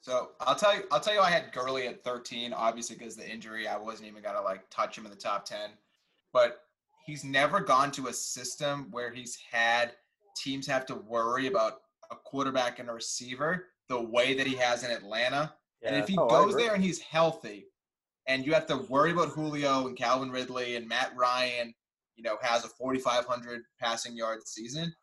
So 0.00 0.30
I'll 0.40 0.54
tell 0.54 0.74
you, 0.76 0.82
I'll 0.92 1.00
tell 1.00 1.14
you, 1.14 1.20
I 1.20 1.30
had 1.30 1.52
Gurley 1.52 1.86
at 1.88 2.02
13, 2.04 2.52
obviously 2.52 2.96
because 2.96 3.16
the 3.16 3.28
injury, 3.28 3.66
I 3.68 3.76
wasn't 3.76 4.08
even 4.08 4.22
gonna 4.22 4.42
like 4.42 4.68
touch 4.70 4.96
him 4.96 5.04
in 5.04 5.10
the 5.10 5.16
top 5.16 5.44
10. 5.44 5.70
But 6.32 6.60
he's 7.04 7.24
never 7.24 7.60
gone 7.60 7.90
to 7.92 8.06
a 8.08 8.12
system 8.12 8.88
where 8.90 9.12
he's 9.12 9.36
had 9.50 9.92
teams 10.36 10.66
have 10.66 10.86
to 10.86 10.94
worry 10.94 11.46
about 11.46 11.80
a 12.10 12.16
quarterback 12.16 12.78
and 12.78 12.88
a 12.88 12.92
receiver 12.92 13.66
the 13.88 14.00
way 14.00 14.34
that 14.34 14.46
he 14.46 14.54
has 14.56 14.84
in 14.84 14.90
Atlanta. 14.90 15.54
And 15.82 15.96
if 15.96 16.08
he 16.08 16.16
Oh, 16.18 16.28
goes 16.28 16.54
there 16.56 16.74
and 16.74 16.82
he's 16.82 17.00
healthy, 17.00 17.66
and 18.28 18.46
you 18.46 18.52
have 18.54 18.66
to 18.66 18.76
worry 18.88 19.10
about 19.10 19.30
Julio 19.30 19.86
and 19.88 19.96
Calvin 19.96 20.30
Ridley 20.30 20.76
and 20.76 20.86
Matt 20.88 21.12
Ryan, 21.16 21.74
you 22.16 22.22
know, 22.22 22.36
has 22.40 22.64
a 22.64 22.68
4,500 22.68 23.62
passing 23.80 24.16
yard 24.16 24.46
season. 24.46 24.94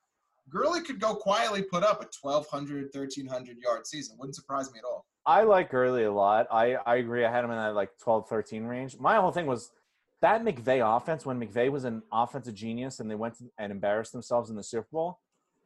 Gurley 0.49 0.81
could 0.81 0.99
go 0.99 1.15
quietly 1.15 1.61
put 1.61 1.83
up 1.83 2.01
a 2.01 2.07
1,200, 2.21 2.89
1,300 2.93 3.57
yard 3.57 3.85
season. 3.85 4.15
Wouldn't 4.17 4.35
surprise 4.35 4.71
me 4.71 4.79
at 4.79 4.85
all. 4.85 5.05
I 5.25 5.43
like 5.43 5.69
Gurley 5.69 6.05
a 6.05 6.11
lot. 6.11 6.47
I, 6.49 6.75
I 6.85 6.95
agree. 6.95 7.25
I 7.25 7.31
had 7.31 7.43
him 7.43 7.51
in 7.51 7.57
that 7.57 7.75
like 7.75 7.91
12, 8.01 8.27
13 8.29 8.63
range. 8.63 8.97
My 8.97 9.17
whole 9.17 9.31
thing 9.31 9.45
was 9.45 9.71
that 10.21 10.43
McVay 10.43 10.83
offense, 10.97 11.25
when 11.25 11.39
McVay 11.39 11.71
was 11.71 11.85
an 11.85 12.01
offensive 12.11 12.53
genius 12.53 12.99
and 12.99 13.09
they 13.09 13.15
went 13.15 13.35
and 13.57 13.71
embarrassed 13.71 14.11
themselves 14.11 14.49
in 14.49 14.55
the 14.55 14.63
Super 14.63 14.87
Bowl, 14.91 15.19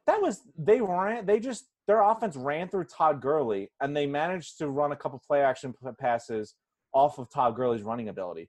that 0.06 0.20
was 0.20 0.42
they 0.58 0.80
ran 0.80 1.26
they 1.26 1.40
just 1.40 1.64
their 1.86 2.02
offense 2.02 2.36
ran 2.36 2.68
through 2.68 2.84
Todd 2.84 3.20
Gurley 3.20 3.70
and 3.80 3.96
they 3.96 4.06
managed 4.06 4.58
to 4.58 4.68
run 4.68 4.92
a 4.92 4.96
couple 4.96 5.20
play 5.26 5.42
action 5.42 5.74
passes 5.98 6.54
off 6.92 7.18
of 7.18 7.30
Todd 7.30 7.56
Gurley's 7.56 7.82
running 7.82 8.08
ability. 8.08 8.48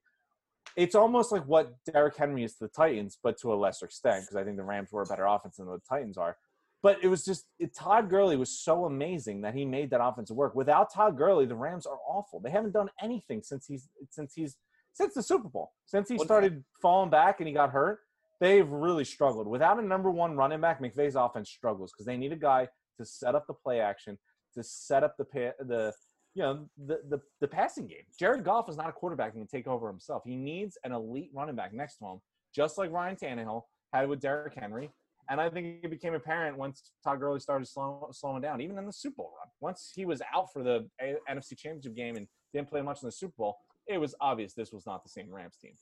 It's 0.76 0.95
almost 0.95 1.32
like 1.32 1.45
what 1.45 1.73
Derrick 1.91 2.18
Henry 2.18 2.44
is 2.44 2.53
to 2.56 2.65
the 2.65 2.69
Titans, 2.69 3.18
but 3.23 3.40
to 3.40 3.53
a 3.53 3.56
lesser 3.56 3.86
extent, 3.86 4.23
because 4.23 4.36
I 4.36 4.44
think 4.44 4.57
the 4.57 4.64
Rams 4.64 4.91
were 4.91 5.03
a 5.03 5.06
better 5.06 5.26
offense 5.26 5.56
than 5.56 5.68
the 5.68 5.80
Titans 5.88 6.18
are. 6.18 6.38
But 6.84 6.99
it 7.02 7.07
was 7.07 7.26
just 7.26 7.45
it, 7.57 7.73
Todd 7.73 8.10
Gurley 8.10 8.38
was 8.38 8.60
so 8.60 8.86
amazing 8.86 9.41
that 9.41 9.56
he 9.56 9.65
made 9.65 9.90
that 9.90 10.03
offense 10.03 10.30
work. 10.30 10.53
Without 10.53 10.94
Todd 10.94 11.18
Gurley, 11.18 11.45
the 11.45 11.56
Rams 11.56 11.86
are 11.86 11.98
awful. 12.07 12.40
They 12.40 12.52
haven't 12.52 12.73
done 12.73 12.90
anything 13.02 13.41
since 13.41 13.65
he's 13.65 13.88
since 14.11 14.34
he's 14.36 14.57
since 14.95 15.13
the 15.13 15.22
Super 15.22 15.49
Bowl. 15.49 15.73
Since 15.85 16.09
he 16.09 16.17
started 16.17 16.63
falling 16.81 17.09
back 17.09 17.39
and 17.39 17.47
he 17.47 17.53
got 17.53 17.69
hurt, 17.69 17.99
they've 18.39 18.67
really 18.67 19.03
struggled. 19.03 19.45
Without 19.45 19.77
a 19.77 19.85
number 19.85 20.09
one 20.09 20.38
running 20.38 20.61
back, 20.61 20.81
McVay's 20.81 21.15
offense 21.15 21.49
struggles 21.49 21.91
because 21.91 22.05
they 22.05 22.17
need 22.17 22.31
a 22.31 22.38
guy 22.38 22.67
to 22.97 23.05
set 23.05 23.35
up 23.35 23.45
the 23.45 23.53
play 23.53 23.81
action, 23.81 24.17
to 24.53 24.63
set 24.63 25.03
up 25.03 25.15
the 25.17 25.26
pa- 25.26 25.63
the 25.65 25.93
you 26.34 26.43
know 26.43 26.65
the, 26.88 27.01
the 27.09 27.19
the 27.41 27.47
passing 27.47 27.88
game. 27.88 28.05
Jared 28.17 28.45
Goff 28.45 28.69
is 28.69 28.77
not 28.77 28.88
a 28.88 28.93
quarterback 28.93 29.34
and 29.34 29.41
can 29.41 29.59
take 29.59 29.67
over 29.67 29.88
himself. 29.88 30.23
He 30.26 30.38
needs 30.38 30.77
an 30.85 30.93
elite 30.93 31.30
running 31.34 31.55
back 31.55 31.73
next 31.73 31.97
to 31.97 32.05
him, 32.05 32.22
just 32.55 32.77
like 32.77 32.89
Ryan 32.91 33.17
Tannehill 33.17 33.63
had 33.93 34.07
with 34.07 34.22
Derrick 34.22 34.53
Henry. 34.57 34.89
And 35.30 35.41
I 35.41 35.49
think 35.49 35.84
it 35.84 35.89
became 35.89 36.13
apparent 36.13 36.57
once 36.57 36.91
Todd 37.03 37.19
Gurley 37.19 37.39
started 37.39 37.67
slow, 37.67 38.07
slowing 38.11 38.41
down, 38.41 38.61
even 38.61 38.77
in 38.77 38.85
the 38.85 38.93
Super 38.93 39.15
Bowl 39.17 39.34
run. 39.39 39.49
Once 39.59 39.91
he 39.93 40.05
was 40.05 40.22
out 40.34 40.53
for 40.53 40.63
the 40.63 40.88
A- 41.01 41.15
NFC 41.30 41.57
Championship 41.57 41.95
game 41.95 42.15
and 42.15 42.27
didn't 42.53 42.69
play 42.69 42.81
much 42.81 43.01
in 43.01 43.07
the 43.07 43.11
Super 43.11 43.34
Bowl, 43.38 43.57
it 43.88 43.98
was 43.98 44.16
obvious 44.22 44.53
this 44.53 44.72
was 44.72 44.86
not 44.86 45.03
the 45.03 45.10
same 45.10 45.30
Rams 45.34 45.57
team. 45.57 45.74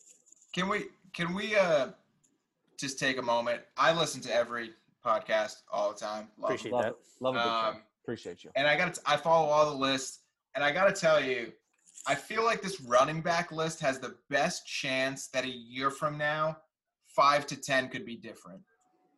Can 0.53 0.67
we 0.69 0.85
can 1.13 1.33
we 1.33 1.55
uh 1.55 1.89
just 2.79 2.99
take 2.99 3.17
a 3.17 3.21
moment? 3.21 3.61
I 3.77 3.93
listen 3.97 4.21
to 4.21 4.33
every 4.33 4.71
podcast 5.05 5.61
all 5.71 5.91
the 5.93 5.99
time. 5.99 6.27
Love 6.37 6.51
'em. 6.51 6.55
Appreciate 6.55 6.71
Love 6.73 6.83
that. 6.83 6.89
it. 6.89 6.97
Love 7.19 7.35
a 7.35 7.37
good 7.39 7.43
show. 7.43 7.49
Um, 7.77 7.81
Appreciate 8.03 8.43
you. 8.43 8.51
and 8.55 8.67
I 8.67 8.75
got 8.75 8.93
to 8.95 9.01
I 9.05 9.17
follow 9.17 9.47
all 9.49 9.69
the 9.71 9.77
lists, 9.77 10.19
and 10.55 10.63
I 10.63 10.71
got 10.71 10.93
to 10.93 10.99
tell 10.99 11.23
you, 11.23 11.51
I 12.05 12.15
feel 12.15 12.43
like 12.43 12.61
this 12.61 12.81
running 12.81 13.21
back 13.21 13.51
list 13.51 13.79
has 13.79 13.99
the 13.99 14.15
best 14.29 14.65
chance 14.67 15.27
that 15.29 15.45
a 15.45 15.49
year 15.49 15.89
from 15.89 16.17
now, 16.17 16.57
five 17.07 17.47
to 17.47 17.55
ten 17.55 17.87
could 17.89 18.05
be 18.05 18.17
different. 18.17 18.59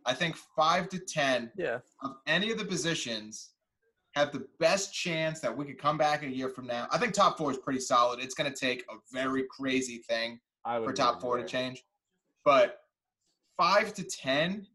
I 0.06 0.14
think 0.14 0.36
five 0.36 0.88
to 0.90 1.00
ten 1.00 1.52
Yeah. 1.58 1.80
of 2.04 2.18
any 2.28 2.52
of 2.52 2.60
the 2.60 2.66
positions 2.66 3.50
have 4.16 4.32
the 4.32 4.46
best 4.60 4.94
chance 4.94 5.40
that 5.42 5.56
we 5.56 5.66
could 5.66 5.78
come 5.78 5.98
back 5.98 6.24
a 6.24 6.28
year 6.28 6.50
from 6.50 6.66
now. 6.66 6.88
I 6.92 6.98
think 6.98 7.14
top 7.14 7.38
four 7.38 7.52
is 7.52 7.58
pretty 7.58 7.82
solid. 7.82 8.20
It's 8.22 8.34
going 8.34 8.52
to 8.52 8.58
take 8.58 8.84
a 8.90 8.96
very 9.12 9.44
crazy 9.50 9.98
thing 9.98 10.40
for 10.64 10.94
top 10.94 11.22
four 11.22 11.38
to 11.38 11.46
change. 11.46 11.84
But 12.46 12.80
five 13.58 13.94
to 13.96 14.04
ten, 14.04 14.68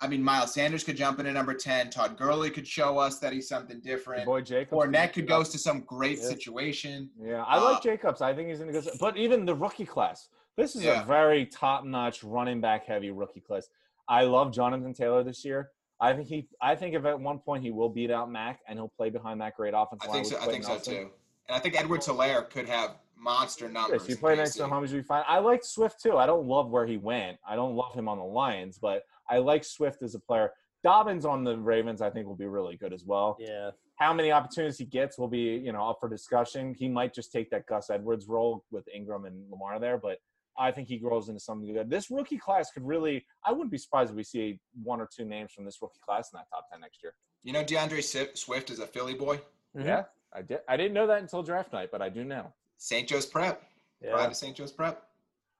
I 0.00 0.06
mean, 0.08 0.22
Miles 0.22 0.52
Sanders 0.52 0.84
could 0.84 0.96
jump 0.96 1.18
into 1.18 1.32
number 1.32 1.54
ten. 1.54 1.88
Todd 1.88 2.18
Gurley 2.18 2.50
could 2.50 2.66
show 2.68 2.98
us 2.98 3.18
that 3.20 3.32
he's 3.32 3.48
something 3.48 3.80
Your 3.82 3.96
different. 3.96 4.26
boy 4.26 4.42
Jacobs. 4.42 4.72
Fournette 4.78 5.14
could 5.14 5.26
go 5.26 5.42
to 5.42 5.58
some 5.58 5.80
great 5.80 6.18
Yeah. 6.18 6.28
situation. 6.28 7.10
Yeah, 7.18 7.42
I 7.44 7.56
Uh, 7.56 7.64
like 7.72 7.82
Jacobs. 7.82 8.20
I 8.20 8.34
think 8.34 8.50
he's 8.50 8.60
in 8.60 8.68
a 8.68 8.72
good. 8.72 8.86
But 9.00 9.16
even 9.16 9.46
the 9.46 9.54
rookie 9.54 9.86
class, 9.86 10.28
this 10.56 10.76
is 10.76 10.82
Yeah. 10.82 11.02
a 11.02 11.06
very 11.06 11.46
top-notch 11.46 12.22
running 12.22 12.60
back 12.60 12.84
heavy 12.84 13.10
rookie 13.12 13.40
class. 13.40 13.68
I 14.08 14.24
love 14.24 14.52
Jonathan 14.52 14.92
Taylor 14.92 15.22
this 15.24 15.42
year. 15.44 15.70
I 16.00 16.12
think 16.12 16.28
he. 16.28 16.48
I 16.60 16.74
think 16.74 16.94
if 16.94 17.04
at 17.04 17.18
one 17.18 17.38
point 17.38 17.62
he 17.62 17.70
will 17.70 17.88
beat 17.88 18.10
out 18.10 18.30
Mack 18.30 18.60
and 18.68 18.78
he'll 18.78 18.92
play 18.96 19.10
behind 19.10 19.40
that 19.40 19.56
great 19.56 19.74
offensive 19.76 20.08
I 20.08 20.12
line. 20.12 20.24
think 20.24 20.34
so. 20.34 20.40
I 20.40 20.52
think 20.52 20.64
Quentin 20.64 20.84
so 20.84 20.90
too. 20.90 21.10
And 21.48 21.56
I 21.56 21.58
think 21.58 21.78
Edward 21.78 22.00
Helaire 22.00 22.48
could 22.48 22.68
have 22.68 22.96
monster 23.18 23.68
numbers. 23.68 24.02
If 24.02 24.08
you 24.08 24.16
play 24.16 24.36
next 24.36 24.54
to 24.56 24.64
KC. 24.64 24.68
Holmes, 24.68 24.92
you'll 24.92 25.02
be 25.02 25.06
fine. 25.06 25.24
I 25.28 25.38
like 25.38 25.64
Swift 25.64 26.02
too. 26.02 26.16
I 26.16 26.26
don't 26.26 26.46
love 26.46 26.70
where 26.70 26.86
he 26.86 26.96
went. 26.96 27.38
I 27.48 27.56
don't 27.56 27.74
love 27.74 27.94
him 27.94 28.08
on 28.08 28.18
the 28.18 28.24
Lions, 28.24 28.78
but 28.80 29.02
I 29.28 29.38
like 29.38 29.64
Swift 29.64 30.02
as 30.02 30.14
a 30.14 30.20
player. 30.20 30.50
Dobbins 30.82 31.24
on 31.24 31.44
the 31.44 31.56
Ravens, 31.56 32.02
I 32.02 32.10
think, 32.10 32.26
will 32.26 32.36
be 32.36 32.46
really 32.46 32.76
good 32.76 32.92
as 32.92 33.04
well. 33.04 33.38
Yeah. 33.40 33.70
How 33.96 34.12
many 34.12 34.32
opportunities 34.32 34.76
he 34.76 34.84
gets 34.84 35.16
will 35.16 35.28
be, 35.28 35.38
you 35.38 35.72
know, 35.72 35.88
up 35.88 35.98
for 36.00 36.08
discussion. 36.08 36.74
He 36.78 36.88
might 36.88 37.14
just 37.14 37.32
take 37.32 37.48
that 37.50 37.66
Gus 37.66 37.88
Edwards 37.88 38.26
role 38.28 38.64
with 38.70 38.84
Ingram 38.94 39.24
and 39.24 39.50
Lamar 39.50 39.80
there, 39.80 39.96
but 39.96 40.18
I 40.58 40.70
think 40.70 40.88
he 40.88 40.98
grows 40.98 41.28
into 41.28 41.40
something 41.40 41.72
good. 41.72 41.90
This 41.90 42.10
rookie 42.10 42.38
class 42.38 42.70
could 42.70 42.86
really. 42.86 43.24
I 43.44 43.52
wouldn't 43.52 43.70
be 43.70 43.78
surprised 43.78 44.10
if 44.10 44.16
we 44.16 44.22
see 44.24 44.60
one 44.82 45.00
or 45.00 45.08
two 45.14 45.24
names 45.24 45.52
from 45.52 45.64
this 45.64 45.78
rookie 45.82 46.00
class 46.04 46.30
in 46.32 46.38
that 46.38 46.48
top 46.50 46.68
ten 46.70 46.80
next 46.80 47.02
year. 47.02 47.14
You 47.42 47.52
know, 47.52 47.64
DeAndre 47.64 48.36
Swift 48.36 48.70
is 48.70 48.78
a 48.78 48.86
Philly 48.86 49.14
boy. 49.14 49.40
Mhm. 49.76 49.84
Yeah, 49.86 50.04
I 50.32 50.42
did. 50.42 50.60
I 50.68 50.76
didn't 50.76 50.92
know 50.94 51.06
that 51.06 51.20
until 51.20 51.42
draft 51.42 51.72
night, 51.72 51.90
but 51.90 52.00
I 52.00 52.08
do 52.08 52.24
now. 52.24 52.52
St. 52.78 53.08
Joe's 53.08 53.26
Prep. 53.26 53.62
Yeah. 54.00 54.12
Pride 54.12 54.26
of 54.30 54.36
St. 54.36 54.56
Joe's 54.56 54.72
Prep. 54.72 55.02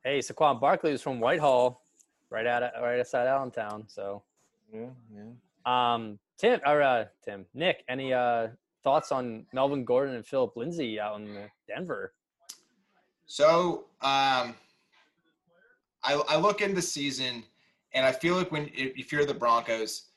Hey, 0.04 0.18
Saquon 0.20 0.60
Barkley 0.60 0.92
is 0.92 1.00
from 1.02 1.18
Whitehall, 1.20 1.80
right 2.30 2.46
out 2.46 2.62
right 2.82 3.00
outside 3.00 3.26
Allentown. 3.26 3.86
So, 3.88 4.22
Yeah, 4.72 4.90
yeah. 5.12 5.94
um, 5.94 6.18
Tim 6.36 6.60
or 6.66 6.82
uh, 6.82 7.06
Tim, 7.24 7.46
Nick, 7.54 7.84
any 7.88 8.12
uh 8.12 8.48
thoughts 8.82 9.10
on 9.12 9.46
Melvin 9.54 9.84
Gordon 9.84 10.14
and 10.14 10.26
Philip 10.26 10.56
Lindsay 10.56 11.00
out 11.00 11.18
in 11.20 11.50
Denver? 11.66 12.12
So 13.26 13.86
um, 14.02 14.54
I, 16.04 16.14
I 16.28 16.36
look 16.36 16.60
into 16.60 16.74
the 16.74 16.82
season, 16.82 17.44
and 17.94 18.04
I 18.04 18.12
feel 18.12 18.36
like 18.36 18.52
when 18.52 18.70
if 18.74 19.10
you're 19.10 19.24
the 19.24 19.34
Broncos, 19.34 20.10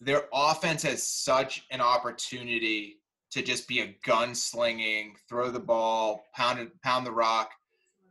their 0.00 0.24
offense 0.32 0.82
has 0.82 1.02
such 1.02 1.66
an 1.70 1.80
opportunity 1.80 2.96
to 3.30 3.42
just 3.42 3.68
be 3.68 3.80
a 3.80 3.96
gunslinging, 4.04 5.12
throw 5.28 5.50
the 5.50 5.60
ball, 5.60 6.24
pound 6.34 6.58
it, 6.58 6.82
pound 6.82 7.06
the 7.06 7.12
rock. 7.12 7.50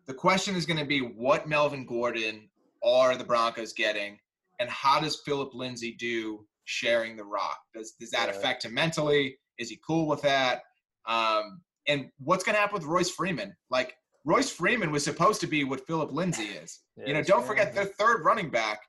The 0.07 0.13
question 0.13 0.55
is 0.55 0.65
going 0.65 0.79
to 0.79 0.85
be 0.85 0.99
what 1.01 1.47
Melvin 1.47 1.85
Gordon 1.85 2.49
are 2.83 3.15
the 3.15 3.23
Broncos 3.23 3.73
getting, 3.73 4.17
and 4.59 4.69
how 4.69 4.99
does 4.99 5.21
Philip 5.25 5.53
Lindsay 5.53 5.95
do 5.99 6.45
sharing 6.65 7.17
the 7.17 7.23
rock? 7.23 7.59
Does 7.73 7.93
does 7.99 8.11
that 8.11 8.29
affect 8.29 8.65
him 8.65 8.73
mentally? 8.73 9.37
Is 9.57 9.69
he 9.69 9.79
cool 9.85 10.07
with 10.07 10.21
that? 10.21 10.61
Um, 11.05 11.61
and 11.87 12.09
what's 12.19 12.43
going 12.43 12.55
to 12.55 12.61
happen 12.61 12.75
with 12.75 12.85
Royce 12.85 13.09
Freeman? 13.09 13.55
Like 13.69 13.95
Royce 14.25 14.51
Freeman 14.51 14.91
was 14.91 15.03
supposed 15.03 15.41
to 15.41 15.47
be 15.47 15.63
what 15.63 15.85
Philip 15.87 16.11
Lindsay 16.11 16.43
is. 16.43 16.79
Yeah, 16.97 17.03
you 17.07 17.13
know, 17.13 17.23
don't 17.23 17.45
forget 17.45 17.73
their 17.73 17.85
third 17.85 18.23
running 18.23 18.49
back 18.49 18.81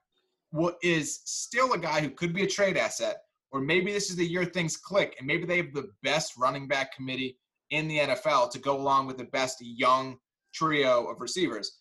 is 0.83 1.21
still 1.25 1.73
a 1.73 1.77
guy 1.77 2.01
who 2.01 2.09
could 2.09 2.33
be 2.33 2.43
a 2.43 2.47
trade 2.47 2.75
asset, 2.77 3.17
or 3.51 3.61
maybe 3.61 3.93
this 3.93 4.09
is 4.09 4.15
the 4.17 4.25
year 4.25 4.43
things 4.45 4.75
click, 4.75 5.15
and 5.17 5.25
maybe 5.25 5.45
they 5.45 5.57
have 5.57 5.73
the 5.73 5.89
best 6.03 6.33
running 6.37 6.67
back 6.67 6.93
committee 6.93 7.37
in 7.69 7.87
the 7.87 7.99
NFL 7.99 8.51
to 8.51 8.59
go 8.59 8.75
along 8.77 9.07
with 9.07 9.17
the 9.17 9.23
best 9.25 9.57
young 9.61 10.17
trio 10.53 11.05
of 11.09 11.21
receivers. 11.21 11.79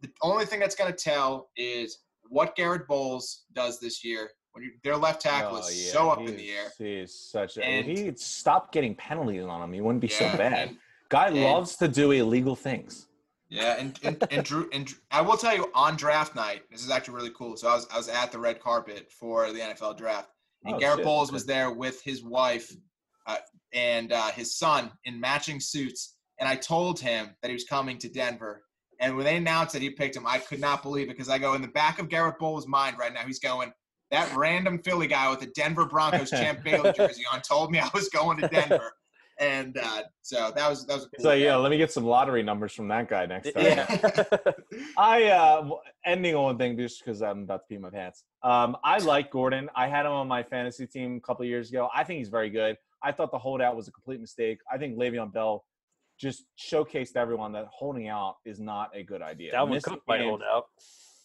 The 0.00 0.08
only 0.22 0.46
thing 0.46 0.60
that's 0.60 0.74
going 0.74 0.90
to 0.90 0.96
tell 0.96 1.50
is 1.56 1.98
what 2.28 2.56
Garett 2.56 2.88
Bolles 2.88 3.44
does 3.52 3.78
this 3.78 4.02
year. 4.02 4.30
When 4.52 4.64
you, 4.64 4.70
their 4.82 4.96
left 4.96 5.20
tackle 5.20 5.56
Oh, 5.58 5.68
is 5.68 5.86
yeah, 5.86 5.92
so 5.92 6.08
up 6.10 6.20
in 6.20 6.34
the 6.36 6.50
air. 6.50 6.66
is- 6.68 6.74
He 6.78 6.92
is 6.94 7.30
such 7.30 7.58
a. 7.58 7.64
And- 7.64 7.86
if 7.90 7.98
he 7.98 8.12
stopped 8.16 8.72
getting 8.72 8.94
penalties 8.94 9.44
on 9.44 9.60
him, 9.62 9.72
he 9.74 9.82
wouldn't 9.82 10.00
be 10.00 10.08
Yeah, 10.08 10.32
so 10.32 10.38
bad. 10.38 10.68
and- 10.70 10.78
Guy 11.08 11.28
and- 11.28 11.42
loves 11.42 11.76
to 11.76 11.88
do 11.88 12.10
illegal 12.10 12.56
things. 12.56 13.06
Yeah, 13.48 13.76
and 13.78 13.96
and, 14.02 14.22
and 14.30 14.44
Drew 14.44 14.68
and 14.72 14.92
I 15.12 15.20
will 15.20 15.36
tell 15.36 15.54
you 15.54 15.70
on 15.72 15.96
draft 15.96 16.34
night, 16.34 16.62
this 16.68 16.82
is 16.82 16.90
actually 16.90 17.14
really 17.14 17.30
cool. 17.30 17.56
So 17.56 17.68
I 17.68 17.74
was 17.74 17.86
I 17.92 17.96
was 17.96 18.08
at 18.08 18.32
the 18.32 18.38
red 18.40 18.60
carpet 18.60 19.10
for 19.12 19.52
the 19.52 19.60
NFL 19.60 19.96
draft, 19.96 20.30
and 20.64 20.74
Oh, 20.74 20.78
Garett 20.78 20.98
shit, 20.98 21.04
Bolles 21.04 21.30
was 21.30 21.46
there 21.46 21.70
with 21.70 22.02
his 22.02 22.24
wife 22.24 22.72
uh, 23.26 23.36
and 23.72 24.12
uh, 24.12 24.30
his 24.32 24.56
son 24.58 24.90
in 25.04 25.20
matching 25.20 25.60
suits. 25.60 26.16
And 26.38 26.48
I 26.48 26.56
told 26.56 27.00
him 27.00 27.30
that 27.40 27.48
he 27.48 27.54
was 27.54 27.64
coming 27.64 27.98
to 27.98 28.08
Denver. 28.08 28.64
And 29.00 29.16
when 29.16 29.24
they 29.24 29.36
announced 29.36 29.72
that 29.74 29.82
he 29.82 29.90
picked 29.90 30.16
him, 30.16 30.26
I 30.26 30.38
could 30.38 30.60
not 30.60 30.82
believe 30.82 31.04
it 31.04 31.10
because 31.10 31.28
I 31.28 31.38
go 31.38 31.54
in 31.54 31.62
the 31.62 31.68
back 31.68 31.98
of 31.98 32.08
Garett 32.08 32.38
Bolles' 32.38 32.66
mind 32.66 32.98
right 32.98 33.12
now. 33.12 33.20
He's 33.26 33.38
going 33.38 33.72
that 34.10 34.34
random 34.36 34.78
Philly 34.78 35.06
guy 35.06 35.28
with 35.30 35.40
the 35.40 35.46
Denver 35.46 35.86
Broncos 35.86 36.30
champ 36.30 36.62
Bailey 36.64 36.92
jersey 36.92 37.24
on 37.32 37.42
told 37.42 37.70
me 37.70 37.78
I 37.78 37.88
was 37.94 38.08
going 38.08 38.38
to 38.38 38.48
Denver. 38.48 38.92
And 39.38 39.76
uh, 39.76 40.02
so 40.22 40.50
that 40.56 40.68
was 40.70 40.86
that 40.86 40.94
was 40.94 41.02
cool. 41.14 41.22
So 41.22 41.32
yeah, 41.32 41.52
thing. 41.54 41.62
let 41.62 41.70
me 41.70 41.76
get 41.76 41.92
some 41.92 42.04
lottery 42.04 42.42
numbers 42.42 42.72
from 42.72 42.88
that 42.88 43.08
guy 43.08 43.26
next 43.26 43.52
time. 43.52 43.64
Yeah. 43.64 44.36
I 44.96 45.24
uh 45.24 45.68
ending 46.06 46.34
on 46.34 46.42
one 46.44 46.58
thing 46.58 46.76
just 46.78 47.04
because 47.04 47.20
I'm 47.22 47.42
about 47.42 47.58
to 47.58 47.64
pee 47.68 47.78
my 47.78 47.90
pants. 47.90 48.24
Um, 48.42 48.76
I 48.82 48.98
like 48.98 49.30
Gordon. 49.30 49.68
I 49.76 49.88
had 49.88 50.06
him 50.06 50.12
on 50.12 50.26
my 50.28 50.42
fantasy 50.42 50.86
team 50.86 51.16
a 51.16 51.20
couple 51.20 51.42
of 51.42 51.48
years 51.48 51.68
ago. 51.70 51.88
I 51.94 52.02
think 52.04 52.18
he's 52.18 52.28
very 52.30 52.48
good. 52.48 52.76
I 53.02 53.12
thought 53.12 53.30
the 53.30 53.38
holdout 53.38 53.76
was 53.76 53.88
a 53.88 53.92
complete 53.92 54.20
mistake. 54.20 54.58
I 54.72 54.78
think 54.78 54.96
Le'Veon 54.98 55.32
Bell 55.32 55.64
just 56.18 56.44
showcased 56.58 57.12
to 57.12 57.18
everyone 57.18 57.52
that 57.52 57.66
holding 57.70 58.08
out 58.08 58.36
is 58.46 58.58
not 58.58 58.90
a 58.94 59.02
good 59.02 59.20
idea. 59.20 59.52
That 59.52 59.68
Missing 59.68 59.94
Cook 59.94 60.02
might 60.08 60.18
games- 60.18 60.28
hold 60.30 60.42
out. 60.50 60.64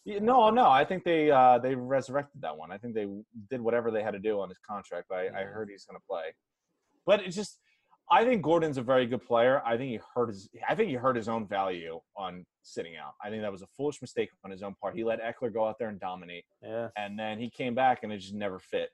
Yeah, 0.04 0.20
No, 0.20 0.50
no. 0.50 0.68
I 0.70 0.84
think 0.84 1.04
they 1.06 1.32
uh, 1.32 1.60
they 1.60 1.76
resurrected 1.76 2.42
that 2.42 2.58
one. 2.58 2.72
I 2.72 2.78
think 2.78 2.94
they 2.96 3.08
did 3.50 3.62
whatever 3.62 3.90
they 3.90 4.04
had 4.04 4.12
to 4.12 4.20
do 4.20 4.42
on 4.42 4.50
his 4.50 4.58
contract. 4.68 5.12
I, 5.12 5.28
I 5.28 5.42
Yeah. 5.42 5.44
heard 5.46 5.70
he's 5.70 5.86
going 5.86 5.98
to 5.98 6.04
play, 6.10 6.34
but 7.06 7.22
it's 7.22 7.36
just 7.36 7.60
I 8.14 8.26
think 8.26 8.42
Gordon's 8.42 8.78
a 8.78 8.82
very 8.82 9.06
good 9.06 9.26
player. 9.26 9.62
I 9.66 9.78
think 9.78 9.90
he 9.92 10.00
hurt 10.14 10.28
his 10.30 10.50
I 10.68 10.76
think 10.76 10.90
he 10.90 10.96
hurt 10.96 11.16
his 11.16 11.30
own 11.30 11.48
value 11.48 12.00
on 12.18 12.46
sitting 12.62 12.98
out. 12.98 13.14
I 13.24 13.30
think 13.30 13.42
that 13.42 13.52
was 13.52 13.62
a 13.62 13.68
foolish 13.78 14.02
mistake 14.02 14.30
on 14.44 14.52
his 14.52 14.62
own 14.64 14.76
part. 14.82 14.96
He 14.96 15.04
let 15.06 15.22
Ekeler 15.22 15.54
go 15.54 15.66
out 15.66 15.80
there 15.80 15.88
and 15.88 16.00
dominate, 16.00 16.44
Yeah. 16.62 16.90
and 16.98 17.18
then 17.18 17.40
he 17.40 17.50
came 17.50 17.74
back 17.74 18.00
and 18.04 18.12
it 18.12 18.18
just 18.18 18.34
never 18.34 18.60
fit. 18.60 18.90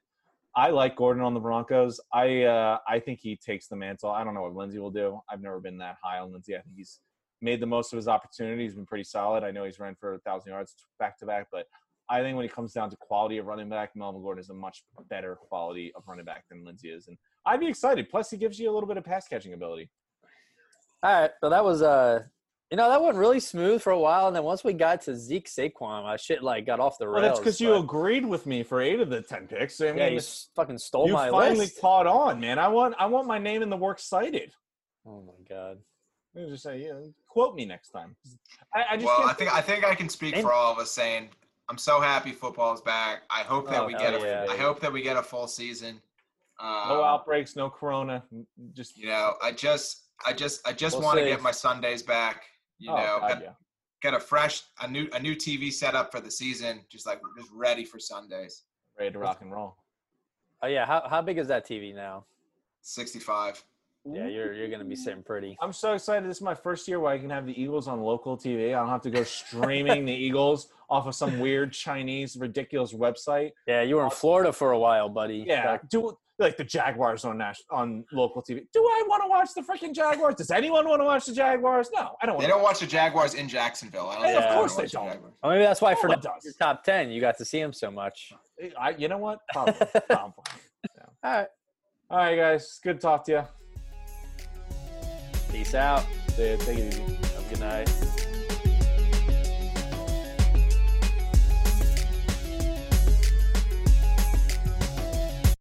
I 0.55 0.69
like 0.69 0.95
Gordon 0.95 1.23
on 1.23 1.33
the 1.33 1.39
Broncos. 1.39 1.99
I 2.13 2.43
uh, 2.43 2.77
I 2.87 2.99
think 2.99 3.19
he 3.19 3.35
takes 3.35 3.67
the 3.67 3.75
mantle. 3.75 4.11
I 4.11 4.23
don't 4.23 4.33
know 4.35 4.43
what 4.43 4.55
Lindsay 4.55 4.79
will 4.79 4.91
do. 4.91 5.19
I've 5.29 5.41
never 5.41 5.59
been 5.59 5.77
that 5.79 5.97
high 6.01 6.19
on 6.19 6.31
Lindsay. 6.31 6.55
I 6.55 6.61
think 6.61 6.75
he's 6.77 6.99
made 7.41 7.59
the 7.59 7.65
most 7.67 7.93
of 7.93 7.97
his 7.97 8.07
opportunity. 8.07 8.63
He's 8.63 8.73
been 8.75 8.85
pretty 8.85 9.03
solid. 9.03 9.43
I 9.43 9.51
know 9.51 9.65
he's 9.65 9.79
ran 9.79 9.95
for 9.99 10.13
a 10.15 10.19
thousand 10.19 10.51
yards 10.51 10.73
back 10.99 11.17
to 11.19 11.25
back, 11.25 11.47
but 11.51 11.65
I 12.09 12.21
think 12.21 12.35
when 12.37 12.45
it 12.45 12.53
comes 12.53 12.73
down 12.73 12.89
to 12.89 12.95
quality 12.97 13.37
of 13.37 13.45
running 13.45 13.69
back, 13.69 13.91
Melvin 13.95 14.21
Gordon 14.21 14.41
is 14.41 14.49
a 14.49 14.53
much 14.53 14.83
better 15.09 15.35
quality 15.35 15.91
of 15.95 16.03
running 16.07 16.25
back 16.25 16.45
than 16.49 16.63
Lindsay 16.63 16.89
is, 16.89 17.07
and 17.07 17.17
I'd 17.45 17.59
be 17.59 17.67
excited. 17.67 18.09
Plus, 18.09 18.29
he 18.29 18.37
gives 18.37 18.59
you 18.59 18.69
a 18.69 18.73
little 18.73 18.87
bit 18.87 18.97
of 18.97 19.03
pass 19.03 19.27
catching 19.27 19.53
ability. 19.53 19.89
All 21.03 21.21
right. 21.21 21.31
So 21.41 21.49
that 21.49 21.63
was 21.63 21.81
uh 21.81 22.23
you 22.71 22.75
know, 22.75 22.89
that 22.89 23.01
went 23.01 23.15
really 23.15 23.39
smooth 23.39 23.81
for 23.81 23.91
a 23.91 23.99
while, 23.99 24.27
and 24.27 24.35
then 24.35 24.43
once 24.43 24.61
we 24.61 24.73
got 24.73 25.01
to 25.03 25.15
Zeke 25.15 25.47
Saquon, 25.47 26.03
my 26.03 26.17
shit 26.17 26.43
like 26.43 26.65
got 26.65 26.81
off 26.81 26.97
the 26.97 27.07
rails. 27.07 27.21
Well, 27.21 27.29
that's 27.29 27.39
because 27.39 27.61
you 27.61 27.75
agreed 27.75 28.25
with 28.25 28.45
me 28.45 28.61
for 28.63 28.81
eight 28.81 28.99
of 28.99 29.09
the 29.09 29.21
ten 29.21 29.47
picks. 29.47 29.79
I 29.79 29.85
mean, 29.85 29.97
yeah, 29.97 30.07
you 30.07 30.19
fucking 30.53 30.77
stole 30.77 31.07
my 31.07 31.25
list. 31.25 31.25
you 31.27 31.31
my 31.31 31.43
finally 31.45 31.59
list. 31.59 31.79
caught 31.79 32.07
on, 32.07 32.41
man. 32.41 32.59
I 32.59 32.67
want 32.67 32.95
I 32.99 33.05
want 33.05 33.25
my 33.25 33.37
name 33.39 33.61
in 33.61 33.69
the 33.69 33.77
works 33.77 34.03
cited. 34.03 34.51
oh 35.05 35.21
my 35.25 35.45
god. 35.47 35.77
Let 36.35 36.49
just 36.49 36.63
say, 36.63 36.81
you 36.81 36.89
know, 36.89 37.13
quote 37.27 37.55
me 37.55 37.65
next 37.65 37.89
time. 37.89 38.15
I, 38.75 38.83
I 38.91 38.95
just 38.97 39.05
well, 39.05 39.27
I 39.27 39.33
think 39.33 39.53
I 39.53 39.61
think 39.61 39.85
I 39.85 39.95
can 39.95 40.09
speak 40.09 40.35
And- 40.35 40.43
for 40.43 40.51
all 40.51 40.71
of 40.73 40.77
us 40.77 40.91
saying 40.91 41.29
I'm 41.69 41.77
so 41.77 41.99
happy 41.99 42.31
football's 42.31 42.81
back. 42.81 43.23
I 43.29 43.41
hope 43.41 43.69
that 43.69 43.81
Oh, 43.81 43.87
we 43.87 43.93
get 43.93 44.13
a 44.13 44.19
yeah. 44.19 44.45
I 44.49 44.55
hope 44.55 44.79
that 44.79 44.91
we 44.91 45.01
get 45.01 45.17
a 45.17 45.23
full 45.23 45.47
season. 45.47 46.01
Um, 46.59 46.89
no 46.89 47.03
outbreaks, 47.03 47.55
no 47.55 47.69
corona. 47.69 48.23
Just 48.73 48.97
You 48.97 49.07
know, 49.07 49.33
I 49.41 49.51
just 49.51 50.03
I 50.25 50.33
just 50.33 50.67
I 50.67 50.73
just 50.73 50.95
We'll 50.95 51.05
want 51.05 51.19
to 51.19 51.25
get 51.25 51.41
my 51.41 51.51
Sundays 51.51 52.01
back. 52.01 52.43
You 52.79 52.91
oh, 52.91 52.95
know, 52.95 53.17
God, 53.19 53.29
got, 53.29 53.41
yeah. 53.41 53.51
got 54.01 54.13
a 54.13 54.19
fresh 54.19 54.63
a 54.81 54.87
new 54.87 55.07
a 55.13 55.19
new 55.19 55.35
TV 55.35 55.71
setup 55.71 56.11
for 56.11 56.21
the 56.21 56.31
season. 56.31 56.81
Just 56.89 57.05
like 57.05 57.21
just 57.37 57.51
ready 57.53 57.83
for 57.83 57.99
Sundays. 57.99 58.63
ready 58.97 59.11
to 59.11 59.19
rock 59.19 59.41
and 59.41 59.51
roll. 59.51 59.75
Oh 60.63 60.67
yeah, 60.67 60.85
how 60.85 61.07
how 61.09 61.21
big 61.21 61.37
is 61.37 61.47
that 61.49 61.67
TV 61.67 61.93
now? 61.93 62.25
65. 62.81 63.63
Yeah, 64.05 64.27
you're 64.27 64.53
you're 64.53 64.69
gonna 64.69 64.85
be 64.85 64.95
sitting 64.95 65.21
pretty. 65.23 65.57
I'm 65.61 65.73
so 65.73 65.93
excited. 65.93 66.29
This 66.29 66.37
is 66.37 66.41
my 66.43 66.55
first 66.55 66.87
year 66.87 66.99
where 66.99 67.11
I 67.11 67.17
can 67.17 67.29
have 67.29 67.45
the 67.45 67.59
Eagles 67.61 67.87
on 67.89 67.99
local 68.01 68.37
TV. 68.37 68.69
I 68.69 68.79
don't 68.79 68.87
have 68.89 69.01
to 69.01 69.09
go 69.09 69.23
streaming 69.23 70.05
the 70.05 70.13
Eagles 70.27 70.69
off 70.89 71.07
of 71.07 71.15
some 71.15 71.39
weird 71.39 71.73
Chinese 71.73 72.37
ridiculous 72.37 72.93
website. 72.93 73.51
Yeah, 73.67 73.81
you 73.81 73.97
were 73.97 74.05
in 74.05 74.09
Florida 74.09 74.53
for 74.53 74.71
a 74.71 74.79
while, 74.79 75.09
buddy. 75.09 75.43
Yeah, 75.45 75.63
Back- 75.77 75.89
do 75.89 76.17
like 76.39 76.55
the 76.55 76.63
Jaguars 76.63 77.25
on 77.25 77.37
national 77.37 77.65
on 77.77 78.05
local 78.13 78.41
TV. 78.41 78.65
Do 78.71 78.79
I 78.81 79.03
want 79.09 79.23
to 79.23 79.27
watch 79.29 79.49
the 79.55 79.61
freaking 79.61 79.93
Jaguars? 79.93 80.35
Does 80.35 80.51
anyone 80.51 80.87
want 80.87 81.01
to 81.01 81.05
watch 81.05 81.25
the 81.25 81.33
Jaguars? 81.33 81.89
No, 81.93 82.15
I 82.21 82.25
don't. 82.27 82.37
They 82.39 82.45
Want 82.45 82.49
don't 82.49 82.61
watch 82.63 82.79
the 82.79 82.85
Jaguars 82.87 83.33
in 83.33 83.49
Jacksonville. 83.49 84.07
I 84.07 84.15
don't 84.15 84.23
Hey, 84.25 84.33
think 84.35 84.45
of 84.45 84.55
course 84.55 84.75
they 84.75 84.85
don't. 84.85 85.09
Jaguars. 85.11 85.33
Well, 85.43 85.51
maybe 85.51 85.63
that's 85.65 85.81
why 85.81 85.93
No 85.93 85.99
for 85.99 86.07
one 86.09 86.19
the 86.21 86.29
does. 86.43 86.55
top 86.57 86.83
ten, 86.85 87.09
you 87.11 87.19
got 87.19 87.37
to 87.39 87.43
see 87.45 87.59
them 87.59 87.73
so 87.73 87.91
much. 87.91 88.31
I, 88.79 88.91
you 88.91 89.09
know 89.09 89.17
what? 89.17 89.39
Probably. 89.51 89.73
Probably. 90.07 90.43
All 91.23 91.31
right, 91.33 91.47
All 92.09 92.17
right, 92.19 92.35
guys. 92.37 92.79
Good 92.81 92.93
to 92.97 92.99
talk 93.01 93.25
to 93.25 93.31
you. 93.33 93.43
Peace 95.51 95.73
out. 95.73 96.05
Take 96.35 96.61
it 96.61 96.69
easy. 96.69 97.01
Have 97.01 97.45
a 97.45 97.49
good 97.49 97.59
night. 97.59 98.06